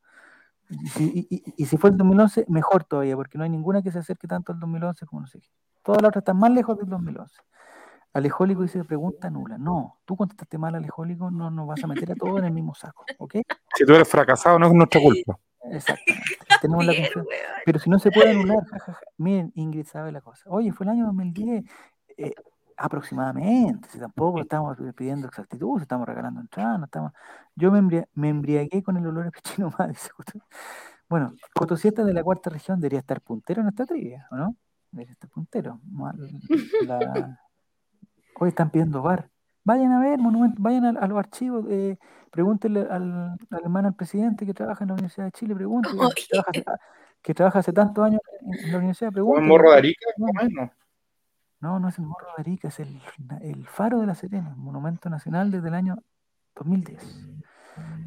Y 0.70 1.04
y- 1.04 1.28
y- 1.30 1.54
y 1.58 1.66
si 1.66 1.78
fue 1.78 1.90
el 1.92 1.98
2011, 1.98 2.46
mejor 2.48 2.84
todavía, 2.86 3.16
porque 3.16 3.38
no 3.38 3.44
hay 3.44 3.50
ninguna 3.50 3.82
que 3.82 3.92
se 3.92 4.00
acerque 4.00 4.28
tanto 4.28 4.52
al 4.54 4.60
2011 4.60 5.06
como 5.06 5.22
no 5.22 5.28
sé 5.28 5.40
qué. 5.40 5.50
Todas 5.84 6.02
las 6.02 6.10
otras 6.10 6.22
están 6.24 6.38
más 6.40 6.52
lejos 6.52 6.78
del 6.78 6.88
2011. 6.90 7.42
Alejólico 8.14 8.62
dice 8.62 8.84
pregunta 8.84 9.30
nula. 9.30 9.58
No, 9.58 10.00
tú 10.06 10.16
contestaste 10.16 10.58
mal, 10.58 10.76
Alejólico, 10.76 11.32
no 11.32 11.50
nos 11.50 11.68
vas 11.68 11.84
a 11.84 11.88
meter 11.88 12.12
a 12.12 12.16
todos 12.16 12.40
en 12.40 12.46
el 12.46 12.54
mismo 12.54 12.74
saco, 12.76 13.06
¿ok? 13.18 13.36
si 13.76 13.86
tú 13.86 13.94
eres 13.94 14.08
fracasado, 14.08 14.60
no 14.60 14.68
es 14.68 14.74
nuestra 14.74 15.02
culpa. 15.02 15.40
Exactamente. 15.72 16.24
Tenemos 16.62 16.86
la 16.86 16.94
confianza. 16.96 17.32
Pero 17.66 17.80
si 17.80 17.90
no 17.90 17.98
se 18.00 18.12
puede 18.12 18.30
anular, 18.32 18.64
jajaja. 18.66 19.00
Miren, 19.18 19.52
Ingrid 19.56 19.86
sabe 19.88 20.12
la 20.12 20.22
cosa. 20.22 20.44
Oye, 20.50 20.72
fue 20.72 20.86
el 20.86 20.92
año 20.92 21.06
2010, 21.08 21.64
eh, 22.18 22.34
aproximadamente. 22.78 23.90
Si 23.90 23.98
tampoco 24.00 24.42
estamos 24.42 24.78
pidiendo 24.96 25.28
exactitud, 25.28 25.78
si 25.78 25.84
estamos 25.84 26.08
regalando 26.08 26.42
entradas, 26.42 26.78
no 26.80 26.86
estamos. 26.86 27.12
Yo 27.56 27.72
me, 27.72 27.80
embria- 27.80 28.08
me 28.14 28.30
embriagué 28.30 28.84
con 28.84 28.98
el 28.98 29.08
olor 29.08 29.28
a 29.28 29.32
pechino 29.32 29.72
más, 29.78 29.88
dice. 29.90 30.12
Bueno, 31.10 31.34
Cotosieta 31.56 32.04
de 32.04 32.14
la 32.14 32.24
cuarta 32.24 32.50
región 32.50 32.80
debería 32.80 33.00
estar 33.00 33.22
puntero 33.22 33.62
en 33.62 33.70
esta 33.70 33.86
trivia, 33.86 34.28
¿o 34.32 34.36
no? 34.36 34.56
Debería 34.92 35.14
estar 35.14 35.30
puntero. 35.30 35.80
La- 36.86 37.40
Hoy 38.40 38.50
están 38.50 38.70
pidiendo 38.70 39.02
bar. 39.02 39.30
Vayan 39.64 39.92
a 39.94 40.00
ver, 40.00 40.20
monumento, 40.20 40.58
vayan 40.62 40.86
a, 40.86 41.00
a 41.00 41.08
los 41.08 41.18
archivos, 41.18 41.66
eh, 41.70 41.98
pregúntenle 42.32 42.82
al, 42.82 43.38
al 43.50 43.62
hermano 43.64 43.88
del 43.88 43.96
presidente 43.96 44.46
que 44.46 44.54
trabaja 44.54 44.84
en 44.84 44.90
la 44.90 44.94
Universidad 44.96 45.26
de 45.28 45.32
Chile, 45.32 45.56
pregúntenle 45.56 46.00
que 46.16 46.24
trabaja 46.30 46.50
hace, 46.52 46.64
que 47.22 47.34
trabaja 47.34 47.60
hace 47.60 47.74
tantos 47.74 48.04
años 48.06 48.22
en, 48.42 48.54
en 48.66 48.72
la 48.72 48.78
universidad, 48.80 49.10
¿Un 49.10 49.14
pregúntenle. 49.14 49.48
morro 49.50 49.72
de 49.72 49.78
Arica? 49.78 50.06
No. 50.18 50.72
no, 51.62 51.80
no 51.80 51.88
es 51.88 51.98
el 51.98 52.06
Morro 52.06 52.28
de 52.36 52.42
Arica, 52.42 52.68
es 52.68 52.80
el, 52.82 53.02
el 53.42 53.66
Faro 53.68 54.02
de 54.02 54.08
la 54.08 54.16
Serena, 54.16 54.54
monumento 54.58 55.10
nacional 55.10 55.50
desde 55.50 55.70
el 55.70 55.76
año 55.76 55.96
2010. 56.56 57.02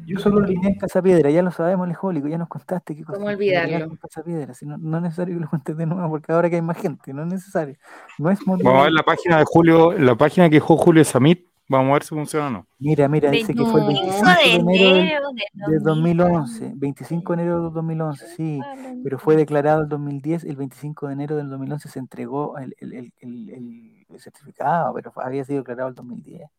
Yo 0.05 0.19
solo 0.19 0.39
lo 0.39 0.45
alineé 0.45 0.69
en 0.71 0.75
Casa 0.79 1.01
Piedra, 1.01 1.29
ya 1.29 1.41
lo 1.41 1.51
sabemos, 1.51 1.85
Alejólico, 1.85 2.27
ya 2.29 2.37
nos 2.37 2.47
contaste 2.47 2.95
qué 2.95 3.03
cosa. 3.03 3.17
¿Cómo 3.19 3.29
olvidarlo? 3.29 3.75
en 3.91 3.95
Casa 3.97 4.23
Piedra, 4.23 4.53
si 4.53 4.65
no, 4.65 4.77
no 4.77 4.97
es 4.97 5.03
necesario 5.03 5.35
que 5.35 5.41
lo 5.41 5.49
cuentes 5.49 5.75
de 5.75 5.85
nuevo, 5.85 6.09
porque 6.09 6.31
ahora 6.31 6.49
que 6.49 6.55
hay 6.55 6.61
más 6.61 6.77
gente, 6.77 7.13
no 7.13 7.23
es 7.23 7.27
necesario. 7.27 7.75
No 8.17 8.29
es 8.31 8.45
motivo. 8.47 8.69
Vamos 8.69 8.81
a 8.81 8.83
ver 8.85 8.93
la 8.93 9.03
página 9.03 9.37
de 9.39 9.43
Julio, 9.45 9.91
la 9.93 10.15
página 10.15 10.49
que 10.49 10.55
dejó 10.55 10.77
Julio 10.77 11.03
Samit. 11.03 11.45
Vamos 11.69 11.89
a 11.89 11.93
ver 11.95 12.03
si 12.03 12.09
funciona 12.15 12.47
o 12.47 12.49
no. 12.49 12.67
Mira, 12.79 13.09
mira, 13.09 13.29
dice 13.29 13.53
que 13.53 13.65
fue 13.65 13.81
el 13.81 13.87
25 13.87 14.25
25 14.25 14.25
de 14.25 14.47
de 14.47 14.55
enero 14.55 14.93
del- 14.93 14.97
enero 15.01 15.27
de 15.67 15.71
de 15.73 15.79
2011, 15.79 16.71
25 16.77 17.35
de 17.35 17.41
enero 17.41 17.63
del 17.63 17.73
2011, 17.73 18.25
sí, 18.37 18.61
pero 19.03 19.19
fue 19.19 19.35
declarado 19.35 19.81
el 19.81 19.89
2010, 19.89 20.45
el 20.45 20.55
25 20.55 21.07
de 21.07 21.13
enero 21.13 21.35
del 21.35 21.49
2011 21.49 21.89
se 21.89 21.99
entregó 21.99 22.57
el, 22.57 22.73
el- 22.79 22.93
el- 22.93 23.13
el- 23.19 23.93
certificado, 24.19 24.93
pero 24.93 25.11
había 25.17 25.43
sido 25.43 25.59
declarado 25.59 25.89
el 25.89 25.95
2010. 25.95 26.49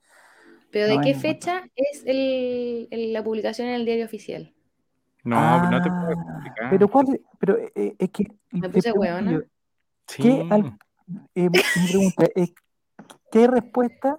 ¿Pero 0.70 0.86
de 0.86 0.96
No, 0.96 1.00
qué 1.02 1.10
no, 1.10 1.16
no. 1.16 1.20
fecha 1.20 1.64
es 1.76 2.02
el, 2.06 2.88
el- 2.90 3.12
la 3.12 3.22
publicación 3.24 3.68
en 3.68 3.74
el 3.74 3.84
diario 3.84 4.04
oficial? 4.04 4.54
No, 5.24 5.60
no 5.60 5.82
te 5.82 5.88
Ah, 5.90 6.00
puedo 6.00 6.12
explicar. 6.12 6.70
Pero 6.70 6.88
cuál 6.88 7.06
es, 7.14 7.20
pero 7.38 7.58
eh, 7.58 7.94
es 7.98 8.10
que 8.10 8.26
Me 8.50 8.68
puse 8.68 8.92
yo, 8.92 9.40
Sí. 10.06 10.22
¿qué 10.22 10.46
al- 10.50 10.78
eh, 11.34 11.50
mi 11.50 11.88
pregunta 11.88 12.26
es, 12.34 12.52
¿qué 13.30 13.46
respuesta? 13.46 14.18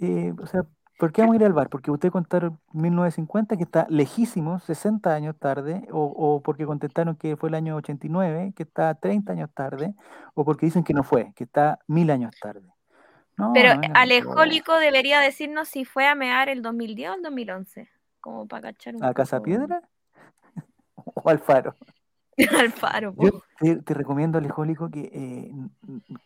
eh, 0.00 0.32
o 0.42 0.46
sea, 0.46 0.66
¿por 0.98 1.12
qué 1.12 1.22
vamos 1.22 1.34
a 1.34 1.36
ir 1.36 1.44
al 1.44 1.52
bar? 1.52 1.68
Porque 1.70 1.90
usted 1.90 2.10
contaron 2.10 2.58
1950, 2.72 3.56
que 3.56 3.62
está 3.62 3.86
lejísimo, 3.88 4.58
60 4.58 5.14
años 5.14 5.36
tarde, 5.38 5.86
o, 5.92 6.02
o 6.04 6.42
porque 6.42 6.66
contestaron 6.66 7.14
que 7.16 7.36
fue 7.36 7.48
el 7.48 7.54
año 7.54 7.76
89, 7.76 8.52
que 8.56 8.64
está 8.64 8.94
30 8.96 9.32
años 9.32 9.50
tarde, 9.54 9.94
o 10.34 10.44
porque 10.44 10.66
dicen 10.66 10.82
que 10.82 10.92
no 10.94 11.04
fue, 11.04 11.32
que 11.36 11.44
está 11.44 11.78
mil 11.86 12.10
años 12.10 12.34
tarde. 12.40 12.73
No, 13.36 13.52
Pero 13.52 13.74
no 13.74 13.82
Alejólico 13.94 14.76
debería 14.78 15.20
decirnos 15.20 15.68
si 15.68 15.84
fue 15.84 16.06
a 16.06 16.14
mear 16.14 16.48
el 16.48 16.62
2010 16.62 17.10
o 17.10 17.14
el 17.14 17.22
2011. 17.22 17.88
Como 18.20 18.46
para 18.46 18.72
cachar 18.72 18.96
un 18.96 19.04
¿A 19.04 19.12
Casa 19.12 19.38
poco. 19.38 19.44
Piedra? 19.46 19.82
¿O 20.94 21.28
al 21.28 21.38
Faro? 21.40 21.74
Al 22.58 22.72
faro, 22.72 23.14
po. 23.14 23.22
Yo 23.26 23.42
te, 23.60 23.76
te 23.76 23.94
recomiendo, 23.94 24.38
Alejólico, 24.38 24.90
que, 24.90 25.02
eh, 25.12 25.52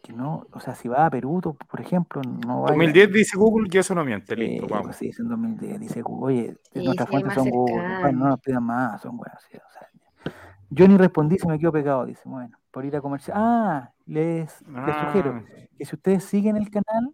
que 0.02 0.12
no, 0.14 0.46
o 0.52 0.59
sea, 0.59 0.74
si 0.74 0.88
va 0.88 1.04
a 1.04 1.11
Perú, 1.11 1.38
por 1.42 1.80
ejemplo, 1.82 2.22
no 2.22 2.62
vaya. 2.62 2.72
2010 2.76 3.12
dice 3.12 3.36
Google 3.36 3.68
y 3.70 3.76
eso 3.76 3.94
no 3.94 4.06
miente. 4.06 4.34
Listo, 4.34 4.66
pues 4.66 4.80
vamos. 4.80 4.96
sí, 4.96 5.09
es 5.09 5.20
en 5.20 5.28
2010. 5.28 5.78
Dice, 5.80 6.02
oye, 6.06 6.56
Sí, 6.72 6.82
nuestras 6.82 7.09
sí, 7.09 7.12
fuentes 7.12 7.34
son 7.34 7.50
Google. 7.50 7.74
cercano. 7.74 8.00
Bueno, 8.00 8.18
no 8.20 8.28
nos 8.30 8.40
pidan 8.40 8.64
más, 8.64 9.02
son 9.02 9.18
buenas. 9.18 9.42
sí, 9.50 9.59
o 9.59 9.70
sea, 9.70 10.32
yo 10.70 10.88
ni 10.88 10.96
respondí, 10.96 11.36
se 11.38 11.46
me 11.46 11.59
quedó 11.59 11.72
pegado. 11.72 12.06
Dice, 12.06 12.22
bueno, 12.24 12.56
por 12.79 12.85
ir 12.87 12.95
a 12.95 13.01
comercial. 13.01 13.37
Ah, 13.37 13.93
les, 14.07 14.62
les 14.87 14.97
sugiero 15.01 15.33
Ah, 15.35 15.45
que 15.76 15.85
si 15.85 15.97
ustedes 15.97 16.22
siguen 16.22 16.57
el 16.57 16.70
canal, 16.70 17.12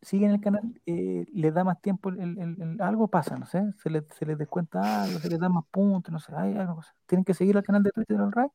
siguen 0.00 0.30
el 0.30 0.40
canal, 0.40 0.80
eh, 0.86 1.26
les 1.32 1.52
da 1.52 1.64
más 1.64 1.80
tiempo, 1.82 2.10
el, 2.10 2.20
el- 2.20 2.38
el- 2.38 2.62
el- 2.62 2.80
algo 2.80 3.08
pasa, 3.08 3.36
no 3.36 3.44
sé, 3.46 3.64
se 3.78 3.90
les, 3.90 4.04
se 4.16 4.24
les 4.26 4.38
descuenta 4.38 5.02
algo, 5.02 5.18
se 5.18 5.28
les 5.28 5.40
da 5.40 5.48
más 5.48 5.64
puntos, 5.72 6.12
no 6.12 6.20
sé, 6.20 6.32
hay 6.36 6.54
algo. 6.56 6.76
cosa. 6.76 6.94
Tienen 7.06 7.24
que 7.24 7.34
seguir 7.34 7.56
el 7.56 7.64
canal 7.64 7.82
de 7.82 7.90
Twitter 7.90 8.16
del 8.16 8.30
RAI 8.30 8.46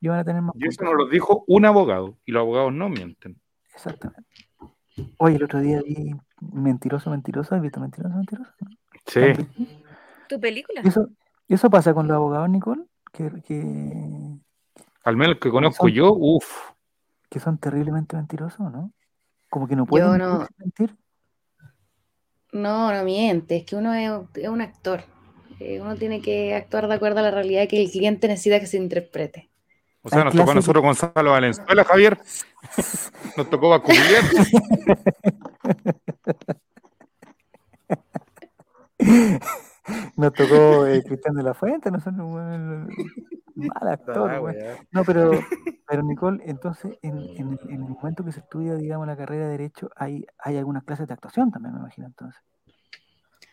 y 0.00 0.08
van 0.08 0.18
a 0.18 0.24
tener 0.24 0.42
más 0.42 0.56
y 0.56 0.66
eso 0.66 0.82
nos 0.82 0.94
lo 0.94 1.08
dijo 1.08 1.44
un 1.46 1.64
abogado. 1.64 2.18
Y 2.24 2.32
los 2.32 2.40
abogados 2.40 2.72
no 2.72 2.88
mienten. 2.88 3.40
Exactamente. 3.72 4.28
Oye, 5.18 5.36
el 5.36 5.44
otro 5.44 5.60
día 5.60 5.80
vi 5.82 6.16
Mentiroso, 6.40 7.10
Mentiroso, 7.10 7.54
¿has 7.54 7.62
visto 7.62 7.78
Mentiroso, 7.78 8.16
Mentiroso? 8.16 8.50
Sí. 9.06 9.20
¿Lo 9.20 9.26
has 9.26 9.36
visto? 9.38 9.62
¿Tu 10.28 10.40
película? 10.40 10.80
¿Y 10.82 10.88
eso, 10.88 11.10
y 11.46 11.54
eso 11.54 11.70
pasa 11.70 11.94
con 11.94 12.08
los 12.08 12.16
abogados, 12.16 12.50
Nicole? 12.50 12.82
Que, 13.12 13.30
que, 13.46 14.36
Al 15.06 15.16
menos 15.16 15.36
que 15.40 15.50
conozco 15.50 15.86
Son- 15.86 15.94
yo, 15.94 16.12
uff. 16.12 16.72
que 17.30 17.38
son 17.38 17.58
terriblemente 17.58 18.16
mentirosos, 18.16 18.72
¿no? 18.72 18.92
Como 19.48 19.68
que 19.68 19.76
no 19.76 19.86
puede 19.86 20.04
Yo 20.04 20.18
no- 20.18 20.48
mentir. 20.58 20.96
No, 22.52 22.92
no 22.92 23.04
miente, 23.04 23.58
es 23.58 23.64
que 23.64 23.76
uno 23.76 23.94
es, 23.94 24.10
es 24.34 24.48
un 24.48 24.60
actor. 24.60 25.02
Eh, 25.60 25.80
uno 25.80 25.94
tiene 25.94 26.20
que 26.20 26.54
actuar 26.56 26.88
de 26.88 26.94
acuerdo 26.94 27.20
a 27.20 27.22
la 27.22 27.30
realidad 27.30 27.68
que 27.68 27.80
el 27.80 27.88
cliente 27.90 28.26
necesita 28.26 28.58
que 28.58 28.66
se 28.66 28.78
interprete. 28.78 29.48
O 30.02 30.08
sea, 30.08 30.24
nos 30.24 30.34
tocó 30.34 30.50
a 30.50 30.54
nosotros 30.54 30.82
Gonzalo 30.82 31.30
Valenzuela, 31.30 31.84
Javier. 31.84 32.18
Nos 33.36 33.48
tocó 33.48 33.68
Baculier. 33.70 34.22
Nos 40.16 40.32
tocó 40.32 40.86
eh, 40.86 41.02
Cristian 41.04 41.34
de 41.36 41.42
la 41.42 41.54
Fuente, 41.54 41.90
nosotros, 41.90 42.88
mal 43.56 43.88
actor, 43.88 44.30
Ah, 44.30 44.40
weón. 44.40 44.56
weá. 44.56 44.76
No, 44.92 45.04
pero, 45.04 45.30
pero 45.88 46.02
Nicole, 46.02 46.42
entonces, 46.46 46.96
en, 47.02 47.16
en 47.36 47.52
el- 47.52 47.70
en 47.70 47.82
el 47.84 47.90
momento 47.90 48.24
que 48.24 48.32
se 48.32 48.40
estudia, 48.40 48.74
digamos, 48.74 49.06
la 49.06 49.16
carrera 49.16 49.46
de 49.46 49.50
Derecho, 49.52 49.90
hay, 49.96 50.24
hay 50.38 50.56
algunas 50.56 50.84
clases 50.84 51.06
de 51.08 51.14
actuación 51.14 51.50
también, 51.50 51.74
me 51.74 51.80
imagino, 51.80 52.06
entonces. 52.06 52.40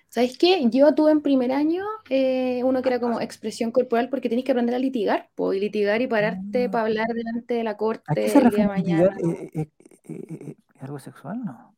¿Sabes 0.10 0.38
qué? 0.38 0.70
Yo 0.70 0.94
tuve 0.94 1.12
en 1.12 1.22
primer 1.24 1.52
año 1.52 1.84
eh, 2.08 2.62
uno 2.64 2.84
que 2.84 2.90
era 2.90 3.00
como 3.00 3.20
expresión 3.20 3.72
corporal 3.72 4.10
porque 4.10 4.30
tienes 4.30 4.46
que 4.46 4.52
aprender 4.52 4.76
a 4.76 4.80
litigar, 4.80 5.30
pues, 5.34 5.58
y 5.58 5.60
litigar 5.62 6.02
y 6.04 6.08
pararte 6.08 6.66
Ah. 6.66 6.72
para 6.72 6.84
hablar 6.84 7.08
delante 7.08 7.56
de 7.56 7.64
la 7.64 7.72
¿A 7.72 7.78
corte 7.78 8.04
qué 8.14 8.30
se 8.30 8.38
el 8.38 8.50
día 8.52 8.60
de 8.62 8.68
mañana. 8.68 9.16
Eh, 9.24 9.50
eh, 9.56 9.70
eh, 10.06 10.56
¿Algo 10.82 11.00
sexual? 11.00 11.44
No. 11.44 11.76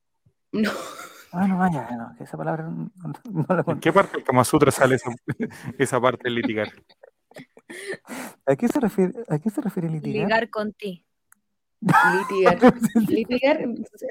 No, 0.51 0.71
Ah, 1.31 1.47
no, 1.47 1.57
vaya, 1.57 1.87
no, 1.97 2.15
que 2.17 2.23
esa 2.23 2.37
palabra 2.37 2.63
no, 2.69 2.89
no 3.31 3.45
la 3.55 3.63
¿En 3.67 3.79
qué 3.79 3.91
parte 3.93 4.17
del 4.17 4.23
Kama 4.25 4.43
Sutra 4.45 4.71
sale 4.71 4.95
esa, 4.95 5.11
esa 5.77 5.99
parte 6.01 6.23
del 6.25 6.35
litigar? 6.35 6.69
¿A 8.45 8.55
qué 8.55 8.67
se 8.67 8.79
refiere, 8.79 9.13
a 9.27 9.39
qué 9.39 9.49
se 9.49 9.61
refiere 9.61 9.89
litigar? 9.89 10.25
Ligar 10.27 10.49
con 10.49 10.73
ti. 10.73 11.05
litigar. 11.81 12.57
Litigar 13.09 13.59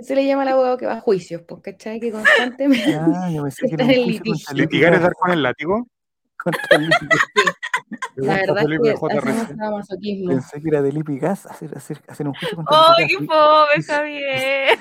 se, 0.03 0.15
le 0.15 0.27
llama 0.27 0.43
al 0.43 0.49
abogado 0.49 0.77
que 0.77 0.87
va 0.87 0.95
a 0.99 1.01
juicios, 1.01 1.43
pues, 1.47 1.63
¿cachai? 1.63 1.99
Que 2.01 2.13
constantemente. 2.13 2.95
Ah, 2.95 3.31
yo 3.33 3.43
pensé 3.43 3.67
que 3.69 3.75
era 3.75 3.85
Está 3.85 3.85
un 3.85 3.91
en 3.91 3.99
el 3.99 4.05
juicio 4.05 4.23
litigio. 4.25 4.33
contra 4.47 4.55
¿Litigar 4.55 4.95
es 4.95 5.01
dar 5.03 5.13
con 5.15 5.31
el 5.33 5.43
látigo? 5.43 5.87
contra 6.37 6.77
el 6.77 6.83
litigio. 6.85 7.09
La 8.17 8.35
verdad 8.37 8.73
es 8.73 8.81
que 8.81 8.91
hacemos. 8.91 9.89
Pensé 10.29 10.61
que 10.61 10.69
era 10.69 10.83
de 10.83 10.93
Lipi 10.93 11.19
Gas 11.19 11.47
hacer, 11.47 11.77
hacer, 11.77 12.01
hacer 12.07 12.27
un 12.29 12.35
juicio 12.35 12.57
contra 12.57 12.77
¡Ay, 12.97 13.07
Lipi 13.09 13.27
qué 13.27 13.81
Y- 13.81 13.83
Javier! 13.83 14.79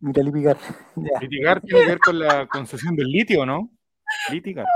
Mira, 0.00 0.22
Lipi 0.22 0.42
Gas. 0.42 0.56
Ya. 0.96 1.20
Litigar 1.20 1.60
tiene 1.60 1.80
que 1.80 1.86
ver 1.86 1.98
con 1.98 2.18
la 2.18 2.46
concesión 2.48 2.96
del 2.96 3.08
litio, 3.08 3.44
¿no? 3.46 3.70
Litigar. 4.30 4.66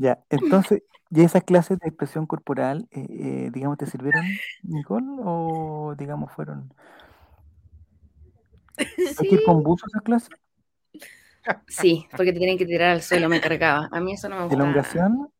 Ya, 0.00 0.18
entonces, 0.30 0.82
¿y 1.10 1.20
esas 1.20 1.44
clases 1.44 1.78
de 1.78 1.88
expresión 1.88 2.26
corporal, 2.26 2.88
eh, 2.90 3.06
eh, 3.10 3.50
digamos, 3.52 3.76
te 3.76 3.84
sirvieron, 3.84 4.24
Nicole? 4.62 5.06
¿O, 5.22 5.94
digamos, 5.96 6.32
fueron... 6.32 6.72
¿Hay 8.78 9.28
que 9.28 9.34
ir 9.34 9.44
con 9.44 9.62
buzo 9.62 9.84
a 9.84 9.88
esas 9.88 10.02
clases? 10.02 10.30
sí, 11.68 12.06
porque 12.16 12.32
te 12.32 12.38
tienen 12.38 12.56
que 12.56 12.64
tirar 12.64 12.92
al 12.92 13.02
suelo, 13.02 13.28
me 13.28 13.42
cargaba. 13.42 13.90
A 13.92 14.00
mí 14.00 14.14
eso 14.14 14.30
no 14.30 14.36
me 14.36 14.42
gusta. 14.44 14.56
¿Elongación? 14.56 15.30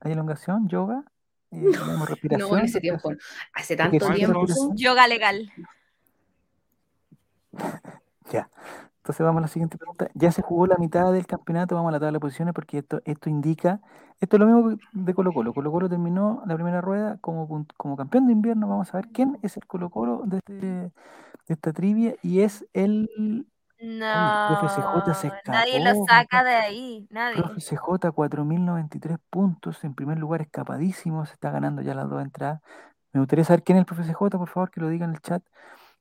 ¿Hay 0.00 0.12
elongación? 0.12 0.68
¿Yoga? 0.68 1.02
Eh, 1.50 1.72
respiración. 2.06 2.50
No, 2.50 2.58
en 2.58 2.64
ese 2.66 2.80
tiempo. 2.80 3.12
Hace 3.54 3.76
tanto 3.76 4.12
tiempo. 4.12 4.46
Yoga 4.74 5.08
legal. 5.08 5.50
Ya. 8.30 8.50
Entonces 9.06 9.24
vamos 9.24 9.38
a 9.38 9.42
la 9.42 9.46
siguiente 9.48 9.78
pregunta. 9.78 10.08
Ya 10.14 10.32
se 10.32 10.42
jugó 10.42 10.66
la 10.66 10.78
mitad 10.78 11.12
del 11.12 11.28
campeonato, 11.28 11.76
vamos 11.76 11.90
a 11.90 11.92
la 11.92 12.00
tabla 12.00 12.16
de 12.16 12.18
posiciones 12.20 12.52
porque 12.52 12.78
esto, 12.78 13.00
esto 13.04 13.30
indica, 13.30 13.80
esto 14.18 14.34
es 14.36 14.40
lo 14.40 14.46
mismo 14.46 14.78
de 14.90 15.14
Colo 15.14 15.32
Colo. 15.32 15.54
Colo 15.54 15.70
Colo 15.70 15.88
terminó 15.88 16.42
la 16.44 16.56
primera 16.56 16.80
rueda 16.80 17.16
como, 17.20 17.46
campeón 17.96 18.26
de 18.26 18.32
invierno. 18.32 18.66
Vamos 18.66 18.92
a 18.92 18.96
ver 18.96 19.06
quién 19.12 19.38
es 19.42 19.56
el 19.56 19.64
Colo 19.64 19.90
Colo 19.90 20.22
de, 20.26 20.38
este- 20.38 20.56
de 20.56 20.90
esta 21.46 21.72
trivia 21.72 22.16
y 22.20 22.40
es 22.40 22.66
el 22.72 23.08
No, 23.80 24.06
profe 24.48 24.66
CJ 24.74 25.14
se 25.14 25.28
nadie 25.46 25.78
lo 25.78 25.90
escapó, 25.90 26.06
saca 26.08 26.42
de 26.42 26.54
ahí, 26.56 27.06
nadie. 27.10 27.36
profe 27.42 27.60
CJ, 27.60 28.10
4.093 28.10 29.18
puntos. 29.30 29.84
En 29.84 29.94
primer 29.94 30.18
lugar, 30.18 30.40
escapadísimo, 30.42 31.24
se 31.26 31.34
está 31.34 31.52
ganando 31.52 31.80
ya 31.80 31.94
las 31.94 32.10
dos 32.10 32.20
entradas. 32.20 32.60
Me 33.12 33.20
gustaría 33.20 33.44
saber 33.44 33.62
quién 33.62 33.78
es 33.78 33.82
el 33.82 33.86
profe 33.86 34.02
CJ, 34.02 34.36
por 34.36 34.48
favor, 34.48 34.72
que 34.72 34.80
lo 34.80 34.88
diga 34.88 35.04
en 35.04 35.12
el 35.12 35.20
chat. 35.20 35.44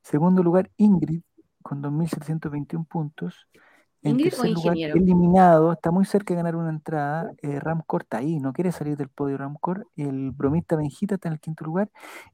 Segundo 0.02 0.42
lugar, 0.42 0.72
Ingrid, 0.78 1.22
con 1.66 1.82
2.721 1.82 2.86
puntos. 2.88 3.48
En 4.04 4.12
¿Ingrid 4.12 4.28
o 4.28 4.30
tercer 4.30 4.52
lugar, 4.52 4.78
ingeniero? 4.78 4.98
eliminado, 4.98 5.72
está 5.74 5.90
muy 5.90 6.06
cerca 6.06 6.36
de 6.36 6.38
ganar 6.38 6.56
una 6.56 6.70
entrada. 6.70 7.32
Eh, 7.42 7.60
Ramcor 7.60 8.04
está 8.04 8.18
ahí, 8.18 8.40
no 8.40 8.54
quiere 8.54 8.72
salir 8.72 8.96
del 8.98 9.10
podio 9.10 9.36
Ramcor. 9.40 9.88
El 9.96 10.30
bromista 10.30 10.76
Benjita 10.76 11.16
está 11.16 11.28
en 11.30 11.34
el 11.34 11.40
quinto 11.40 11.66
lugar. 11.66 11.90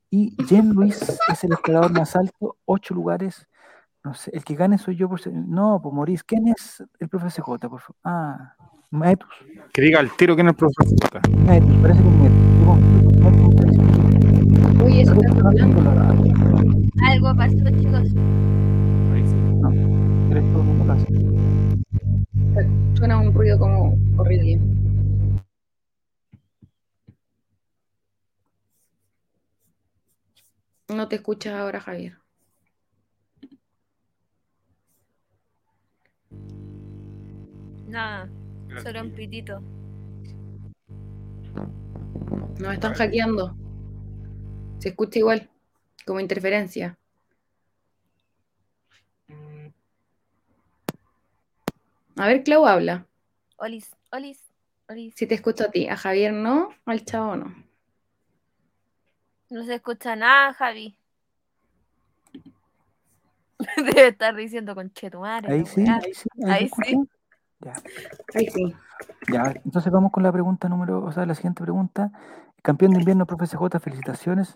Y 0.09 0.35
Jen 0.47 0.71
Luis 0.73 1.17
es 1.29 1.43
el 1.45 1.53
escalador 1.53 1.93
más 1.93 2.13
alto, 2.17 2.57
ocho 2.65 2.93
lugares. 2.93 3.47
No 4.03 4.13
sé, 4.13 4.31
el 4.33 4.43
que 4.43 4.55
gane 4.55 4.77
soy 4.77 4.97
yo 4.97 5.07
por 5.07 5.21
ser- 5.21 5.31
No, 5.33 5.79
pues 5.81 5.95
Maurice, 5.95 6.23
¿quién 6.27 6.49
es 6.49 6.83
el 6.99 7.07
profe 7.07 7.27
CJ, 7.29 7.69
por 7.69 7.79
favor? 7.79 7.95
Ah, 8.03 8.53
Maetus. 8.89 9.29
Que 9.71 9.81
diga 9.81 10.01
al 10.01 10.11
tiro 10.17 10.35
quién 10.35 10.47
es 10.47 10.51
el 10.51 10.57
profesor 10.57 10.85
J. 11.03 11.21
Maetus, 11.45 11.75
parece 11.81 12.01
que 12.03 12.09
es 12.09 12.15
Maetus. 12.15 12.41
Oye, 14.83 15.01
eso 15.03 15.13
está. 15.13 15.31
Algo 17.07 17.35
pasó, 17.37 17.69
chicos. 17.79 18.09
Suena 22.95 23.19
un 23.19 23.33
ruido 23.33 23.57
como 23.57 23.97
horrible. 24.17 24.59
No 30.89 31.07
te 31.07 31.15
escuchas 31.15 31.53
ahora, 31.53 31.79
Javier. 31.79 32.17
Nada, 37.87 38.29
solo 38.83 39.01
un 39.01 39.11
pitito. 39.11 39.61
Nos 42.59 42.73
están 42.73 42.93
hackeando. 42.93 43.55
Se 44.79 44.89
escucha 44.89 45.19
igual, 45.19 45.49
como 46.05 46.19
interferencia. 46.19 46.97
A 52.21 52.27
ver, 52.27 52.43
Clau 52.43 52.67
habla. 52.67 53.07
Olis, 53.57 53.89
olis, 54.11 54.39
olis. 54.87 55.15
Si 55.17 55.25
te 55.25 55.33
escucho 55.33 55.63
a 55.65 55.71
ti, 55.71 55.87
a 55.87 55.97
Javier 55.97 56.31
no, 56.33 56.69
al 56.85 57.03
chavo 57.03 57.35
no. 57.35 57.51
No 59.49 59.63
se 59.63 59.73
escucha 59.73 60.15
nada, 60.15 60.53
Javi. 60.53 60.95
Debe 63.77 64.09
estar 64.09 64.35
diciendo 64.35 64.75
con 64.75 64.91
Chetumare. 64.93 65.51
Ahí 65.51 65.65
sí, 65.65 65.83
ahí 65.87 66.13
sí. 66.13 66.29
Ahí 66.47 66.69
sí. 66.69 66.99
Ya. 67.59 67.73
Ahí 68.35 68.47
sí. 68.49 68.75
Ya, 69.31 69.53
entonces 69.65 69.91
vamos 69.91 70.11
con 70.11 70.21
la 70.21 70.31
pregunta 70.31 70.69
número, 70.69 71.03
o 71.03 71.11
sea, 71.11 71.25
la 71.25 71.33
siguiente 71.33 71.63
pregunta. 71.63 72.11
Campeón 72.61 72.91
de 72.91 72.99
invierno, 72.99 73.25
profe 73.25 73.47
CJ, 73.47 73.79
felicitaciones. 73.79 74.55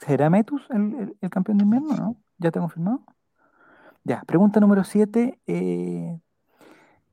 ¿Será 0.00 0.28
Metus 0.28 0.66
el, 0.70 0.94
el- 0.94 1.16
el 1.20 1.30
campeón 1.30 1.58
de 1.58 1.64
invierno, 1.64 1.94
no? 1.96 2.16
¿Ya 2.38 2.48
está 2.48 2.58
confirmado? 2.58 3.04
Ya, 4.08 4.22
pregunta 4.24 4.60
número 4.60 4.84
7. 4.84 5.40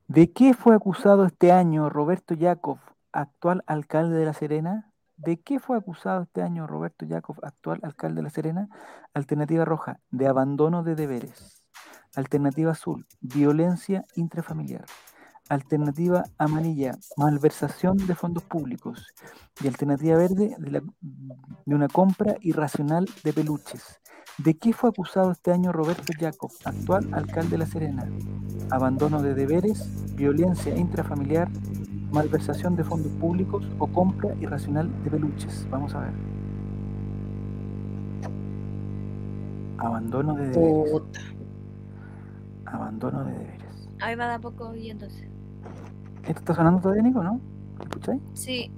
¿De 0.07 0.31
qué 0.31 0.53
fue 0.53 0.75
acusado 0.75 1.25
este 1.25 1.51
año 1.51 1.89
Roberto 1.89 2.35
Yakov, 2.35 2.77
actual 3.11 3.63
alcalde 3.65 4.15
de 4.15 4.25
La 4.25 4.33
Serena? 4.33 4.93
¿De 5.17 5.39
qué 5.39 5.57
fue 5.57 5.75
acusado 5.75 6.21
este 6.21 6.43
año 6.43 6.67
Roberto 6.67 7.03
Yakov, 7.03 7.37
actual 7.41 7.79
alcalde 7.81 8.17
de 8.17 8.21
La 8.21 8.29
Serena? 8.29 8.69
Alternativa 9.15 9.65
roja, 9.65 10.01
de 10.11 10.27
abandono 10.27 10.83
de 10.83 10.93
deberes. 10.93 11.63
Alternativa 12.15 12.73
azul, 12.73 13.07
violencia 13.21 14.05
intrafamiliar. 14.13 14.85
Alternativa 15.54 16.24
amarilla, 16.39 16.97
malversación 17.16 17.97
de 17.97 18.16
fondos 18.16 18.43
públicos. 18.43 19.06
Y 19.64 19.68
alternativa 19.68 20.18
verde, 20.18 20.56
de, 20.58 20.72
la- 20.72 20.82
de 21.66 21.76
una 21.76 21.88
compra 21.88 22.36
irracional 22.41 23.06
de 23.24 23.34
peluches. 23.34 23.99
¿De 24.39 24.58
qué 24.58 24.74
fue 24.74 24.89
acusado 24.89 25.32
este 25.32 25.51
año 25.51 25.72
Roberto 25.72 26.12
Jacob, 26.20 26.49
actual 26.66 27.08
alcalde 27.14 27.51
de 27.51 27.58
La 27.60 27.66
Serena? 27.68 28.10
Abandono 28.72 29.22
de 29.22 29.36
deberes, 29.36 30.16
violencia 30.16 30.76
intrafamiliar, 30.76 31.49
malversación 32.12 32.76
de 32.76 32.84
fondos 32.84 33.12
públicos 33.14 33.64
o 33.78 33.86
compra 33.86 34.34
irracional 34.41 34.89
de 35.04 35.12
peluches. 35.12 35.68
Vamos 35.70 35.93
a 35.93 35.99
ver. 35.99 36.14
Abandono 39.78 40.34
de 40.34 40.49
deberes. 40.49 40.91
Puta. 40.91 41.20
Abandono 42.66 43.24
de 43.26 43.34
deberes. 43.34 43.89
Ahí 44.01 44.16
va 44.16 44.28
de 44.28 44.34
a 44.34 44.39
poco 44.39 44.74
y 44.76 44.89
entonces. 44.89 45.30
¿Esto 46.24 46.39
está 46.39 46.55
sonando 46.55 46.82
todavía, 46.82 47.03
Nico, 47.03 47.21
no? 47.24 47.39
¿Escucháis? 47.82 48.21
Sí, 48.34 48.71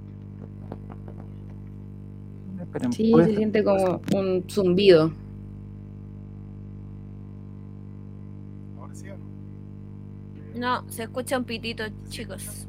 Esperen, 2.60 2.92
Sí, 2.92 3.12
se 3.24 3.36
siente 3.36 3.62
como 3.62 4.00
un 4.14 4.44
zumbido. 4.48 5.12
Ahora 8.78 8.94
sí, 8.94 9.08
¿o 9.08 9.16
no? 9.16 9.24
no, 10.82 10.90
se 10.90 11.04
escucha 11.04 11.38
un 11.38 11.44
pitito, 11.44 11.84
chicos. 12.08 12.66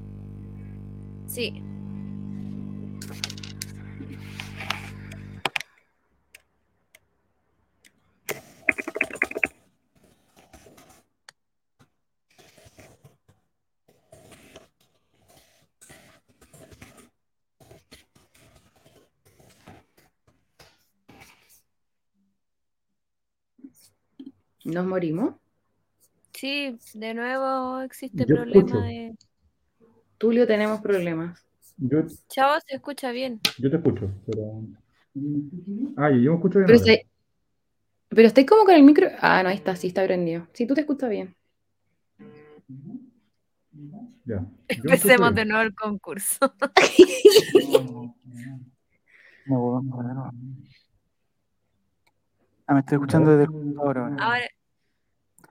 Sí. 1.25 1.63
¿Nos 24.67 24.85
morimos? 24.85 25.35
Sí, 26.33 26.77
de 26.93 27.13
nuevo 27.13 27.79
existe 27.81 28.25
Yo 28.27 28.35
problema 28.35 28.67
escucho. 28.67 28.81
de. 28.81 29.15
Tulio, 30.17 30.45
tenemos 30.45 30.81
problemas. 30.81 31.41
Yo, 31.77 31.99
Chavo, 32.27 32.59
se 32.67 32.75
escucha 32.75 33.11
bien. 33.11 33.39
yo 33.59 33.69
te 33.69 33.77
escucho, 33.77 34.11
pero. 34.25 34.61
Ah, 35.95 36.09
yo 36.11 36.31
me 36.31 36.35
escucho 36.35 36.59
bien. 36.59 36.65
Pero, 36.67 36.79
se- 36.79 37.07
pero 38.09 38.27
estoy 38.27 38.45
como 38.45 38.65
con 38.65 38.75
el 38.75 38.83
micro. 38.83 39.07
Ah, 39.21 39.41
no, 39.41 39.49
ahí 39.49 39.55
está, 39.55 39.75
sí 39.77 39.87
está 39.87 40.03
prendido. 40.03 40.47
Sí, 40.53 40.67
tú 40.67 40.73
te 40.73 40.81
escuchas 40.81 41.09
bien. 41.09 41.33
Ya. 44.25 44.45
Empecemos 44.67 45.33
bien. 45.33 45.35
de 45.35 45.45
nuevo 45.45 45.63
el 45.63 45.73
concurso. 45.75 46.53
No, 49.45 49.81
nuevo. 49.81 50.29
Ah, 52.67 52.73
me 52.73 52.81
estoy 52.81 52.95
escuchando 52.95 53.31
desde 53.37 53.45
el 53.45 53.77
ahora. 53.79 54.07
Ahora. 54.19 54.47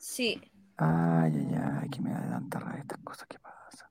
Sí. 0.07 0.41
Ay, 0.77 1.33
ay, 1.35 1.59
ay, 1.83 1.89
que 1.91 2.01
me 2.01 2.11
da 2.11 2.21
tanta 2.31 2.61
rabia 2.61 2.81
estas 2.81 3.01
cosas 3.01 3.27
que 3.27 3.39
pasan. 3.41 3.89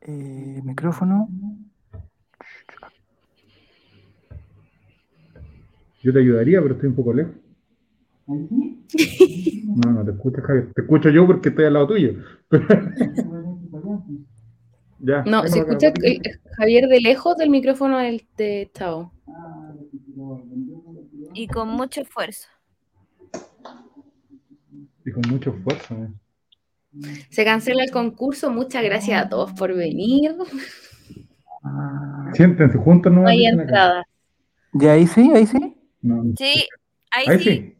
Eh, 0.00 0.62
micrófono. 0.64 1.28
Yo 6.02 6.12
te 6.12 6.18
ayudaría, 6.18 6.62
pero 6.62 6.74
estoy 6.74 6.88
un 6.88 6.96
poco 6.96 7.12
lejos. 7.12 7.34
No, 8.26 9.92
no 9.92 10.04
te 10.04 10.12
escuchas, 10.12 10.42
Javier. 10.42 10.72
Te 10.72 10.80
escucho 10.80 11.10
yo 11.10 11.26
porque 11.26 11.50
estoy 11.50 11.66
al 11.66 11.74
lado 11.74 11.88
tuyo. 11.88 12.14
ya. 15.00 15.22
No, 15.24 15.46
se 15.46 15.58
escucha 15.58 15.92
Javier 16.56 16.88
de 16.88 17.00
lejos 17.00 17.36
del 17.36 17.50
micrófono 17.50 17.98
del 17.98 18.26
de 18.38 18.70
Chao. 18.72 19.12
Y 21.34 21.46
con 21.46 21.68
mucho 21.68 22.00
esfuerzo. 22.00 22.48
Y 25.04 25.12
con 25.12 25.22
mucho 25.30 25.50
esfuerzo. 25.50 25.94
eh. 25.94 26.08
Se 27.30 27.44
cancela 27.44 27.82
el 27.84 27.90
concurso. 27.90 28.50
Muchas 28.50 28.82
gracias 28.84 29.24
a 29.24 29.28
todos 29.28 29.52
por 29.52 29.74
venir. 29.74 30.34
Ah, 31.62 32.30
Siéntense 32.34 32.78
juntos, 32.78 33.12
no 33.12 33.22
No 33.22 33.28
hay 33.28 33.46
entradas. 33.46 34.04
¿Ya 34.72 34.92
ahí 34.92 35.06
sí? 35.06 35.30
¿Ahí 35.34 35.46
sí? 35.46 35.76
No, 36.02 36.22
no. 36.24 36.32
Sí, 36.36 36.66
ahí, 37.10 37.24
Ahí 37.28 37.38
sí. 37.38 37.44
sí. 37.44 37.70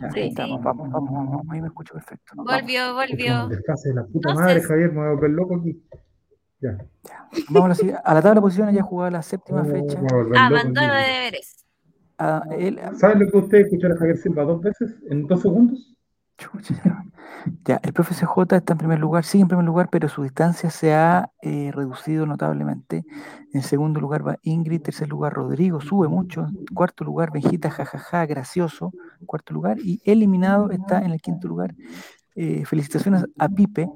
Ya, 0.00 0.10
Sí, 0.10 0.20
ahí 0.20 0.28
estamos. 0.28 0.62
Vamos, 0.62 0.90
vamos, 0.90 1.10
vamos, 1.12 1.30
vamos, 1.30 1.46
Ahí 1.50 1.60
me 1.60 1.68
escucho 1.68 1.94
perfecto. 1.94 2.32
Volvió, 2.36 2.94
volvió. 2.94 3.48
desfase 3.48 3.90
de 3.90 3.94
la 3.94 4.04
puta 4.04 4.34
madre, 4.34 4.60
Javier. 4.62 4.90
Me 4.92 4.98
voy 4.98 5.06
a 5.06 5.10
volver 5.12 5.30
loco 5.30 5.56
aquí. 5.56 5.82
Ya. 6.60 6.76
vamos 7.48 7.64
a, 7.64 7.68
la, 7.68 7.74
siguiente- 7.74 8.02
a 8.04 8.14
la 8.14 8.20
tabla 8.22 8.34
de 8.34 8.40
posiciones 8.42 8.74
ya 8.74 8.82
jugada 8.82 9.10
la 9.10 9.22
séptima 9.22 9.62
Oh, 9.62 9.64
fecha. 9.64 9.98
Ah, 10.36 10.46
abandono 10.46 10.92
aquí. 10.92 11.02
de 11.06 11.12
deberes. 11.14 11.64
Ah, 12.18 12.42
él- 12.58 12.78
¿Saben 12.96 13.20
lo 13.20 13.30
que 13.30 13.38
usted 13.38 13.58
escuchar 13.60 13.92
a 13.92 13.96
Javier 13.96 14.18
Silva 14.18 14.42
dos 14.44 14.60
veces 14.60 14.94
en 15.08 15.26
dos 15.26 15.40
segundos? 15.40 15.94
Ya, 17.64 17.80
el 17.82 17.92
profe 17.92 18.14
CJ 18.14 18.56
está 18.56 18.74
en 18.74 18.78
primer 18.78 18.98
lugar, 18.98 19.24
sigue 19.24 19.42
en 19.42 19.48
primer 19.48 19.64
lugar, 19.64 19.88
pero 19.90 20.08
su 20.08 20.22
distancia 20.22 20.70
se 20.70 20.94
ha 20.94 21.30
eh, 21.42 21.70
reducido 21.74 22.26
notablemente. 22.26 23.04
En 23.52 23.62
segundo 23.62 24.00
lugar 24.00 24.26
va 24.26 24.38
Ingrid, 24.42 24.82
tercer 24.82 25.08
lugar 25.08 25.32
Rodrigo, 25.32 25.80
sube 25.80 26.08
mucho. 26.08 26.46
Cuarto 26.74 27.04
lugar 27.04 27.32
Benjita, 27.32 27.70
jajaja, 27.70 28.26
gracioso. 28.26 28.92
Cuarto 29.26 29.54
lugar 29.54 29.78
y 29.78 30.00
eliminado 30.04 30.70
está 30.70 30.98
en 31.00 31.12
el 31.12 31.20
quinto 31.20 31.48
lugar. 31.48 31.74
Eh, 32.36 32.64
felicitaciones 32.64 33.24
a 33.38 33.48
Pipe, 33.48 33.88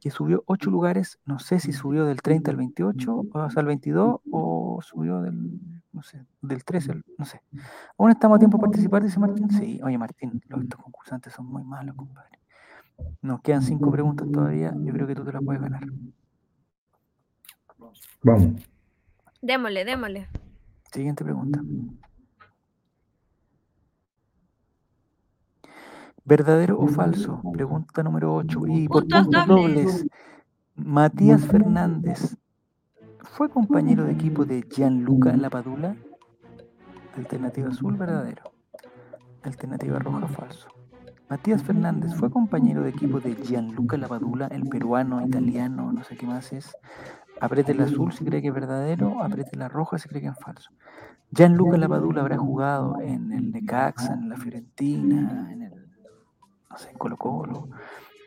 que 0.00 0.10
subió 0.10 0.42
ocho 0.46 0.70
lugares. 0.70 1.18
No 1.24 1.38
sé 1.38 1.60
si 1.60 1.72
subió 1.72 2.04
del 2.04 2.20
30 2.20 2.50
al 2.50 2.56
28, 2.56 3.26
o 3.32 3.50
sea, 3.50 3.60
al 3.60 3.66
22, 3.66 4.20
o 4.30 4.80
subió 4.82 5.20
del, 5.20 5.60
no 5.92 6.02
sé, 6.02 6.24
del 6.42 6.64
13 6.64 6.92
al, 6.92 7.04
no 7.16 7.24
sé. 7.24 7.40
Aún 7.96 8.10
estamos 8.10 8.36
a 8.36 8.38
tiempo 8.40 8.58
de 8.58 8.62
participar, 8.62 9.02
dice 9.04 9.20
Martín. 9.20 9.50
Sí, 9.50 9.80
oye 9.84 9.96
Martín, 9.98 10.42
los, 10.48 10.62
estos 10.62 10.80
concursantes 10.80 11.32
son 11.32 11.46
muy 11.46 11.62
malos, 11.62 11.94
compadre. 11.94 12.40
Nos 13.22 13.40
quedan 13.40 13.62
cinco 13.62 13.90
preguntas 13.90 14.26
todavía. 14.32 14.74
Yo 14.78 14.92
creo 14.92 15.06
que 15.06 15.14
tú 15.14 15.24
te 15.24 15.32
las 15.32 15.42
puedes 15.42 15.62
ganar. 15.62 15.84
Vamos. 18.22 18.68
Démosle, 19.42 19.84
démosle. 19.84 20.26
Siguiente 20.90 21.22
pregunta. 21.24 21.60
¿Verdadero 26.26 26.78
o 26.80 26.88
falso? 26.88 27.40
Pregunta 27.52 28.02
número 28.02 28.34
8. 28.34 28.60
Y 28.66 28.88
por 28.88 29.02
Puntos 29.02 29.22
puntos 29.22 29.46
dobles. 29.46 29.84
dobles. 29.84 30.06
Matías 30.74 31.46
Fernández 31.46 32.36
fue 33.22 33.48
compañero 33.48 34.04
de 34.04 34.12
equipo 34.12 34.44
de 34.44 34.62
Gianluca 34.68 35.36
Lapadula. 35.36 35.94
Alternativa 37.16 37.68
azul, 37.68 37.96
verdadero. 37.96 38.42
Alternativa 39.44 40.00
roja, 40.00 40.26
falso. 40.26 40.68
Matías 41.30 41.62
Fernández 41.62 42.12
fue 42.14 42.28
compañero 42.30 42.82
de 42.82 42.90
equipo 42.90 43.20
de 43.20 43.34
Gianluca 43.36 43.96
Lapadula, 43.96 44.48
el 44.48 44.68
peruano, 44.68 45.24
italiano, 45.24 45.92
no 45.92 46.02
sé 46.04 46.16
qué 46.16 46.26
más 46.26 46.52
es. 46.52 46.76
Apriete 47.40 47.72
el 47.72 47.80
azul 47.82 48.12
si 48.12 48.24
cree 48.24 48.42
que 48.42 48.48
es 48.48 48.54
verdadero, 48.54 49.22
apriete 49.22 49.56
la 49.56 49.68
roja 49.68 49.98
si 49.98 50.08
cree 50.08 50.22
que 50.22 50.28
es 50.28 50.38
falso. 50.38 50.70
Gianluca 51.30 51.76
Lapadula 51.76 52.20
habrá 52.22 52.36
jugado 52.36 53.00
en 53.00 53.32
el 53.32 53.50
Necaxa, 53.52 54.14
en 54.14 54.28
la 54.28 54.36
Fiorentina, 54.36 55.52
en 55.52 55.62
el, 55.62 55.75
no 56.76 56.82
sé, 56.82 56.90
en 56.90 56.98
Colo 56.98 57.16
Colo. 57.16 57.68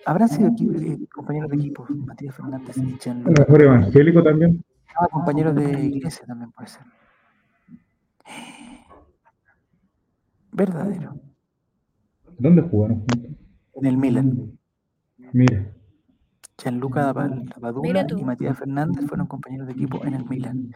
Habrán 0.06 0.30
sido 0.30 0.50
eh, 0.50 0.98
compañeros 1.14 1.50
de 1.52 1.58
equipo, 1.58 1.86
Matías 1.90 2.36
Fernández 2.36 2.78
y 2.78 2.82
A 2.82 2.84
lo 2.86 2.98
Gianluca. 2.98 3.42
mejor 3.42 3.62
evangélico 3.62 4.24
también. 4.24 4.64
Ah, 5.00 5.08
compañeros 5.12 5.56
de 5.56 5.86
iglesia 5.86 6.26
también 6.26 6.52
puede 6.52 6.68
ser. 6.70 6.82
Verdadero. 10.52 11.16
¿Dónde 12.40 12.62
jugaron 12.64 12.98
juntos? 13.00 13.32
En 13.76 13.86
el 13.86 13.98
Milan. 13.98 14.58
Mira. 15.32 15.72
Gianluca 16.58 17.14
y 18.18 18.24
Matías 18.24 18.58
Fernández 18.58 19.06
fueron 19.06 19.28
compañeros 19.28 19.68
de 19.68 19.74
equipo 19.74 20.04
en 20.06 20.16
el 20.16 20.26
Milan. 20.28 20.72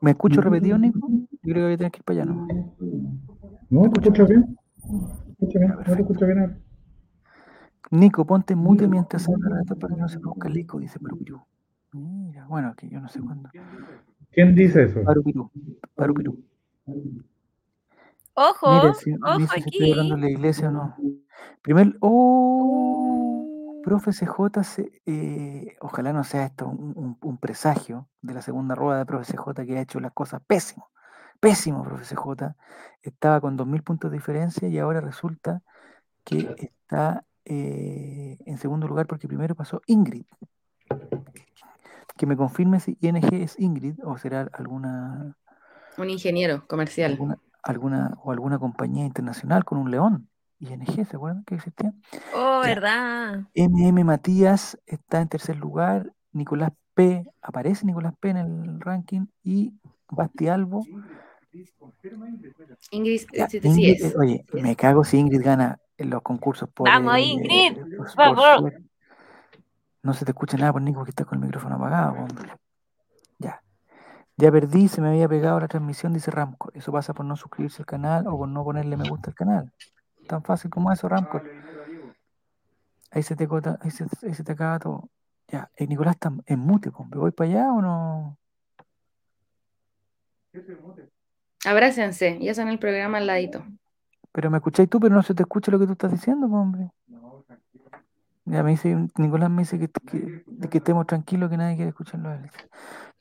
¿Me 0.00 0.10
escucho 0.10 0.40
repetido, 0.40 0.76
Nico? 0.76 1.08
Yo 1.08 1.38
creo 1.42 1.54
que 1.54 1.62
voy 1.62 1.72
a 1.74 1.76
tener 1.76 1.92
que 1.92 1.98
ir 1.98 2.04
para 2.04 2.22
allá, 2.22 2.32
¿no? 2.32 2.48
¿No? 3.70 3.82
¿Te 3.82 4.00
escuchas 4.00 4.28
bien? 4.28 4.58
¿Te 4.84 5.30
escuchas 5.46 5.60
bien? 5.60 5.74
¿No 5.86 5.94
te 5.94 6.00
escuchas 6.02 6.26
bien 6.28 6.38
ahora? 6.40 6.58
Nico, 7.92 8.24
ponte 8.24 8.56
mute 8.56 8.88
mientras 8.88 9.28
habla 9.28 9.50
Renato 9.50 9.76
para 9.78 9.94
que 9.94 10.00
no 10.00 10.08
se 10.08 10.18
produzca 10.18 10.48
el 10.48 10.56
eco, 10.56 10.78
dice 10.80 10.98
Parupirú. 10.98 11.42
Mira, 11.92 12.46
bueno, 12.46 12.74
que 12.74 12.88
yo 12.88 12.98
no 13.00 13.08
sé 13.08 13.20
cuándo. 13.20 13.50
¿Quién 14.30 14.54
dice 14.54 14.84
eso? 14.84 15.02
Parupirú, 15.04 15.50
Parupirú. 15.94 16.42
Ojo, 18.34 18.66
Mira, 18.70 18.94
si, 18.94 19.12
ojo 19.12 19.38
dice 19.38 19.60
si 19.60 19.68
estoy 19.68 19.90
hablando 19.90 20.14
aquí. 20.14 20.22
de 20.22 20.28
la 20.28 20.32
iglesia 20.32 20.68
o 20.68 20.72
no. 20.72 20.96
Primer, 21.60 21.94
oh, 22.00 23.80
profe 23.84 24.12
CJ, 24.12 24.64
se- 24.64 25.02
eh, 25.04 25.76
ojalá 25.80 26.14
no 26.14 26.24
sea 26.24 26.46
esto 26.46 26.66
un, 26.68 26.94
un- 26.96 27.18
un 27.20 27.36
presagio 27.36 28.08
de 28.22 28.32
la 28.32 28.40
segunda 28.40 28.74
rueda 28.74 29.00
de 29.00 29.06
profe 29.06 29.32
CJ 29.36 29.66
que 29.66 29.76
ha 29.76 29.82
hecho 29.82 30.00
las 30.00 30.12
cosas 30.12 30.40
pésimo, 30.46 30.88
pésimo, 31.40 31.84
profe 31.84 32.04
CJ. 32.06 32.56
Estaba 33.02 33.38
con 33.42 33.56
2.000 33.58 33.82
puntos 33.82 34.10
de 34.10 34.16
diferencia 34.16 34.66
y 34.66 34.78
ahora 34.78 35.02
resulta 35.02 35.60
que 36.24 36.54
está 36.56 37.24
eh, 37.44 38.38
en 38.44 38.58
segundo 38.58 38.86
lugar 38.86 39.06
porque 39.06 39.28
primero 39.28 39.54
pasó 39.54 39.80
Ingrid. 39.86 40.24
Que 42.16 42.26
me 42.26 42.36
confirme 42.36 42.78
si 42.80 42.96
ING 43.00 43.16
es 43.34 43.58
Ingrid 43.58 43.96
o 44.04 44.16
será 44.18 44.48
alguna, 44.52 45.36
Un 45.98 46.10
ingeniero 46.10 46.66
comercial. 46.68 47.12
alguna, 47.12 47.38
alguna 47.62 48.14
o 48.22 48.32
alguna 48.32 48.58
compañía 48.58 49.04
internacional 49.06 49.64
con 49.64 49.78
un 49.78 49.90
león. 49.90 50.28
ING, 50.60 50.84
¿se 51.06 51.16
acuerdan 51.16 51.42
que 51.44 51.56
existía? 51.56 51.92
Oh, 52.34 52.60
Ya. 52.62 52.68
verdad. 52.68 53.40
MM 53.54 54.04
Matías 54.04 54.78
está 54.86 55.20
en 55.20 55.28
tercer 55.28 55.56
lugar. 55.56 56.12
Nicolás 56.32 56.70
P. 56.94 57.24
Aparece 57.40 57.84
Nicolás 57.86 58.14
P. 58.20 58.30
en 58.30 58.36
el 58.36 58.80
ranking. 58.80 59.26
Y 59.42 59.72
Basti 60.08 60.48
Albo. 60.48 60.84
Ingrid, 62.90 63.20
Ya, 63.32 63.48
sí, 63.48 63.60
sí 63.60 63.68
Ingrid, 63.68 64.04
es. 64.04 64.12
eh, 64.12 64.14
oye, 64.18 64.44
me 64.52 64.76
cago 64.76 65.02
si 65.04 65.18
Ingrid 65.18 65.42
gana 65.42 65.78
en 66.02 66.10
los 66.10 66.22
concursos 66.22 66.68
por. 66.68 66.88
Vamos, 66.88 67.16
eh, 67.16 67.20
Ingrid, 67.22 67.74
por- 67.74 68.08
suerte. 68.60 68.82
No 70.02 70.14
se 70.14 70.24
te 70.24 70.32
escucha 70.32 70.56
nada 70.56 70.72
por 70.72 70.82
Nico 70.82 70.98
porque 70.98 71.10
está 71.10 71.24
con 71.24 71.38
el 71.38 71.44
micrófono 71.44 71.76
apagado. 71.76 72.14
hombre. 72.24 72.52
Ya. 73.38 73.62
Ya 74.36 74.50
perdí, 74.50 74.88
se 74.88 75.00
me 75.00 75.08
había 75.10 75.28
pegado 75.28 75.60
la 75.60 75.68
transmisión, 75.68 76.12
dice 76.12 76.30
Ramco. 76.30 76.70
Eso 76.74 76.90
pasa 76.90 77.14
por 77.14 77.24
no 77.24 77.36
suscribirse 77.36 77.82
al 77.82 77.86
canal 77.86 78.26
o 78.26 78.36
por 78.36 78.48
no 78.48 78.64
ponerle 78.64 78.96
me 78.96 79.08
gusta 79.08 79.30
al 79.30 79.34
canal. 79.34 79.72
Tan 80.26 80.42
fácil 80.42 80.70
como 80.70 80.90
eso, 80.92 81.08
Ramco. 81.08 81.40
Ahí 83.10 83.22
se 83.22 83.36
te, 83.36 83.46
cota- 83.46 83.78
ahí 83.82 83.90
se, 83.90 84.04
ahí 84.26 84.34
se 84.34 84.42
te 84.42 84.52
acaba 84.52 84.78
todo. 84.78 85.08
Ya, 85.48 85.70
eh, 85.76 85.86
Nicolás 85.86 86.14
está 86.14 86.32
en 86.46 86.58
mute, 86.58 86.90
compa. 86.90 87.18
¿Voy 87.18 87.30
para 87.30 87.50
allá 87.50 87.72
o 87.72 87.82
no? 87.82 88.38
Abrácense, 91.64 92.38
ya 92.40 92.54
son 92.54 92.68
el 92.68 92.78
programa 92.78 93.18
al 93.18 93.26
ladito. 93.26 93.64
Pero 94.32 94.50
me 94.50 94.58
escucháis 94.58 94.88
tú, 94.88 94.98
pero 94.98 95.14
no 95.14 95.22
se 95.22 95.34
te 95.34 95.42
escucha 95.42 95.70
lo 95.70 95.78
que 95.78 95.86
tú 95.86 95.92
estás 95.92 96.10
diciendo, 96.10 96.46
hombre. 96.46 96.90
Ya 98.44 98.62
me 98.62 98.70
dice, 98.70 99.08
Nicolás 99.16 99.50
me 99.50 99.62
dice 99.62 99.78
que, 99.78 99.88
que, 99.88 100.44
que 100.68 100.78
estemos 100.78 101.06
tranquilos, 101.06 101.48
que 101.48 101.56
nadie 101.56 101.76
quiere 101.76 101.90
escucharlo 101.90 102.30
a 102.30 102.34
él. 102.36 102.50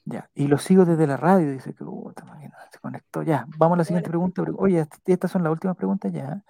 Ya, 0.06 0.30
y 0.34 0.48
lo 0.48 0.58
sigo 0.58 0.84
desde 0.84 1.06
la 1.06 1.16
radio, 1.18 1.52
dice 1.52 1.76
que 1.76 1.84
máquina, 1.84 2.56
se 2.72 2.80
conectó. 2.80 3.22
Ya, 3.22 3.46
vamos 3.58 3.76
a 3.76 3.78
la 3.80 3.84
siguiente 3.84 4.10
pregunta. 4.10 4.42
Oye, 4.58 4.80
est- 4.80 5.08
estas 5.10 5.30
son 5.30 5.44
las 5.44 5.52
últimas 5.52 5.78
preguntas 5.78 6.12
ya. 6.12 6.44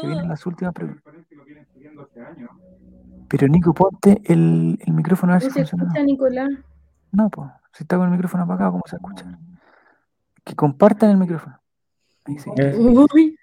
Se 0.00 0.06
vienen 0.06 0.28
las 0.28 0.46
últimas 0.46 0.72
preguntas. 0.72 1.02
Pero 3.28 3.48
Nico, 3.48 3.74
ponte 3.74 4.22
el, 4.24 4.78
el 4.86 4.92
micrófono 4.94 5.32
a 5.34 5.36
ver 5.36 5.42
¿No 5.44 5.48
si 5.50 5.54
se 5.54 5.60
funciona. 5.60 5.84
escucha, 5.84 6.02
Nicolás? 6.04 6.48
No, 7.12 7.28
pues, 7.28 7.50
si 7.72 7.84
está 7.84 7.96
con 7.96 8.06
el 8.06 8.12
micrófono 8.12 8.44
apagado, 8.44 8.72
¿cómo 8.72 8.84
se 8.86 8.96
escucha? 8.96 9.38
Que 10.44 10.54
compartan 10.54 11.10
el 11.10 11.16
micrófono. 11.18 11.60
Ahí 12.24 12.38
sí. 12.38 12.50
Uy, 12.50 13.37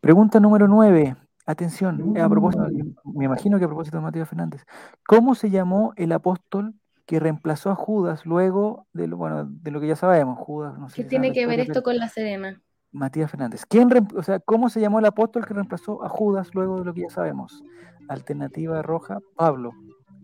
Pregunta 0.00 0.40
número 0.40 0.68
9. 0.68 1.16
Atención, 1.46 2.16
eh, 2.16 2.20
a 2.20 2.28
propósito, 2.28 2.66
me 3.04 3.24
imagino 3.24 3.58
que 3.58 3.64
a 3.64 3.68
propósito 3.68 3.98
de 3.98 4.02
Matías 4.02 4.28
Fernández. 4.28 4.64
¿Cómo 5.06 5.36
se 5.36 5.48
llamó 5.48 5.92
el 5.96 6.10
apóstol 6.10 6.74
que 7.06 7.20
reemplazó 7.20 7.70
a 7.70 7.76
Judas 7.76 8.26
luego 8.26 8.88
de 8.92 9.06
lo, 9.06 9.16
bueno, 9.16 9.44
de 9.44 9.70
lo 9.70 9.80
que 9.80 9.86
ya 9.86 9.94
sabemos? 9.94 10.38
Judas, 10.40 10.76
no 10.76 10.88
sé 10.88 10.96
¿Qué 10.96 11.02
si 11.04 11.08
tiene 11.08 11.32
que 11.32 11.46
ver 11.46 11.60
esto 11.60 11.84
con 11.84 11.98
La 11.98 12.08
Serena? 12.08 12.60
Matías 12.90 13.30
Fernández. 13.30 13.64
¿Quién 13.64 13.90
o 14.16 14.22
sea, 14.22 14.40
¿Cómo 14.40 14.70
se 14.70 14.80
llamó 14.80 14.98
el 14.98 15.04
apóstol 15.04 15.46
que 15.46 15.54
reemplazó 15.54 16.02
a 16.02 16.08
Judas 16.08 16.52
luego 16.54 16.80
de 16.80 16.84
lo 16.84 16.94
que 16.94 17.02
ya 17.02 17.10
sabemos? 17.10 17.62
Alternativa 18.08 18.82
roja, 18.82 19.20
Pablo. 19.36 19.70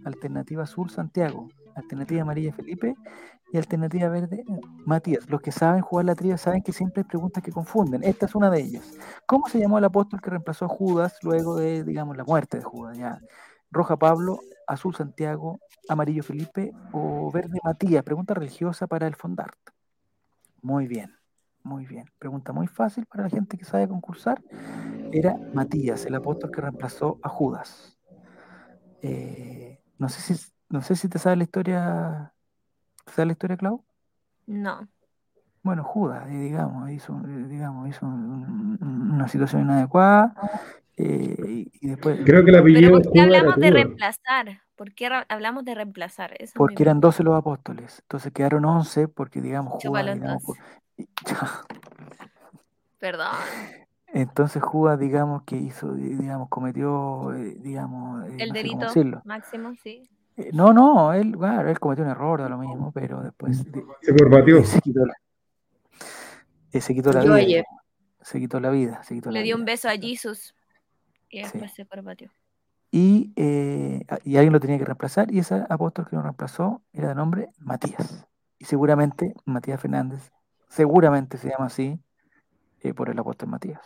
Alternativa 0.05 0.65
azul, 0.65 0.91
Santiago. 0.91 1.49
Alternativa 1.75 2.23
amarilla, 2.23 2.53
Felipe. 2.53 2.95
Y 3.53 3.59
alternativa 3.59 4.09
verde, 4.09 4.45
Matías. 4.87 5.29
Los 5.29 5.43
que 5.43 5.53
saben 5.53 5.83
jugar 5.83 6.07
la 6.07 6.15
trivia 6.15 6.39
saben 6.39 6.63
que 6.63 6.73
siempre 6.73 7.03
hay 7.03 7.09
preguntas 7.09 7.43
que 7.43 7.53
confunden. 7.53 8.03
Esta 8.03 8.27
es 8.27 8.35
una 8.35 8.51
de 8.51 8.61
ellas. 8.61 8.95
¿Cómo 9.27 9.47
se 9.49 9.59
llamó 9.59 9.79
el 9.79 9.85
apóstol 9.85 10.21
que 10.23 10.31
reemplazó 10.31 10.65
a 10.65 10.69
Judas 10.69 11.19
luego 11.23 11.57
de, 11.57 11.85
digamos, 11.85 12.17
la 12.17 12.25
muerte 12.25 12.59
de 12.59 12.65
Judas? 12.65 12.99
Roja 13.71 13.97
Pablo, 13.97 14.41
azul 14.67 14.95
Santiago, 14.95 15.61
amarillo 15.89 16.23
Felipe 16.23 16.73
o 16.93 17.31
verde 17.31 17.59
Matías. 17.63 18.03
Pregunta 18.03 18.33
religiosa 18.35 18.87
para 18.87 19.07
el 19.07 19.17
Fondart. 19.17 19.59
Muy 20.63 20.87
bien, 20.87 21.15
muy 21.63 21.87
bien. 21.87 22.07
Pregunta 22.19 22.53
muy 22.53 22.69
fácil 22.69 23.05
para 23.07 23.25
la 23.25 23.31
gente 23.31 23.59
que 23.59 23.65
sabe 23.65 23.89
concursar. 23.89 24.43
Era 25.13 25.37
Matías, 25.53 26.07
el 26.07 26.15
apóstol 26.15 26.51
que 26.51 26.61
reemplazó 26.61 27.19
a 27.23 27.29
Judas. 27.29 27.99
Eh, 29.03 29.83
no 29.99 30.09
sé 30.09 30.21
si, 30.21 30.53
no 30.73 30.83
sé 30.83 30.97
si 30.97 31.09
te 31.09 31.19
sabes 31.19 31.39
la 31.39 31.45
historia. 31.45 32.33
¿Te 33.05 33.13
sabes 33.13 33.27
la 33.27 33.33
historia, 33.33 33.57
Clau? 33.57 33.85
No. 34.47 34.89
Bueno, 35.63 35.85
Judas, 35.85 36.29
eh, 36.29 36.33
digamos, 36.35 36.91
hizo, 36.91 37.13
eh, 37.25 37.47
digamos, 37.49 37.89
hizo 37.89 38.05
un- 38.05 38.79
un- 38.81 39.13
una 39.13 39.29
situación 39.29 39.63
inadecuada 39.63 40.35
eh, 40.97 41.37
y, 41.47 41.71
y 41.81 41.89
después, 41.91 42.19
Creo 42.25 42.45
que 42.45 42.51
Pero 42.51 42.61
apellido 42.61 42.91
¿por 42.91 43.13
qué 43.13 43.21
hablamos 43.21 43.57
de 43.57 43.71
reemplazar? 43.71 44.63
¿Por 44.77 44.95
qué 44.95 45.09
hablamos 45.29 45.65
de 45.65 45.75
reemplazar? 45.75 46.33
Esa 46.33 46.45
es 46.45 46.57
mi 46.57 46.59
porque 46.59 46.83
eran 46.83 47.01
pregunta. 47.01 47.07
12 47.09 47.23
los 47.23 47.37
apóstoles, 47.39 48.01
entonces 48.03 48.33
quedaron 48.33 48.65
11 48.65 49.07
porque, 49.09 49.41
digamos, 49.41 49.75
Judas, 49.75 50.15
digamos, 50.15 50.43
Perdón. 52.99 53.27
entonces 54.09 54.63
Judas, 54.63 54.99
digamos, 54.99 55.43
que 55.45 55.57
hizo, 55.57 55.93
di- 55.95 56.15
digamos, 56.17 56.49
cometió, 56.49 57.31
digamos, 57.61 58.25
El 58.31 58.49
no 58.49 58.55
delito 58.55 58.87
máximo, 59.25 59.73
sí. 59.83 60.09
No, 60.53 60.73
no, 60.73 61.13
él, 61.13 61.37
claro, 61.37 61.69
él 61.71 61.79
cometió 61.79 62.05
un 62.05 62.11
error 62.11 62.43
de 62.43 62.49
lo 62.49 62.59
mismo, 62.59 62.91
pero 62.93 63.23
después 63.23 63.65
de- 63.71 63.85
Se 64.03 64.15
corbatió. 64.17 64.65
se 64.65 64.81
quitó 64.81 65.05
la, 65.07 65.15
se 66.81 66.95
quitó 66.95 67.13
la 67.13 67.21
Yo 67.25 67.35
vida, 67.35 67.43
ayer. 67.43 67.65
se 68.23 68.39
quitó 68.41 68.61
la 68.61 68.71
vida, 68.71 69.03
se 69.03 69.15
quitó 69.15 69.31
la 69.31 69.39
Le 69.39 69.45
dio 69.45 69.57
un 69.57 69.65
beso 69.65 69.89
a 69.89 69.93
Jesus 69.93 70.55
y 71.29 71.39
Sí. 71.39 71.43
después 71.45 71.73
se 71.75 71.87
corbatió. 71.87 72.31
Y, 72.91 73.33
eh, 73.37 74.05
y 74.25 74.37
alguien 74.37 74.53
lo 74.53 74.61
tenía 74.61 74.79
que 74.79 74.85
reemplazar, 74.85 75.33
y 75.33 75.39
ese 75.39 75.65
apóstol 75.71 76.07
que 76.09 76.17
lo 76.17 76.23
reemplazó 76.23 76.83
era 76.93 77.09
de 77.09 77.15
nombre 77.15 77.49
Matías. 77.59 78.27
Y 78.59 78.65
seguramente 78.67 79.35
Matías 79.47 79.81
Fernández, 79.81 80.31
seguramente 80.69 81.39
se 81.39 81.49
llama 81.49 81.67
así 81.67 81.99
eh, 82.81 82.93
por 82.95 83.09
el 83.09 83.19
apóstol 83.19 83.49
Matías. 83.49 83.81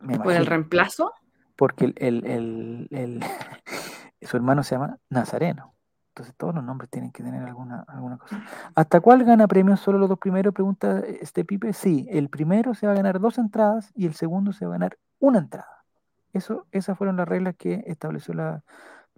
Me 0.00 0.18
¿Por 0.18 0.32
el 0.34 0.44
reemplazo? 0.46 1.12
porque 1.56 1.84
el, 1.86 1.94
el- 1.98 2.26
el- 2.26 2.88
el- 2.90 3.20
su 4.26 4.36
hermano 4.36 4.62
se 4.62 4.74
llama 4.74 4.98
Nazareno. 5.10 5.74
Entonces 6.08 6.34
todos 6.36 6.54
los 6.54 6.62
nombres 6.62 6.88
tienen 6.90 7.10
que 7.10 7.24
tener 7.24 7.42
alguna, 7.42 7.84
alguna 7.88 8.18
cosa. 8.18 8.40
¿Hasta 8.76 9.00
cuál 9.00 9.24
gana 9.24 9.48
premios 9.48 9.80
solo 9.80 9.98
los 9.98 10.08
dos 10.08 10.18
primeros? 10.18 10.54
Pregunta 10.54 11.00
este 11.00 11.44
Pipe. 11.44 11.72
Sí, 11.72 12.06
el 12.08 12.28
primero 12.28 12.74
se 12.74 12.86
va 12.86 12.92
a 12.92 12.96
ganar 12.96 13.18
dos 13.18 13.36
entradas 13.38 13.90
y 13.96 14.06
el 14.06 14.14
segundo 14.14 14.52
se 14.52 14.64
va 14.64 14.74
a 14.74 14.78
ganar 14.78 14.96
una 15.18 15.40
entrada. 15.40 15.84
Eso, 16.32 16.66
esas 16.70 16.96
fueron 16.96 17.16
las 17.16 17.26
reglas 17.26 17.56
que 17.56 17.82
estableció 17.86 18.32
la, 18.32 18.62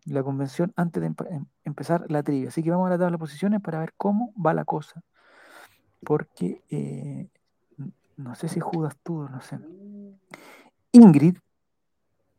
la 0.07 0.23
convención 0.23 0.73
antes 0.75 1.03
de 1.03 1.09
em- 1.31 1.47
empezar 1.65 2.07
la 2.11 2.23
trivia. 2.23 2.49
Así 2.49 2.63
que 2.63 2.71
vamos 2.71 2.87
a 2.87 2.91
la 2.91 2.99
tabla 2.99 3.13
de 3.13 3.19
posiciones 3.19 3.61
para 3.61 3.81
ver 3.81 3.93
cómo 3.99 4.33
va 4.35 4.55
la 4.55 4.65
cosa. 4.65 5.03
Porque 6.03 6.63
eh, 6.71 7.29
no 8.17 8.35
sé 8.37 8.49
si 8.49 8.61
Judas 8.61 8.97
tuvo, 9.03 9.29
no 9.29 9.43
sé. 9.43 9.59
Ingrid. 10.93 11.37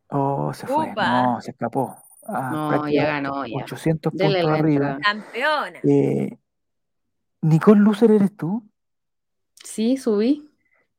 Oh, 0.09 0.51
se 0.53 0.65
fue. 0.65 0.91
Upa. 0.91 1.05
No, 1.05 1.41
se 1.41 1.51
escapó. 1.51 1.95
Ah, 2.27 2.49
No, 2.51 2.89
ya 2.89 3.05
ganó, 3.05 3.45
ya. 3.45 3.63
800 3.63 4.13
Dele 4.13 4.41
puntos 4.41 4.59
arriba. 4.59 4.97
Campeona. 5.01 5.79
Eh, 5.83 6.37
Nicole 7.41 7.81
Lucer, 7.81 8.11
¿eres 8.11 8.35
tú? 8.35 8.67
Sí, 9.63 9.97
subí. 9.97 10.49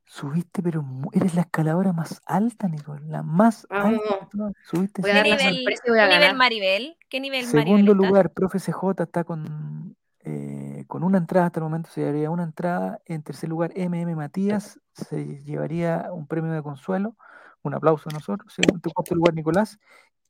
Subiste, 0.05 0.63
pero 0.63 0.83
eres 1.11 1.35
la 1.35 1.41
escaladora 1.41 1.93
más 1.93 2.19
alta, 2.25 2.67
Nicole. 2.67 3.05
La 3.05 3.21
más 3.21 3.67
Vamos. 3.69 3.99
alta. 4.09 4.25
de 4.25 4.27
todas. 4.31 4.53
Subiste 4.63 5.01
Voy 5.01 5.11
a 5.11 5.13
¿Qué 5.13 5.19
dar 5.19 5.27
la 5.27 5.37
cinco- 5.37 5.49
nivel, 5.51 5.63
sorpresa 5.63 5.83
y 5.85 5.89
voy 5.91 5.99
a 5.99 6.09
qué 6.09 6.15
nivel. 6.19 6.35
Maribel? 6.37 6.97
¿Qué 7.09 7.19
nivel 7.19 7.45
Maribel 7.45 7.63
Segundo 7.65 7.93
lugar, 7.93 8.31
profe 8.31 8.59
CJ 8.59 9.03
está 9.03 9.23
con, 9.23 9.95
eh, 10.23 10.83
con 10.87 11.03
una 11.03 11.19
entrada 11.19 11.45
hasta 11.47 11.59
el 11.59 11.65
momento, 11.65 11.89
se 11.91 12.01
llevaría 12.01 12.31
una 12.31 12.43
entrada. 12.43 12.99
En 13.05 13.21
tercer 13.21 13.49
lugar, 13.49 13.71
MM 13.75 14.15
Matías 14.15 14.79
se 14.93 15.43
llevaría 15.43 16.07
un 16.11 16.25
premio 16.25 16.51
de 16.51 16.63
consuelo. 16.63 17.15
Un 17.61 17.73
aplauso 17.75 18.09
a 18.09 18.13
nosotros. 18.13 18.51
Segundo, 18.53 18.89
cuarto 18.91 19.13
lugar, 19.13 19.33
Nicolás. 19.35 19.77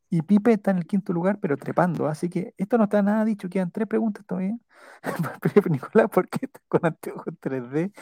Y 0.10 0.24
Pipe 0.24 0.53
está 0.53 0.72
en 0.72 0.78
el 0.78 0.88
quinto 0.88 1.14
lugar, 1.14 1.39
pero 1.39 1.55
trepando. 1.55 2.07
Así 2.07 2.30
que 2.30 2.53
esto 2.57 2.78
no 2.78 2.86
está 2.86 3.01
nada 3.01 3.24
dicho. 3.26 3.49
Quedan 3.49 3.72
tres 3.72 3.88
preguntas 3.88 4.26
todavía. 4.26 4.57
Nicolás, 5.70 6.10
¿por 6.10 6.28
qué 6.30 6.47
estás 6.47 6.64
con 6.68 6.84
anteojos 6.84 7.34
3D? 7.39 7.93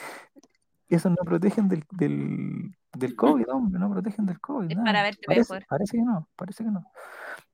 Esos 0.88 1.12
no 1.12 1.18
protegen 1.26 1.68
del, 1.68 1.84
del, 1.92 2.74
del 2.94 3.16
COVID, 3.16 3.46
hombre, 3.52 3.80
no 3.80 3.92
protegen 3.92 4.26
del 4.26 4.40
COVID. 4.40 4.72
Es 4.72 4.78
nada. 4.78 4.86
para 4.86 5.04
verte 5.04 5.22
parece, 5.28 5.54
mejor. 5.54 5.68
Parece 5.68 5.98
que 5.98 6.04
no, 6.04 6.30
parece 6.38 6.64
que 6.64 6.72
no. 6.72 6.92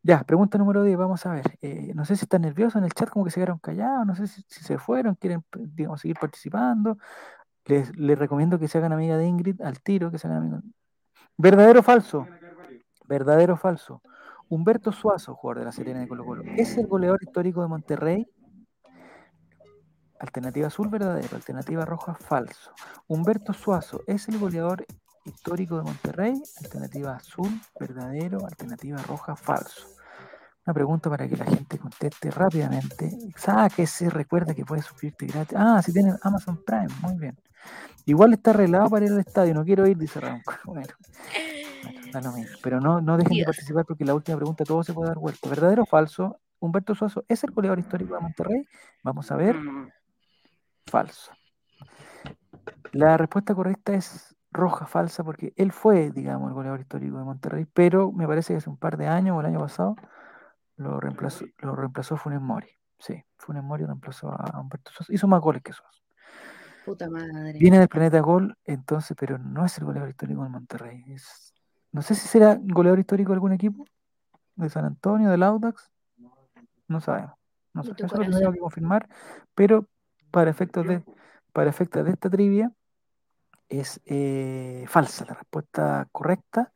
Ya, 0.04 0.24
pregunta 0.24 0.60
número 0.60 0.84
10, 0.84 0.98
vamos 0.98 1.26
a 1.26 1.32
ver. 1.32 1.58
Eh, 1.62 1.94
no 1.96 2.06
sé 2.06 2.16
si 2.16 2.26
están 2.26 2.44
nerviosos 2.44 2.76
en 2.76 2.84
el 2.84 2.94
chat, 2.94 3.10
como 3.10 3.26
que 3.26 3.32
se 3.32 3.36
quedaron 3.36 3.58
callados, 3.58 4.06
no 4.06 4.16
sé 4.16 4.28
si, 4.28 4.44
si 4.48 4.64
se 4.64 4.78
fueron, 4.78 5.16
quieren, 5.16 5.44
digamos, 5.52 6.02
seguir 6.02 6.18
participando. 6.20 7.00
Les, 7.66 7.96
les 7.98 8.20
recomiendo 8.20 8.60
que 8.60 8.68
se 8.68 8.78
hagan 8.78 8.94
amiga 8.94 9.18
de 9.18 9.26
Ingrid 9.26 9.62
al 9.62 9.82
tiro, 9.82 10.12
que 10.12 10.20
se 10.20 10.28
hagan 10.28 10.44
amiga. 10.44 10.62
¿Verdadero 11.38 11.80
o 11.80 11.84
falso? 11.84 12.28
¿Verdadero 13.08 13.54
o 13.56 13.58
falso? 13.58 14.02
Humberto 14.50 14.92
Suazo, 14.92 15.36
jugador 15.36 15.60
de 15.60 15.66
la 15.66 15.72
Serena 15.72 16.00
de 16.00 16.08
Colo 16.08 16.26
Colo, 16.26 16.44
¿es 16.58 16.78
el 16.78 16.88
goleador 16.88 17.20
histórico 17.24 17.62
de 17.62 17.68
Monterrey? 17.68 18.28
Alternativa 20.20 20.68
azul, 20.68 20.90
verdadero. 20.90 21.36
Alternativa 21.36 21.86
roja, 21.86 22.14
falso. 22.14 22.72
Humberto 23.08 23.52
Suazo, 23.54 24.02
¿es 24.08 24.30
el 24.30 24.40
goleador 24.40 24.86
histórico 25.26 25.78
de 25.78 25.84
Monterrey? 25.84 26.42
Alternativa 26.64 27.16
azul, 27.16 27.50
verdadero. 27.80 28.46
Alternativa 28.46 29.02
roja, 29.02 29.36
falso. 29.36 29.88
Una 30.66 30.74
pregunta 30.74 31.10
para 31.10 31.28
que 31.28 31.36
la 31.36 31.46
gente 31.46 31.78
conteste 31.78 32.32
rápidamente. 32.32 33.12
Sáquese, 33.36 34.10
recuerda 34.10 34.54
que 34.54 34.64
puede 34.64 34.82
suscribirte 34.82 35.26
gratis. 35.26 35.58
Ah, 35.60 35.82
si 35.82 35.92
tienes 35.92 36.16
Amazon 36.24 36.64
Prime, 36.66 36.88
muy 37.02 37.18
bien. 37.20 37.38
Igual 38.06 38.34
está 38.34 38.52
arreglado 38.52 38.90
para 38.90 39.06
ir 39.06 39.12
al 39.12 39.20
estadio, 39.20 39.54
no 39.54 39.66
quiero 39.66 39.86
ir, 39.88 39.98
dice 39.98 40.20
Ramón. 40.20 40.42
Bueno, 40.66 40.94
da 42.14 42.22
lo 42.22 42.32
mismo. 42.32 42.58
Pero 42.62 42.80
no, 42.80 43.02
no 43.02 43.18
dejen 43.18 43.32
de 43.32 43.36
Dios. 43.38 43.48
participar 43.48 43.86
porque 43.86 44.06
la 44.06 44.14
última 44.16 44.38
pregunta 44.38 44.64
todo 44.64 44.84
se 44.84 44.94
puede 44.94 45.10
dar 45.10 45.18
vuelta. 45.18 45.50
¿Verdadero 45.50 45.84
o 45.84 45.86
falso? 45.86 46.40
Humberto 46.60 46.96
Suazo, 46.96 47.26
¿es 47.28 47.44
el 47.44 47.52
goleador 47.52 47.80
histórico 47.80 48.16
de 48.16 48.22
Monterrey? 48.22 48.68
Vamos 49.04 49.30
a 49.32 49.36
ver. 49.36 49.58
Mm, 49.58 49.90
Falso. 50.86 51.32
La 52.92 53.18
respuesta 53.18 53.56
correcta 53.56 53.94
es 53.94 54.36
roja, 54.52 54.86
falsa, 54.86 55.24
porque 55.24 55.54
él 55.58 55.72
fue, 55.72 56.12
digamos, 56.12 56.48
el 56.50 56.54
goleador 56.54 56.80
histórico 56.80 57.18
de 57.18 57.24
Monterrey, 57.24 57.66
pero 57.74 58.12
me 58.12 58.28
parece 58.28 58.54
que 58.54 58.58
hace 58.58 58.70
un 58.70 58.78
par 58.78 58.98
de 58.98 59.08
años 59.08 59.36
o 59.36 59.40
el 59.42 59.48
año 59.48 59.60
pasado 59.60 59.96
lo 60.78 61.00
reemplazó, 61.00 61.46
lo 61.60 61.76
reemplazó 61.76 62.18
Funes 62.18 62.42
Mori. 62.42 62.70
Sí, 63.00 63.22
Funes 63.38 63.64
Mori 63.64 63.86
reemplazó 63.86 64.30
a 64.32 64.60
Humberto 64.60 64.92
Suazo. 64.92 65.12
Hizo 65.12 65.28
más 65.28 65.42
goles 65.42 65.62
que 65.64 65.74
Suazo. 65.74 66.02
Puta 66.86 67.10
madre. 67.10 67.58
Viene 67.60 67.80
del 67.80 67.88
planeta 67.88 68.20
Gol, 68.20 68.58
entonces, 68.64 69.16
pero 69.20 69.38
no 69.38 69.66
es 69.66 69.78
el 69.78 69.86
goleador 69.86 70.10
histórico 70.10 70.44
de 70.44 70.50
Monterrey. 70.50 71.04
Es, 71.08 71.53
no 71.94 72.02
sé 72.02 72.16
si 72.16 72.28
será 72.28 72.60
goleador 72.60 73.00
histórico 73.00 73.30
de 73.30 73.36
algún 73.36 73.54
equipo, 73.54 73.86
de 74.56 74.70
San 74.70 74.84
Antonio, 74.84 75.30
del 75.30 75.44
Audax. 75.44 75.92
No 76.88 77.00
sabemos. 77.00 77.36
No 77.74 77.84
tu 77.84 77.92
Eso 78.04 78.18
lo 78.18 78.38
tengo 78.38 78.52
que 78.52 78.60
confirmar, 78.60 79.08
pero 79.56 79.88
para 80.32 80.50
efectos 80.50 80.88
de, 80.88 81.04
para 81.54 81.70
efectos 81.70 82.04
de 82.04 82.12
esta 82.12 82.30
trivia 82.30 82.72
es 83.70 84.02
eh, 84.06 84.86
falsa. 84.88 85.26
La 85.26 85.36
respuesta 85.36 86.08
correcta, 86.12 86.72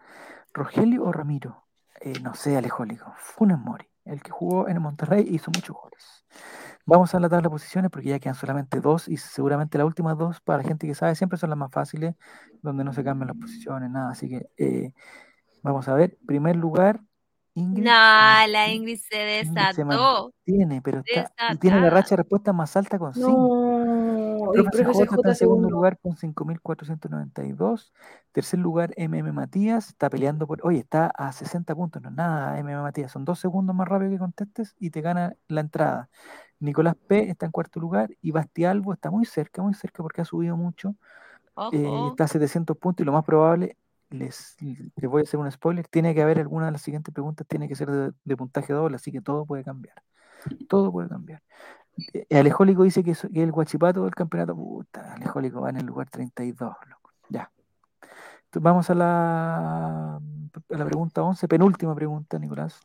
Rogelio 0.53 1.03
o 1.03 1.11
Ramiro. 1.11 1.65
Eh, 1.99 2.20
no 2.22 2.36
sé, 2.36 2.55
Alejólico. 2.55 3.13
Funes 3.18 3.57
Mori, 3.57 3.88
el 4.05 4.22
que 4.22 4.32
jugó 4.32 4.68
en 4.68 4.76
el 4.76 4.82
Monterrey 4.82 5.28
hizo 5.30 5.51
muchos 5.51 5.76
goles. 5.76 6.26
Vamos 6.89 7.13
a 7.13 7.19
la 7.19 7.27
tabla 7.27 7.43
de 7.43 7.49
posiciones 7.49 7.91
porque 7.91 8.07
ya 8.07 8.17
quedan 8.17 8.35
solamente 8.35 8.79
dos 8.79 9.09
y 9.09 9.17
seguramente 9.17 9.77
las 9.77 9.85
últimas 9.85 10.17
dos 10.17 10.39
para 10.39 10.63
la 10.63 10.69
gente 10.69 10.88
que 10.88 10.95
sabe 10.95 11.15
siempre 11.15 11.38
son 11.38 11.49
las 11.49 11.59
más 11.59 11.69
fáciles, 11.69 12.15
donde 12.61 12.85
no 12.85 12.93
se 12.93 13.03
cambian 13.03 13.27
las 13.27 13.35
posiciones, 13.35 13.91
nada. 13.91 14.11
Así 14.11 14.29
que 14.29 14.47
eh, 14.55 14.93
vamos 15.61 15.89
a 15.89 15.93
ver. 15.95 16.17
Primer 16.25 16.55
lugar, 16.55 17.01
Ingrid. 17.55 17.83
No, 17.83 17.91
se 17.91 18.47
la 18.47 18.69
Ingrid 18.69 18.99
se 18.99 19.41
Ingrid 19.43 19.73
se 19.73 19.83
desató. 19.83 20.31
mantiene, 20.45 20.81
pero 20.81 21.01
está, 21.05 21.53
y 21.53 21.57
tiene 21.57 21.81
la 21.81 21.89
racha 21.89 22.11
de 22.11 22.21
respuesta 22.21 22.53
más 22.53 22.77
alta 22.77 22.97
con 22.97 23.13
5. 23.13 23.29
No, 23.29 23.35
y 23.35 23.66
El 24.53 24.63
profe 24.65 24.83
CJ 24.83 25.15
está 25.15 25.29
en 25.29 25.35
segundo 25.35 25.69
lugar 25.69 25.97
con 25.99 26.15
5.492. 26.15 27.91
Tercer 28.31 28.59
lugar, 28.59 28.93
MM 28.97 29.31
Matías. 29.33 29.89
Está 29.89 30.09
peleando 30.09 30.47
por. 30.47 30.65
Oye, 30.65 30.79
está 30.79 31.07
a 31.07 31.31
60 31.31 31.75
puntos. 31.75 32.01
No 32.01 32.09
es 32.09 32.15
nada, 32.15 32.61
MM 32.61 32.81
Matías. 32.81 33.11
Son 33.11 33.25
dos 33.25 33.39
segundos 33.39 33.75
más 33.75 33.87
rápido 33.87 34.11
que 34.11 34.19
contestes 34.19 34.75
y 34.79 34.89
te 34.89 35.01
gana 35.01 35.35
la 35.47 35.61
entrada. 35.61 36.09
Nicolás 36.59 36.95
P. 36.95 37.29
está 37.29 37.45
en 37.45 37.51
cuarto 37.51 37.79
lugar. 37.79 38.09
Y 38.21 38.31
Bastialvo 38.31 38.93
está 38.93 39.11
muy 39.11 39.25
cerca, 39.25 39.61
muy 39.61 39.73
cerca 39.73 40.03
porque 40.03 40.21
ha 40.21 40.25
subido 40.25 40.57
mucho. 40.57 40.95
Eh, 41.71 42.07
está 42.09 42.25
a 42.25 42.27
700 42.27 42.77
puntos 42.77 43.03
y 43.03 43.05
lo 43.05 43.11
más 43.11 43.23
probable. 43.23 43.77
Les, 44.09 44.55
les 44.61 45.09
voy 45.09 45.21
a 45.21 45.23
hacer 45.23 45.39
un 45.39 45.51
spoiler. 45.51 45.87
Tiene 45.87 46.15
que 46.15 46.21
haber 46.21 46.39
alguna 46.39 46.67
de 46.67 46.71
las 46.71 46.81
siguientes 46.81 47.13
preguntas, 47.13 47.45
tiene 47.47 47.67
que 47.67 47.75
ser 47.75 47.91
de, 47.91 48.13
de 48.23 48.37
puntaje 48.37 48.71
doble, 48.71 48.95
así 48.95 49.11
que 49.11 49.21
todo 49.21 49.45
puede 49.45 49.63
cambiar. 49.63 50.01
Todo 50.69 50.91
puede 50.91 51.09
cambiar. 51.09 51.41
Alejólico 52.31 52.83
dice 52.83 53.03
que, 53.03 53.11
es- 53.11 53.27
el 53.33 53.51
guachipato 53.51 54.03
del 54.03 54.15
campeonato. 54.15 54.55
Puta, 54.55 55.13
Alejólico 55.13 55.61
va 55.61 55.69
en 55.69 55.77
el 55.77 55.85
lugar 55.85 56.09
32, 56.09 56.75
loco. 56.87 57.11
Ya. 57.29 57.51
Vamos 58.53 58.89
a 58.89 58.95
la, 58.95 60.19
pregunta 60.67 61.21
11, 61.21 61.47
penúltima 61.47 61.93
pregunta, 61.93 62.39
Nicolás. 62.39 62.79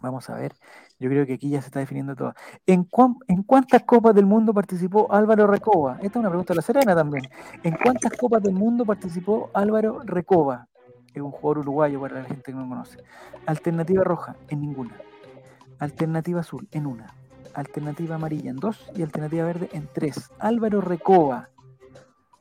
Vamos 0.00 0.28
a 0.30 0.34
ver. 0.34 0.54
Yo 0.98 1.08
creo 1.08 1.26
que 1.26 1.34
aquí 1.34 1.48
ya 1.50 1.60
se 1.60 1.66
está 1.66 1.78
definiendo 1.78 2.16
todo. 2.16 2.34
¿En, 2.66 2.88
¿En 3.28 3.42
cuántas 3.42 3.82
copas 3.84 4.14
del 4.14 4.26
mundo 4.26 4.52
participó 4.52 5.12
Álvaro 5.12 5.46
Recoba? 5.46 5.94
Esta 5.96 6.06
es 6.06 6.16
una 6.16 6.28
pregunta 6.28 6.52
de 6.52 6.56
la 6.56 6.62
Serena 6.62 6.94
también. 6.94 7.24
¿En 7.62 7.76
cuántas 7.76 8.12
copas 8.18 8.42
del 8.42 8.54
mundo 8.54 8.84
participó 8.84 9.50
Álvaro 9.54 10.00
Recoba? 10.04 10.66
Es 11.14 11.20
un 11.22 11.30
jugador 11.30 11.58
uruguayo 11.58 12.00
para 12.00 12.16
la 12.20 12.24
gente 12.24 12.42
que 12.52 12.52
no 12.52 12.68
conoce. 12.68 12.98
Alternativa 13.46 14.02
roja, 14.02 14.34
en 14.48 14.62
ninguna. 14.62 14.96
Alternativa 15.78 16.40
azul, 16.40 16.66
en 16.72 16.86
una. 16.86 17.14
Alternativa 17.54 18.14
amarilla, 18.16 18.50
en 18.50 18.56
dos. 18.56 18.90
Y 18.94 19.02
alternativa 19.02 19.44
verde, 19.44 19.68
en 19.72 19.88
tres. 19.92 20.30
Álvaro 20.38 20.80
Recoba. 20.80 21.48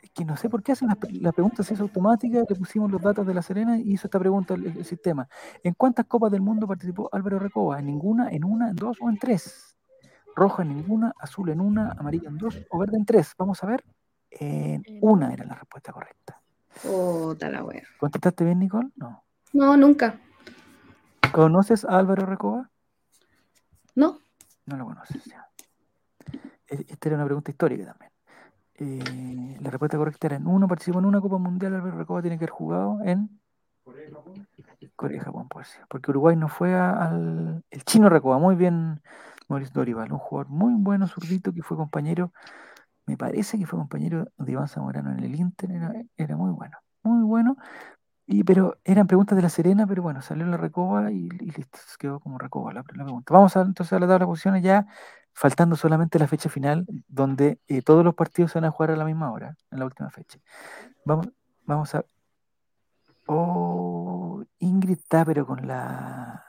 Es 0.02 0.10
que 0.12 0.26
no 0.26 0.36
sé 0.36 0.50
por 0.50 0.64
qué 0.64 0.72
hacen 0.74 0.88
las 0.88 0.98
pre- 0.98 1.12
la 1.14 1.32
pregunta 1.32 1.64
si 1.64 1.74
es 1.74 1.80
automática. 1.80 2.44
Le 2.48 2.56
pusimos 2.56 2.92
los 2.92 3.02
datos 3.02 3.26
de 3.26 3.34
la 3.34 3.42
Serena 3.42 3.78
y 3.78 3.94
hizo 3.94 4.08
esta 4.08 4.20
pregunta 4.20 4.54
el, 4.54 4.66
el 4.66 4.86
sistema. 4.86 5.28
¿En 5.64 5.74
cuántas 5.74 6.06
copas 6.06 6.32
del 6.32 6.42
mundo 6.42 6.68
participó 6.68 7.10
Álvaro 7.12 7.40
Recoba? 7.40 7.80
¿En 7.80 7.86
ninguna, 7.86 8.30
en 8.30 8.44
una, 8.44 8.70
en 8.70 8.76
dos 8.76 8.98
o 9.02 9.10
en 9.10 9.18
tres? 9.18 9.78
Roja 10.36 10.64
en 10.64 10.70
ninguna, 10.70 11.14
azul 11.20 11.50
en 11.50 11.60
una, 11.60 11.92
amarilla 11.92 12.30
en 12.30 12.38
dos 12.38 12.58
o 12.70 12.80
verde 12.80 12.98
en 12.98 13.06
tres. 13.06 13.34
Vamos 13.38 13.64
a 13.64 13.68
ver. 13.68 13.84
En 14.30 14.82
En 14.86 15.00
una 15.02 15.34
era 15.34 15.44
la 15.46 15.56
respuesta 15.56 15.92
correcta. 15.92 16.42
Puta 16.82 17.50
la 17.50 17.66
wea. 17.66 17.84
¿Contestaste 18.00 18.46
bien, 18.46 18.60
Nicole? 18.60 18.90
No. 18.96 19.24
No, 19.52 19.76
nunca. 19.76 20.20
¿Conoces 21.34 21.84
a 21.84 21.98
Álvaro 22.00 22.26
Recoba? 22.26 22.70
No. 23.94 24.20
No 24.66 24.78
lo 24.78 24.86
conoces, 24.86 25.24
ya. 25.26 25.48
E- 26.68 26.86
Esta 26.90 27.10
era 27.10 27.16
una 27.18 27.26
pregunta 27.26 27.52
histórica 27.52 27.86
también. 27.86 28.12
Eh, 28.76 29.58
la 29.62 29.70
respuesta 29.72 29.98
correcta 29.98 30.28
era 30.28 30.38
en 30.38 30.48
uno, 30.48 30.68
participó 30.68 31.00
en 31.00 31.06
una 31.06 31.22
Copa 31.22 31.38
Mundial, 31.38 31.76
Álvaro 31.76 31.98
Recoba 31.98 32.22
tiene 32.22 32.38
que 32.38 32.46
haber 32.46 32.52
jugado 32.52 33.00
en 33.04 33.42
Corea 34.96 35.18
y 35.18 35.20
Japón, 35.20 35.48
pues 35.50 35.68
sí. 35.70 35.80
Porque 35.90 36.12
Uruguay 36.12 36.36
no 36.36 36.48
fue 36.48 36.74
al... 36.76 37.64
El 37.70 37.84
chino 37.84 38.10
Recoba, 38.10 38.38
muy 38.38 38.56
bien 38.56 39.02
Mauricio 39.48 39.74
Dorival, 39.74 40.12
un 40.12 40.20
jugador 40.20 40.50
muy 40.50 40.74
bueno, 40.76 41.08
zurdito, 41.08 41.54
que 41.54 41.62
fue 41.64 41.78
compañero, 41.78 42.32
me 43.06 43.18
parece 43.18 43.58
que 43.60 43.66
fue 43.66 43.80
compañero 43.80 44.28
de 44.38 44.52
Iván 44.54 44.68
Zamorano 44.68 45.12
en 45.12 45.20
el 45.24 45.36
Inter, 45.36 45.72
era, 45.72 45.94
era 46.18 46.38
muy 46.38 46.52
bueno, 46.52 46.78
muy 47.04 47.24
bueno. 47.24 47.58
Y, 48.32 48.46
pero 48.46 48.78
eran 48.86 49.08
preguntas 49.08 49.36
de 49.36 49.42
la 49.42 49.50
Serena, 49.50 49.86
pero 49.86 50.04
bueno, 50.04 50.22
salió 50.22 50.46
la 50.46 50.56
Recoba 50.56 51.12
y, 51.12 51.28
listo, 51.30 51.78
se 51.86 51.98
quedó 52.00 52.22
como 52.22 52.38
Recoba 52.38 52.72
la, 52.72 52.80
la 52.96 53.04
pregunta. 53.04 53.34
Vamos 53.34 53.58
a, 53.58 53.62
entonces 53.62 53.92
a 53.92 54.00
la 54.00 54.08
tabla 54.08 54.20
de 54.20 54.26
posiciones 54.28 54.64
ya, 54.64 54.88
faltando 55.34 55.76
solamente 55.76 56.18
la 56.18 56.28
fecha 56.28 56.50
final, 56.50 56.86
donde 57.10 57.60
eh, 57.68 57.82
todos 57.82 58.06
los 58.06 58.16
partidos 58.16 58.52
se 58.54 58.60
van 58.60 58.66
a 58.70 58.72
jugar 58.72 58.92
a 58.92 58.96
la 58.96 59.04
misma 59.04 59.32
hora, 59.34 59.58
en 59.70 59.80
la 59.80 59.86
última 59.86 60.10
fecha. 60.10 60.40
Vamos, 61.06 61.28
vamos 61.66 61.94
a. 61.96 62.06
Oh, 63.28 64.44
Ingrid 64.60 65.00
está, 65.00 65.26
pero 65.26 65.46
con 65.46 65.68
la. 65.68 66.46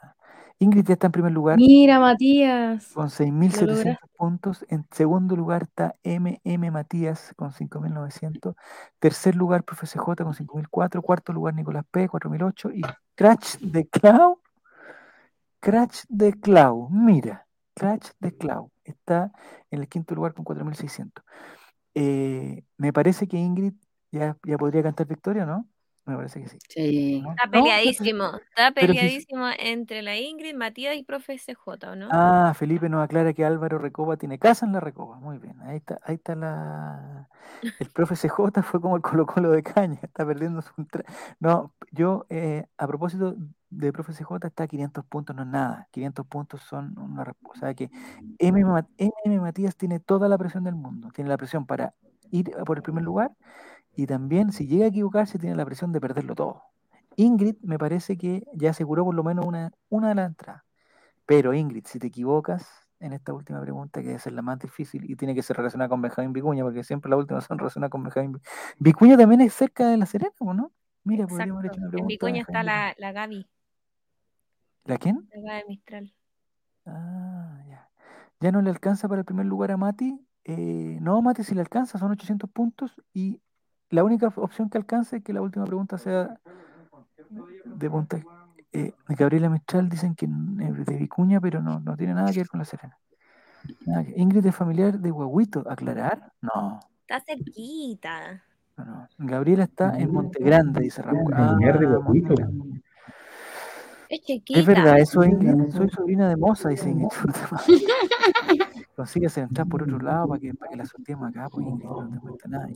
Ingrid 0.59 0.85
ya 0.87 0.95
está 0.95 1.07
en 1.07 1.13
primer 1.13 1.33
lugar 1.33 1.57
Mira, 1.57 1.99
Matías. 1.99 2.89
con 2.93 3.05
Lo 3.05 3.11
6.700 3.11 3.67
lograste. 3.67 4.07
puntos. 4.17 4.65
En 4.69 4.87
segundo 4.91 5.37
lugar 5.37 5.63
está 5.63 5.95
MM 6.05 6.71
Matías 6.71 7.33
con 7.37 7.53
5.900. 7.53 8.55
Tercer 8.99 9.35
lugar, 9.37 9.65
Profe 9.65 9.87
CJ 9.87 10.25
con 10.25 10.35
5.004. 10.35 11.03
Cuarto 11.03 11.33
lugar, 11.33 11.55
Nicolás 11.55 11.85
P. 11.91 12.09
4.008. 12.09 12.71
Y 12.75 12.83
Crash 13.15 13.57
de 13.59 13.87
Clau. 13.89 14.41
Crash 15.61 16.03
de 16.09 16.33
Clau. 16.35 16.89
Mira, 16.91 17.47
Crash 17.75 18.11
de 18.21 18.37
Clau. 18.37 18.71
Está 18.85 19.33
en 19.71 19.81
el 19.81 19.89
quinto 19.89 20.15
lugar 20.15 20.35
con 20.35 20.45
4.600. 20.45 21.23
Eh, 21.95 22.65
me 22.79 22.93
parece 22.93 23.29
que 23.29 23.37
Ingrid 23.37 23.75
ya, 24.11 24.37
ya 24.45 24.59
podría 24.59 24.83
cantar 24.83 25.07
victoria, 25.07 25.47
¿no? 25.47 25.67
Me 26.05 26.17
parece 26.17 26.43
que 26.43 26.49
sí. 26.49 26.59
Sí. 26.69 27.21
¿no? 27.23 27.31
Está 27.31 27.47
¿No? 27.47 27.53
peleadísimo. 27.53 28.25
Está 28.49 28.73
peleadísimo 28.73 29.47
entre 29.59 30.03
la 30.03 30.17
Ingrid, 30.17 30.55
Matías 30.57 30.97
y 30.97 31.05
profe 31.05 31.39
CJ, 31.39 31.69
¿o 31.91 31.95
¿no? 31.97 32.09
Ah, 32.11 32.53
Felipe 32.57 32.89
nos 32.89 33.05
aclara 33.05 33.33
que 33.33 33.45
Álvaro 33.45 33.79
Recoba 33.79 34.17
tiene 34.17 34.39
casa 34.39 34.67
en 34.67 34.73
la 34.73 34.81
Recoba. 34.81 35.21
Muy 35.21 35.39
bien, 35.39 35.61
ahí 35.63 35.77
está, 35.77 35.99
ahí 36.05 36.17
está 36.17 36.35
la. 36.35 37.29
El 37.79 37.89
profe 37.91 38.17
CJ 38.17 38.63
fue 38.65 38.81
como 38.81 38.97
el 38.97 39.03
Colo 39.03 39.27
Colo 39.27 39.51
de 39.53 39.63
Caña, 39.63 40.01
está 40.03 40.27
perdiendo 40.27 40.61
su 40.63 40.73
No, 41.39 41.73
yo, 41.93 42.27
eh, 42.31 42.67
a 42.79 42.87
propósito 42.89 43.37
de 43.71 43.93
profe 43.93 44.13
CJ, 44.13 44.49
está 44.49 44.65
a 44.65 44.67
500 44.67 45.05
puntos, 45.05 45.37
no 45.37 45.43
es 45.43 45.49
nada. 45.49 45.89
500 45.93 46.27
puntos 46.27 46.63
son 46.63 46.99
una. 46.99 47.33
O 47.45 47.55
sea 47.55 47.75
que 47.75 47.91
M. 48.39 48.65
Ma- 48.65 48.89
M. 48.99 49.39
Matías 49.41 49.77
tiene 49.77 50.01
toda 50.01 50.29
la 50.29 50.37
presión 50.37 50.65
del 50.65 50.75
mundo. 50.75 51.11
Tiene 51.15 51.31
la 51.31 51.37
presión 51.37 51.65
para 51.65 51.95
ir 52.33 52.51
por 52.67 52.77
el 52.79 52.83
primer 52.83 53.05
lugar 53.05 53.31
y 53.95 54.07
también, 54.07 54.53
si 54.53 54.67
llega 54.67 54.85
a 54.87 54.89
equivocarse, 54.89 55.39
tiene 55.39 55.57
la 55.57 55.65
presión 55.65 55.93
de 55.93 56.01
perderlo 56.01 56.35
todo. 56.35 56.63
Ingrid 57.17 57.57
me 57.63 57.79
parece 57.79 58.17
que 58.17 58.45
ya 58.55 58.71
aseguró 58.71 59.05
por 59.05 59.15
lo 59.15 59.23
menos 59.23 59.45
una, 59.45 59.71
una 59.91 60.09
de 60.09 60.15
las 60.15 60.27
entradas. 60.29 60.63
Pero 61.27 61.53
Ingrid, 61.55 61.87
si 61.87 61.99
te 61.99 62.07
equivocas 62.09 62.67
en 63.01 63.13
esta 63.13 63.33
última 63.33 63.61
pregunta, 63.61 64.01
que 64.01 64.09
debe 64.09 64.19
ser 64.19 64.33
la 64.33 64.43
más 64.43 64.59
difícil 64.59 65.11
y 65.11 65.17
tiene 65.17 65.35
que 65.35 65.43
ser 65.43 65.57
relacionada 65.57 65.89
con 65.89 66.01
Benjamín 66.01 66.33
Vicuña, 66.33 66.63
porque 66.65 66.85
siempre 66.85 67.11
las 67.11 67.19
últimas 67.19 67.45
son 67.45 67.59
relacionadas 67.59 67.91
con 67.91 68.03
Benjamín 68.03 68.33
Vi- 68.33 68.41
Vicuña 68.79 69.17
también 69.17 69.41
es 69.43 69.53
cerca 69.53 69.87
de 69.89 69.97
La 69.97 70.07
Serena, 70.07 70.33
¿o 70.39 70.55
¿no? 70.55 70.73
Mira, 71.05 71.27
podríamos 71.27 71.59
haber 71.59 71.73
hecho 71.73 71.81
una 71.81 71.87
En 71.87 71.91
pregunta. 71.91 72.07
a 72.07 72.09
Vicuña 72.09 72.41
está 72.43 72.63
la, 72.63 72.95
la 72.97 73.13
Gaby, 73.13 73.37
Vicuña. 73.37 73.49
¿La 74.85 74.99
quién? 74.99 75.29
la 75.35 75.41
Gaby 75.53 75.65
Mistral. 75.69 76.15
Ah, 76.87 77.63
ya. 77.69 77.91
Ya 78.41 78.53
no 78.53 78.63
le 78.63 78.71
alcanza 78.71 79.09
para 79.09 79.21
el 79.21 79.25
primer 79.25 79.47
lugar 79.47 79.71
a 79.71 79.77
Mati. 79.77 80.19
Eh, 80.45 80.99
no, 81.01 81.21
Mati 81.23 81.45
si 81.45 81.55
le 81.55 81.61
alcanza, 81.61 81.99
son 81.99 82.11
800 82.13 82.51
puntos 82.51 83.01
y 83.13 83.41
la 83.93 84.03
única 84.05 84.27
op- 84.29 84.39
opción 84.39 84.69
que 84.69 84.79
alcance 84.79 85.19
es 85.19 85.23
que 85.25 85.33
la 85.33 85.41
última 85.43 85.65
pregunta 85.65 85.97
sea 85.99 86.39
de 87.65 87.91
punta. 87.91 88.21
Eh, 88.73 88.93
de 89.09 89.15
Gabriela 89.15 89.49
Mistral 89.51 89.89
dicen 89.89 90.15
que 90.15 90.27
es 90.27 90.87
de 90.87 90.97
Vicuña, 90.97 91.41
pero 91.41 91.61
no, 91.63 91.79
no 91.81 91.97
tiene 91.97 92.15
nada 92.15 92.33
que 92.33 92.39
ver 92.39 92.49
con 92.49 92.59
la 92.59 92.65
Serena. 92.65 92.99
Que- 93.67 94.15
Ingrid 94.17 94.45
es 94.47 94.55
familiar 94.57 94.99
de 94.99 95.11
Guaguito. 95.11 95.63
¿Aclarar? 95.69 96.33
No, 96.41 96.81
Está 97.03 97.21
cerquita. 97.21 98.43
no, 98.77 98.85
no. 98.85 99.09
Gabriela 99.19 99.65
está 99.65 99.99
en 99.99 100.13
Montegrande, 100.13 100.81
dice 100.81 101.03
Ramón. 101.03 101.31
Familiar 101.33 101.79
de 101.79 101.87
Ah, 101.87 101.97
Guaguito. 101.99 102.35
Es 104.09 104.21
chiquita. 104.23 104.61
Es 104.61 104.67
verdad, 104.67 104.99
eso 104.99 105.23
Ingrid, 105.25 105.71
soy 105.71 105.89
sobrina 105.91 106.29
de 106.29 106.37
Moza, 106.37 106.69
dice 106.71 106.91
Ingrid. 106.91 107.09
Consíguese 108.97 109.41
entrar 109.41 109.67
por 109.67 109.83
otro 109.83 109.99
lado 109.99 110.29
para 110.29 110.41
que, 110.41 110.53
para 110.55 110.71
que 110.71 110.77
la 110.77 110.85
sorteemos 110.87 111.29
acá, 111.31 111.49
pues 111.51 111.67
Ingrid, 111.67 111.89
no 111.89 112.11
te 112.11 112.19
cuesta 112.21 112.49
nada. 112.49 112.69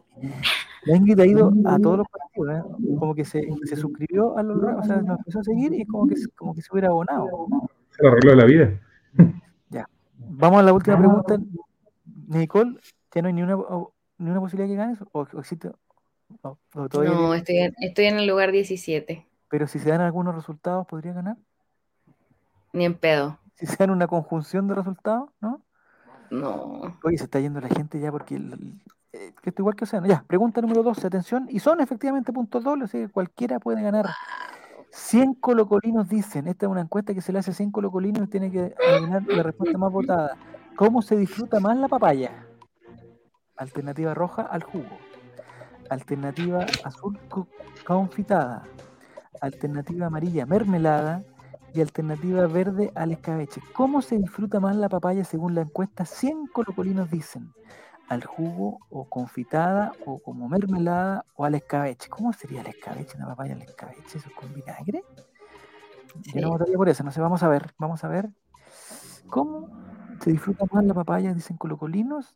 La 0.85 0.97
Ingrid 0.97 1.21
ha 1.21 1.27
ido 1.27 1.53
a 1.67 1.79
todos 1.79 1.99
los 1.99 2.07
partidos, 2.09 2.59
¿eh? 2.59 2.97
como 2.99 3.15
que 3.15 3.25
se, 3.25 3.47
se 3.65 3.77
suscribió 3.77 4.37
a 4.39 4.43
los, 4.43 4.57
o 4.57 4.83
sea, 4.83 5.03
nos 5.03 5.19
empezó 5.19 5.41
a 5.41 5.45
seguir 5.45 5.75
y 5.75 5.83
es 5.83 5.89
como 5.89 6.07
que, 6.07 6.17
se- 6.17 6.29
como 6.31 6.55
que 6.55 6.63
se 6.63 6.69
hubiera 6.73 6.89
abonado. 6.89 7.29
Se 7.91 8.03
lo 8.03 8.09
arregló 8.11 8.35
la 8.35 8.45
vida. 8.45 8.81
Vamos 10.29 10.61
a 10.61 10.63
la 10.63 10.73
última 10.73 10.99
pregunta. 10.99 11.39
Nicole, 12.29 12.79
¿ya 13.15 13.23
no 13.23 13.29
hay 13.29 13.35
ni 13.35 13.43
una, 13.43 13.57
o- 13.57 13.93
ni 14.19 14.31
una 14.31 14.41
posibilidad 14.41 14.69
que 14.69 14.77
ganes? 14.77 14.99
¿O, 15.13 15.21
o 15.21 15.39
existe? 15.39 15.71
o- 16.43 16.59
o 16.75 16.89
todavía 16.89 17.13
No, 17.13 17.35
estoy 17.35 17.59
en, 17.59 17.75
estoy 17.79 18.07
en 18.07 18.17
el 18.19 18.27
lugar 18.27 18.51
17. 18.53 19.27
Pero 19.49 19.67
si 19.67 19.79
se 19.79 19.91
dan 19.91 20.01
algunos 20.01 20.35
resultados, 20.35 20.87
¿podría 20.87 21.13
ganar? 21.13 21.37
Ni 22.73 22.85
en 22.87 22.95
pedo. 22.95 23.39
Si 23.55 23.67
se 23.67 23.77
dan 23.77 23.91
una 23.91 24.07
conjunción 24.09 24.67
de 24.67 24.75
resultados, 24.75 25.31
¿no? 25.41 25.63
No. 26.31 26.99
Oye, 27.03 27.19
se 27.19 27.25
está 27.25 27.41
yendo 27.41 27.61
la 27.61 27.69
gente 27.69 27.99
ya 28.01 28.11
porque 28.11 28.37
eh, 28.37 29.33
que 29.43 29.51
esto 29.51 29.63
igual 29.63 29.77
que 29.77 29.85
Océano. 29.85 30.07
Ya, 30.07 30.25
pregunta 30.27 30.61
número 30.61 30.83
12, 30.83 31.07
atención. 31.07 31.47
Y 31.51 31.61
son 31.61 31.81
efectivamente 31.81 32.33
puntos 32.33 32.65
dobles, 32.65 32.91
así 32.91 32.99
que 32.99 33.09
cualquiera 33.09 33.59
puede 33.61 33.83
ganar. 33.83 34.07
100 34.91 35.35
colocolinos 35.35 36.09
dicen, 36.09 36.47
esta 36.49 36.67
es 36.67 36.73
una 36.73 36.81
encuesta 36.81 37.13
que 37.15 37.21
se 37.21 37.33
le 37.33 37.39
hace 37.41 37.51
a 37.51 37.55
100 37.55 37.71
colocolinos 37.71 38.25
y 38.27 38.31
tiene 38.31 38.51
que 38.51 38.75
adivinar 38.89 39.23
la 39.27 39.43
respuesta 39.43 39.77
más 39.79 39.93
votada. 39.93 40.37
¿Cómo 40.77 41.03
se 41.03 41.17
disfruta 41.17 41.61
más 41.61 41.77
la 41.77 41.89
papaya? 41.89 42.47
Alternativa 43.57 44.15
roja 44.15 44.43
al 44.43 44.63
jugo. 44.63 44.99
Alternativa 45.91 46.67
azul 46.85 47.19
co- 47.29 47.49
confitada. 47.87 48.65
Alternativa 49.41 50.07
amarilla 50.07 50.47
mermelada. 50.47 51.23
Y 51.77 51.83
alternativa 51.83 52.47
verde 52.47 52.91
al 52.95 53.13
escabeche. 53.13 53.61
¿Cómo 53.75 54.01
se 54.01 54.17
disfruta 54.17 54.61
más 54.61 54.75
la 54.77 54.89
papaya 54.89 55.25
según 55.25 55.55
la 55.55 55.61
encuesta? 55.61 56.07
100 56.07 56.47
colocolinos 56.47 57.11
dicen. 57.11 57.53
Al 58.09 58.25
jugo 58.25 58.79
o 58.89 59.05
confitada 59.11 59.93
o 60.07 60.19
como 60.21 60.49
mermelada 60.49 61.27
o 61.35 61.45
al 61.45 61.55
escabeche. 61.55 62.09
¿Cómo 62.09 62.33
sería 62.33 62.63
el 62.63 62.69
escabeche? 62.69 63.19
¿Una 63.19 63.27
papaya 63.27 63.53
al 63.53 63.61
escabeche? 63.61 64.17
¿Eso 64.17 64.29
es 64.31 64.35
con 64.35 64.55
vinagre? 64.55 65.03
Yo 66.15 66.33
Sí. 66.33 66.41
no 66.41 66.49
votaría 66.49 66.77
por 66.79 66.89
eso, 66.89 67.05
no 67.05 67.11
sé, 67.11 67.21
vamos 67.21 67.43
a 67.43 67.49
ver, 67.49 67.75
vamos 67.77 68.03
a 68.05 68.09
ver. 68.09 68.31
¿Cómo 69.29 69.69
se 70.23 70.31
disfruta 70.31 70.65
más 70.73 70.83
la 70.85 70.95
papaya? 70.95 71.35
Dicen 71.35 71.59
colocolinos. 71.59 72.35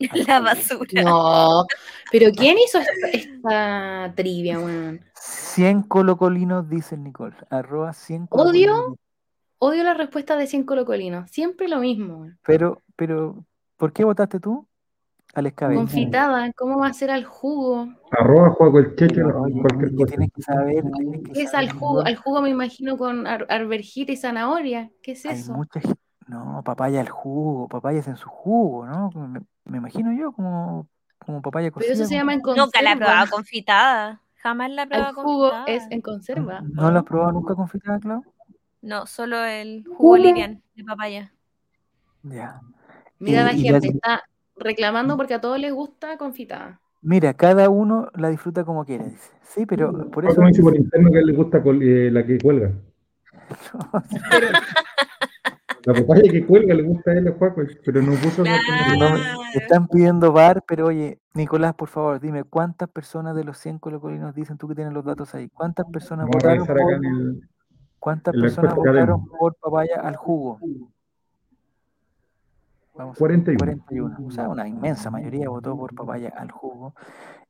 La 0.28 0.40
basura. 0.40 1.02
No, 1.02 1.64
pero 2.12 2.30
¿quién 2.32 2.56
hizo 2.58 2.78
esta, 2.78 3.08
esta 3.12 4.12
trivia, 4.14 4.58
weón? 4.58 5.00
100 5.14 5.82
colocolinos, 5.82 6.68
dice 6.68 6.96
Nicole. 6.96 7.34
Arroba 7.50 7.92
100 7.92 8.22
Odio. 8.22 8.28
colocolinos. 8.28 8.94
Odio 9.58 9.84
la 9.84 9.94
respuesta 9.94 10.36
de 10.36 10.46
100 10.46 10.64
colocolinos. 10.64 11.30
Siempre 11.30 11.68
lo 11.68 11.78
mismo, 11.78 12.18
weón. 12.18 12.38
Pero, 12.44 12.82
pero, 12.94 13.44
¿por 13.76 13.92
qué 13.92 14.04
votaste 14.04 14.38
tú? 14.38 14.66
Al 15.34 15.46
escabeche. 15.46 15.78
Confitada, 15.78 16.50
¿cómo 16.52 16.78
va 16.78 16.86
a 16.88 16.92
ser 16.92 17.10
al 17.10 17.24
jugo? 17.24 17.88
Arroba, 18.10 18.50
juego 18.50 18.78
el 18.78 18.90
cosa. 18.94 19.06
tienes 19.06 20.30
que 20.32 20.42
saber, 20.42 20.84
tienes 20.96 21.22
que 21.24 21.32
¿Qué 21.32 21.42
es 21.42 21.50
saber, 21.50 21.70
al 21.70 21.76
jugo? 21.76 22.00
Al 22.06 22.16
jugo 22.16 22.40
me 22.42 22.48
imagino 22.50 22.96
con 22.96 23.26
ar- 23.26 23.46
arvejita 23.50 24.12
y 24.12 24.16
zanahoria. 24.16 24.90
¿Qué 25.02 25.12
es 25.12 25.26
Hay 25.26 25.38
eso? 25.38 25.52
mucha. 25.52 25.80
No, 26.26 26.62
papaya 26.64 27.00
al 27.00 27.08
jugo, 27.08 27.68
papayas 27.68 28.08
en 28.08 28.16
su 28.16 28.28
jugo, 28.28 28.86
¿no? 28.86 29.10
Me, 29.66 29.78
imagino 29.78 30.12
yo 30.12 30.32
como, 30.32 30.88
como 31.18 31.42
papaya 31.42 31.70
Pero 31.70 31.84
eso 31.84 31.92
cocida. 31.92 32.06
se 32.08 32.14
llama 32.14 32.34
en 32.34 32.40
conserva. 32.40 32.64
Nunca 32.66 32.82
la 32.82 32.92
he 32.92 32.96
probado 32.96 33.30
confitada. 33.30 34.20
Jamás 34.36 34.70
la 34.70 34.82
he 34.82 34.86
probado 34.86 35.14
jugo 35.14 35.50
confitada. 35.50 35.64
es 35.76 35.86
en 35.90 36.00
conserva. 36.00 36.60
¿No 36.62 36.90
lo 36.90 36.98
has 36.98 37.04
probado 37.04 37.32
nunca 37.32 37.54
confitada, 37.54 37.98
Clau? 37.98 38.22
No, 38.82 39.06
solo 39.06 39.44
el 39.44 39.84
jugo 39.86 40.16
livian 40.16 40.62
de 40.74 40.84
papaya. 40.84 41.32
Ya. 42.22 42.60
Mira, 43.18 43.42
la 43.44 43.52
y 43.54 43.62
gente 43.62 43.72
la- 43.88 43.94
está 43.94 44.22
reclamando 44.56 45.16
porque 45.16 45.34
a 45.34 45.40
todos 45.40 45.58
les 45.58 45.72
gusta 45.72 46.16
confitada. 46.18 46.80
Mira, 47.02 47.34
cada 47.34 47.68
uno 47.68 48.10
la 48.14 48.28
disfruta 48.28 48.64
como 48.64 48.84
quiere, 48.84 49.04
dice. 49.04 49.30
Sí, 49.42 49.66
pero 49.66 50.10
por 50.10 50.24
eso. 50.24 50.34
Paco 50.34 50.42
me 50.42 50.48
dice 50.48 50.62
por 50.62 50.76
interno 50.76 51.10
que 51.10 51.18
a 51.18 51.20
él 51.20 51.26
le 51.26 51.32
gusta 51.34 51.58
eh, 51.58 52.10
la 52.12 52.24
que 52.26 52.38
cuelga. 52.38 52.72
La 55.46 55.55
papaya 55.94 56.30
que 56.30 56.44
cuelga 56.44 56.74
le 56.74 56.82
gusta 56.82 57.12
a 57.12 57.14
él 57.14 57.28
a 57.28 57.32
Juaco, 57.32 57.62
pero 57.84 58.02
no 58.02 58.12
puso 58.12 58.42
la 58.42 58.58
Claro. 58.94 59.16
No, 59.16 59.42
están 59.54 59.86
pidiendo 59.86 60.32
bar, 60.32 60.64
pero 60.66 60.86
oye, 60.86 61.20
Nicolás, 61.34 61.74
por 61.74 61.88
favor, 61.88 62.20
dime, 62.20 62.44
¿cuántas 62.44 62.88
personas 62.88 63.36
de 63.36 63.44
los 63.44 63.58
100 63.58 63.78
colocolinos 63.78 64.34
dicen 64.34 64.58
tú 64.58 64.66
que 64.68 64.74
tienes 64.74 64.92
los 64.92 65.04
datos 65.04 65.34
ahí? 65.34 65.48
¿Cuántas 65.48 65.86
personas 65.86 66.26
Vamos 66.26 66.42
votaron 66.42 66.66
por, 66.66 66.80
el. 66.80 67.48
cuántas 67.98 68.34
personas 68.34 68.74
que 68.74 68.80
votaron 68.80 69.26
por 69.26 69.54
papaya 69.54 70.00
al 70.00 70.16
jugo? 70.16 70.58
Vamos, 72.94 73.18
41. 73.18 73.58
41. 73.58 74.26
O 74.26 74.30
sea, 74.30 74.48
una 74.48 74.66
inmensa 74.66 75.10
mayoría 75.10 75.48
votó 75.48 75.76
por 75.76 75.94
papaya 75.94 76.32
al 76.36 76.50
jugo. 76.50 76.94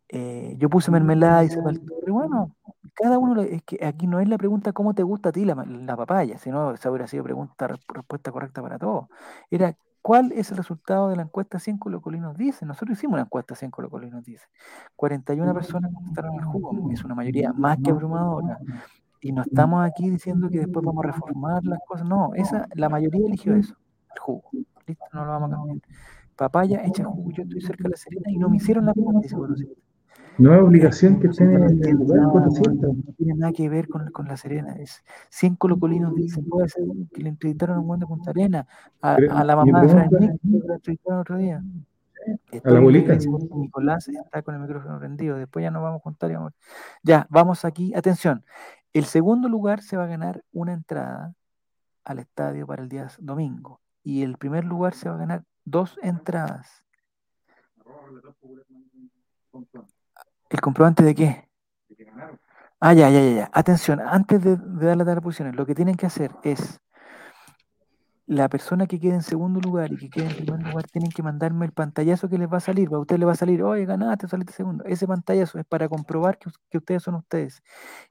Eh, 0.09 0.55
yo 0.59 0.71
puse 0.71 0.91
mermelada 0.91 1.45
y 1.45 1.49
el 1.49 1.81
torre. 1.81 2.13
Bueno, 2.13 2.55
cada 2.95 3.19
uno, 3.19 3.43
es 3.43 3.63
que 3.63 3.85
aquí 3.85 4.07
no 4.07 4.21
es 4.21 4.29
la 4.29 4.39
pregunta 4.39 4.73
cómo 4.73 4.95
te 4.95 5.03
gusta 5.03 5.31
a 5.31 5.33
ti 5.33 5.45
la, 5.45 5.57
papaya, 5.97 6.39
sino 6.39 6.73
esa 6.73 6.91
hubiera 6.91 7.07
sido 7.07 7.25
pregunta, 7.25 7.67
re- 7.69 7.77
respuesta 7.89 8.31
correcta 8.31 8.63
para 8.63 8.79
todos. 8.79 9.07
Era, 9.51 9.77
¿cuál 10.03 10.33
es 10.33 10.51
el 10.51 10.57
resultado 10.59 11.09
de 11.09 11.17
la 11.17 11.23
encuesta 11.23 11.59
100 11.59 11.79
colocolinos 11.79 12.37
dicen? 12.37 12.69
Nosotros 12.69 12.97
hicimos 12.97 13.15
una 13.15 13.23
encuesta 13.23 13.55
100 13.55 13.71
colocolinos 13.71 14.25
dicen. 14.25 14.49
41 14.95 15.53
personas 15.53 15.93
contestaron 15.93 16.35
el 16.35 16.45
jugo, 16.45 16.91
es 16.93 17.05
una 17.05 17.15
mayoría 17.15 17.53
más 17.53 17.79
que 17.83 17.91
abrumadora. 17.91 18.59
Y 19.21 19.33
no 19.33 19.43
estamos 19.43 19.85
aquí 19.85 20.09
diciendo 20.09 20.49
que 20.49 20.61
después 20.61 20.85
vamos 20.85 21.05
a 21.05 21.09
reformar 21.09 21.65
las 21.65 21.81
cosas, 21.87 22.07
no, 22.07 22.33
esa, 22.35 22.69
la 22.75 22.89
mayoría 22.89 23.27
eligió 23.27 23.57
eso, 23.57 23.75
el 24.15 24.21
jugo. 24.21 24.51
Listo, 24.87 25.05
no 25.13 25.25
lo 25.25 25.33
vamos 25.33 25.53
a 25.53 25.57
cambiar. 25.57 25.79
Papaya 26.37 26.85
hecha 26.85 27.05
jugo, 27.05 27.31
yo 27.33 27.43
estoy 27.43 27.61
cerca 27.61 27.85
de 27.85 27.91
la 27.91 27.97
Serena 27.97 28.31
y 28.31 28.37
no 28.39 28.49
me 28.49 28.59
hicieron 28.59 28.87
la 28.87 28.93
pregunta, 28.93 29.21
dice. 29.21 29.37
No 30.39 30.55
es 30.55 30.61
obligación 30.63 31.19
que 31.19 31.29
estén 31.29 31.53
en 31.55 31.63
el 31.85 31.91
lugar 31.97 32.21
no 32.21 33.13
tiene 33.17 33.35
nada 33.37 33.53
que 33.53 33.69
ver 33.69 33.89
con, 33.89 34.11
con 34.11 34.27
la 34.29 34.37
Serena. 34.37 34.75
Es 34.75 35.03
100 35.31 35.57
colocolinos 35.57 36.15
dicen, 36.15 36.45
puede 36.47 36.69
ser 36.69 36.85
que 37.13 37.23
le 37.23 37.31
entrevistaron 37.31 37.77
a 37.77 37.81
un 37.81 37.87
buen 37.87 38.01
de 38.01 38.07
Punta 38.07 38.31
Arena, 38.31 38.67
a, 39.01 39.17
Pero 39.17 39.33
a 39.35 39.45
la 39.45 39.57
mamá 39.57 39.81
de 39.83 39.89
Fran 39.89 40.09
pregunta- 40.11 40.33
Nick, 40.43 40.63
que 40.63 40.69
la 40.69 40.75
entrevistaron 40.75 41.21
otro 41.21 41.37
día. 41.39 41.63
Estoy 42.51 42.73
la 42.73 42.79
abuelita. 42.81 43.17
Nicolás 43.57 44.09
está 44.09 44.43
con 44.43 44.55
el 44.57 44.61
micrófono 44.61 44.99
prendido. 44.99 45.37
Después 45.39 45.63
ya 45.63 45.71
nos 45.71 45.83
vamos 45.83 46.01
a 46.01 46.03
juntar. 46.03 46.31
y 46.31 46.35
vamos- 46.35 46.53
Ya, 47.03 47.27
vamos 47.31 47.65
aquí. 47.65 47.95
Atención. 47.95 48.45
El 48.93 49.05
segundo 49.05 49.49
lugar 49.49 49.81
se 49.83 49.97
va 49.97 50.05
a 50.05 50.09
ganar 50.09 50.43
una 50.53 50.73
entrada 50.73 51.35
al 52.05 52.19
estadio 52.19 52.67
para 52.67 52.83
el 52.83 52.89
día 52.89 53.09
domingo. 53.21 53.81
Y 54.03 54.23
el 54.23 54.37
primer 54.39 54.65
lugar 54.65 54.95
se 54.95 55.09
va 55.09 55.15
a 55.15 55.19
ganar 55.19 55.45
dos 55.65 55.99
entradas. 56.03 56.83
¿El 60.51 60.61
comprobante 60.61 61.03
de 61.03 61.15
qué? 61.15 61.49
Ah, 62.81 62.93
ya, 62.93 63.09
ya, 63.11 63.21
ya, 63.23 63.31
ya. 63.33 63.51
Atención, 63.53 64.01
antes 64.01 64.43
de, 64.43 64.57
de 64.57 64.87
dar 64.87 64.97
las 64.97 65.07
las 65.07 65.21
posiciones, 65.21 65.57
lo 65.57 65.67
que 65.67 65.75
tienen 65.75 65.97
que 65.97 66.07
hacer 66.07 66.31
es 66.43 66.81
la 68.29 68.49
persona 68.49 68.87
que 68.89 68.99
quede 68.99 69.15
en 69.15 69.23
segundo 69.23 69.61
lugar 69.61 69.93
y 69.93 69.97
que 69.99 70.11
quede 70.11 70.27
en 70.27 70.35
primer 70.35 70.61
lugar 70.61 70.85
tienen 70.89 71.11
que 71.13 71.23
mandarme 71.23 71.65
el 71.65 71.73
pantallazo 71.73 72.29
que 72.29 72.39
les 72.39 72.53
va 72.53 72.57
a 72.57 72.61
salir. 72.61 72.89
A 72.93 72.99
usted 72.99 73.19
le 73.19 73.25
va 73.25 73.33
a 73.33 73.37
salir, 73.37 73.63
oye, 73.63 73.85
ganaste, 73.87 74.27
saliste 74.29 74.53
segundo. 74.53 74.85
Ese 74.85 75.07
pantallazo 75.07 75.59
es 75.61 75.65
para 75.65 75.89
comprobar 75.89 76.37
que, 76.37 76.49
us- 76.49 76.61
que 76.69 76.79
ustedes 76.79 77.03
son 77.05 77.15
ustedes. 77.15 77.63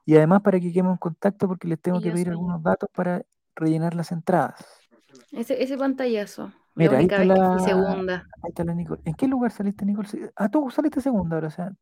Y 0.06 0.16
además 0.16 0.40
para 0.40 0.58
que 0.58 0.72
quedemos 0.72 0.92
en 0.92 0.98
contacto 0.98 1.46
porque 1.46 1.68
les 1.68 1.80
tengo 1.80 1.98
Y 1.98 2.02
que 2.04 2.12
pedir 2.12 2.26
soy. 2.28 2.32
algunos 2.32 2.62
datos 2.62 2.88
para 2.94 3.22
rellenar 3.54 3.94
las 3.94 4.10
entradas. 4.10 4.64
Ese, 5.32 5.62
ese 5.62 5.76
pantallazo. 5.76 6.50
Mira, 6.74 6.92
la 6.92 6.98
ahí 6.98 7.04
está 7.06 7.24
la- 7.24 7.58
segunda. 7.58 8.14
Ahí 8.42 8.48
está 8.48 8.64
la 8.64 8.74
Nicole. 8.74 9.02
¿En 9.04 9.14
qué 9.14 9.28
lugar 9.28 9.50
saliste, 9.52 9.84
Nicole? 9.84 10.08
Ah, 10.34 10.48
tú 10.48 10.70
saliste 10.70 11.02
segunda 11.02 11.36
ahora, 11.36 11.48
o 11.48 11.50
sea, 11.50 11.72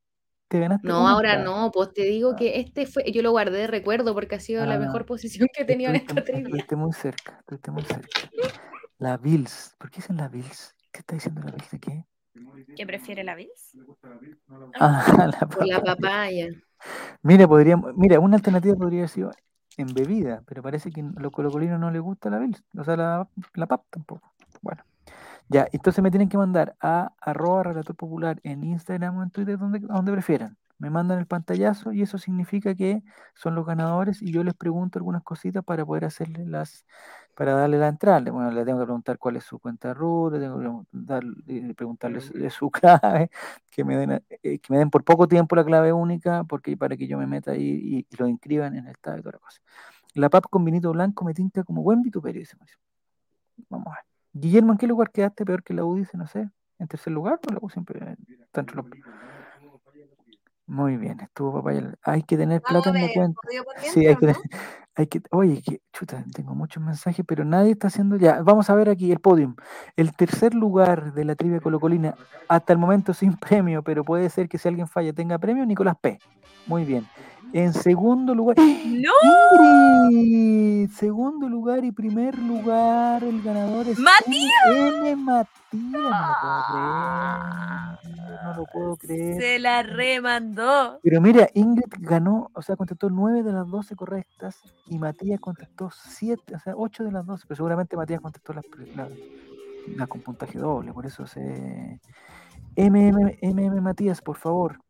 te 0.55 0.61
ganaste. 0.61 0.89
No, 0.89 1.09
ahora 1.09 1.43
no, 1.43 1.71
pues 1.73 1.93
te 1.93 2.03
digo 2.03 2.37
que 2.37 2.61
este 2.61 2.87
fue, 2.87 3.11
yo 3.11 3.23
lo 3.23 3.31
guardé 3.33 3.59
de 3.59 3.67
recuerdo 3.67 4.15
porque 4.15 4.37
ha 4.37 4.41
sido 4.41 4.65
la 4.65 4.77
Ah, 4.77 4.79
mejor 4.79 5.07
posición 5.07 5.49
que 5.53 5.63
he 5.63 5.65
tenido 5.65 5.91
en 5.91 5.97
esta 5.97 6.15
trivia. 6.25 6.45
estuviste 6.45 6.77
muy 6.77 6.93
cerca, 6.93 7.37
estuviste 7.41 7.71
muy 7.71 7.83
cerca. 7.85 8.31
La 8.99 9.17
Bills. 9.17 9.75
¿Por 9.79 9.91
qué 9.91 9.97
dicen 9.97 10.17
la 10.17 10.29
Bills? 10.29 10.75
¿Qué 10.93 11.01
está 11.01 11.15
diciendo 11.15 11.43
la 11.43 11.51
Bills 11.51 11.71
de 11.71 11.81
qué? 11.81 12.07
¿Qué 12.77 12.87
prefiere 12.87 13.25
la 13.25 13.35
Bills? 13.35 13.73
Ah, 14.81 15.05
la 15.41 15.47
Por 15.47 15.67
la 15.67 15.81
papaya. 15.81 15.97
papaya. 15.97 16.49
Mira, 17.23 17.49
podríamos, 17.49 17.95
mira, 17.97 18.21
una 18.21 18.37
alternativa 18.37 18.77
podría 18.77 19.01
haber 19.01 19.09
sido 19.09 19.31
en 19.77 19.87
bebida, 19.95 20.43
pero 20.47 20.63
parece 20.63 20.91
que 20.93 21.01
a 21.01 21.21
los 21.21 21.33
colocolinos 21.33 21.81
no 21.81 21.91
les 21.91 22.03
gusta 22.03 22.31
la 22.31 22.39
Bills, 22.39 22.63
o 22.79 22.85
sea, 22.85 22.97
la, 22.97 23.29
la 23.55 23.67
PAP 23.67 23.85
tampoco. 23.91 24.34
Ya, 25.49 25.69
entonces 25.73 26.03
me 26.03 26.11
tienen 26.11 26.29
que 26.29 26.39
mandar 26.39 26.77
a 26.81 27.13
arroba 27.21 27.65
relator 27.65 27.95
popular 27.97 28.41
en 28.45 28.65
Instagram 28.65 29.19
o 29.19 29.23
en 29.23 29.31
Twitter, 29.31 29.59
donde, 29.59 29.81
donde 29.81 30.13
prefieran. 30.13 30.57
Me 30.79 30.91
mandan 30.91 31.19
el 31.19 31.27
pantallazo 31.27 31.93
y 31.93 32.03
eso 32.03 32.19
significa 32.19 32.75
que 32.75 33.03
son 33.35 33.55
los 33.55 33.65
ganadores 33.65 34.21
y 34.21 34.33
yo 34.33 34.43
les 34.43 34.55
pregunto 34.55 34.99
algunas 34.99 35.23
cositas 35.23 35.63
para 35.65 35.87
poder 35.87 36.05
hacerle 36.05 36.45
las, 36.47 36.85
para 37.35 37.55
darle 37.55 37.79
la 37.79 37.89
entrada. 37.89 38.31
Bueno, 38.31 38.51
le 38.51 38.65
tengo 38.65 38.81
que 38.81 38.87
preguntar 38.87 39.19
cuál 39.19 39.37
es 39.37 39.45
su 39.45 39.59
cuenta 39.61 39.95
RUT, 39.95 40.33
le 40.33 40.41
tengo 40.41 40.85
que 41.47 41.69
eh, 41.71 41.75
preguntarle 41.75 42.21
su- 42.51 42.71
clave, 42.71 43.31
que 43.71 43.85
me 43.85 43.97
den, 43.97 44.25
eh, 44.43 44.59
que 44.59 44.73
me 44.73 44.79
den 44.79 44.91
por 44.91 45.05
poco 45.05 45.29
tiempo 45.29 45.55
la 45.57 45.65
clave 45.65 45.93
única, 45.93 46.45
porque 46.45 46.77
para 46.77 46.97
que 46.97 47.07
yo 47.07 47.19
me 47.19 47.27
meta 47.27 47.53
ahí 47.53 48.07
y, 48.11 48.17
lo 48.17 48.27
inscriban 48.29 48.77
en 48.77 48.87
el 48.87 48.93
estado 48.93 49.19
y 49.19 49.23
toda 49.23 49.33
la 49.33 49.39
cosa. 49.39 49.61
La 50.15 50.31
PAP 50.31 50.47
con 50.51 50.65
vinito 50.65 50.93
blanco 50.93 51.25
me 51.25 51.35
tinca 51.35 51.65
como 51.65 51.83
buen 51.83 52.03
vituperio, 52.03 52.41
dice. 52.41 52.57
Vamos 53.69 53.87
a 53.89 53.91
ver. 53.97 54.14
Guillermo, 54.35 54.73
¿en 54.73 54.79
qué 54.79 54.89
lugar 54.89 55.13
quedaste 55.13 55.45
peor 55.45 55.63
que 55.63 55.75
la 55.75 55.85
U? 55.85 55.95
Dice, 55.95 56.19
no 56.19 56.27
sé. 56.27 56.51
¿En 56.81 56.89
tercer 56.89 57.13
lugar? 57.13 57.39
¿O 57.49 57.53
la 57.53 57.59
U 57.63 57.71
siempre 57.71 58.17
está 58.43 58.61
entre 58.61 58.77
los... 58.77 58.87
Muy 60.67 60.97
bien, 60.97 61.21
estuvo 61.21 61.53
papaya. 61.53 61.95
Hay 62.03 62.23
que 62.23 62.37
tener 62.37 62.61
plata 62.63 62.91
en 62.91 63.03
la 63.03 63.13
cuenta. 63.13 63.41
Sí, 63.93 64.07
hay 64.07 64.17
que, 64.17 64.27
hay 64.97 65.07
que, 65.07 65.23
oye, 65.31 65.63
que, 65.63 65.83
chuta, 65.93 66.25
tengo 66.35 66.55
muchos 66.55 66.83
mensajes, 66.83 67.25
pero 67.29 67.45
nadie 67.45 67.73
está 67.73 67.89
haciendo 67.89 68.17
ya. 68.17 68.43
Vamos 68.43 68.71
a 68.71 68.75
ver 68.75 68.89
aquí 68.89 69.13
el 69.13 69.21
podium. 69.21 69.55
El 69.95 70.17
tercer 70.17 70.55
lugar 70.55 71.13
de 71.13 71.25
la 71.25 71.37
trivia 71.37 71.61
colocolina, 71.61 72.15
hasta 72.49 72.73
el 72.73 72.79
momento 72.79 73.15
sin 73.15 73.37
premio, 73.39 73.85
pero 73.85 74.05
puede 74.05 74.29
ser 74.31 74.49
que 74.49 74.59
si 74.59 74.67
alguien 74.67 74.89
falla 74.89 75.13
tenga 75.13 75.39
premio, 75.39 75.65
Nicolás 75.65 75.97
P. 76.01 76.19
Muy 76.67 76.85
bien. 76.85 77.07
En 77.57 77.73
segundo 77.73 78.35
lugar, 78.35 78.57
¡No! 78.59 80.11
Ingrid, 80.11 80.91
segundo 80.91 81.49
lugar 81.49 81.85
y 81.85 81.93
primer 81.93 82.37
lugar, 82.37 83.23
el 83.23 83.41
ganador 83.43 83.87
es 83.87 83.97
¡Matías! 83.97 85.17
Matías. 85.17 85.55
No 85.73 86.01
lo 86.01 86.27
puedo 86.43 86.67
creer, 86.73 88.43
no 88.43 88.55
lo 88.57 88.65
puedo 88.73 88.97
creer. 88.97 89.41
Se 89.41 89.59
la 89.61 89.83
remandó. 89.85 90.99
Pero 91.05 91.21
mira, 91.21 91.49
Ingrid 91.55 91.85
ganó, 92.01 92.51
o 92.55 92.61
sea, 92.63 92.75
contestó 92.75 93.09
9 93.09 93.45
de 93.45 93.53
las 93.53 93.69
12 93.69 93.95
correctas 93.95 94.61
y 94.89 94.99
Matías 94.99 95.39
contestó 95.39 95.91
7, 95.93 96.57
o 96.57 96.59
sea, 96.59 96.75
8 96.77 97.05
de 97.05 97.13
las 97.13 97.25
12, 97.25 97.45
pero 97.47 97.55
seguramente 97.57 97.97
Matías 97.97 98.21
contestó 98.21 98.53
las, 98.53 98.65
pri- 98.67 98.93
la- 98.97 99.09
la 99.97 100.07
con 100.09 100.23
puntaje 100.23 100.59
doble, 100.59 100.93
por 100.93 101.07
eso 101.07 101.25
se... 101.25 102.01
MM, 102.77 103.39
MM 103.43 103.81
Matías, 103.81 104.21
por 104.21 104.37
favor. 104.39 104.81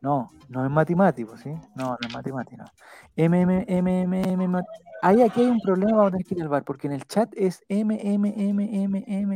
No, 0.00 0.30
no 0.48 0.64
es 0.64 0.70
matemático, 0.70 1.36
¿sí? 1.36 1.50
No, 1.74 1.96
no 2.00 2.06
es 2.06 2.12
matemático. 2.12 2.64
MM, 3.16 3.64
MM, 3.68 4.48
Mat- 4.48 4.64
Ahí 5.02 5.22
aquí 5.22 5.40
hay 5.42 5.46
un 5.48 5.60
problema, 5.60 5.92
vamos 5.96 6.08
a 6.08 6.10
tener 6.12 6.26
que 6.26 6.34
ir 6.34 6.42
al 6.42 6.48
bar, 6.48 6.64
porque 6.64 6.86
en 6.88 6.92
el 6.94 7.04
chat 7.06 7.32
es 7.36 7.62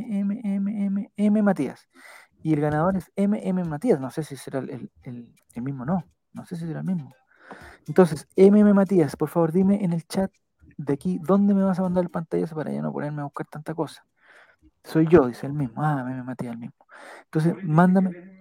MMMMMMMM 0.03 1.43
Matías. 1.43 1.89
Y 2.43 2.53
el 2.55 2.61
ganador 2.61 2.97
es 2.97 3.11
MM 3.17 3.65
Matías. 3.65 4.01
No 4.01 4.11
sé 4.11 4.25
si 4.25 4.37
será 4.37 4.59
el- 4.61 4.91
el- 5.05 5.33
el 5.55 5.63
mismo, 5.63 5.85
no. 5.85 6.05
No 6.33 6.45
sé 6.47 6.57
si 6.57 6.67
será 6.67 6.81
el 6.81 6.87
mismo. 6.87 7.15
Entonces, 7.87 8.27
MM 8.37 8.73
Matías, 8.75 9.17
por 9.17 9.29
favor, 9.29 9.53
dime 9.53 9.85
en 9.85 9.93
el 9.93 10.05
chat 10.07 10.33
de 10.77 10.93
aquí 10.95 11.21
dónde 11.23 11.55
me 11.55 11.63
vas 11.63 11.79
a 11.79 11.83
mandar 11.83 12.03
el 12.05 12.11
pantallazo 12.11 12.57
para 12.57 12.73
ya 12.73 12.83
no 12.83 12.93
ponerme 12.93 13.21
a 13.21 13.25
buscar 13.25 13.47
tanta 13.47 13.75
cosa. 13.75 14.05
Soy 14.85 15.07
yo, 15.07 15.27
dice 15.29 15.47
el 15.47 15.53
mismo. 15.53 15.83
Ah, 15.85 16.01
MM 16.05 16.25
Matías, 16.25 16.53
el 16.53 16.59
mismo. 16.59 16.87
Entonces, 17.25 17.55
mándame. 17.63 18.32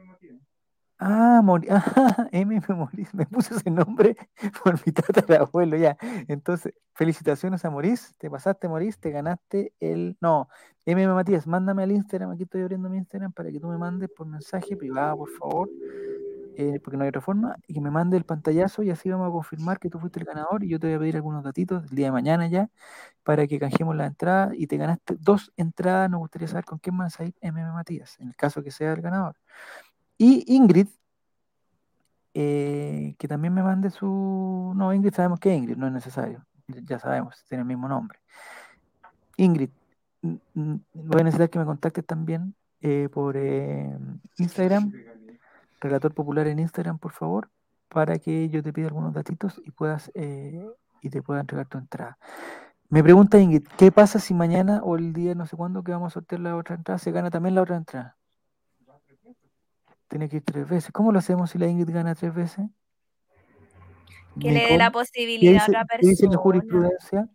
Ah, 1.04 1.42
Mori- 1.44 1.68
ah, 1.72 2.28
MM 2.32 2.62
Moris, 2.76 3.12
me 3.16 3.26
puse 3.26 3.56
ese 3.56 3.72
nombre 3.72 4.16
por 4.64 4.76
mi 4.86 4.92
tatarabuelo, 4.94 5.76
ya. 5.76 5.98
Entonces, 6.28 6.74
felicitaciones 6.94 7.66
a 7.66 7.72
Moris, 7.72 8.14
te 8.20 8.30
pasaste 8.30 8.68
Moris, 8.68 9.00
te 9.00 9.10
ganaste 9.10 9.74
el... 9.80 10.16
No, 10.22 10.48
MM 10.86 11.14
Matías, 11.16 11.48
mándame 11.48 11.82
al 11.84 11.92
Instagram, 11.92 12.30
aquí 12.32 12.44
estoy 12.44 12.62
abriendo 12.62 12.88
mi 12.90 12.98
Instagram 12.98 13.32
para 13.34 13.52
que 13.52 13.60
tú 13.60 13.68
me 13.68 13.80
mandes 13.80 14.10
por 14.16 14.28
mensaje 14.28 14.78
privado, 14.78 15.18
por 15.18 15.30
favor, 15.32 15.70
eh, 16.56 16.80
porque 16.84 16.98
no 16.98 17.04
hay 17.04 17.10
otra 17.10 17.22
forma, 17.22 17.56
y 17.68 17.74
que 17.76 17.82
me 17.82 17.92
mande 17.92 18.18
el 18.18 18.26
pantallazo 18.26 18.84
y 18.84 18.92
así 18.92 19.10
vamos 19.10 19.28
a 19.30 19.32
confirmar 19.32 19.80
que 19.80 19.90
tú 19.90 20.00
fuiste 20.00 20.20
el 20.20 20.26
ganador 20.26 20.64
y 20.64 20.70
yo 20.70 20.80
te 20.80 20.88
voy 20.88 20.96
a 20.96 21.00
pedir 21.00 21.16
algunos 21.18 21.44
datitos 21.44 21.84
el 21.90 21.96
día 21.96 22.08
de 22.08 22.12
mañana 22.12 22.48
ya 22.48 22.70
para 23.24 23.48
que 23.48 23.60
canjeemos 23.60 23.96
la 23.96 24.08
entrada 24.08 24.52
y 24.56 24.68
te 24.68 24.78
ganaste 24.78 25.18
dos 25.20 25.54
entradas, 25.58 26.10
nos 26.12 26.20
gustaría 26.22 26.48
saber 26.50 26.66
con 26.66 26.80
quién 26.80 27.00
a 27.02 27.08
ir 27.26 27.36
MM 27.42 27.74
Matías, 27.74 28.20
en 28.20 28.30
el 28.30 28.36
caso 28.36 28.64
que 28.64 28.72
sea 28.72 28.94
el 28.94 29.02
ganador. 29.02 29.36
Y 30.24 30.46
Ingrid, 30.56 30.88
eh, 32.36 33.16
que 33.18 33.28
también 33.28 33.56
me 33.56 33.64
mande 33.64 33.90
su... 33.90 34.72
No, 34.76 34.94
Ingrid 34.94 35.16
sabemos 35.16 35.40
que 35.40 35.52
Ingrid, 35.52 35.78
no 35.78 35.88
es 35.88 35.94
necesario. 35.94 36.46
Ya- 36.68 37.00
sabemos, 37.00 37.44
tiene 37.50 37.64
el 37.64 37.68
mismo 37.68 37.88
nombre. 37.88 38.20
Ingrid, 39.38 39.72
voy 40.22 41.22
a 41.22 41.24
necesitar 41.24 41.50
que 41.50 41.58
me 41.58 41.66
contactes 41.66 42.06
también 42.06 42.54
eh, 42.82 43.10
por 43.12 43.36
eh, 43.36 43.98
Instagram, 44.38 44.92
Relator 45.80 46.14
Popular 46.14 46.46
en 46.46 46.60
Instagram, 46.60 47.00
por 47.00 47.14
favor, 47.14 47.50
para 47.90 48.20
que 48.20 48.48
yo 48.50 48.62
te 48.62 48.72
pida 48.72 48.86
algunos 48.90 49.14
datitos 49.14 49.60
y 49.66 49.72
puedas 49.72 50.12
y 50.14 51.10
te 51.10 51.24
pueda 51.24 51.42
entregar 51.42 51.66
tu 51.66 51.80
entrada. 51.80 52.20
Me 52.90 53.02
pregunta 53.02 53.40
Ingrid, 53.40 53.68
¿qué 53.76 53.92
pasa 53.92 54.20
si 54.20 54.36
mañana 54.36 54.82
o 54.84 54.98
el 54.98 55.14
día 55.14 55.34
no 55.34 55.48
sé 55.48 55.58
cuándo 55.58 55.84
que 55.84 55.94
vamos 55.94 56.14
a 56.14 56.14
sortear 56.14 56.42
la 56.42 56.56
otra 56.56 56.76
entrada 56.76 57.00
se 57.00 57.12
gana 57.12 57.32
también 57.32 57.56
la 57.56 57.64
otra 57.64 57.78
entrada? 57.78 58.18
Tiene 60.12 60.28
que 60.28 60.36
ir 60.38 60.44
tres 60.44 60.68
veces. 60.68 60.92
¿Cómo 60.92 61.14
lo 61.14 61.20
hacemos 61.20 61.50
si 61.52 61.58
la 61.58 61.68
Ingrid 61.68 61.94
gana 61.94 62.14
tres 62.16 62.36
veces? 62.36 62.66
Que 64.38 64.52
le 64.52 64.60
dé 64.66 64.78
la 64.78 64.88
Nicole, 64.88 64.88
¿qué 64.88 64.92
posibilidad 64.92 65.54
dice, 65.54 65.78
a 65.78 65.82
otra 65.84 65.98
qué 66.00 66.08
dice 66.08 66.24
la 66.26 66.30
persona. 66.32 66.38
jurisprudencia? 66.44 67.30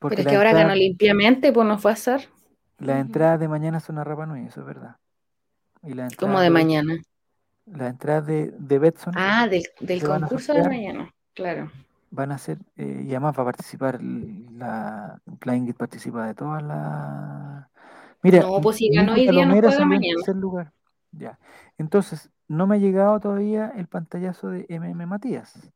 Porque 0.00 0.16
Pero 0.16 0.28
es 0.28 0.32
que 0.32 0.36
ahora 0.36 0.50
entrada- 0.50 0.68
ganó 0.68 0.74
limpiamente, 0.78 1.52
pues 1.52 1.66
no 1.66 1.78
fue 1.78 1.92
a 1.92 1.94
hacer. 1.94 2.28
Las 2.78 3.00
entradas 3.00 3.40
de 3.40 3.48
mañana 3.48 3.80
son 3.80 3.98
a 3.98 4.04
Rapa 4.04 4.26
Nui, 4.26 4.46
eso 4.46 4.60
es 4.60 4.66
verdad. 4.66 4.96
Y 5.84 5.92
entradas 5.92 6.42
de 6.42 6.50
mañana. 6.50 6.94
Las 7.66 7.90
entradas 7.90 8.26
de, 8.26 8.52
de 8.58 8.78
Betson 8.80 9.14
Ah, 9.16 9.46
del, 9.48 9.64
del 9.80 10.02
concurso 10.02 10.54
de 10.54 10.62
mañana. 10.64 11.14
Claro. 11.34 11.70
van 12.10 12.32
a 12.32 12.38
ser, 12.38 12.58
eh, 12.76 13.02
y 13.04 13.10
además 13.10 13.36
va 13.38 13.42
a 13.42 13.46
participar 13.46 14.02
la, 14.02 15.20
la 15.44 15.56
Ingrid 15.56 15.76
participa 15.76 16.26
de 16.26 16.34
todas 16.34 16.62
las. 16.64 17.67
Mira, 18.22 18.40
No, 18.40 18.60
pues 18.60 18.76
si 18.76 18.88
ganó 18.90 19.12
hoy 19.14 19.20
día, 19.28 19.46
no 19.46 19.52
juega 19.54 19.76
en 19.76 19.88
mañana. 19.88 20.14
tercer 20.16 20.36
lugar. 20.36 20.72
Ya. 21.12 21.38
Entonces, 21.78 22.30
no 22.48 22.66
me 22.66 22.76
ha 22.76 22.78
llegado 22.78 23.18
todavía 23.20 23.72
el 23.76 23.86
pantallazo 23.86 24.48
de 24.50 24.66
MM 24.68 25.06
Matías. 25.06 25.70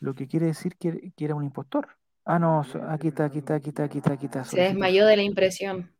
Lo 0.00 0.14
que 0.14 0.26
quiere 0.26 0.46
decir 0.46 0.76
que, 0.76 1.12
que 1.16 1.24
era 1.24 1.34
un 1.34 1.44
impostor. 1.44 1.88
Ah, 2.24 2.38
no, 2.38 2.64
aquí 2.88 3.08
está, 3.08 3.24
aquí 3.24 3.38
está, 3.38 3.54
aquí 3.54 3.70
está, 3.70 3.84
aquí 3.84 3.98
está, 3.98 4.12
aquí 4.12 4.26
está. 4.26 4.44
Se 4.44 4.60
desmayó 4.60 5.06
de 5.06 5.16
la 5.16 5.22
impresión. 5.22 5.90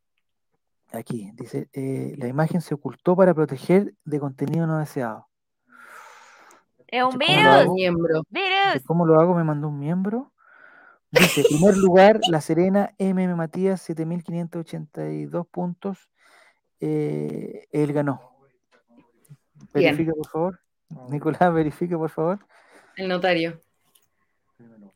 Aquí, 0.92 1.30
dice, 1.34 1.68
eh, 1.72 2.14
la 2.18 2.28
imagen 2.28 2.60
se 2.60 2.74
ocultó 2.74 3.14
para 3.16 3.34
proteger 3.34 3.94
de 4.04 4.20
contenido 4.20 4.66
no 4.66 4.78
deseado. 4.78 5.26
Es 6.86 7.02
un 7.04 7.10
¿Cómo 7.12 7.20
lo 7.20 7.26
Como 7.26 7.36
virus. 7.36 7.62
el 7.62 7.70
miembro. 7.70 8.22
Virus. 8.30 8.84
¿Cómo 8.86 9.06
lo 9.06 9.20
hago? 9.20 9.34
Me 9.34 9.44
mandó 9.44 9.68
un 9.68 9.78
miembro. 9.78 10.32
Dice, 11.10 11.44
primer 11.48 11.76
lugar, 11.76 12.20
La 12.28 12.40
Serena, 12.40 12.94
MM 12.98 13.34
Matías, 13.34 13.88
7.582 13.88 15.46
puntos. 15.50 16.10
Eh, 16.80 17.66
él 17.72 17.92
ganó. 17.92 18.20
Bien. 19.74 19.96
Verifica, 19.96 20.12
por 20.12 20.28
favor. 20.28 20.60
Nicolás, 21.08 21.52
verifica, 21.52 21.96
por 21.96 22.10
favor. 22.10 22.38
El 22.96 23.08
notario. 23.08 23.60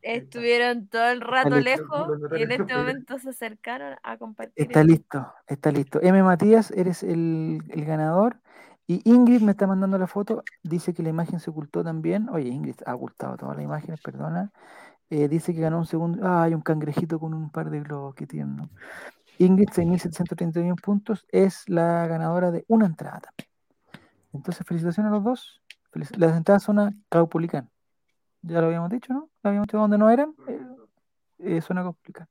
Estuvieron 0.01 0.87
todo 0.87 1.09
el 1.09 1.21
rato 1.21 1.55
listo. 1.55 1.61
lejos 1.61 2.19
y 2.37 2.43
en 2.43 2.51
este 2.51 2.75
momento 2.75 3.17
se 3.19 3.29
acercaron 3.29 3.95
a 4.03 4.17
compartir. 4.17 4.53
Está 4.57 4.83
listo, 4.83 5.33
está 5.47 5.71
listo. 5.71 6.01
M. 6.01 6.21
Matías, 6.23 6.71
eres 6.71 7.03
el, 7.03 7.63
el 7.69 7.85
ganador. 7.85 8.39
Y 8.85 9.01
Ingrid 9.09 9.41
me 9.41 9.51
está 9.51 9.65
mandando 9.65 9.97
la 9.97 10.07
foto. 10.07 10.43
Dice 10.61 10.93
que 10.93 11.03
la 11.03 11.09
imagen 11.09 11.39
se 11.39 11.49
ocultó 11.49 11.85
también. 11.85 12.27
Oye, 12.29 12.49
Ingrid 12.49 12.75
ha 12.85 12.95
ocultado 12.95 13.37
todas 13.37 13.55
las 13.55 13.63
imágenes, 13.63 14.01
perdona. 14.01 14.51
Eh, 15.09 15.27
dice 15.27 15.53
que 15.53 15.61
ganó 15.61 15.79
un 15.79 15.85
segundo. 15.85 16.25
Ah, 16.25 16.43
hay 16.43 16.53
un 16.53 16.61
cangrejito 16.61 17.19
con 17.19 17.33
un 17.33 17.49
par 17.49 17.69
de 17.69 17.81
globos 17.81 18.15
que 18.15 18.25
tiene. 18.25 18.55
¿no? 18.55 18.69
Ingrid, 19.37 19.69
6.731 19.69 20.75
puntos, 20.75 21.25
es 21.29 21.67
la 21.67 22.07
ganadora 22.07 22.51
de 22.51 22.65
una 22.67 22.85
entrada 22.85 23.21
también. 23.21 23.49
Entonces, 24.33 24.65
felicitaciones 24.65 25.11
a 25.11 25.15
los 25.15 25.23
dos. 25.23 25.61
Las 26.17 26.35
entradas 26.35 26.63
son 26.63 26.79
a 26.79 26.91
Caupolicán. 27.09 27.69
Ya 28.41 28.59
lo 28.59 28.67
habíamos 28.67 28.89
dicho, 28.89 29.13
¿no? 29.13 29.29
Lo 29.43 29.49
habíamos 29.49 29.67
dicho 29.67 29.77
donde 29.77 29.97
no 29.97 30.09
eran. 30.09 30.33
Eh, 30.47 30.59
eh, 31.39 31.61
son 31.61 31.77
Caupolicán. 31.77 32.27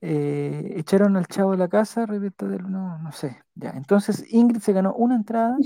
Eh, 0.00 0.74
echaron 0.76 1.16
al 1.16 1.26
chavo 1.28 1.52
de 1.52 1.58
la 1.58 1.68
casa, 1.68 2.06
respecto 2.06 2.48
del, 2.48 2.68
no, 2.70 2.98
no 2.98 3.12
sé. 3.12 3.40
Ya, 3.54 3.70
entonces 3.70 4.24
Ingrid 4.32 4.60
se 4.60 4.72
ganó 4.72 4.94
una 4.94 5.14
entrada 5.14 5.56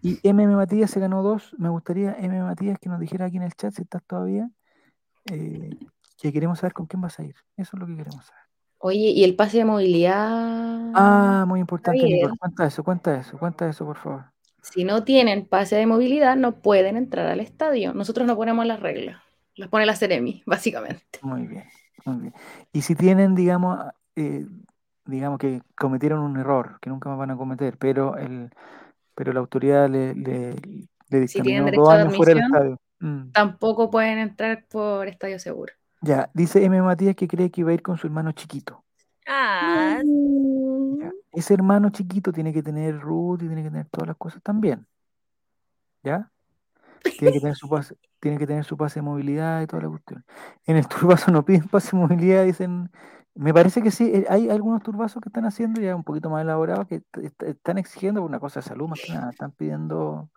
y 0.00 0.20
MM 0.22 0.54
Matías 0.54 0.90
se 0.90 1.00
ganó 1.00 1.22
dos. 1.22 1.54
Me 1.58 1.68
gustaría, 1.68 2.14
MM 2.18 2.44
Matías, 2.44 2.78
que 2.78 2.88
nos 2.88 3.00
dijera 3.00 3.26
aquí 3.26 3.38
en 3.38 3.42
el 3.42 3.54
chat 3.54 3.74
si 3.74 3.82
estás 3.82 4.02
todavía, 4.04 4.48
eh, 5.30 5.70
que 6.20 6.32
queremos 6.32 6.60
saber 6.60 6.72
con 6.72 6.86
quién 6.86 7.00
vas 7.00 7.18
a 7.18 7.24
ir. 7.24 7.34
Eso 7.56 7.76
es 7.76 7.80
lo 7.80 7.86
que 7.86 7.96
queremos 7.96 8.24
saber. 8.24 8.42
Oye, 8.78 9.10
¿y 9.10 9.22
el 9.22 9.36
pase 9.36 9.58
de 9.58 9.64
movilidad? 9.64 10.90
Ah, 10.94 11.44
muy 11.46 11.60
importante. 11.60 12.02
Nicole. 12.02 12.36
Cuenta 12.36 12.66
eso, 12.66 12.82
cuenta 12.82 13.16
eso, 13.16 13.38
cuenta 13.38 13.68
eso, 13.68 13.84
por 13.84 13.96
favor. 13.96 14.24
Si 14.60 14.84
no 14.84 15.04
tienen 15.04 15.46
pase 15.46 15.76
de 15.76 15.86
movilidad, 15.86 16.36
no 16.36 16.60
pueden 16.60 16.96
entrar 16.96 17.26
al 17.26 17.40
estadio. 17.40 17.94
Nosotros 17.94 18.26
no 18.26 18.36
ponemos 18.36 18.66
las 18.66 18.80
reglas. 18.80 19.22
Las 19.54 19.68
pone 19.68 19.86
la 19.86 19.94
Ceremi, 19.94 20.42
básicamente. 20.46 21.18
Muy 21.22 21.46
bien, 21.46 21.64
muy 22.04 22.16
bien. 22.16 22.34
Y 22.72 22.82
si 22.82 22.94
tienen, 22.96 23.34
digamos, 23.34 23.78
eh, 24.16 24.46
digamos 25.04 25.38
que 25.38 25.62
cometieron 25.76 26.20
un 26.20 26.36
error, 26.36 26.78
que 26.80 26.90
nunca 26.90 27.08
más 27.08 27.18
van 27.18 27.30
a 27.30 27.36
cometer, 27.36 27.76
pero 27.78 28.16
el, 28.16 28.50
pero 29.14 29.32
la 29.32 29.40
autoridad 29.40 29.88
le, 29.88 30.14
le, 30.14 30.54
le 31.08 31.28
Si 31.28 31.40
dictaminó 31.40 31.66
derecho 31.66 31.82
dos 31.82 31.92
años 31.92 32.16
fuera 32.16 32.34
del 32.34 32.42
estadio. 32.42 32.80
Mm. 33.02 33.32
Tampoco 33.32 33.90
pueden 33.90 34.18
entrar 34.18 34.64
por 34.70 35.08
estadio 35.08 35.38
seguro. 35.38 35.72
Ya, 36.00 36.30
dice 36.34 36.64
M. 36.64 36.80
Matías 36.82 37.16
que 37.16 37.26
cree 37.28 37.50
que 37.50 37.60
iba 37.62 37.70
a 37.70 37.74
ir 37.74 37.82
con 37.82 37.98
su 37.98 38.06
hermano 38.06 38.32
chiquito. 38.32 38.84
Ah, 39.26 40.00
Ya. 40.02 41.10
Ese 41.32 41.54
hermano 41.54 41.90
chiquito 41.90 42.32
tiene 42.32 42.52
que 42.52 42.62
tener 42.62 42.98
root 43.00 43.42
y 43.42 43.46
tiene 43.46 43.62
que 43.62 43.70
tener 43.70 43.86
todas 43.86 44.08
las 44.08 44.16
cosas 44.16 44.42
también. 44.42 44.86
¿Ya? 46.02 46.30
Tiene 47.18 47.32
que 47.32 47.40
tener 47.40 47.56
su 47.56 47.68
pase, 47.68 47.96
tiene 48.20 48.38
que 48.38 48.46
tener 48.46 48.64
su 48.64 48.76
pase 48.76 49.00
de 49.00 49.02
movilidad 49.02 49.62
y 49.62 49.66
toda 49.66 49.82
la 49.82 49.88
cuestión. 49.88 50.24
En 50.66 50.76
el 50.76 50.86
turbazo 50.86 51.30
no 51.32 51.44
piden 51.44 51.68
pase 51.68 51.96
de 51.96 52.02
movilidad, 52.02 52.44
dicen. 52.44 52.90
Me 53.34 53.54
parece 53.54 53.80
que 53.80 53.90
sí, 53.90 54.10
eh, 54.12 54.26
hay 54.28 54.50
algunos 54.50 54.82
turbazos 54.82 55.22
que 55.22 55.30
están 55.30 55.46
haciendo 55.46 55.80
ya 55.80 55.96
un 55.96 56.04
poquito 56.04 56.28
más 56.28 56.42
elaborados 56.42 56.86
que 56.86 56.96
est- 56.96 57.16
est- 57.16 57.42
están 57.44 57.78
exigiendo 57.78 58.20
por 58.20 58.28
una 58.28 58.38
cosa 58.38 58.60
de 58.60 58.66
salud 58.66 58.88
más 58.88 59.00
que 59.00 59.14
nada. 59.14 59.30
Están 59.30 59.52
pidiendo. 59.52 60.28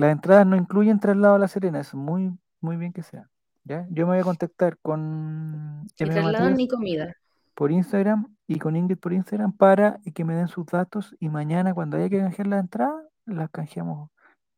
Las 0.00 0.12
entradas 0.12 0.46
no 0.46 0.56
incluyen 0.56 0.98
traslado 0.98 1.34
a 1.34 1.38
La 1.38 1.48
Serena, 1.48 1.80
es 1.80 1.94
muy, 1.94 2.32
muy 2.60 2.76
bien 2.76 2.92
que 2.92 3.02
sea. 3.02 3.28
¿Ya? 3.64 3.86
Yo 3.90 4.06
me 4.06 4.12
voy 4.14 4.20
a 4.20 4.24
contactar 4.24 4.78
con 4.80 5.82
Ni 5.82 5.88
traslado 5.96 6.50
ni 6.50 6.66
comida. 6.66 7.14
por 7.54 7.70
Instagram 7.70 8.34
y 8.46 8.58
con 8.58 8.74
Ingrid 8.74 8.96
por 8.98 9.12
Instagram 9.12 9.52
para 9.52 10.00
que 10.14 10.24
me 10.24 10.34
den 10.34 10.48
sus 10.48 10.64
datos 10.66 11.14
y 11.20 11.28
mañana 11.28 11.74
cuando 11.74 11.98
haya 11.98 12.08
que 12.08 12.18
canjear 12.18 12.46
la 12.48 12.58
entrada, 12.58 13.02
las 13.26 13.50
canjeamos 13.50 14.08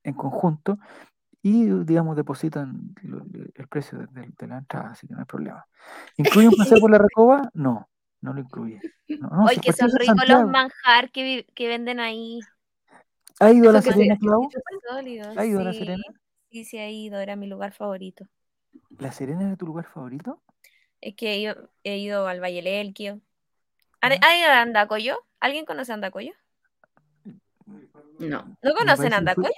en 0.05 0.15
conjunto 0.15 0.79
y 1.43 1.67
digamos 1.85 2.15
depositan 2.17 2.95
el 3.55 3.67
precio 3.69 3.99
de, 3.99 4.07
de- 4.07 4.33
de 4.39 4.47
la 4.47 4.59
entrada, 4.59 4.91
así 4.91 5.09
que 5.09 5.15
no 5.15 5.19
hay 5.21 5.27
problema. 5.27 5.67
¿Incluye 6.17 6.47
un 6.49 6.55
paseo 6.55 6.79
por 6.79 6.91
la 6.93 6.99
recoba? 6.99 7.51
No, 7.53 7.89
no 8.21 8.33
lo 8.33 8.41
incluye. 8.41 8.81
No, 9.09 9.49
si 9.49 9.59
que 9.61 9.73
son 9.73 9.91
ricos 9.99 10.29
los 10.29 10.49
manjar 10.49 11.11
que 11.11 11.45
venden 11.59 11.99
ahí. 11.99 12.39
¿Ha 13.41 13.51
ido 13.53 13.71
a 13.71 13.73
La 13.73 13.83
Serena, 13.83 14.15
se- 14.15 14.21
Clau? 14.21 14.49
¿Ha 15.37 15.45
ido 15.47 15.61
a 15.61 15.65
La 15.65 15.73
sí. 15.73 15.79
Serena? 15.79 16.03
Sí, 16.51 16.65
sí, 16.65 16.79
ha 16.79 16.91
ido, 16.91 17.19
era 17.21 17.35
mi 17.37 17.47
lugar 17.47 17.73
favorito. 17.73 18.27
¿La 18.99 19.11
Serena 19.13 19.47
era 19.47 19.57
tu 19.57 19.67
lugar 19.67 19.87
favorito? 19.87 20.43
Es 21.01 21.15
que 21.17 21.33
he 21.33 21.39
ido, 21.41 21.71
he 21.83 21.99
ido 21.99 22.27
al 22.27 22.41
Valle 22.41 22.57
del 22.57 22.67
Elquio. 22.69 23.21
¿Hay 24.01 24.19
hay 24.23 24.43
Andacoyo? 24.43 25.17
¿Alguien 25.41 25.65
conoce 25.65 25.93
Andacoyo? 25.93 26.33
No. 28.19 28.57
¿No 28.63 28.75
conocen 28.75 29.13
Andacoyo? 29.13 29.49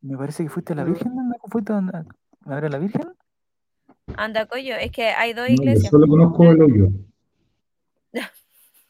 Me 0.00 0.16
parece 0.16 0.42
que 0.44 0.50
fuiste 0.50 0.72
a 0.74 0.76
la. 0.76 0.84
Virgen. 0.84 1.14
¿no? 1.14 1.22
¿Fuiste 1.50 1.72
a, 1.72 1.76
a 1.78 2.04
a 2.46 2.54
ver 2.54 2.66
a 2.66 2.68
la 2.68 2.78
Virgen? 2.78 3.14
Andacoyo, 4.16 4.76
es 4.76 4.90
que 4.92 5.08
hay 5.08 5.32
dos 5.32 5.48
No, 5.48 5.54
yo 5.56 5.60
iglesias. 5.62 5.90
solo 5.90 6.06
conozco 6.06 6.50
el 6.50 6.62
hoyo. 6.62 6.88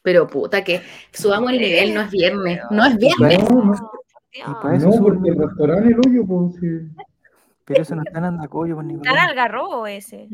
Pero 0.01 0.27
puta, 0.27 0.63
que 0.63 0.81
subamos 1.13 1.51
el 1.51 1.59
nivel, 1.59 1.93
no 1.93 2.01
es 2.01 2.11
viernes. 2.11 2.59
No 2.69 2.85
es 2.85 2.97
viernes. 2.97 3.49
No, 3.49 3.91
Dios. 4.35 4.57
para 4.61 4.75
eso 4.77 4.87
no, 4.89 4.93
el 4.95 5.01
porque 5.01 5.17
el 5.29 5.35
nivel. 5.35 5.47
restaurante 5.49 5.87
el 5.93 5.99
hoyo, 6.07 6.25
pues 6.27 6.55
sí. 6.59 6.67
Pero 7.65 7.81
eso 7.81 7.95
no 7.95 8.03
está 8.05 8.19
en 8.19 8.25
Andacoyo, 8.25 8.75
pues, 8.75 8.85
Está 8.87 8.95
en 8.97 9.01
Nicolás. 9.03 9.27
Algarrobo 9.29 9.87
ese. 9.87 10.27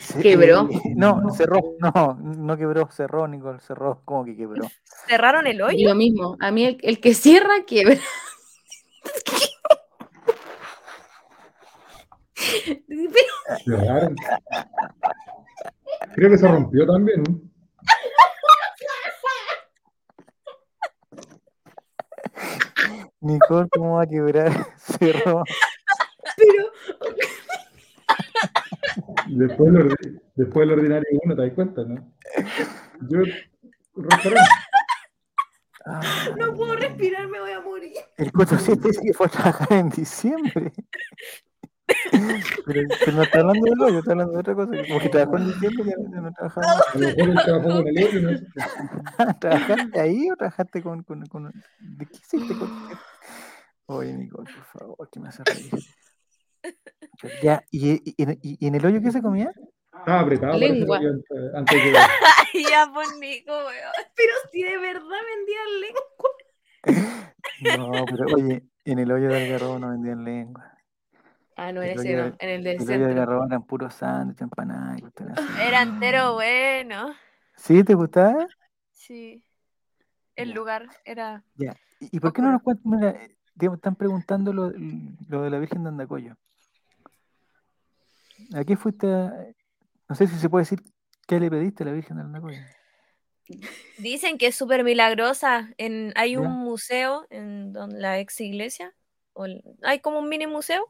Se- 0.00 0.20
Quebró. 0.20 0.68
eh, 0.70 0.80
no, 0.96 1.30
cerró. 1.30 1.60
No, 1.78 2.14
no 2.20 2.56
quebró, 2.56 2.88
cerró, 2.90 3.28
Nicole, 3.28 3.60
cerró. 3.60 4.02
¿Cómo 4.04 4.24
que 4.24 4.36
quebró? 4.36 4.64
Cerraron 5.08 5.46
el 5.46 5.58
Y 5.58 5.62
hoyo. 5.62 5.88
lo 5.90 5.94
mismo. 5.94 6.36
A 6.40 6.50
mí 6.50 6.64
el, 6.64 6.78
el 6.82 7.00
que 7.00 7.14
cierra, 7.14 7.64
quiebra. 7.66 7.96
Pero 12.88 13.32
Cerraron. 13.64 14.16
Creo 16.14 16.30
que 16.30 16.38
se 16.38 16.48
rompió 16.48 16.86
también. 16.86 17.49
Nicole, 23.20 23.68
¿cómo 23.70 23.96
va 23.96 24.02
a 24.02 24.06
quebrar? 24.06 24.50
Después, 29.28 29.72
lo 29.72 29.80
ordi- 29.84 30.20
después 30.34 30.68
del 30.68 30.78
ordinario 30.78 31.06
uno, 31.24 31.36
¿te 31.36 31.42
das 31.42 31.52
cuenta, 31.54 31.82
no? 31.84 32.12
Yo. 33.08 33.20
Ah, 35.86 36.00
no 36.38 36.54
puedo 36.54 36.76
respirar, 36.76 37.26
me 37.28 37.40
voy 37.40 37.52
a 37.52 37.60
morir. 37.60 37.92
El 38.16 38.32
Coto 38.32 38.58
7 38.58 38.88
dice 38.88 39.00
que 39.02 39.12
fue 39.14 39.26
a 39.26 39.30
trabajar 39.30 39.72
en 39.72 39.88
diciembre. 39.90 40.72
Pero, 42.66 42.88
pero 43.04 43.12
no 43.16 43.22
está 43.22 43.40
hablando 43.40 43.64
del 43.64 43.80
hoyo, 43.80 43.98
está 43.98 44.12
hablando 44.12 44.32
de 44.34 44.38
otra 44.40 44.54
cosa. 44.54 44.70
Como 44.88 45.00
que 45.00 45.08
trabajó 45.08 45.36
en 45.38 45.46
diciembre 45.46 45.84
y 45.84 45.88
ya, 45.88 45.94
ya 46.14 46.20
no 46.20 46.32
trabajaba. 46.32 46.66
A 46.66 46.98
lo 46.98 47.00
mejor 47.06 47.28
él 47.30 47.38
trabajó 47.44 47.68
con 47.68 47.88
el 47.88 48.04
hoyo, 48.04 48.20
no. 48.20 48.30
¿Trabajaste 49.40 50.00
ahí 50.00 50.30
o 50.30 50.36
trabajaste 50.36 50.82
con, 50.82 51.02
con, 51.02 51.26
con- 51.26 51.52
¿De 51.80 52.06
qué 52.06 52.16
hiciste 52.16 52.54
con 52.56 52.70
Oye, 53.92 54.12
Nicole, 54.16 54.50
por 54.54 54.64
favor, 54.64 55.10
que 55.10 55.20
me 55.20 55.28
hace 55.28 55.42
reír. 55.44 55.70
Ya, 57.42 57.62
¿y, 57.70 57.92
y- 57.92 58.14
y 58.16 58.22
en- 58.22 58.38
y 58.42 58.66
en 58.66 58.74
el 58.74 58.86
hoyo 58.86 59.00
qué 59.02 59.10
se 59.10 59.20
comía? 59.20 59.50
Estaba 59.98 60.20
apretado 60.20 60.56
Lengua. 60.58 60.98
el 60.98 61.06
hoyo 61.06 61.20
antes, 61.54 61.84
de 61.84 61.92
ya 62.70 62.90
por 62.92 63.04
Nico, 63.18 63.52
weón. 63.52 63.92
Pero 64.16 64.32
si 64.50 64.62
de 64.62 64.78
verdad 64.78 65.20
vendían 65.36 65.80
lengua. 65.80 66.04
No, 67.76 68.04
pero 68.06 68.24
oye, 68.36 68.62
en 68.86 68.98
el 69.00 69.12
hoyo 69.12 69.28
del 69.28 69.42
Algarrobo 69.42 69.78
no 69.78 69.90
vendían 69.90 70.24
lengua. 70.24 70.72
Ah, 71.56 71.72
no, 71.72 71.82
en 71.82 71.90
El 71.90 71.98
ese 72.00 72.16
no, 72.16 72.36
en 72.38 72.48
el 72.48 72.64
del 72.64 72.76
El 72.76 72.80
hoyo 72.82 72.88
del 72.90 72.98
centro. 73.00 73.06
Algarrobo 73.10 73.46
eran 73.46 73.66
puros 73.66 73.94
sándwiches, 73.94 74.42
empanadas. 74.42 75.00
Era 75.60 75.82
entero 75.82 76.34
bueno. 76.34 77.12
¿Sí? 77.56 77.84
¿Te 77.84 77.92
gustaba? 77.94 78.46
Sí. 78.92 79.44
El 80.36 80.52
lugar 80.52 80.86
era. 81.04 81.44
Ya. 81.56 81.76
¿Y 82.00 82.16
y 82.16 82.20
por 82.20 82.32
qué 82.32 82.40
no 82.40 82.52
nos 82.52 82.62
cuentan? 82.62 82.98
Digamos, 83.60 83.78
están 83.78 83.94
preguntando 83.96 84.52
lo, 84.52 84.72
lo 85.28 85.42
de 85.42 85.50
la 85.50 85.58
Virgen 85.58 85.82
de 85.84 85.90
Andacoyo. 85.90 86.36
¿A 88.54 88.64
qué 88.64 88.76
fuiste? 88.76 89.06
a- 89.06 89.32
No 90.08 90.14
sé 90.16 90.26
si 90.26 90.36
se 90.36 90.48
puede 90.48 90.62
decir 90.62 90.82
qué 91.28 91.38
le 91.38 91.50
pediste 91.50 91.82
a 91.84 91.86
la 91.86 91.92
Virgen 91.92 92.16
de 92.16 92.22
Andacoyo. 92.24 92.58
Dicen 93.98 94.38
que 94.38 94.46
es 94.48 94.54
súper 94.56 94.84
milagrosa. 94.84 95.72
En, 95.76 96.12
hay 96.16 96.32
Ya. 96.32 96.40
un 96.40 96.52
museo 96.58 97.26
en 97.30 97.72
donde 97.72 98.00
la 98.00 98.18
ex 98.18 98.40
iglesia. 98.40 98.92
o 99.32 99.44
el- 99.46 99.62
hay 99.82 100.00
como 100.00 100.18
un 100.18 100.28
mini 100.28 100.48
museo. 100.48 100.86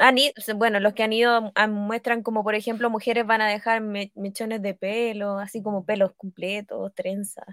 Han 0.00 0.16
bueno, 0.56 0.80
los 0.80 0.92
que 0.92 1.04
han 1.04 1.12
ido 1.12 1.52
muestran 1.68 2.22
como, 2.22 2.42
por 2.42 2.54
ejemplo, 2.56 2.90
mujeres 2.90 3.24
van 3.26 3.40
a 3.42 3.48
dejar 3.48 3.80
me- 3.80 4.10
mechones 4.16 4.60
de 4.60 4.74
pelo, 4.74 5.38
así 5.38 5.62
como 5.62 5.84
pelos 5.84 6.12
completos, 6.16 6.92
trenzas. 6.94 7.46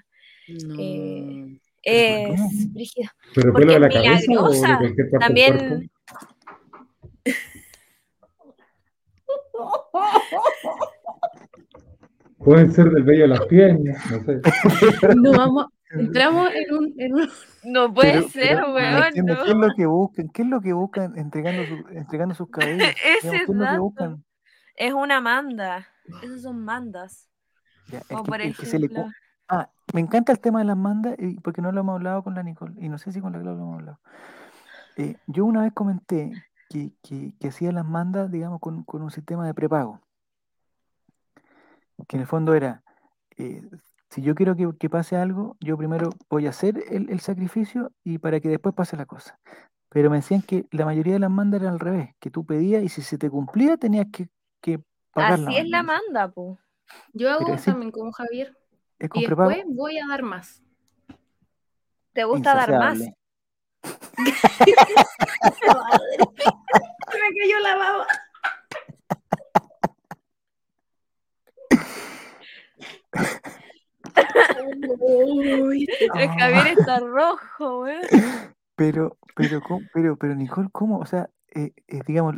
No. 0.48 0.76
Eh, 0.80 1.46
¿Pero 1.46 1.60
por 1.60 1.71
Es 1.84 2.72
brígido. 2.74 3.10
¿Pero 3.34 3.54
pelo 3.54 3.74
de 3.74 3.80
la 3.80 3.90
cabeza 3.90 4.32
o 4.40 4.50
de 4.52 4.60
cualquier 4.60 5.10
parte 5.10 5.26
También- 5.26 5.58
del 5.58 5.68
cuerpo? 5.70 5.92
Pueden 12.38 12.72
ser 12.72 12.90
del 12.90 13.04
vello 13.04 13.22
de 13.24 13.28
las 13.28 13.46
piernas, 13.46 14.04
no 14.12 14.24
sé. 14.24 14.42
No 15.16 15.32
vamos, 15.32 15.66
entramos 15.92 16.50
en 16.56 16.74
un, 16.76 16.94
en 16.98 17.14
un- 17.14 17.30
No 17.64 17.94
puede 17.94 18.14
Pero- 18.14 18.30
ser, 18.30 18.48
pero 18.58 18.74
weón. 18.74 19.04
entiendo, 19.04 19.36
no. 19.36 19.44
¿Qué 19.46 19.52
es 19.52 19.58
lo 19.58 19.74
que 19.76 19.86
buscan? 19.86 20.30
¿Qué 20.30 20.42
es 20.42 20.48
lo 20.48 20.62
que 20.62 20.74
buscan 20.74 21.18
entregando, 21.18 21.64
su- 21.68 21.88
entregando 21.96 22.34
sus 22.36 22.50
cabellos? 22.50 22.88
Ese 23.22 23.32
Digamos, 23.32 23.46
¿Qué 23.46 23.52
es 23.52 23.78
lo 23.78 23.94
que? 24.16 24.86
Es 24.88 24.94
una 24.94 25.22
manda. 25.22 25.88
Esos 26.24 26.42
son 26.42 26.64
mandas. 26.66 27.30
Ya, 27.92 28.02
el 28.10 28.16
O 28.18 28.24
que- 28.24 28.30
por 28.32 28.42
el 28.42 28.56
que 28.56 28.66
se 28.66 28.80
le. 28.80 28.90
Ah, 29.54 29.70
me 29.94 30.00
encanta 30.00 30.32
el 30.32 30.40
tema 30.40 30.60
de 30.60 30.66
las 30.66 30.78
mandas, 30.78 31.16
y 31.20 31.38
porque 31.42 31.62
no 31.62 31.74
lo 31.74 31.82
hemos 31.82 31.96
hablado 31.96 32.24
con 32.24 32.34
la 32.34 32.42
Nicole, 32.42 32.74
y 32.80 32.88
no 32.88 32.98
sé 32.98 33.12
si 33.12 33.20
con 33.20 33.34
la 33.34 33.40
Clau 33.42 33.58
lo 33.58 33.62
hemos 33.64 33.80
hablado. 33.80 34.00
Eh, 34.96 35.18
yo 35.28 35.44
una 35.44 35.64
vez 35.64 35.74
comenté 35.74 36.32
que, 36.70 36.94
que, 37.04 37.34
que 37.38 37.48
hacía 37.50 37.74
las 37.74 37.86
mandas, 37.86 38.32
digamos, 38.32 38.62
con, 38.62 38.86
con 38.86 39.02
un 39.02 39.12
sistema 39.12 39.46
de 39.46 39.54
prepago. 39.54 40.00
Que 42.08 42.16
en 42.16 42.22
el 42.22 42.28
fondo 42.28 42.54
era, 42.54 42.82
eh, 43.36 43.62
si 44.10 44.22
yo 44.22 44.36
quiero 44.36 44.56
que, 44.56 44.70
que 44.80 44.90
pase 44.90 45.18
algo, 45.18 45.58
yo 45.60 45.78
primero 45.78 46.12
voy 46.30 46.48
a 46.48 46.52
hacer 46.52 46.82
el, 46.90 47.10
el 47.10 47.20
sacrificio 47.20 47.92
y 48.06 48.20
para 48.20 48.40
que 48.40 48.48
después 48.48 48.74
pase 48.74 48.96
la 48.96 49.06
cosa. 49.06 49.38
Pero 49.90 50.10
me 50.10 50.16
decían 50.16 50.42
que 50.42 50.66
la 50.72 50.86
mayoría 50.86 51.14
de 51.14 51.20
las 51.20 51.30
mandas 51.30 51.60
era 51.60 51.72
al 51.72 51.80
revés, 51.82 52.16
que 52.22 52.32
tú 52.32 52.46
pedías 52.46 52.82
y 52.84 52.88
si 52.88 53.02
se 53.02 53.18
te 53.18 53.30
cumplía 53.30 53.76
tenías 53.76 54.08
que, 54.14 54.30
que 54.62 54.82
pagar 55.14 55.34
Así 55.34 55.58
es 55.58 55.68
la 55.70 55.84
manda. 55.84 56.30
po. 56.30 56.58
Yo 57.12 57.30
hago 57.30 57.48
Pero 57.48 57.62
también 57.62 57.92
como 57.92 58.14
Javier. 58.14 58.58
Es 59.02 59.10
Y 59.16 59.26
después 59.26 59.64
voy 59.66 59.98
a 59.98 60.06
dar 60.08 60.22
más. 60.22 60.62
¿Te 62.14 62.24
gusta 62.24 62.54
dar 62.54 62.78
más? 62.78 63.00
me 63.00 63.14
cayó 67.40 67.60
la 67.64 67.76
baba. 67.78 68.08
Uy, 75.00 75.88
El 76.00 76.10
Ah. 76.30 76.36
Javier 76.40 76.68
está 76.78 77.00
rojo, 77.00 77.82
weón. 77.82 78.02
Pero, 78.76 79.18
pero, 79.36 79.62
¿cómo- 79.62 79.86
pero, 79.94 80.18
pero, 80.18 80.36
Nicole, 80.36 80.70
¿cómo? 80.72 81.00
O 81.00 81.06
sea, 81.06 81.30
eh, 81.54 81.72
eh, 81.88 82.02
digamos, 82.08 82.36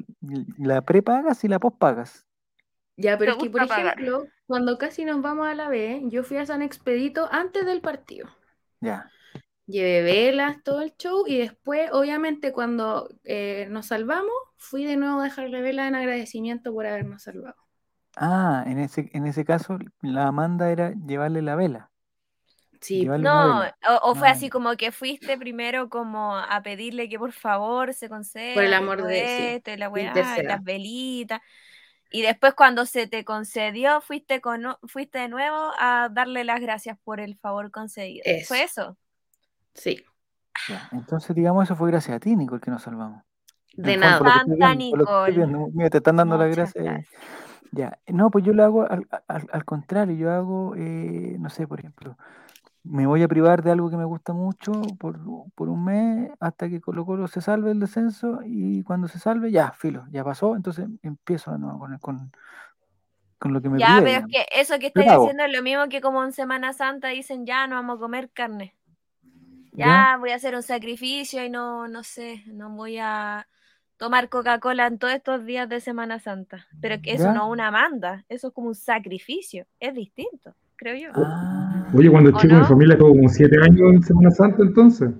la 0.57 0.81
prepagas 0.81 1.44
y 1.44 1.48
la 1.48 1.60
pospagas. 1.60 2.26
Ya, 2.95 3.18
pero 3.18 3.32
es 3.34 3.38
que, 3.38 3.49
por 3.49 3.68
pagar. 3.68 3.95
ejemplo, 3.98 4.28
cuando 4.48 4.78
casi 4.78 5.06
nos 5.06 5.22
vamos 5.22 5.48
a 5.48 5.56
la 5.56 5.70
B, 5.70 6.02
yo 6.06 6.24
fui 6.24 6.38
a 6.38 6.45
San 6.45 6.61
Expedito 6.61 7.28
antes 7.32 7.65
del 7.65 7.82
partido. 7.82 8.30
Ya. 8.82 9.10
Llevé 9.65 10.02
velas, 10.03 10.61
todo 10.64 10.82
el 10.82 10.95
show, 10.98 11.26
y 11.28 11.38
después, 11.38 11.90
obviamente, 11.94 12.52
cuando 12.53 13.10
eh, 13.24 13.68
nos 13.70 13.88
salvamos, 13.88 14.32
fui 14.57 14.84
de 14.86 14.98
nuevo 14.98 15.20
a 15.22 15.24
dejarle 15.26 15.61
velas 15.61 15.88
en 15.88 15.95
agradecimiento 15.95 16.74
por 16.74 16.86
habernos 16.86 17.24
salvado. 17.24 17.56
Ah, 18.15 18.64
en 18.68 18.80
ese, 18.80 19.10
en 19.14 19.26
ese 19.28 19.45
caso, 19.45 19.78
la 20.02 20.32
manda 20.32 20.72
era 20.72 20.94
llevarle 20.94 21.41
la 21.44 21.56
vela. 21.56 21.91
Sí, 22.82 23.06
Llevarle 23.06 23.28
una 23.28 23.32
No, 23.32 23.61
vela. 23.61 23.78
o, 23.88 24.11
o 24.11 24.15
fue 24.15 24.28
Ah, 24.28 24.34
así 24.34 24.49
como 24.49 24.76
que 24.76 24.91
fuiste 24.91 25.38
primero 25.38 25.90
como 25.90 26.36
a 26.36 26.61
pedirle 26.64 27.07
que 27.07 27.18
por 27.18 27.32
favor 27.32 27.94
se 27.94 28.10
conceda 28.10 28.44
Por 28.53 28.64
el 28.64 28.74
amor 28.74 29.03
de- 29.06 29.28
sí, 29.28 29.57
y 29.65 29.78
la 29.78 29.90
weá, 29.90 30.40
y 30.41 30.45
las 30.45 30.64
velitas. 30.64 31.40
Y 32.15 32.22
después 32.22 32.53
cuando 32.53 32.85
se 32.85 33.07
te 33.07 33.26
concedió, 33.26 33.99
fuiste 33.99 34.40
con, 34.40 34.64
fuiste 34.84 35.18
de 35.18 35.30
nuevo 35.30 35.72
a 35.80 36.10
darle 36.11 36.44
las 36.44 36.61
gracias 36.61 36.95
por 37.03 37.19
el 37.19 37.35
favor 37.38 37.72
concedido. 37.72 38.22
¿Fue 38.48 38.61
eso? 38.61 38.95
sí. 39.73 40.06
ya. 40.69 40.88
Entonces, 40.91 41.35
digamos, 41.35 41.64
eso 41.64 41.76
fue 41.76 41.90
gracias 41.90 42.15
a 42.15 42.19
ti, 42.19 42.35
Nicole, 42.35 42.61
que 42.61 42.69
nos 42.69 42.84
salvamos. 42.84 43.23
De 43.73 43.98
nada. 43.98 44.19
Santa 44.19 44.76
viendo, 44.76 44.98
Nicole. 44.98 45.72
Mira, 45.73 45.90
te 45.90 45.98
están 45.98 46.18
dando 46.18 46.38
las 46.38 46.56
gracias. 46.56 47.07
Ya. 47.72 47.98
No, 48.06 48.30
pues 48.30 48.45
yo 48.45 48.53
lo 48.53 48.64
hago 48.64 48.84
al, 48.84 49.07
al- 49.27 49.49
al 49.52 49.65
contrario. 49.65 50.15
Yo 50.15 50.31
hago, 50.31 50.76
eh, 50.77 51.35
no 51.40 51.49
sé, 51.49 51.65
por 51.68 51.80
ejemplo, 51.80 52.15
me 52.84 53.07
voy 53.07 53.23
a 53.23 53.27
privar 53.27 53.64
de 53.64 53.72
algo 53.72 53.89
que 53.89 53.97
me 53.97 54.05
gusta 54.05 54.34
mucho 54.34 54.95
por, 54.99 55.19
por 55.55 55.69
un 55.69 55.85
mes 55.85 56.31
hasta 56.39 56.69
que 56.69 56.81
Colo 56.81 57.05
Colo 57.05 57.27
se 57.27 57.41
salve 57.41 57.72
el 57.72 57.80
descenso 57.80 58.39
y 58.45 58.84
cuando 58.84 59.07
se 59.07 59.19
salve, 59.19 59.51
ya, 59.51 59.72
filo, 59.72 60.05
ya 60.11 60.23
pasó. 60.23 60.55
Entonces 60.55 60.88
empiezo 61.01 61.51
de 61.51 61.60
nuevo 61.60 61.80
con, 61.80 61.93
el- 61.93 61.99
con, 61.99 62.31
con 63.39 63.53
lo 63.53 63.61
que 63.61 63.69
me 63.69 63.80
Ya, 63.80 64.01
pero 64.03 64.19
es 64.19 64.26
que 64.27 64.45
eso 64.60 64.80
que 64.80 64.91
Prepago. 64.91 65.22
diciendo 65.23 65.43
es 65.45 65.53
lo 65.53 65.64
mismo 65.64 65.88
que 65.89 66.01
como 66.01 66.23
en 66.23 66.34
Semana 66.34 66.73
Santa 66.73 67.10
dicen, 67.10 67.45
ya 67.45 67.68
no 67.68 67.76
vamos 67.76 67.97
a 67.97 67.99
comer 67.99 68.30
carne. 68.31 68.76
¿Ya? 69.72 69.85
Ya 69.85 70.18
voy 70.18 70.31
a 70.31 70.35
hacer 70.35 70.55
un 70.55 70.64
sacrificio 70.64 71.43
y 71.43 71.49
no, 71.49 71.88
no 71.88 72.03
sé, 72.03 72.43
no 72.47 72.69
voy 72.69 72.99
a 72.99 73.47
tomar 73.97 74.30
Coca-Cola 74.30 74.88
en 74.88 74.99
todos 74.99 75.14
estos 75.14 75.45
días 75.45 75.68
de 75.69 75.80
Semana 75.80 76.19
Santa. 76.19 76.68
Pero 76.81 77.01
que 77.01 77.14
eso 77.14 77.26
¿Ya? 77.26 77.34
no 77.34 77.45
es 77.47 77.51
una 77.51 77.72
manda, 77.72 78.26
eso 78.30 78.49
es 78.49 78.53
como 78.53 78.68
un 78.68 78.76
sacrificio, 78.76 79.65
es 79.80 79.93
distinto. 79.95 80.55
Creo 80.84 80.95
yo. 80.97 81.10
Ah, 81.15 81.88
Oye, 81.93 82.10
cuando 82.10 82.30
¿O 82.31 82.38
chico 82.39 82.53
no? 82.55 82.60
mi 82.60 82.65
familia 82.65 82.97
tuvo 82.97 83.10
como 83.10 83.30
siete 83.30 83.55
años 83.64 83.80
en 83.93 84.03
Semana 84.03 84.31
Santa 84.31 84.64
entonces. 84.64 85.11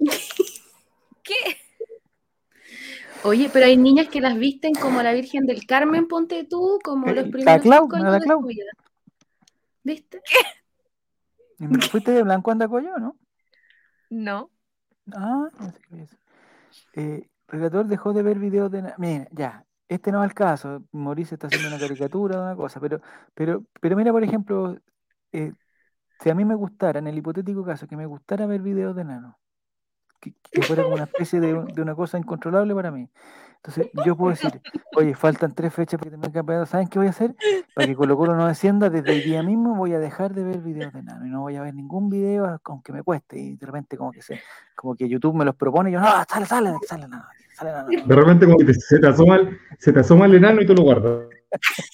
¿Qué? 1.22 1.34
Oye, 3.24 3.48
pero 3.52 3.66
hay 3.66 3.76
niñas 3.76 4.08
que 4.08 4.20
las 4.20 4.36
visten 4.38 4.72
como 4.74 5.02
la 5.02 5.12
Virgen 5.12 5.46
del 5.46 5.66
Carmen, 5.66 6.06
ponte 6.08 6.44
tú, 6.44 6.78
como 6.82 7.08
Eh, 7.10 7.14
los 7.14 7.24
la 7.26 7.30
primeros 7.30 7.62
Clau, 7.62 7.84
cinco 7.84 7.96
¿no 7.96 8.02
años 8.02 8.12
la 8.12 8.18
de 8.18 8.24
Clau? 8.24 8.42
vida. 8.46 8.70
¿Viste? 9.84 10.20
¿y 11.58 11.66
me- 11.68 11.80
¿Fuiste 11.82 12.10
de 12.12 12.22
blanco 12.22 12.50
andacoyo, 12.50 12.96
no? 12.98 13.16
No. 14.10 14.50
Ah, 15.12 15.48
no 15.58 15.70
sé 15.70 15.78
qué 15.88 16.02
es. 16.02 16.16
Eh, 16.94 17.28
relator 17.48 17.86
dejó 17.86 18.12
de 18.12 18.22
ver 18.22 18.38
videos 18.38 18.70
de... 18.70 18.92
Mira, 18.98 19.28
ya, 19.32 19.64
este 19.88 20.12
no 20.12 20.22
es 20.22 20.30
el 20.30 20.34
caso. 20.34 20.82
Mauricio 20.92 21.34
está 21.34 21.46
haciendo 21.46 21.68
una 21.68 21.78
caricatura 21.78 22.36
de 22.36 22.42
una 22.42 22.56
cosa, 22.56 22.80
pero, 22.80 23.00
pero, 23.34 23.64
pero 23.80 23.96
mira, 23.96 24.12
por 24.12 24.24
ejemplo, 24.24 24.76
eh, 25.32 25.52
si 26.20 26.30
a 26.30 26.34
mí 26.34 26.44
me 26.44 26.54
gustara, 26.54 26.98
en 26.98 27.06
el 27.06 27.18
hipotético 27.18 27.64
caso, 27.64 27.86
que 27.86 27.96
me 27.96 28.06
gustara 28.06 28.46
ver 28.46 28.62
videos 28.62 28.96
de 28.96 29.04
nano, 29.04 29.38
que, 30.20 30.34
fuera 30.62 30.82
como 30.82 30.94
una 30.94 31.04
especie 31.04 31.40
de, 31.40 31.54
un- 31.54 31.66
de 31.66 31.82
una 31.82 31.94
cosa 31.94 32.18
incontrolable 32.18 32.74
para 32.74 32.90
mí. 32.90 33.08
Entonces, 33.56 33.90
yo 34.04 34.16
puedo 34.16 34.30
decir, 34.30 34.60
oye, 34.94 35.14
faltan 35.14 35.52
tres 35.52 35.74
fechas 35.74 35.98
para 35.98 36.04
que 36.04 36.10
termine 36.10 36.28
el 36.28 36.32
campeonato. 36.32 36.66
¿Saben 36.66 36.88
qué 36.88 36.98
voy 36.98 37.08
a 37.08 37.10
hacer? 37.10 37.34
Para 37.74 37.86
que 37.86 37.96
Colo 37.96 38.16
Colo 38.16 38.36
no 38.36 38.46
descienda, 38.46 38.90
desde 38.90 39.12
el 39.12 39.24
día 39.24 39.42
mismo 39.42 39.74
voy 39.74 39.92
a 39.92 39.98
dejar 39.98 40.34
de 40.34 40.44
ver 40.44 40.60
videos 40.60 40.92
de 40.92 41.02
nano 41.02 41.26
y 41.26 41.30
no 41.30 41.40
voy 41.40 41.56
a 41.56 41.62
ver 41.62 41.74
ningún 41.74 42.08
video, 42.08 42.60
aunque 42.64 42.92
me 42.92 43.02
cueste. 43.02 43.38
Y 43.38 43.56
de 43.56 43.66
repente, 43.66 43.96
como 43.96 44.12
que 44.12 44.22
se, 44.22 44.40
como 44.76 44.94
que 44.94 45.08
YouTube 45.08 45.34
me 45.34 45.44
los 45.44 45.56
propone 45.56 45.90
y 45.90 45.94
yo, 45.94 46.00
no, 46.00 46.06
sale, 46.28 46.46
sale, 46.46 46.74
sale 46.86 47.08
nano, 47.08 47.24
nano. 47.64 47.88
De 47.88 48.14
repente 48.14 48.44
como 48.46 48.58
que 48.58 48.64
te- 48.66 48.74
se, 48.74 48.98
te 48.98 49.06
asoma 49.08 49.36
el, 49.36 49.58
se 49.78 49.92
te 49.92 50.00
asoma 50.00 50.26
el 50.26 50.34
enano 50.34 50.60
y 50.62 50.66
tú 50.66 50.74
lo 50.74 50.82
guardas. 50.82 51.26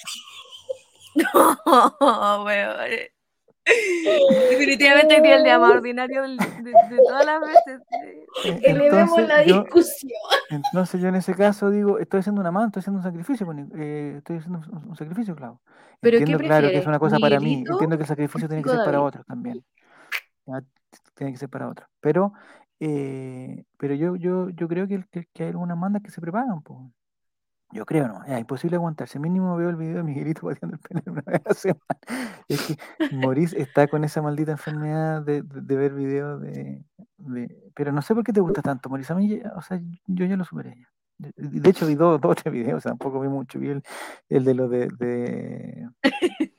No, 1.15 2.45
weón. 2.45 2.77
Definitivamente 4.51 5.15
tiene 5.21 5.35
el 5.37 5.45
día 5.45 5.59
más 5.59 5.73
ordinario 5.73 6.23
de, 6.23 6.29
de 6.31 6.97
todas 7.07 7.25
las 7.27 7.41
veces. 7.41 7.81
Elevemos 8.63 9.19
entonces, 9.19 9.29
la 9.29 9.45
yo- 9.45 9.63
discusión. 9.63 10.11
Entonces 10.51 11.01
yo 11.01 11.09
en 11.09 11.15
ese 11.17 11.35
caso 11.35 11.71
digo, 11.71 11.99
estoy 11.99 12.21
haciendo 12.21 12.41
una 12.41 12.51
mano, 12.51 12.67
estoy 12.67 12.81
haciendo 12.81 12.99
un 12.99 13.05
sacrificio, 13.05 13.47
pues, 13.47 13.59
eh, 13.77 14.15
estoy 14.19 14.39
haciendo 14.39 14.59
un, 14.73 14.89
un 14.89 14.97
sacrificio, 14.97 15.37
claro. 15.37 15.61
¿Pero 16.01 16.19
Entiendo, 16.19 16.41
qué 16.41 16.47
claro, 16.47 16.69
que 16.71 16.79
es 16.79 16.87
una 16.87 16.99
cosa 16.99 17.19
para 17.19 17.39
mí. 17.39 17.65
Entiendo 17.69 17.97
que 17.97 18.03
el 18.03 18.09
sacrificio 18.09 18.49
tiene 18.49 18.63
que 18.63 18.71
ser 18.71 18.85
para 18.85 19.01
otros 19.01 19.25
también. 19.27 19.63
Tiene 21.15 21.33
que 21.33 21.39
ser 21.39 21.49
para 21.49 21.69
otros. 21.69 21.89
Pero, 22.01 22.33
eh, 22.85 23.65
pero 23.79 23.95
yo, 23.95 24.17
yo, 24.17 24.51
yo 24.51 24.69
creo 24.69 24.89
que, 24.89 25.05
que, 25.11 25.27
que 25.33 25.43
hay 25.45 25.51
algunas 25.51 25.79
mandas 25.79 26.03
que 26.03 26.11
se 26.11 26.21
prepagan, 26.21 26.63
pues. 26.63 26.81
Yo 27.73 27.87
creo, 27.87 28.07
no, 28.07 28.23
es 28.25 28.39
imposible 28.39 28.77
aguantarse. 28.77 29.19
Mínimo 29.19 29.57
veo 29.57 29.71
el 29.71 29.77
video 29.77 29.97
de 29.99 30.03
Miguelito 30.03 30.43
pateando 30.47 30.77
el 30.77 30.81
pene 30.81 31.03
una 31.07 31.23
vez 31.27 31.41
a 31.45 31.49
la 31.49 31.55
semana. 31.55 31.81
Es 32.49 32.61
que 32.67 32.77
Maurice 33.17 33.61
está 33.61 33.89
con 33.89 34.05
esa 34.05 34.21
maldita 34.21 34.53
enfermedad 34.53 35.23
de, 35.23 35.43
de- 35.43 35.77
ver 35.77 35.95
videos 35.95 36.43
de, 36.43 36.85
de- 37.19 37.71
Pero 37.75 37.93
no 37.93 38.03
sé 38.03 38.15
por 38.15 38.25
qué 38.25 38.33
te 38.33 38.41
gusta 38.41 38.61
tanto, 38.63 38.91
Maurice. 38.91 39.13
A 39.13 39.17
mí, 39.17 39.41
o 39.57 39.63
sea, 39.63 39.81
yo 40.07 40.27
ya 40.27 40.37
lo 40.37 40.45
superé 40.45 40.75
ya. 40.77 40.89
De 41.37 41.71
hecho, 41.71 41.87
vi 41.87 41.95
dos, 41.95 42.21
o 42.23 42.35
tres 42.35 42.53
videos, 42.53 42.83
tampoco 42.83 43.21
vi 43.21 43.29
mucho. 43.29 43.59
Vi 43.61 43.69
el, 43.71 43.83
el 44.29 44.45
de 44.45 44.55
lo 44.55 44.69
de, 44.69 44.89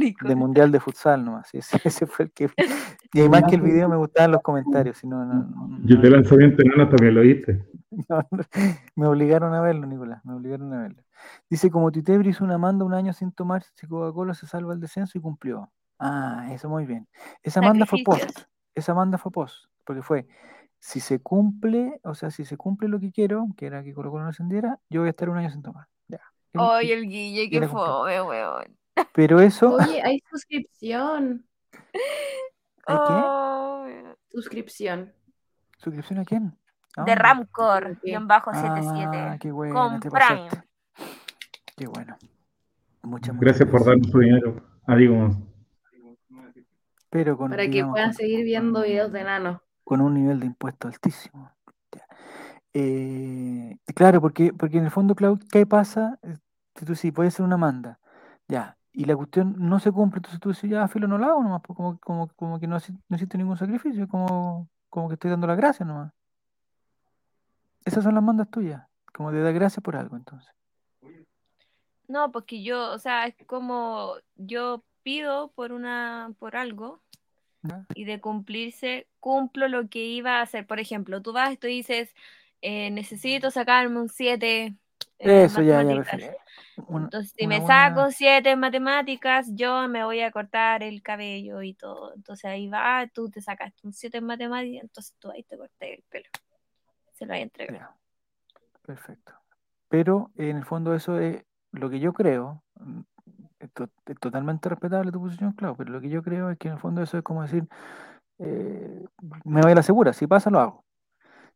de, 0.03 0.09
Nico. 0.09 0.27
de 0.27 0.35
Mundial 0.35 0.71
de 0.71 0.79
Futsal 0.79 1.23
nomás. 1.23 1.49
Ese, 1.53 1.79
ese 1.83 2.05
fue 2.05 2.25
el 2.25 2.31
que 2.31 2.47
vi. 2.47 2.53
Y 3.13 3.19
además 3.19 3.43
que 3.47 3.55
el 3.55 3.61
video 3.61 3.89
me 3.89 3.95
gustaban 3.97 4.31
los 4.31 4.41
comentarios. 4.41 4.97
Si 4.97 5.07
no, 5.07 5.23
no, 5.25 5.33
no- 5.33 5.79
Yo 5.83 5.99
te 6.01 6.09
lanzamiento 6.09 6.61
enano 6.63 6.89
también 6.89 7.15
lo 7.15 7.21
viste. 7.21 7.65
no, 8.09 8.27
no, 8.31 8.43
me 8.95 9.07
obligaron 9.07 9.53
a 9.53 9.61
verlo, 9.61 9.85
Nicolás, 9.85 10.23
me 10.25 10.33
obligaron 10.33 10.73
a 10.73 10.81
verlo. 10.81 11.03
Dice, 11.49 11.69
como 11.69 11.91
Titebri 11.91 12.29
hizo 12.29 12.43
una 12.43 12.57
manda 12.57 12.85
un 12.85 12.93
año 12.93 13.13
sin 13.13 13.31
tomar, 13.31 13.63
si 13.75 13.87
Coca-Cola 13.87 14.33
se 14.33 14.47
salva 14.47 14.73
el 14.73 14.79
descenso 14.79 15.17
y 15.17 15.21
cumplió. 15.21 15.71
Ah, 15.99 16.47
eso 16.51 16.69
muy 16.69 16.85
bien. 16.85 17.07
Esa 17.43 17.61
manda 17.61 17.85
fue 17.85 17.99
post, 18.03 18.41
esa 18.75 18.93
manda 18.93 19.17
fue 19.17 19.31
post, 19.31 19.65
porque 19.85 20.01
fue, 20.01 20.27
si 20.79 20.99
se 20.99 21.19
cumple, 21.21 22.01
o 22.03 22.13
sea, 22.15 22.29
si 22.31 22.43
se 22.45 22.57
cumple 22.57 22.89
lo 22.89 22.99
que 22.99 23.11
quiero, 23.11 23.47
que 23.55 23.67
era 23.67 23.83
que 23.83 23.93
Colo-Colo 23.93 24.23
no 24.23 24.29
descendiera, 24.29 24.79
yo 24.89 25.01
voy 25.01 25.07
a 25.07 25.11
estar 25.11 25.29
un 25.29 25.37
año 25.37 25.49
sin 25.51 25.61
tomar. 25.61 25.87
Ya. 26.07 26.19
Y- 26.81 26.91
el 26.91 27.07
Guille, 27.07 27.49
cumplió. 27.49 27.69
fome, 27.69 28.21
weón. 28.21 28.77
Pero 29.13 29.39
eso, 29.39 29.75
Oye, 29.75 30.01
hay 30.03 30.19
suscripción. 30.29 31.45
¿hay 32.85 32.97
qué? 32.97 33.13
Oh. 33.13 33.85
Suscripción. 34.31 35.13
¿Suscripción 35.77 36.19
a 36.19 36.25
quién? 36.25 36.45
¿A 36.95 37.03
De 37.03 37.11
dónde? 37.11 37.15
Ramcor, 37.15 37.99
guion 38.03 38.27
bajo 38.27 38.51
Ah, 38.53 38.61
77. 38.61 39.37
qué 39.39 39.51
bueno, 39.51 39.73
Con 39.73 39.99
te 39.99 40.09
Prime. 40.11 40.49
Qué 41.75 41.87
bueno. 41.87 42.17
Muchas, 43.03 43.33
muchas 43.35 43.39
Gracias 43.39 43.69
por 43.69 43.85
darnos 43.85 44.07
su 44.09 44.19
dinero. 44.19 44.61
Ah, 44.87 44.95
digo, 44.95 45.29
Pero 47.09 47.37
con, 47.37 47.51
Para 47.51 47.63
que 47.63 47.69
digamos, 47.69 47.93
puedan 47.93 48.09
con- 48.09 48.15
seguir 48.15 48.43
viendo 48.43 48.81
videos 48.83 49.11
de 49.11 49.19
enanos. 49.21 49.61
con 49.83 50.01
un 50.01 50.13
nivel 50.13 50.39
de 50.39 50.45
impuesto 50.47 50.87
altísimo. 50.87 51.51
Eh, 52.75 53.77
claro, 53.93 54.19
porque, 54.19 54.51
porque 54.53 54.77
en 54.79 54.85
el 54.85 54.91
fondo, 54.91 55.13
Cloud, 55.13 55.41
¿qué 55.51 55.65
pasa? 55.67 56.17
Eh, 56.23 56.37
Si 56.75 56.85
tú 56.85 56.95
sí, 56.95 57.11
puede 57.11 57.29
ser 57.29 57.45
una 57.45 57.55
manda, 57.57 57.99
ya, 58.47 58.77
y 58.93 59.05
la 59.05 59.15
cuestión 59.15 59.55
no 59.57 59.79
se 59.79 59.91
cumple, 59.91 60.19
entonces 60.19 60.39
tú 60.39 60.49
dices, 60.49 60.69
ya, 60.69 60.87
filo, 60.87 61.07
no 61.07 61.17
la 61.17 61.27
hago 61.27 61.43
nomás, 61.43 61.61
pues 61.65 61.75
como, 61.75 61.99
como, 61.99 62.27
como 62.35 62.59
que 62.59 62.67
no, 62.67 62.77
no 62.77 63.15
existe 63.15 63.37
ningún 63.37 63.57
sacrificio, 63.57 64.07
como, 64.07 64.69
como 64.89 65.09
que 65.09 65.15
estoy 65.15 65.31
dando 65.31 65.47
las 65.47 65.57
gracias 65.57 65.87
nomás. 65.87 66.13
Esas 67.83 68.03
son 68.03 68.13
las 68.13 68.23
mandas 68.23 68.49
tuyas, 68.49 68.83
como 69.11 69.31
de 69.31 69.41
dar 69.41 69.53
gracias 69.53 69.83
por 69.83 69.95
algo, 69.95 70.15
entonces. 70.15 70.53
No, 72.07 72.31
porque 72.31 72.61
yo, 72.61 72.91
o 72.91 72.99
sea, 72.99 73.25
es 73.25 73.35
como 73.47 74.13
yo 74.35 74.83
pido 75.01 75.51
por 75.51 75.71
una, 75.71 76.31
por 76.37 76.55
algo 76.55 77.01
y 77.95 78.05
de 78.05 78.19
cumplirse, 78.19 79.07
cumplo 79.19 79.67
lo 79.67 79.89
que 79.89 80.05
iba 80.05 80.37
a 80.37 80.41
hacer. 80.41 80.67
Por 80.67 80.79
ejemplo, 80.79 81.21
tú 81.21 81.33
vas 81.33 81.53
y 81.53 81.57
tú 81.57 81.67
dices, 81.67 82.13
eh, 82.61 82.91
necesito 82.91 83.51
sacarme 83.51 83.99
un 84.01 84.09
7 84.09 84.65
en 84.65 84.79
Eso 85.19 85.61
ya, 85.61 85.81
ya, 85.81 85.83
matemáticas. 85.83 86.11
perfecto. 86.19 86.43
Una- 86.87 87.03
Entonces, 87.05 87.33
si 87.37 87.47
me 87.47 87.59
buena- 87.59 87.89
saco 87.95 88.11
7 88.11 88.51
en 88.51 88.59
matemáticas, 88.59 89.47
yo 89.53 89.87
me 89.87 90.03
voy 90.03 90.21
a 90.21 90.31
cortar 90.31 90.81
el 90.83 91.01
cabello 91.03 91.61
y 91.61 91.73
todo. 91.75 92.13
Entonces 92.15 92.45
ahí 92.45 92.67
va, 92.67 93.07
tú 93.13 93.29
te 93.29 93.41
sacaste 93.41 93.79
un 93.85 93.93
7 93.93 94.17
en 94.17 94.25
matemáticas, 94.25 94.83
entonces 94.83 95.15
tú 95.19 95.29
ahí 95.31 95.43
te 95.43 95.57
cortas 95.57 95.77
el 95.81 96.03
pelo. 96.09 96.29
Se 97.13 97.25
lo 97.25 97.33
entregar. 97.35 97.75
Ya, 97.79 97.95
Perfecto. 98.81 99.33
Pero 99.87 100.31
en 100.35 100.57
el 100.57 100.65
fondo 100.65 100.95
eso 100.95 101.19
es 101.19 101.43
lo 101.71 101.89
que 101.89 101.99
yo 101.99 102.11
creo, 102.13 102.63
mm, 102.79 103.01
es 103.59 104.19
totalmente 104.19 104.67
respetable 104.67 105.11
tu 105.11 105.21
posición, 105.21 105.53
claro, 105.53 105.75
pero 105.77 105.91
lo 105.91 106.01
que 106.01 106.09
yo 106.09 106.21
creo 106.23 106.49
es 106.49 106.57
que 106.57 106.67
en 106.67 106.73
el 106.73 106.79
fondo 106.79 107.01
eso 107.01 107.17
es 107.17 107.23
como 107.23 107.43
decir, 107.43 107.65
eh, 108.39 109.05
me 109.45 109.61
voy 109.61 109.71
a 109.71 109.75
la 109.75 109.83
segura, 109.83 110.11
si 110.11 110.27
pasa 110.27 110.49
lo 110.49 110.59
hago. 110.59 110.85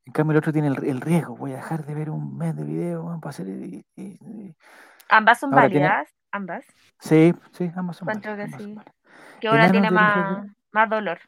En 0.08 0.14
cambio 0.14 0.32
el 0.32 0.38
otro 0.38 0.54
tiene 0.54 0.70
el, 0.70 0.84
el 0.86 1.02
riesgo, 1.02 1.36
voy 1.36 1.52
a 1.52 1.58
dejar 1.58 1.86
de 1.86 1.94
ver 1.94 2.10
un 2.10 2.38
mes 2.38 2.56
de 2.56 2.64
video 2.64 3.04
weón, 3.04 3.20
para 3.20 3.32
hacer... 3.32 3.48
y- 3.50 3.86
y- 3.98 4.02
y- 4.02 4.56
Ambas 5.10 5.40
son 5.40 5.54
Ahora 5.54 5.70
tiene- 5.70 5.86
válidas, 5.86 6.16
ambas. 6.32 6.66
Sí, 7.00 7.34
sí, 7.52 7.70
ambas 7.76 7.98
son 7.98 8.06
válidas, 8.08 8.40
que 8.40 8.58
sí. 8.64 8.76
Que 9.42 9.50
una 9.50 9.66
Enanos 9.66 9.72
tiene 9.72 9.92
más, 9.92 10.46
más 10.72 10.90
dolor. 10.90 11.20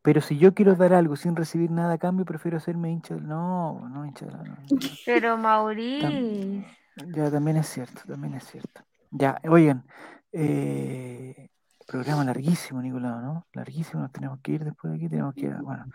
Pero 0.00 0.22
si 0.22 0.38
yo 0.38 0.54
quiero 0.54 0.74
dar 0.74 0.94
algo 0.94 1.16
sin 1.16 1.36
recibir 1.36 1.70
nada 1.70 1.94
a 1.94 1.98
cambio, 1.98 2.24
prefiero 2.24 2.56
hacerme 2.56 2.90
hincha 2.90 3.14
del... 3.14 3.28
No, 3.28 3.88
no 3.90 4.06
hincha 4.06 4.24
del... 4.24 4.36
no. 4.38 4.56
Pero 5.04 5.36
Maurice, 5.36 6.64
Ya, 7.08 7.30
también 7.30 7.58
es 7.58 7.68
cierto, 7.68 8.00
también 8.06 8.34
es 8.34 8.44
cierto. 8.44 8.82
Ya, 9.10 9.38
oigan, 9.48 9.84
eh, 10.32 11.48
programa 11.86 12.24
larguísimo, 12.24 12.80
Nicolás, 12.82 13.22
¿no? 13.22 13.46
Larguísimo, 13.52 14.02
nos 14.02 14.12
tenemos 14.12 14.40
que 14.40 14.52
ir 14.52 14.64
después 14.64 14.92
de 14.92 14.96
aquí, 14.98 15.08
tenemos 15.08 15.34
que, 15.34 15.48
bueno, 15.48 15.86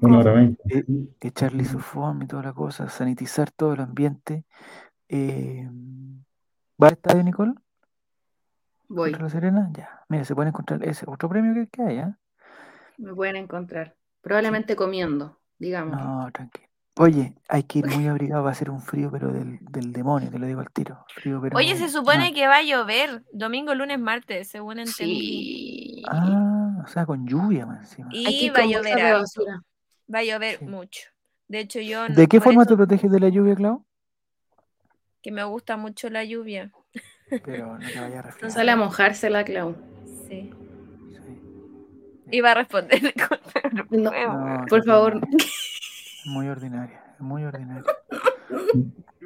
una 0.00 0.18
hora 0.18 0.32
veinte. 0.32 0.62
eh, 0.70 0.84
echar 1.20 1.52
lisofón 1.52 2.22
y 2.22 2.26
toda 2.26 2.42
la 2.42 2.52
cosa, 2.52 2.88
sanitizar 2.88 3.50
todo 3.50 3.74
el 3.74 3.80
ambiente. 3.80 4.44
Eh, 5.08 5.68
¿Va 6.82 6.88
al 6.88 6.94
estadio, 6.94 7.22
Nicole? 7.22 7.54
Voy. 8.88 9.10
¿Contra 9.10 9.24
la 9.24 9.30
Serena? 9.30 9.70
Ya, 9.72 10.04
mira, 10.08 10.24
se 10.24 10.34
puede 10.34 10.48
encontrar 10.48 10.82
ese 10.84 11.04
otro 11.08 11.28
premio 11.28 11.54
que, 11.54 11.68
que 11.68 11.82
hay, 11.82 11.98
¿ah? 11.98 12.18
Me 12.98 13.14
pueden 13.14 13.36
encontrar. 13.36 13.96
Probablemente 14.20 14.76
comiendo, 14.76 15.40
digamos. 15.58 15.96
No, 16.02 16.30
tranquilo. 16.32 16.68
Oye, 16.96 17.34
hay 17.48 17.64
que 17.64 17.80
ir 17.80 17.86
muy 17.86 18.06
abrigado, 18.08 18.44
va 18.44 18.50
a 18.52 18.54
ser 18.54 18.70
un 18.70 18.80
frío, 18.80 19.10
pero 19.10 19.32
del, 19.32 19.58
del 19.60 19.92
demonio, 19.92 20.30
te 20.30 20.38
lo 20.38 20.46
digo 20.46 20.60
al 20.60 20.70
tiro. 20.70 21.04
Frío, 21.14 21.40
pero 21.42 21.56
oye, 21.56 21.76
se 21.76 21.88
supone 21.88 22.32
que 22.32 22.46
va 22.46 22.58
a 22.58 22.62
llover 22.62 23.24
domingo, 23.32 23.74
lunes, 23.74 23.98
martes, 23.98 24.48
según 24.48 24.78
entendí. 24.78 25.20
Sí. 25.20 26.02
Ah, 26.08 26.82
o 26.84 26.88
sea, 26.88 27.04
con 27.06 27.26
lluvia 27.26 27.66
más 27.66 27.80
encima. 27.80 28.08
Hay 28.12 28.24
que 28.24 28.30
Y 28.30 28.44
ir 28.46 28.52
va 28.52 28.58
a 28.58 28.62
con 28.62 28.70
llover 28.70 29.12
basura. 29.14 29.62
va 30.14 30.18
a 30.20 30.24
llover 30.24 30.58
Sí. 30.58 30.64
mucho. 30.66 31.02
De 31.48 31.58
hecho, 31.60 31.80
yo 31.80 32.08
¿De 32.08 32.26
qué 32.26 32.40
forma 32.40 32.62
eso 32.62 32.70
te 32.70 32.76
proteges 32.76 33.10
de 33.10 33.20
la 33.20 33.28
lluvia, 33.28 33.54
Clau? 33.54 33.84
que 35.22 35.32
me 35.32 35.42
gusta 35.44 35.76
mucho 35.78 36.10
la 36.10 36.22
lluvia. 36.24 36.70
Pero 37.44 37.78
no 37.78 37.88
te 37.90 37.98
vayas 37.98 38.18
a 38.18 38.22
resfriar. 38.28 38.52
Sale 38.52 38.70
a 38.70 38.76
mojarse 38.76 39.30
la 39.30 39.42
Clau. 39.44 39.74
Sí. 40.28 40.50
Sí. 41.10 41.40
Iba 42.30 42.50
a 42.52 42.54
responder 42.54 43.00
No. 43.90 44.10
No. 44.10 44.64
Por 44.68 44.84
favor. 44.84 45.20
Es 46.24 46.30
muy 46.30 46.48
ordinaria, 46.48 47.04
es 47.14 47.20
muy 47.20 47.44
ordinaria. 47.44 47.84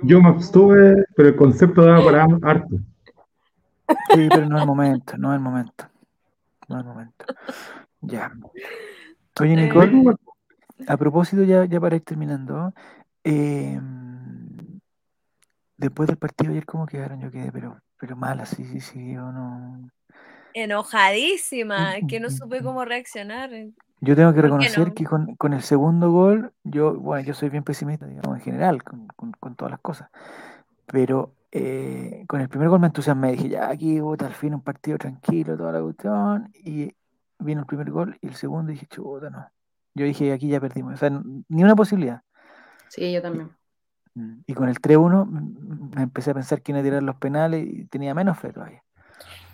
Yo 0.02 0.20
me 0.20 0.30
abstuve, 0.30 1.04
pero 1.14 1.28
el 1.28 1.36
concepto 1.36 1.82
daba 1.84 2.04
para 2.04 2.26
harto. 2.42 2.76
Sí, 4.14 4.28
pero 4.28 4.46
no 4.48 4.56
es 4.56 4.62
el 4.62 4.66
momento, 4.66 5.16
no 5.16 5.32
es 5.32 5.36
el 5.36 5.40
momento. 5.40 5.88
Mal 6.66 6.84
momento. 6.84 7.24
Ya. 8.00 8.32
Oye, 9.40 9.54
Nicole, 9.54 10.16
a 10.88 10.96
propósito, 10.96 11.44
ya, 11.44 11.66
ya 11.66 11.80
para 11.80 11.94
ir 11.94 12.02
terminando, 12.02 12.74
eh, 13.22 13.80
después 15.76 16.08
del 16.08 16.16
partido 16.16 16.50
ayer, 16.50 16.66
¿cómo 16.66 16.84
quedaron? 16.84 17.20
Yo 17.20 17.30
quedé, 17.30 17.52
pero, 17.52 17.80
pero 17.96 18.16
mal, 18.16 18.40
así, 18.40 18.64
sí, 18.64 18.80
sí, 18.80 19.14
yo 19.14 19.30
no. 19.30 19.88
Enojadísima, 20.52 21.96
es 21.98 22.04
que 22.08 22.18
no 22.18 22.28
supe 22.28 22.60
cómo 22.60 22.84
reaccionar. 22.84 23.50
Yo 24.00 24.14
tengo 24.14 24.30
que 24.32 24.36
¿Por 24.36 24.42
qué 24.42 24.42
reconocer 24.42 24.88
no? 24.88 24.94
que 24.94 25.04
con, 25.04 25.34
con 25.36 25.52
el 25.52 25.62
segundo 25.62 26.10
gol, 26.12 26.52
yo, 26.64 26.94
bueno, 26.94 27.26
yo 27.26 27.34
soy 27.34 27.48
bien 27.48 27.64
pesimista, 27.64 28.06
digamos, 28.06 28.36
en 28.36 28.42
general, 28.42 28.82
con, 28.84 29.08
con- 29.08 29.32
con 29.32 29.54
todas 29.56 29.72
las 29.72 29.80
cosas. 29.80 30.08
Pero 30.86 31.34
eh, 31.50 32.24
con 32.28 32.40
el 32.40 32.48
primer 32.48 32.68
gol 32.68 32.80
me 32.80 32.86
entusiasmé, 32.86 33.32
dije, 33.32 33.48
ya 33.48 33.68
aquí, 33.68 34.00
puta, 34.00 34.26
al 34.26 34.34
fin 34.34 34.54
un 34.54 34.60
partido 34.62 34.98
tranquilo, 34.98 35.56
toda 35.56 35.72
la 35.72 35.80
cuestión. 35.82 36.50
Y 36.54 36.94
vino 37.40 37.60
el 37.60 37.66
primer 37.66 37.90
gol 37.90 38.16
y 38.20 38.28
el 38.28 38.34
segundo 38.34 38.70
y 38.70 38.74
dije, 38.74 38.86
chuta, 38.86 39.30
no. 39.30 39.46
Yo 39.94 40.04
dije, 40.04 40.32
aquí 40.32 40.48
ya 40.48 40.60
perdimos, 40.60 40.94
o 40.94 40.96
sea, 40.96 41.10
ni 41.48 41.64
una 41.64 41.74
posibilidad. 41.74 42.22
Sí, 42.88 43.12
yo 43.12 43.20
también. 43.20 43.50
Mm, 44.14 44.40
Y 44.46 44.54
con 44.54 44.68
el 44.68 44.80
3-1 44.80 45.26
mm, 45.26 45.90
me 45.96 46.02
empecé 46.02 46.30
a 46.30 46.34
pensar 46.34 46.62
que 46.62 46.70
iba 46.72 46.80
a 46.80 46.84
tirar 46.84 47.02
los 47.02 47.16
penales 47.16 47.66
y 47.66 47.84
tenía 47.86 48.14
menos 48.14 48.38
fe 48.38 48.52
todavía. 48.52 48.82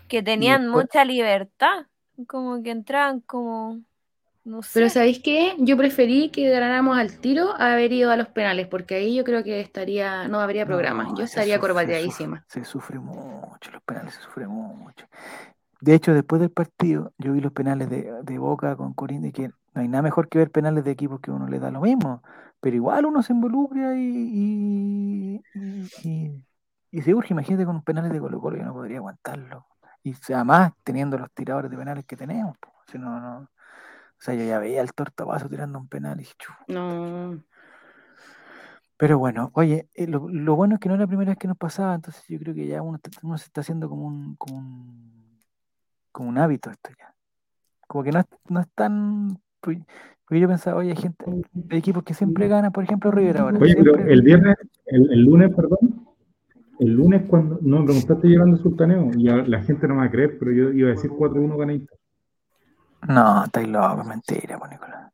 Que 0.09 0.23
tenían 0.23 0.63
después- 0.65 0.85
mucha 0.85 1.05
libertad, 1.05 1.87
como 2.27 2.63
que 2.63 2.71
entraban 2.71 3.21
como, 3.21 3.81
no 4.45 4.63
sé. 4.63 4.71
Pero 4.75 4.89
¿sabéis 4.91 5.21
qué? 5.23 5.55
Yo 5.59 5.77
preferí 5.77 6.31
que 6.31 6.49
ganáramos 6.51 6.99
al 6.99 7.19
tiro 7.21 7.55
a 7.59 7.73
haber 7.73 7.93
ido 7.93 8.11
a 8.11 8.17
los 8.17 8.29
penales, 8.29 8.67
porque 8.69 8.97
ahí 8.97 9.15
yo 9.17 9.25
creo 9.25 9.43
que 9.45 9.61
estaría, 9.61 10.29
no 10.29 10.41
habría 10.41 10.67
programa. 10.67 11.05
No, 11.05 11.15
Yo 11.17 11.25
estaría 11.25 11.57
sufre, 11.57 11.61
se 11.61 11.61
corbateadísima. 11.61 12.45
sufre, 12.45 12.45
Se 12.49 12.65
sufre 12.65 12.99
mucho, 12.99 13.71
los 13.73 13.83
penales 13.83 14.15
se 14.15 14.21
sufre 14.23 14.47
mucho. 14.47 15.07
De 15.81 15.95
hecho, 15.95 16.15
después 16.15 16.41
del 16.41 16.51
partido, 16.51 17.13
yo 17.19 17.33
vi 17.33 17.41
los 17.41 17.53
penales 17.53 17.91
de, 17.91 18.11
de 18.23 18.39
Boca 18.39 18.77
con 18.77 18.95
Corinthians, 18.95 19.35
que 19.35 19.49
no 19.75 19.83
hay 19.83 19.89
nada 19.89 20.03
mejor 20.03 20.29
que 20.29 20.39
ver 20.39 20.51
penales 20.51 20.85
de 20.85 20.91
equipos 20.93 21.21
que 21.21 21.31
uno 21.31 21.47
le 21.49 21.59
da 21.59 21.71
lo 21.71 21.81
mismo, 21.83 22.23
pero 22.61 22.77
igual 22.77 23.07
uno 23.07 23.23
se 23.23 23.33
involucra 23.35 23.95
y, 23.97 25.41
y, 26.03 26.45
y, 26.91 27.03
se 27.03 27.15
urge. 27.15 27.35
Imagínate 27.35 27.67
con 27.67 27.83
penales 27.83 28.13
de 28.13 28.21
Colo 28.21 28.41
Colo, 28.41 28.57
yo 28.57 28.65
no 28.65 28.73
podría 28.73 28.99
aguantarlo. 28.99 29.67
Y 30.03 30.15
además, 30.33 30.73
teniendo 30.85 31.19
los 31.19 31.31
tiradores 31.33 31.71
de 31.71 31.77
penales 31.77 32.05
que 32.07 32.17
tenemos, 32.17 32.57
po, 32.59 32.71
si 32.91 32.99
no, 32.99 33.21
no. 33.21 33.49
O 34.25 34.27
sea, 34.27 34.35
yo 34.37 34.45
ya 34.47 34.59
veía 34.59 34.81
al 34.81 34.95
tortabazo 34.95 35.51
tirando 35.51 35.79
un 35.79 35.87
penal 35.87 36.17
y 36.17 36.21
dije, 36.21 36.33
"Chu". 36.39 36.51
No. 36.69 37.45
Pero 38.97 39.19
bueno, 39.19 39.51
oye, 39.53 39.87
eh, 39.93 40.07
lo, 40.07 40.31
lo 40.31 40.57
bueno 40.57 40.77
es 40.77 40.81
que 40.81 40.89
no 40.89 40.95
es 40.95 41.01
la 41.03 41.07
primera 41.07 41.33
vez 41.33 41.39
que 41.39 41.47
nos 41.47 41.59
pasaba, 41.59 41.95
entonces 41.95 42.25
yo 42.27 42.39
creo 42.39 42.55
que 42.55 42.67
ya 42.67 42.81
uno, 42.81 42.99
se 43.37 43.45
está 43.45 43.61
haciendo 43.61 43.87
como 43.91 44.07
un, 44.07 44.35
como 44.37 44.57
un, 44.57 45.41
como 46.11 46.31
un 46.31 46.39
hábito 46.39 46.71
esto 46.71 46.89
ya. 46.99 47.15
Como 47.87 48.03
que 48.03 48.13
no 48.13 48.21
es, 48.21 48.27
no 48.49 48.61
es 48.61 48.69
tan... 48.75 49.37
pues, 49.61 49.77
Porque 50.27 50.41
yo 50.41 50.49
pensaba, 50.49 50.79
oye, 50.79 50.93
hay 50.93 50.97
gente, 50.97 51.23
hay 51.69 51.79
equipos 51.79 52.03
que 52.03 52.15
siempre 52.15 52.49
ganan, 52.49 52.73
por 52.73 52.85
ejemplo, 52.85 53.11
River 53.11 53.37
ahora. 53.37 53.59
Oye, 53.59 53.75
pero 53.77 53.93
siempre- 53.93 54.11
el 54.15 54.23
viernes, 54.23 54.57
el, 54.87 55.13
el 55.13 55.21
lunes, 55.21 55.55
perdón, 55.55 56.07
el 56.79 56.93
lunes 56.95 57.29
cuando 57.29 57.59
no 57.61 57.81
me 57.81 57.85
preguntaste 57.85 58.27
llegando 58.27 58.57
sultaneo, 58.57 59.11
y 59.19 59.29
a- 59.29 59.47
la 59.47 59.63
gente 59.63 59.87
no 59.87 59.97
me 59.97 60.01
va 60.01 60.07
a 60.07 60.11
creer, 60.11 60.39
pero 60.39 60.51
yo 60.51 60.71
iba 60.71 60.89
a 60.89 60.93
decir 60.93 61.11
4-1 61.11 61.59
gana 61.59 61.75
Inter. 61.75 61.99
No, 63.09 63.45
estáis 63.45 63.69
loco, 63.69 64.01
es 64.01 64.07
mentira, 64.07 64.59
pues, 64.59 64.71
Nicolás. 64.71 65.13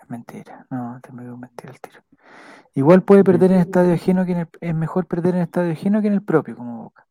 Es 0.00 0.10
mentira, 0.10 0.66
no, 0.70 0.98
te 1.02 1.12
me 1.12 1.22
digo 1.22 1.36
mentira 1.36 1.72
el 1.72 1.80
tiro. 1.80 2.00
Igual 2.74 3.02
puede 3.02 3.22
perder 3.24 3.52
en 3.52 3.60
estadio 3.60 3.94
ajeno 3.94 4.24
que 4.24 4.32
en 4.32 4.38
el, 4.38 4.48
es 4.60 4.74
mejor 4.74 5.06
perder 5.06 5.34
en 5.36 5.42
estadio 5.42 5.72
ajeno 5.72 6.00
que 6.00 6.08
en 6.08 6.14
el 6.14 6.22
propio, 6.22 6.56
como 6.56 6.84
Boca. 6.84 7.06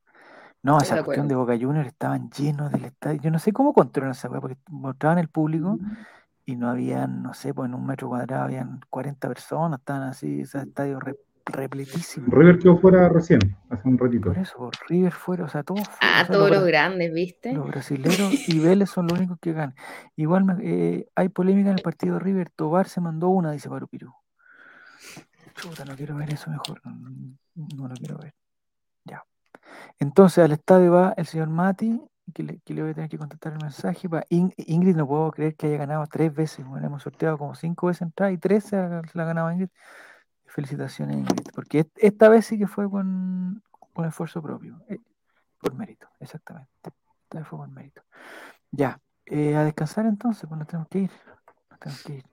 No, 0.63 0.77
esa 0.79 0.95
de 0.95 1.03
cuestión 1.03 1.27
de. 1.27 1.35
Boca 1.35 1.53
Juniors 1.59 1.87
estaban 1.87 2.29
llenos 2.29 2.71
del 2.71 2.85
estadio. 2.85 3.19
Yo 3.21 3.31
no 3.31 3.39
sé 3.39 3.51
cómo 3.51 3.73
controlan 3.73 4.11
esa 4.11 4.29
weá, 4.29 4.41
porque 4.41 4.57
mostraban 4.69 5.17
el 5.17 5.27
público 5.29 5.77
y 6.45 6.55
no 6.55 6.69
habían, 6.69 7.23
no 7.23 7.33
sé, 7.33 7.53
pues 7.53 7.67
en 7.69 7.75
un 7.75 7.85
metro 7.85 8.09
cuadrado 8.09 8.43
habían 8.43 8.81
40 8.89 9.27
personas, 9.27 9.79
estaban 9.79 10.03
así, 10.03 10.41
ese 10.41 10.59
estadio 10.59 10.99
re- 10.99 11.17
repletísimo. 11.45 12.27
River 12.29 12.59
quedó 12.59 12.77
fuera 12.77 13.09
recién, 13.09 13.39
hace 13.69 13.87
un 13.87 13.97
ratito. 13.97 14.29
Por 14.33 14.37
eso, 14.37 14.71
River 14.87 15.11
fuera, 15.13 15.45
o 15.45 15.49
sea, 15.49 15.63
todos 15.63 15.87
fuera, 15.87 15.99
Ah, 16.01 16.21
o 16.23 16.25
sea, 16.25 16.33
todos 16.35 16.49
los 16.51 16.65
grandes, 16.65 17.13
¿viste? 17.13 17.53
los 17.53 17.67
brasileros 17.67 18.47
y 18.49 18.59
Vélez 18.59 18.89
son 18.89 19.07
los 19.07 19.17
únicos 19.17 19.37
que 19.39 19.53
ganan. 19.53 19.75
Igual 20.15 20.57
eh, 20.61 21.07
hay 21.15 21.29
polémica 21.29 21.69
en 21.69 21.77
el 21.77 21.81
partido 21.83 22.15
de 22.15 22.19
River. 22.21 22.49
Tobar 22.55 22.87
se 22.87 23.01
mandó 23.01 23.29
una, 23.29 23.51
dice 23.51 23.69
Parupiru. 23.69 24.13
Chuta, 25.55 25.85
no 25.85 25.95
quiero 25.95 26.15
ver 26.15 26.33
eso 26.33 26.49
mejor. 26.49 26.81
No, 26.85 27.67
no 27.75 27.87
lo 27.87 27.95
quiero 27.95 28.17
ver. 28.17 28.33
Ya. 29.03 29.23
Entonces 29.99 30.43
al 30.43 30.51
estadio 30.53 30.91
va 30.93 31.13
el 31.17 31.25
señor 31.25 31.49
Mati, 31.49 32.01
que 32.33 32.43
le, 32.43 32.59
que 32.59 32.73
le 32.73 32.81
voy 32.81 32.91
a 32.91 32.93
tener 32.93 33.09
que 33.09 33.17
contestar 33.17 33.53
el 33.53 33.59
mensaje. 33.61 34.07
Va 34.07 34.23
In- 34.29 34.53
Ingrid, 34.57 34.95
no 34.95 35.07
puedo 35.07 35.29
creer 35.31 35.55
que 35.55 35.67
haya 35.67 35.77
ganado 35.77 36.05
tres 36.09 36.33
veces. 36.33 36.65
Bueno, 36.65 36.87
hemos 36.87 37.03
sorteado 37.03 37.37
como 37.37 37.53
cinco 37.55 37.87
veces 37.87 38.03
entrada 38.03 38.31
y 38.31 38.37
tres 38.37 38.63
se 38.65 38.77
la 38.77 39.01
ha 39.01 39.25
ganado 39.25 39.51
Ingrid. 39.51 39.69
Felicitaciones, 40.53 41.17
Ingrid. 41.17 41.47
Porque 41.55 41.79
est- 41.79 41.97
esta 41.97 42.27
vez 42.29 42.45
sí 42.45 42.57
que 42.59 42.67
fue 42.67 42.89
con, 42.89 43.63
con 43.93 44.05
esfuerzo 44.05 44.41
propio. 44.41 44.81
eh, 44.89 44.97
por 45.59 45.73
mérito, 45.75 46.07
exactamente. 46.19 46.69
Esta 46.83 47.37
vez 47.39 47.47
fue 47.47 47.59
por 47.59 47.69
mérito. 47.69 48.01
Ya. 48.71 48.99
eh, 49.27 49.55
a 49.55 49.63
descansar 49.63 50.05
entonces, 50.07 50.45
pues 50.49 50.57
nos 50.59 50.67
tenemos 50.67 50.87
que 50.89 50.99
ir. 50.99 51.11
Nos 51.69 51.79
tenemos 51.79 52.03
que 52.03 52.13
ir. 52.15 52.25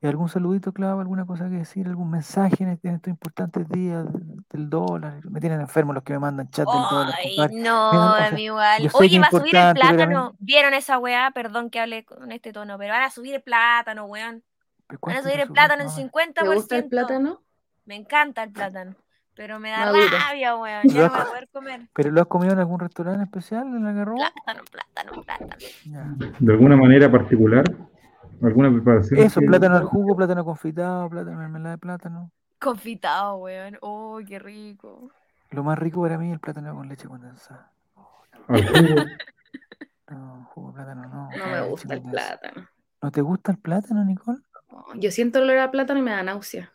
¿Y 0.00 0.06
¿Algún 0.06 0.28
saludito, 0.28 0.72
Clau? 0.72 1.00
¿Alguna 1.00 1.24
cosa 1.26 1.44
que 1.48 1.56
decir? 1.56 1.88
¿Algún 1.88 2.10
mensaje 2.10 2.62
en, 2.62 2.68
este- 2.70 2.88
en 2.88 2.96
estos 2.96 3.10
importantes 3.10 3.68
días 3.68 4.04
del, 4.50 4.68
dólar? 4.70 5.24
Me 5.30 5.40
tienen 5.40 5.60
enfermo 5.60 5.92
los 5.92 6.02
que 6.04 6.12
me 6.12 6.18
mandan 6.18 6.48
chat 6.50 6.66
del 6.68 6.82
dólar, 6.90 7.14
Ay, 7.18 7.36
no, 7.62 8.14
sea, 8.16 8.26
a 8.26 8.30
mí 8.32 8.44
igual. 8.44 8.88
Oye, 8.94 9.18
va 9.20 9.26
a 9.26 9.30
subir 9.30 9.56
el 9.56 9.74
plátano. 9.74 9.96
también- 9.98 10.36
¿Vieron 10.38 10.74
esa 10.74 10.98
weá? 10.98 11.30
Perdón 11.32 11.70
que 11.70 11.80
hable 11.80 12.04
con 12.04 12.30
este 12.30 12.52
tono, 12.52 12.76
pero 12.78 12.92
van 12.92 13.02
a 13.04 13.10
subir 13.10 13.34
el 13.34 13.42
plátano, 13.42 14.04
weón. 14.04 14.42
¿Pero 14.88 14.98
Van 15.02 15.16
a 15.16 15.22
subir 15.22 15.40
el 15.40 15.48
plátano 15.48 15.82
en 15.82 15.88
No, 15.88 15.94
50%. 15.94 16.32
¿Te 16.34 16.54
gusta 16.54 16.76
el 16.76 16.88
plátano? 16.88 17.42
Me 17.84 17.94
encanta 17.96 18.42
el 18.42 18.52
plátano. 18.52 18.96
Pero 19.34 19.60
me 19.60 19.70
da 19.70 19.84
Maduro. 19.86 20.02
rabia, 20.26 20.56
weón. 20.56 20.82
Ya 20.88 21.02
no 21.04 21.10
voy 21.10 21.20
a 21.20 21.24
poder 21.26 21.48
comer. 21.52 21.88
¿Pero 21.92 22.10
lo 22.10 22.20
has 22.22 22.26
comido 22.26 22.52
en 22.54 22.58
algún 22.58 22.80
restaurante 22.80 23.22
especial 23.22 23.66
en 23.68 23.84
la 23.84 23.92
Garrobo? 23.92 24.16
Plátano, 24.18 24.64
plátano, 24.70 25.22
plátano. 25.22 25.56
Ya. 25.84 26.06
De 26.40 26.52
alguna 26.52 26.76
manera 26.76 27.10
particular, 27.10 27.62
alguna 28.42 28.70
preparación. 28.72 29.20
Eso, 29.20 29.40
que- 29.40 29.46
plátano 29.46 29.76
al 29.76 29.84
jugo, 29.84 30.16
plátano 30.16 30.44
confitado, 30.44 31.08
plátano 31.08 31.38
mermelada 31.38 31.70
de 31.76 31.78
plátano. 31.78 32.32
Confitado, 32.58 33.36
weón. 33.36 33.78
Oh, 33.80 34.18
qué 34.26 34.38
rico. 34.40 35.12
Lo 35.50 35.62
más 35.62 35.78
rico 35.78 36.02
para 36.02 36.18
mí 36.18 36.26
es 36.28 36.32
el 36.32 36.40
plátano 36.40 36.74
con 36.74 36.88
leche 36.88 37.06
condensada. 37.06 37.70
Al 38.48 38.66
jugo. 38.66 39.02
No, 40.10 40.48
jugo 40.54 40.68
de 40.68 40.74
plátano 40.74 41.02
no. 41.06 41.28
No 41.36 41.46
me 41.52 41.60
gusta 41.68 41.92
el 41.94 42.00
plátano. 42.02 42.66
¿No 43.02 43.10
te 43.10 43.20
gusta 43.20 43.52
el 43.52 43.58
plátano, 43.58 44.02
Nicole? 44.06 44.38
Yo 44.96 45.10
siento 45.10 45.38
el 45.38 45.44
olor 45.44 45.58
a 45.58 45.70
plátano 45.70 46.00
y 46.00 46.02
me 46.02 46.10
da 46.10 46.22
náusea. 46.22 46.72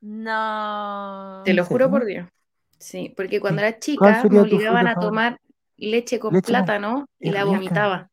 No. 0.00 1.42
Te 1.44 1.54
lo 1.54 1.62
¿En 1.62 1.68
juro 1.68 1.90
por 1.90 2.04
Dios. 2.04 2.28
Sí, 2.78 3.12
porque 3.16 3.40
cuando 3.40 3.62
¿Y 3.62 3.64
era 3.64 3.78
chica 3.78 4.26
me 4.30 4.40
obligaban 4.40 4.86
a 4.86 4.98
tomar 4.98 5.38
leche 5.76 6.18
con 6.18 6.34
Leche 6.34 6.46
plátano 6.46 7.06
y 7.20 7.30
la 7.30 7.44
vomitaba. 7.44 8.10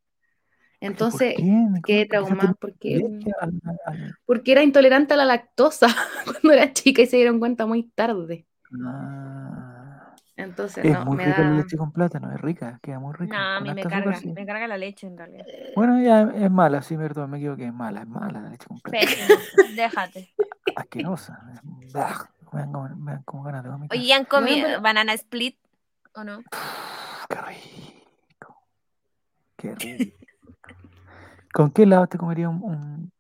¿Pero 0.82 0.92
Entonces 0.92 1.36
quedé 1.84 2.06
¿Por 2.08 2.08
qué 2.08 2.08
se 2.08 2.08
traumada 2.10 2.54
porque, 2.60 2.98
al- 3.40 4.16
porque 4.26 4.52
era 4.52 4.64
intolerante 4.64 5.14
a 5.14 5.18
la 5.18 5.26
lactosa 5.26 5.88
cuando 6.26 6.52
era 6.54 6.74
chica 6.74 7.02
y 7.02 7.08
se 7.08 7.18
dieron 7.18 7.40
cuenta 7.40 7.66
muy 7.66 7.84
tarde. 7.84 8.46
Ah, 8.74 9.61
Entonces, 10.38 10.86
es 10.86 10.94
no, 10.94 11.06
muy 11.06 11.18
me 11.18 11.26
rica 11.26 11.44
la 11.44 11.50
da. 11.52 11.56
leche 11.58 11.78
con 11.78 11.92
plátano, 11.92 12.32
es 12.32 12.42
rica, 12.42 12.80
queda 12.82 13.00
muy 13.00 13.12
No, 13.14 13.20
rica. 13.20 13.56
a 13.56 13.60
con 13.60 13.68
mí 13.68 13.74
me 13.74 13.84
carga. 13.84 14.16
sí. 14.16 14.32
Me 14.34 14.46
carga 14.46 14.68
la 14.68 14.78
leche 14.78 15.08
en 15.08 15.18
realidad. 15.18 15.46
Bueno, 15.76 16.02
ya 16.02 16.22
es 16.34 16.50
mala, 16.52 16.82
sí, 16.82 16.96
perdón, 16.98 17.32
me 17.32 17.38
equivoqué, 17.38 17.68
es 17.68 17.74
mala, 17.74 18.02
es 18.02 18.08
mala 18.08 18.42
la 18.42 18.50
leche 18.50 18.68
con 18.68 18.80
plátano. 18.80 19.42
Déjate. 19.76 20.34
Asquerosa. 20.76 21.40
bah, 21.94 22.30
Me 22.54 22.60
dan 22.62 22.72
como, 22.72 22.90
me 22.96 23.12
dan 23.14 23.24
como 23.24 23.44
ganas 23.44 23.64
de 23.64 23.70
vomitar. 23.70 23.98
Oye, 23.98 24.08
¿ya 24.08 24.16
han 24.18 24.26
comido 24.26 24.82
banana 24.82 25.14
split 25.14 25.58
o 26.16 26.24
no? 26.24 26.44
Qué 27.30 27.36
rico. 27.42 28.64
Qué 29.58 29.76
rico. 29.76 30.18
¿Con 31.54 31.72
qué 31.72 31.84
helado 31.84 32.08
te 32.08 32.18
comería 32.18 32.48
un, 32.50 32.64
un- 32.64 33.12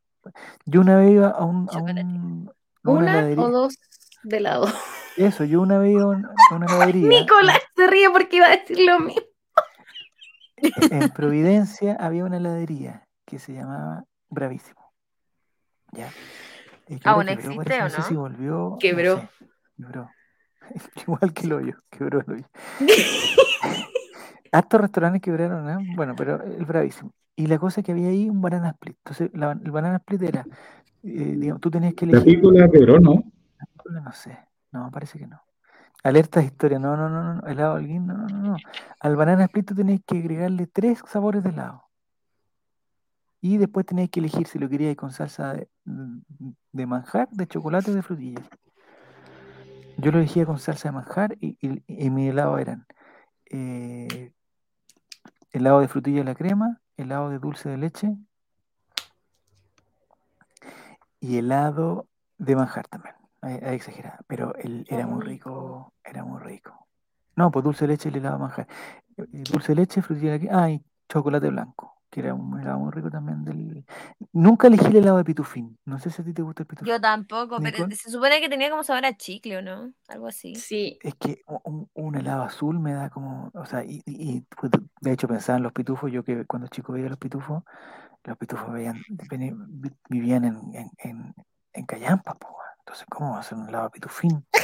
Yo 0.65 0.81
una 0.81 0.95
vez 0.97 1.11
iba 1.11 1.27
a 1.29 1.43
un... 1.43 1.67
A 1.69 1.77
un 1.77 1.89
a 1.89 2.89
una 2.89 3.19
Una 3.23 3.43
o 3.43 3.49
dos 3.51 3.77
de 4.23 4.39
lado. 4.39 4.67
Eso, 5.17 5.43
yo 5.43 5.61
una 5.61 5.77
vez 5.77 5.91
iba 5.93 6.03
a 6.03 6.07
un- 6.07 6.25
a 6.25 6.55
una 6.55 6.65
heladería. 6.65 7.09
Nicolás 7.09 7.59
se 7.75 7.87
ríe 7.87 8.09
porque 8.09 8.37
iba 8.37 8.47
a 8.47 8.51
decir 8.51 8.79
lo 8.79 8.99
mismo. 8.99 9.21
En 10.91 11.09
Providencia 11.09 11.95
había 11.99 12.23
una 12.25 12.37
heladería 12.37 13.07
que 13.25 13.39
se 13.39 13.53
llamaba 13.53 14.05
Bravísimo. 14.29 14.79
Ya. 15.93 16.11
¿Aún 17.05 17.25
quebró, 17.27 17.33
existe 17.33 17.55
parece, 17.63 17.79
o 17.81 17.83
no 17.83 17.89
sé 17.89 17.97
no? 17.97 18.03
si 18.03 18.15
volvió. 18.15 18.51
no 18.71 18.77
Quebró. 18.79 19.17
sé, 19.17 19.29
quebró. 19.77 20.09
Igual 21.07 21.33
que 21.33 21.41
el 21.47 21.53
hoyo, 21.53 21.73
quebró 21.89 22.19
el 22.21 22.31
hoyo. 22.33 22.45
Hartos 24.51 24.81
restaurantes 24.81 25.21
quebraron, 25.21 25.69
¿eh? 25.69 25.93
Bueno, 25.95 26.13
pero 26.15 26.43
el 26.43 26.65
bravísimo. 26.65 27.11
Y 27.35 27.47
la 27.47 27.57
cosa 27.57 27.79
es 27.81 27.85
que 27.85 27.93
había 27.93 28.09
ahí 28.09 28.29
un 28.29 28.41
banana 28.41 28.69
split. 28.71 28.97
Entonces, 28.97 29.31
la- 29.33 29.53
el 29.53 29.71
banana 29.71 29.97
split 29.97 30.21
era, 30.23 30.45
eh, 31.03 31.35
digamos, 31.37 31.61
tú 31.61 31.71
tenías 31.71 31.93
que 31.93 32.05
La 32.05 32.17
elegir. 32.19 32.35
pícola 32.41 32.69
quebró, 32.69 32.99
¿no? 32.99 33.23
No 33.85 34.11
sé, 34.11 34.37
no, 34.71 34.89
parece 34.91 35.19
que 35.19 35.27
no. 35.27 35.41
Alerta 36.03 36.39
de 36.39 36.47
historia, 36.47 36.79
no, 36.79 36.97
no, 36.97 37.09
no, 37.09 37.35
no, 37.35 37.47
helado 37.47 37.75
alguien, 37.75 38.07
no, 38.07 38.15
no, 38.15 38.27
no. 38.27 38.57
Al 38.99 39.15
banana 39.15 39.45
split 39.45 39.67
tú 39.67 39.75
tenías 39.75 40.01
que 40.05 40.17
agregarle 40.17 40.67
tres 40.67 41.01
sabores 41.07 41.43
de 41.43 41.49
helado. 41.49 41.83
Y 43.39 43.57
después 43.57 43.85
teníais 43.85 44.09
que 44.09 44.19
elegir 44.19 44.47
si 44.47 44.59
lo 44.59 44.69
queríais 44.69 44.95
con 44.95 45.11
salsa 45.11 45.53
de, 45.53 45.69
de 46.71 46.85
manjar, 46.85 47.29
de 47.29 47.47
chocolate 47.47 47.91
o 47.91 47.93
de 47.93 48.01
frutillas. 48.01 48.47
Yo 49.97 50.11
lo 50.11 50.19
elegía 50.19 50.45
con 50.45 50.59
salsa 50.59 50.89
de 50.89 50.93
manjar 50.93 51.37
y, 51.39 51.57
y, 51.61 51.83
y 51.87 52.09
mi 52.09 52.29
helado 52.29 52.57
eran 52.57 52.85
eh, 53.51 54.31
helado 55.51 55.81
de 55.81 55.87
frutilla 55.87 56.21
a 56.21 56.25
la 56.25 56.35
crema, 56.35 56.81
helado 56.97 57.29
de 57.29 57.39
dulce 57.39 57.69
de 57.69 57.77
leche 57.77 58.15
y 61.19 61.37
helado 61.37 62.07
de 62.37 62.55
manjar 62.55 62.87
también. 62.87 63.20
Exagerada, 63.43 64.19
pero 64.27 64.53
el, 64.55 64.85
era 64.89 65.07
muy 65.07 65.23
rico, 65.25 65.93
era 66.03 66.23
muy 66.23 66.39
rico. 66.41 66.87
No, 67.35 67.49
pues 67.49 67.63
dulce 67.63 67.85
de 67.85 67.93
leche 67.93 68.09
y 68.09 68.11
el 68.11 68.17
helado 68.19 68.35
de 68.35 68.41
manjar. 68.41 68.67
Eh, 69.17 69.25
Dulce 69.51 69.71
de 69.71 69.75
leche, 69.81 70.01
frutilla 70.01 70.37
de 70.37 70.49
ah, 70.51 70.69
y 70.69 70.83
chocolate 71.09 71.49
blanco, 71.49 72.01
que 72.09 72.19
era 72.19 72.33
un 72.33 72.59
helado 72.59 72.77
muy 72.79 72.91
rico 72.91 73.09
también 73.09 73.43
del... 73.43 73.83
Nunca 74.33 74.67
elegí 74.67 74.85
el 74.87 74.97
helado 74.97 75.17
de 75.17 75.23
pitufín. 75.23 75.77
No 75.85 75.97
sé 75.97 76.09
si 76.11 76.21
a 76.21 76.25
ti 76.25 76.33
te 76.33 76.41
gusta 76.43 76.63
el 76.63 76.67
pitufín. 76.67 76.93
Yo 76.93 77.01
tampoco, 77.01 77.57
pero 77.59 77.89
se 77.89 78.11
supone 78.11 78.39
que 78.41 78.49
tenía 78.49 78.69
como 78.69 78.83
sabor 78.83 79.05
a 79.05 79.17
chicle, 79.17 79.57
¿o 79.57 79.61
no? 79.61 79.91
Algo 80.07 80.27
así. 80.27 80.53
Sí. 80.55 80.99
Es 81.01 81.15
que 81.15 81.41
un, 81.63 81.89
un 81.93 82.15
helado 82.15 82.43
azul 82.43 82.79
me 82.79 82.93
da 82.93 83.09
como, 83.09 83.49
o 83.53 83.65
sea, 83.65 83.83
y, 83.83 84.01
y- 84.05 84.37
y, 84.37 84.41
pues, 84.41 84.71
de 85.01 85.11
hecho 85.11 85.27
pensaba 85.27 85.57
en 85.57 85.63
los 85.63 85.73
pitufos, 85.73 86.11
yo 86.11 86.23
que 86.23 86.45
cuando 86.45 86.67
chico 86.67 86.93
veía 86.93 87.09
los 87.09 87.17
pitufos, 87.17 87.63
los 88.23 88.37
pitufos 88.37 88.71
veían, 88.71 89.01
vivían 90.09 90.45
en, 90.45 90.57
en, 90.75 90.91
en, 90.99 91.33
en 91.73 91.85
Callampa, 91.85 92.35
po, 92.35 92.49
weón. 92.49 92.70
Entonces 92.91 93.07
¿cómo 93.09 93.31
va 93.31 93.39
a 93.39 93.43
ser 93.43 93.57
un 93.57 93.69
helado 93.69 93.85
de 93.85 93.89
pitufín? 93.91 94.45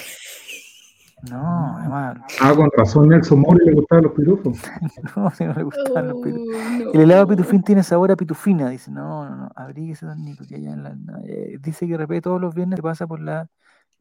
No, 1.31 1.77
además, 1.79 2.17
Ah, 2.39 2.53
con 2.55 2.69
razón 2.77 3.09
Nelson 3.09 3.39
Mori 3.39 3.65
le 3.65 3.71
gustaban 3.73 4.03
los 4.03 4.13
pitufos. 4.13 4.61
no, 5.17 5.31
si 5.31 5.45
no 5.45 5.53
le 5.55 5.63
gustaban 5.63 6.09
los 6.09 6.17
pitufos. 6.21 6.55
Oh, 6.85 6.91
El 6.93 7.01
helado 7.01 7.27
pitufín 7.27 7.63
tiene 7.63 7.81
sabor 7.81 8.11
a 8.11 8.15
pitufina, 8.15 8.69
dice, 8.69 8.91
no, 8.91 9.27
no, 9.27 9.35
no, 9.35 9.49
abríguese, 9.55 10.05
don 10.05 10.23
Nico, 10.23 10.45
que 10.47 10.55
allá 10.57 10.73
en 10.73 10.83
la, 10.83 10.95
eh, 11.25 11.57
dice 11.59 11.87
que 11.87 11.93
de 11.93 11.97
repente 11.97 12.21
todos 12.21 12.39
los 12.39 12.53
viernes 12.53 12.77
se 12.77 12.83
pasa 12.83 13.07
por 13.07 13.19
la 13.19 13.47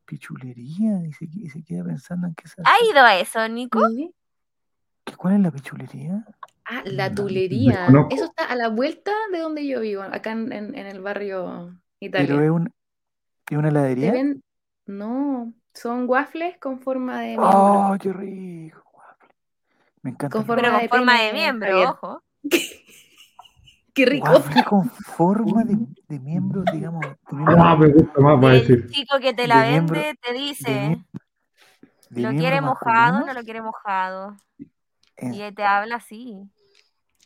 pichulería, 0.05 0.99
dice, 0.99 1.27
que- 1.31 1.39
y 1.41 1.49
se 1.49 1.63
queda 1.65 1.85
pensando 1.85 2.27
en 2.27 2.35
qué 2.35 2.49
se 2.49 2.61
¿Ha 2.63 2.85
ido 2.93 3.01
a 3.03 3.17
eso, 3.19 3.49
Nico? 3.49 3.81
¿Qué? 3.97 4.11
¿Qué- 5.07 5.17
¿Cuál 5.17 5.37
es 5.37 5.41
la 5.41 5.51
pichulería? 5.53 6.23
Ah, 6.67 6.83
la 6.85 7.09
No, 7.09 7.15
tulería. 7.15 7.87
Eso 8.11 8.27
está 8.27 8.45
a 8.45 8.57
la 8.57 8.69
vuelta 8.69 9.13
de 9.33 9.39
donde 9.39 9.67
yo 9.67 9.81
vivo, 9.81 10.03
acá 10.03 10.33
en, 10.33 10.53
en- 10.53 10.75
en 10.77 10.87
el 10.87 11.01
barrio 11.01 11.73
Pero 11.99 12.35
Italia. 12.35 12.45
es, 12.45 12.51
un, 12.51 12.71
es 13.51 13.59
una 13.59 13.69
Te 13.69 13.71
heladería. 13.71 14.13
ven- 14.13 14.43
No, 14.87 15.53
son 15.75 16.09
waffles 16.09 16.59
con 16.59 16.81
forma 16.81 17.21
de 17.21 17.27
miembro. 17.29 17.49
¡Oh, 17.53 17.97
qué 18.01 18.13
rico! 18.13 18.83
waffle. 18.95 19.29
Me 20.03 20.11
encanta. 20.11 20.33
Con 20.33 20.41
el 20.43 20.47
forma 20.47 20.63
Pero 20.63 20.73
waffle. 20.75 20.89
con 20.89 20.99
de 21.01 21.07
forma 21.07 21.23
de 21.23 21.33
miembro, 21.33 21.69
Javier. 21.71 21.89
ojo. 21.89 22.23
Qué 23.95 24.05
rico. 24.05 24.27
Waffle 24.31 24.65
con 24.65 24.91
forma 24.91 25.65
de, 25.65 25.77
de 26.09 26.19
miembro, 26.21 26.63
digamos. 26.71 27.01
de 27.01 27.37
miembro- 27.37 27.57
Ah, 27.65 27.77
me 27.77 27.89
gusta 27.89 28.21
más, 28.21 28.45
va 28.45 28.51
a 28.51 28.55
El 28.55 28.61
decir. 28.61 28.87
chico 28.91 29.19
que 29.21 29.33
te 29.33 29.47
la 29.47 29.63
de 29.63 29.71
miembro- 29.71 29.95
vende 30.01 30.19
te 30.21 30.33
de 30.33 30.39
dice, 30.39 30.71
mie- 30.71 31.05
de 32.11 32.21
¿lo 32.23 32.29
miembro 32.29 32.39
quiere 32.41 32.61
mojado 32.61 33.13
masculino. 33.15 33.27
no 33.27 33.33
lo 33.41 33.45
quiere 33.45 33.63
mojado? 33.63 34.37
En- 35.17 35.33
Y 35.35 35.41
él 35.43 35.55
te 35.55 35.65
habla 35.65 35.97
así. 35.97 36.43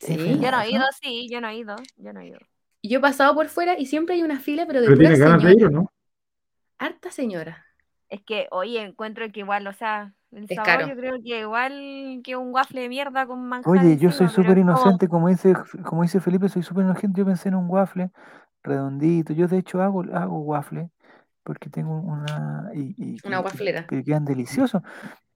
Sí. 0.01 0.38
Yo 0.40 0.51
no 0.52 0.60
he 0.60 0.70
ido, 0.70 0.84
sí, 1.02 1.28
yo 1.30 1.40
no 1.40 1.48
he 1.48 1.56
ido, 1.56 1.74
yo 1.97 2.12
no 2.12 2.20
he 2.20 2.28
ido. 2.28 2.38
Yo 2.84 2.98
he 2.98 3.02
pasado 3.02 3.34
por 3.34 3.48
fuera 3.48 3.76
y 3.78 3.84
siempre 3.86 4.14
hay 4.14 4.22
una 4.22 4.38
fila, 4.38 4.64
pero 4.66 4.80
de 4.80 4.86
Pero 4.86 4.97
pura 4.97 5.09
tiene 5.10 5.24
ganas 5.24 5.42
de 5.42 5.51
ir, 5.51 5.56
¿o 5.56 5.68
señora. 5.68 5.82
no? 5.82 5.92
Harta 6.81 7.11
señora. 7.11 7.65
Es 8.09 8.23
que, 8.23 8.48
oye, 8.51 8.82
encuentro 8.82 9.24
que 9.31 9.40
igual, 9.40 9.66
o 9.66 9.73
sea, 9.73 10.15
el 10.32 10.44
Es 10.48 10.57
sabor 10.57 10.65
caro. 10.65 10.86
yo 10.89 10.97
creo 10.97 11.12
que 11.23 11.40
igual 11.40 12.20
que 12.24 12.36
un 12.36 12.52
waffle 12.52 12.81
de 12.81 12.89
mierda 12.89 13.27
con 13.27 13.47
manjar 13.47 13.70
Oye, 13.70 13.97
yo 13.98 14.11
soy 14.11 14.28
súper 14.28 14.57
como- 14.59 14.61
inocente, 14.73 15.07
como 15.09 15.28
dice, 15.28 15.55
como 15.85 16.02
dice 16.02 16.20
Felipe, 16.20 16.48
soy 16.48 16.62
súper 16.62 16.85
inocente. 16.85 17.19
Yo 17.20 17.27
pensé 17.27 17.51
en 17.51 17.57
un 17.57 17.69
waffle 17.69 18.11
redondito. 18.62 19.32
Yo 19.35 19.47
de 19.47 19.59
hecho 19.59 19.82
hago, 19.82 20.02
hago 20.12 20.39
waffle 20.40 20.90
porque 21.43 21.69
tengo 21.70 21.94
una... 22.01 22.70
Y, 22.74 22.94
y- 22.97 23.19
Una 23.27 23.40
waflera. 23.40 23.86
que 23.86 24.02
quedan 24.02 24.24
deliciosos. 24.24 24.82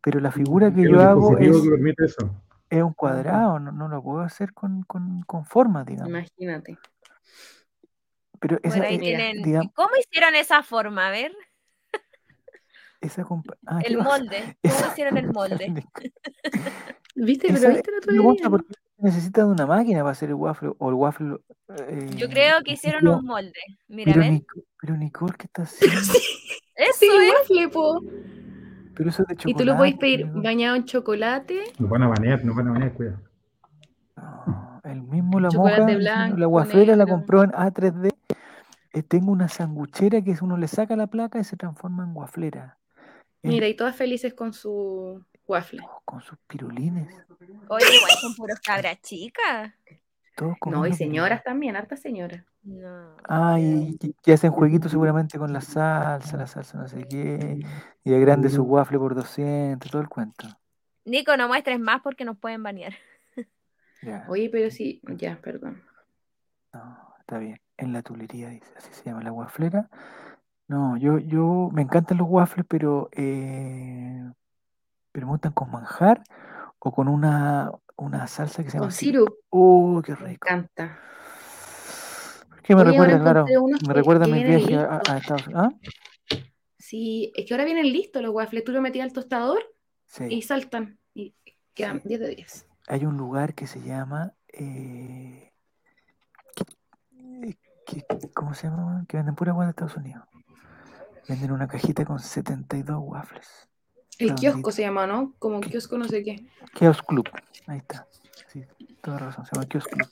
Pero 0.02 0.20
la 0.20 0.30
figura 0.32 0.70
que 0.70 0.76
¿Qué 0.76 0.82
es 0.84 0.90
yo 0.90 1.00
hago 1.02 1.36
es, 1.38 1.62
que 1.62 1.70
permite 1.70 2.04
eso? 2.06 2.30
es 2.70 2.82
un 2.82 2.92
cuadrado, 2.94 3.60
no, 3.60 3.70
no 3.70 3.88
lo 3.88 4.02
puedo 4.02 4.20
hacer 4.20 4.52
con, 4.52 4.82
con, 4.82 5.22
con 5.22 5.44
forma, 5.44 5.84
digamos. 5.84 6.08
Imagínate. 6.08 6.78
Pero 8.46 8.58
esa, 8.62 8.76
Bueno, 8.76 8.84
ahí 8.90 8.94
eh, 8.96 8.98
mira, 8.98 9.18
tienen. 9.18 9.42
digamos, 9.42 9.72
¿Cómo 9.74 9.88
hicieron 9.98 10.34
esa 10.34 10.62
forma? 10.62 11.08
A 11.08 11.10
ver, 11.10 11.32
esa 13.00 13.22
ah, 13.66 13.78
¿qué 13.80 13.86
el 13.88 13.96
molde. 13.96 14.36
¿Cómo 14.62 14.74
Esa- 14.74 14.88
hicieron 14.88 15.16
el 15.16 15.32
molde? 15.32 15.72
¿Viste? 17.14 17.46
Esa- 17.50 17.60
Pero 17.60 17.74
viste 17.74 17.90
la 17.90 18.12
me 18.12 18.18
gusta 18.18 18.42
tulería. 18.44 18.50
porque 18.50 18.74
necesita 18.98 19.44
de 19.44 19.50
una 19.50 19.64
máquina 19.66 20.00
para 20.00 20.10
hacer 20.10 20.28
el 20.28 20.34
waffle 20.34 20.72
o 20.76 20.88
el 20.90 20.94
waffle. 20.94 21.36
eh, 21.88 22.10
Yo 22.16 22.28
creo 22.28 22.62
que 22.62 22.72
hicieron 22.72 23.00
pero- 23.00 23.16
un 23.16 23.24
molde. 23.24 23.52
Mira, 23.88 24.12
Pero, 24.12 24.24
ven. 24.24 24.32
Nico- 24.34 24.60
pero 24.78 24.96
Nicole, 24.98 25.34
¿qué 25.38 25.46
está 25.46 25.62
haciendo? 25.62 25.96
Eso 26.76 26.92
Sí, 26.98 27.06
es. 27.08 27.32
waffle, 27.40 27.68
po. 27.70 28.02
Pero 28.94 29.08
eso 29.08 29.22
es 29.22 29.28
de 29.28 29.36
chocolate. 29.36 29.50
Y 29.50 29.54
tú 29.54 29.64
lo 29.64 29.76
puedes 29.78 29.94
pedir 29.96 30.26
Nicole. 30.26 30.42
bañado 30.42 30.76
en 30.76 30.84
chocolate. 30.84 31.64
Nos 31.78 31.88
van 31.88 32.02
a 32.02 32.08
banear, 32.08 32.44
nos 32.44 32.54
van 32.54 32.68
a 32.68 32.72
banear, 32.72 32.92
cuidado. 32.92 33.20
No, 34.16 34.80
el 34.84 35.02
mismo 35.02 35.40
la 35.40 35.48
Chocolate 35.48 35.80
moja, 35.80 35.90
diciendo, 35.92 35.98
blanco, 36.20 36.36
la 36.38 36.46
guaflera 36.46 36.96
la 36.96 37.06
compró 37.06 37.42
en 37.42 37.50
A3D. 37.52 38.13
Eh, 38.94 39.02
tengo 39.02 39.32
una 39.32 39.48
sanguchera 39.48 40.22
que 40.22 40.30
es 40.30 40.40
uno 40.40 40.56
le 40.56 40.68
saca 40.68 40.94
la 40.94 41.08
placa 41.08 41.40
y 41.40 41.44
se 41.44 41.56
transforma 41.56 42.04
en 42.04 42.14
guaflera. 42.14 42.78
Mira, 43.42 43.66
y 43.66 43.74
todas 43.74 43.96
felices 43.96 44.34
con 44.34 44.52
su 44.52 45.22
waffle. 45.48 45.80
oh, 45.84 46.00
con 46.04 46.20
sus 46.20 46.38
pirulines. 46.46 47.08
Oye, 47.68 47.84
igual 47.96 48.12
son 48.20 48.34
puros 48.36 48.60
cabras 48.60 49.00
chicas. 49.02 49.74
Todos 50.36 50.56
No, 50.70 50.86
y 50.86 50.92
señoras 50.92 51.42
también, 51.42 51.74
hartas 51.74 52.00
señoras. 52.00 52.44
No. 52.62 53.16
Ah, 53.28 53.58
y, 53.58 53.96
y- 54.00 54.14
y 54.24 54.32
hacen 54.32 54.52
jueguitos 54.52 54.92
seguramente 54.92 55.38
con 55.38 55.52
la 55.52 55.60
salsa, 55.60 56.36
la 56.36 56.46
salsa 56.46 56.78
no 56.78 56.86
sé 56.86 57.04
qué. 57.08 57.58
Y 58.04 58.14
agrande 58.14 58.48
su 58.48 58.62
waffle 58.62 58.98
por 58.98 59.16
200, 59.16 59.90
todo 59.90 60.02
el 60.02 60.08
cuento. 60.08 60.46
Nico, 61.04 61.36
no 61.36 61.48
muestres 61.48 61.80
más 61.80 62.00
porque 62.00 62.24
nos 62.24 62.38
pueden 62.38 62.62
banear. 62.62 62.94
Ya, 64.02 64.24
Oye, 64.28 64.50
pero 64.50 64.70
sí, 64.70 65.00
ya, 65.16 65.36
perdón. 65.40 65.82
no, 66.72 67.14
está 67.20 67.38
bien. 67.38 67.58
En 67.76 67.92
la 67.92 68.02
tulería, 68.02 68.48
dice, 68.50 68.72
así 68.76 68.88
se 68.92 69.04
llama 69.04 69.22
la 69.22 69.30
guaflera. 69.30 69.88
No, 70.68 70.96
yo, 70.96 71.18
yo, 71.18 71.70
me 71.72 71.82
encantan 71.82 72.18
los 72.18 72.28
waffles, 72.28 72.64
pero, 72.68 73.08
eh, 73.12 74.30
pero 75.12 75.26
me 75.26 75.32
gustan 75.32 75.52
con 75.52 75.70
manjar 75.70 76.22
o 76.78 76.92
con 76.92 77.08
una, 77.08 77.70
una 77.96 78.26
salsa 78.26 78.62
que 78.62 78.70
se 78.70 78.76
llama 78.78 78.86
Con 78.86 78.92
sirup. 78.92 79.34
¡Oh, 79.50 80.00
qué 80.04 80.12
me 80.12 80.28
rico! 80.28 80.48
encanta. 80.48 80.98
Que 82.62 82.74
me 82.74 82.82
Oye, 82.82 82.90
recuerda, 82.92 83.20
claro, 83.20 83.44
me 83.86 83.92
recuerda 83.92 84.24
vienen 84.26 84.46
viajes 84.46 84.78
a, 84.78 85.02
a 85.12 85.18
Estados 85.18 85.46
Unidos. 85.46 85.66
¿Ah? 85.66 86.38
Sí, 86.78 87.32
es 87.34 87.46
que 87.46 87.54
ahora 87.54 87.64
vienen 87.64 87.92
listos 87.92 88.22
los 88.22 88.32
waffles. 88.34 88.64
Tú 88.64 88.72
lo 88.72 88.80
metías 88.80 89.04
al 89.06 89.12
tostador 89.12 89.62
Sí. 90.06 90.26
y 90.30 90.42
saltan. 90.42 90.98
Y 91.14 91.34
quedan 91.74 92.00
10 92.04 92.20
de 92.20 92.28
10. 92.36 92.66
Hay 92.86 93.04
un 93.04 93.16
lugar 93.16 93.54
que 93.54 93.66
se 93.66 93.80
llama. 93.80 94.32
eh, 94.48 95.50
que- 97.86 98.04
¿Cómo 98.34 98.54
se 98.54 98.68
llama? 98.68 99.04
Que 99.08 99.16
venden 99.16 99.34
pura 99.34 99.52
agua 99.52 99.64
de 99.64 99.70
Estados 99.70 99.96
Unidos. 99.96 100.24
Venden 101.28 101.52
una 101.52 101.68
cajita 101.68 102.04
con 102.04 102.18
72 102.18 102.98
waffles. 103.00 103.68
El 104.18 104.34
kiosco 104.34 104.70
se 104.70 104.82
llama, 104.82 105.06
¿no? 105.06 105.34
Como 105.38 105.60
kiosco 105.60 105.98
no 105.98 106.04
sé 106.06 106.22
qué. 106.22 106.46
Kiosk 106.74 107.04
Club. 107.06 107.28
Ahí 107.66 107.78
está. 107.78 108.06
Sí, 108.52 108.64
toda 109.00 109.18
razón. 109.18 109.44
Se 109.46 109.52
llama 109.54 109.66
Kiosk 109.66 109.88
Club. 109.90 110.08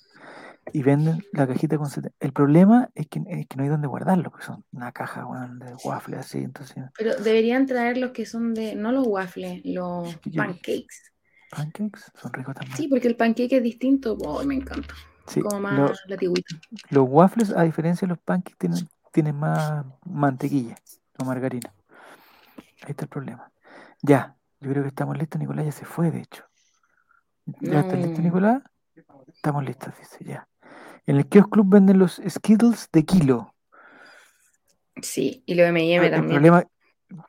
Y 0.72 0.82
venden 0.82 1.24
la 1.32 1.46
cajita 1.46 1.76
con 1.76 1.88
70. 1.90 2.16
El 2.20 2.32
problema 2.32 2.88
es 2.94 3.08
que, 3.08 3.20
es 3.26 3.46
que 3.46 3.56
no 3.56 3.62
hay 3.64 3.68
donde 3.68 3.88
guardarlo, 3.88 4.30
porque 4.30 4.46
son 4.46 4.64
una 4.72 4.92
caja 4.92 5.26
de 5.58 5.74
waffles 5.84 6.20
así. 6.20 6.38
Entonces, 6.38 6.84
Pero 6.96 7.16
deberían 7.16 7.66
traer 7.66 7.98
los 7.98 8.12
que 8.12 8.26
son 8.26 8.54
de, 8.54 8.74
no 8.74 8.90
los 8.92 9.06
waffles, 9.06 9.60
los 9.64 10.16
pancakes. 10.34 11.12
pancakes 11.50 12.00
son 12.14 12.32
ricos 12.32 12.54
también. 12.54 12.76
Sí, 12.76 12.88
porque 12.88 13.08
el 13.08 13.16
pancake 13.16 13.52
es 13.56 13.62
distinto. 13.62 14.16
Oh, 14.24 14.42
me 14.44 14.54
encanta. 14.54 14.94
Sí, 15.26 15.40
Como 15.40 15.60
más 15.60 15.78
lo- 15.78 15.92
latigüito. 16.06 16.56
Los 16.90 17.06
waffles, 17.08 17.50
a 17.56 17.62
diferencia 17.62 18.06
de 18.06 18.10
los 18.10 18.18
pancakes, 18.18 18.56
tienen, 18.58 18.88
tienen 19.12 19.36
más 19.36 19.84
mantequilla 20.04 20.74
o 21.18 21.24
margarina. 21.24 21.72
Ahí 22.82 22.90
está 22.90 23.04
el 23.04 23.08
problema. 23.08 23.50
Ya, 24.02 24.36
yo 24.60 24.70
creo 24.70 24.82
que 24.82 24.88
estamos 24.88 25.16
listos. 25.16 25.40
Nicolás 25.40 25.64
ya 25.66 25.72
se 25.72 25.84
fue, 25.84 26.10
de 26.10 26.20
hecho. 26.20 26.44
¿Ya 27.60 27.80
estás 27.80 27.98
listo, 28.00 28.18
No. 28.18 28.24
Nicolás? 28.24 28.62
Estamos 29.28 29.64
listos, 29.64 29.94
dice, 29.98 30.24
ya. 30.24 30.48
En 31.06 31.16
el 31.16 31.26
Kiosk 31.28 31.48
Club 31.50 31.66
venden 31.68 31.98
los 31.98 32.20
Skittles 32.28 32.88
de 32.92 33.04
kilo. 33.04 33.54
Sí, 35.00 35.42
y 35.46 35.54
los 35.54 35.66
M&M 35.66 36.04
el 36.06 36.10
también. 36.12 36.30
problema, 36.32 36.64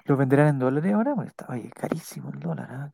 ¿los 0.05 0.17
venderán 0.17 0.47
en 0.49 0.59
dólares 0.59 0.93
ahora? 0.93 1.15
Porque 1.15 1.29
está, 1.29 1.45
oye, 1.49 1.69
carísimo 1.71 2.29
el 2.31 2.39
dólar. 2.39 2.67
¿ah? 2.71 2.91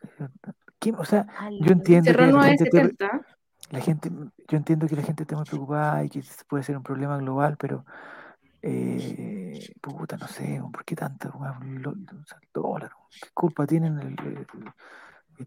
¿Qué- 0.80 0.94
O 0.98 1.04
sea, 1.06 1.26
yo 1.60 1.72
entiendo 1.72 2.12
que 2.12 2.18
la 2.18 2.44
gente, 2.44 2.70
9.70. 2.72 3.26
la 3.70 3.82
gente, 3.82 4.10
yo 4.10 4.58
entiendo 4.58 4.88
que 4.88 4.96
la 4.96 5.04
gente 5.04 5.24
está 5.24 5.36
muy 5.36 5.46
preocupada 5.46 6.04
y 6.04 6.10
que 6.10 6.24
puede 6.48 6.64
ser 6.64 6.78
un 6.78 6.84
problema 6.84 7.18
global, 7.18 7.58
pero 7.58 7.86
eh, 8.62 9.74
puta, 9.82 10.18
no 10.18 10.28
sé, 10.28 10.62
¿por 10.72 10.84
qué 10.84 10.96
tanto 10.96 11.32
el 11.62 11.82
dólar? 12.54 12.92
¿Qué 13.22 13.30
culpa 13.34 13.66
tienen 13.68 14.00
el, 14.00 14.16
el- 14.26 14.48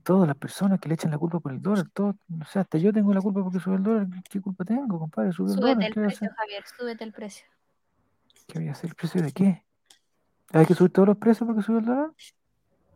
todas 0.03 0.27
las 0.27 0.37
personas 0.37 0.81
que 0.81 0.89
le 0.89 0.95
echan 0.95 1.11
la 1.11 1.19
culpa 1.19 1.39
por 1.39 1.53
el 1.53 1.61
dólar, 1.61 1.87
todo, 1.93 2.17
o 2.41 2.45
sea, 2.47 2.63
hasta 2.63 2.79
yo 2.79 2.93
tengo 2.93 3.13
la 3.13 3.21
culpa 3.21 3.43
porque 3.43 3.61
sube 3.61 3.77
el 3.77 3.83
dólar. 3.83 4.07
¿Qué 4.29 4.41
culpa 4.41 4.65
tengo, 4.65 4.99
compadre? 4.99 5.33
Sube 5.33 5.49
el 5.49 5.55
Súbete 5.55 5.75
dólar. 5.75 5.87
el 5.89 5.93
¿Qué 5.93 6.01
voy 6.01 6.07
a 6.07 6.09
precio? 6.09 6.31
Javier, 6.35 6.65
súbete 6.79 7.05
el 7.05 7.13
precio. 7.13 7.47
¿Qué 8.47 8.59
voy 8.59 8.69
a 8.69 8.73
hacer? 8.73 8.89
¿El 8.91 8.97
precio 8.97 9.23
de 9.23 9.33
qué? 9.33 9.65
¿Hay 10.53 10.67
que 10.67 10.75
subir 10.75 10.93
todos 10.93 11.09
los 11.09 11.19
precios 11.19 11.47
porque 11.47 11.63
sube 11.63 11.81
el 11.81 11.85
dólar? 11.85 12.11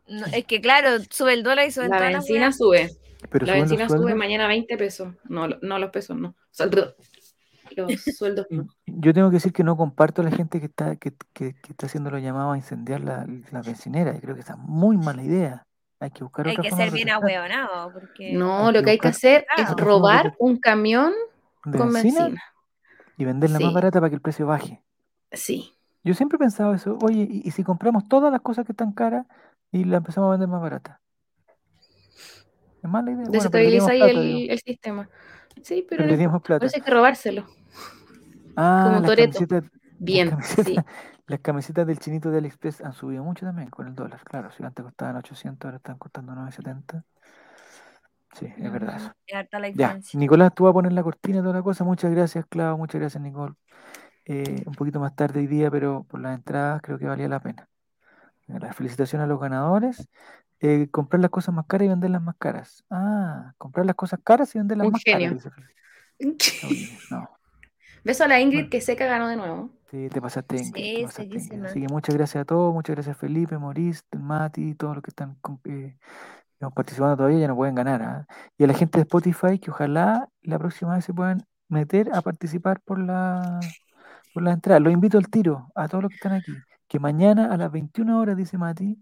No, 0.08 0.26
es 0.26 0.44
que 0.46 0.60
claro, 0.60 1.02
sube 1.10 1.34
el 1.34 1.42
dólar 1.42 1.66
y 1.66 1.70
suben 1.70 1.90
La 1.90 1.98
todas 1.98 2.12
las 2.12 2.26
benzina 2.26 2.52
sube. 2.52 2.90
Pero 3.30 3.46
La 3.46 3.54
benzina 3.54 3.88
sube 3.88 4.14
mañana 4.14 4.46
20 4.46 4.76
pesos. 4.76 5.14
No, 5.24 5.48
no 5.48 5.78
los 5.78 5.90
pesos, 5.90 6.16
no. 6.16 6.28
O 6.28 6.34
sea. 6.50 6.66
Los 7.76 8.00
sueldos 8.16 8.46
no. 8.50 8.68
Yo 8.86 9.12
tengo 9.12 9.28
que 9.28 9.34
decir 9.36 9.52
que 9.52 9.64
no 9.64 9.76
comparto 9.76 10.22
a 10.22 10.24
la 10.24 10.30
gente 10.30 10.60
que 10.60 10.66
está, 10.66 10.96
que, 10.96 11.12
que- 11.32 11.54
que 11.54 11.72
está 11.72 11.86
haciendo 11.86 12.10
los 12.10 12.22
llamados 12.22 12.54
a 12.54 12.56
incendiar 12.56 13.00
la, 13.00 13.26
la 13.50 13.60
bencinera. 13.62 14.14
Yo 14.14 14.20
creo 14.20 14.34
que 14.34 14.40
está 14.40 14.56
muy 14.56 14.96
mala 14.96 15.22
idea. 15.22 15.66
Hay 15.98 16.10
que 16.10 16.22
buscar 16.24 16.46
Hay 16.46 16.52
otra 16.52 16.62
que 16.62 16.70
forma 16.70 16.84
ser 16.84 16.94
bien 16.94 17.10
ahueonado, 17.10 17.92
porque 17.92 18.32
No, 18.34 18.68
Hay 18.68 18.72
lo 18.74 18.78
que 18.80 18.84
que 18.84 18.90
hay 18.92 18.98
que 18.98 19.08
hacer 19.08 19.46
es 19.56 19.68
robar 19.72 20.34
un 20.38 20.58
camión 20.58 21.12
¿De 21.64 21.78
con 21.78 21.92
benzina? 21.92 22.24
benzina. 22.24 22.42
y 23.16 23.24
venderla 23.24 23.58
más 23.58 23.72
barata 23.74 23.98
para 24.00 24.10
que 24.10 24.16
el 24.16 24.20
precio 24.22 24.46
baje. 24.46 24.82
Sí. 25.32 25.72
Yo 26.04 26.14
siempre 26.14 26.36
he 26.36 26.38
pensado 26.38 26.72
eso. 26.72 26.96
Oye, 27.02 27.26
¿y, 27.28 27.42
y 27.48 27.50
si 27.50 27.64
compramos 27.64 28.06
todas 28.08 28.30
las 28.30 28.40
cosas 28.42 28.64
que 28.64 28.72
están 28.72 28.92
caras 28.92 29.26
y 29.72 29.84
la 29.84 29.96
empezamos 29.98 30.28
a 30.28 30.30
vender 30.32 30.48
más 30.48 30.62
barata? 30.62 31.00
Es 32.86 32.92
mala 32.92 33.10
idea. 33.10 33.24
Bueno, 33.24 33.32
Desestabiliza 33.32 33.90
ahí 33.90 33.98
plata, 33.98 34.12
el, 34.12 34.50
el 34.50 34.58
sistema. 34.60 35.08
Sí, 35.62 35.86
pero 35.88 36.06
no 36.06 36.40
plata. 36.40 36.66
hay 36.72 36.80
que 36.80 36.90
robárselo. 36.90 37.46
Ah, 38.56 39.00
como 39.02 39.14
camisetas, 39.14 39.64
Bien, 39.98 40.28
las 40.28 40.36
camisetas, 40.36 40.66
sí. 40.66 40.76
las 41.26 41.40
camisetas 41.40 41.86
del 41.86 41.98
chinito 41.98 42.30
de 42.30 42.38
AliExpress 42.38 42.82
han 42.82 42.92
subido 42.92 43.24
mucho 43.24 43.44
también 43.44 43.68
con 43.70 43.86
el 43.86 43.94
dólar. 43.94 44.20
Claro, 44.24 44.50
si 44.50 44.62
antes 44.62 44.84
costaban 44.84 45.16
800, 45.16 45.66
ahora 45.66 45.76
están 45.78 45.98
costando 45.98 46.34
970. 46.34 47.04
Sí, 48.38 48.52
es 48.56 48.72
verdad 48.72 48.96
eso. 48.96 49.12
Ya. 49.74 49.98
Nicolás, 50.12 50.54
tú 50.54 50.64
vas 50.64 50.70
a 50.70 50.74
poner 50.74 50.92
la 50.92 51.02
cortina 51.02 51.38
y 51.38 51.40
toda 51.40 51.54
la 51.54 51.62
cosa. 51.62 51.84
Muchas 51.84 52.10
gracias, 52.10 52.44
Clau. 52.46 52.76
Muchas 52.76 53.00
gracias, 53.00 53.22
Nicole. 53.22 53.54
Eh, 54.26 54.62
un 54.66 54.74
poquito 54.74 55.00
más 55.00 55.14
tarde 55.16 55.40
hoy 55.40 55.46
día, 55.46 55.70
pero 55.70 56.04
por 56.04 56.20
las 56.20 56.34
entradas 56.34 56.82
creo 56.82 56.98
que 56.98 57.06
valía 57.06 57.28
la 57.28 57.40
pena. 57.40 57.68
Las 58.46 58.76
felicitaciones 58.76 59.24
a 59.24 59.28
los 59.28 59.40
ganadores. 59.40 60.08
Eh, 60.60 60.88
comprar 60.90 61.20
las 61.20 61.30
cosas 61.30 61.54
más 61.54 61.66
caras 61.66 61.86
y 61.86 61.88
venderlas 61.88 62.22
más 62.22 62.36
caras. 62.38 62.84
Ah, 62.90 63.52
comprar 63.58 63.84
las 63.86 63.94
cosas 63.94 64.20
caras 64.24 64.54
y 64.54 64.58
venderlas 64.58 64.86
Un 64.86 64.92
más 64.92 65.02
genio. 65.04 65.28
caras. 65.30 65.44
dice 65.44 65.50
Felipe. 65.50 65.72
No, 66.62 66.68
Olivia, 66.68 66.98
no. 67.10 67.30
Beso 68.04 68.24
a 68.24 68.28
la 68.28 68.40
Ingrid 68.40 68.58
Bueno. 68.58 68.70
que 68.70 68.80
seca 68.80 69.06
ganó 69.06 69.28
de 69.28 69.36
nuevo. 69.36 69.70
Sí, 69.90 70.08
te 70.08 70.20
pasaste, 70.20 70.56
Ingrid, 70.56 70.72
te 70.72 70.80
Sí, 70.96 71.02
pasaste, 71.04 71.22
Ingrid. 71.24 71.38
seguísima. 71.40 71.66
Así 71.68 71.80
que 71.82 71.88
muchas 71.88 72.14
gracias 72.14 72.42
a 72.42 72.44
todos, 72.44 72.72
muchas 72.72 72.96
gracias 72.96 73.16
Felipe, 73.16 73.58
Maurice, 73.58 74.02
Mati, 74.18 74.74
todos 74.74 74.94
los 74.96 75.02
que 75.02 75.10
están 75.10 75.36
eh, 75.64 75.96
participando 76.74 77.16
todavía, 77.16 77.38
ya 77.40 77.48
no 77.48 77.56
pueden 77.56 77.74
ganar. 77.74 78.02
¿ah? 78.02 78.26
Y 78.56 78.64
a 78.64 78.66
la 78.66 78.74
gente 78.74 78.98
de 78.98 79.02
Spotify, 79.02 79.58
que 79.58 79.70
ojalá 79.70 80.28
la 80.42 80.58
próxima 80.58 80.94
vez 80.94 81.04
se 81.04 81.12
puedan 81.14 81.44
meter 81.68 82.10
a 82.14 82.22
participar 82.22 82.80
por 82.80 82.98
la 82.98 83.60
por 84.32 84.42
la 84.42 84.52
entrada. 84.52 84.80
Los 84.80 84.92
invito 84.92 85.18
al 85.18 85.28
tiro, 85.28 85.70
a 85.74 85.88
todos 85.88 86.04
los 86.04 86.10
que 86.10 86.16
están 86.16 86.32
aquí, 86.32 86.52
que 86.88 86.98
mañana 86.98 87.52
a 87.52 87.56
las 87.56 87.70
21 87.72 88.18
horas, 88.20 88.36
dice 88.36 88.58
Mati, 88.58 88.98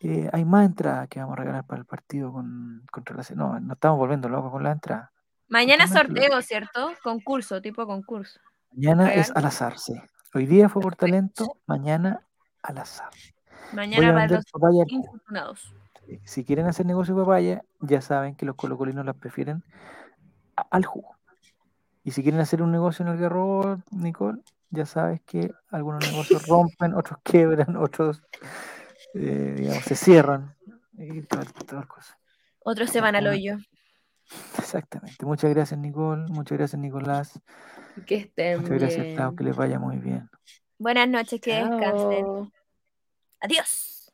eh, 0.00 0.28
hay 0.32 0.44
más 0.44 0.66
entradas 0.66 1.08
que 1.08 1.20
vamos 1.20 1.34
a 1.34 1.40
regalar 1.40 1.64
para 1.64 1.80
el 1.80 1.86
partido 1.86 2.32
con, 2.32 2.84
contra 2.90 3.16
la... 3.16 3.24
No, 3.34 3.58
no 3.60 3.72
estamos 3.74 3.98
volviendo 3.98 4.28
locos 4.28 4.50
con 4.50 4.62
la 4.62 4.72
entrada. 4.72 5.12
Mañana 5.48 5.86
sorteo, 5.86 6.42
¿cierto? 6.42 6.92
Concurso, 7.02 7.62
tipo 7.62 7.86
concurso. 7.86 8.40
Mañana 8.72 9.14
es 9.14 9.30
al 9.30 9.46
azar, 9.46 9.78
sí. 9.78 9.94
Hoy 10.34 10.46
día 10.46 10.68
fue 10.68 10.82
por 10.82 10.96
talento, 10.96 11.56
mañana 11.66 12.20
al 12.62 12.78
azar. 12.78 13.10
Mañana 13.72 14.10
a 14.10 14.12
para 14.12 14.28
los 14.28 14.44
papaya 14.50 14.84
infortunados. 14.88 15.74
Si 16.24 16.44
quieren 16.44 16.66
hacer 16.66 16.86
negocio 16.86 17.14
de 17.14 17.22
papaya, 17.22 17.62
ya 17.80 18.00
saben 18.00 18.34
que 18.34 18.46
los 18.46 18.56
colocolinos 18.56 19.04
las 19.04 19.16
prefieren 19.16 19.64
al 20.70 20.84
jugo. 20.84 21.16
Y 22.04 22.12
si 22.12 22.22
quieren 22.22 22.40
hacer 22.40 22.62
un 22.62 22.70
negocio 22.70 23.04
en 23.04 23.12
el 23.12 23.18
Garrobo, 23.18 23.78
Nicole, 23.90 24.40
ya 24.70 24.86
sabes 24.86 25.20
que 25.22 25.52
algunos 25.70 26.08
negocios 26.10 26.46
rompen, 26.48 26.94
otros 26.94 27.18
quebran, 27.24 27.76
otros 27.76 28.22
eh, 29.14 29.54
digamos, 29.56 29.84
se 29.84 29.96
cierran 29.96 30.54
y 30.98 31.22
todas 31.22 31.52
todas 31.52 31.72
las 31.72 31.86
cosas. 31.86 32.16
Otros 32.60 32.90
se 32.90 33.00
van 33.00 33.14
al 33.14 33.26
hoyo. 33.26 33.58
Exactamente. 34.58 35.24
Muchas 35.24 35.54
gracias, 35.54 35.78
Nicole. 35.78 36.26
Muchas 36.28 36.58
gracias, 36.58 36.80
Nicolás. 36.80 37.40
Que 38.06 38.16
estén 38.16 38.60
Muchas 38.60 38.78
gracias, 38.78 39.06
bien. 39.06 39.36
Que 39.36 39.44
les 39.44 39.56
vaya 39.56 39.78
muy 39.78 39.98
bien. 39.98 40.28
Buenas 40.78 41.08
noches, 41.08 41.40
que 41.40 41.54
descansen. 41.54 42.52
Adiós. 43.40 44.10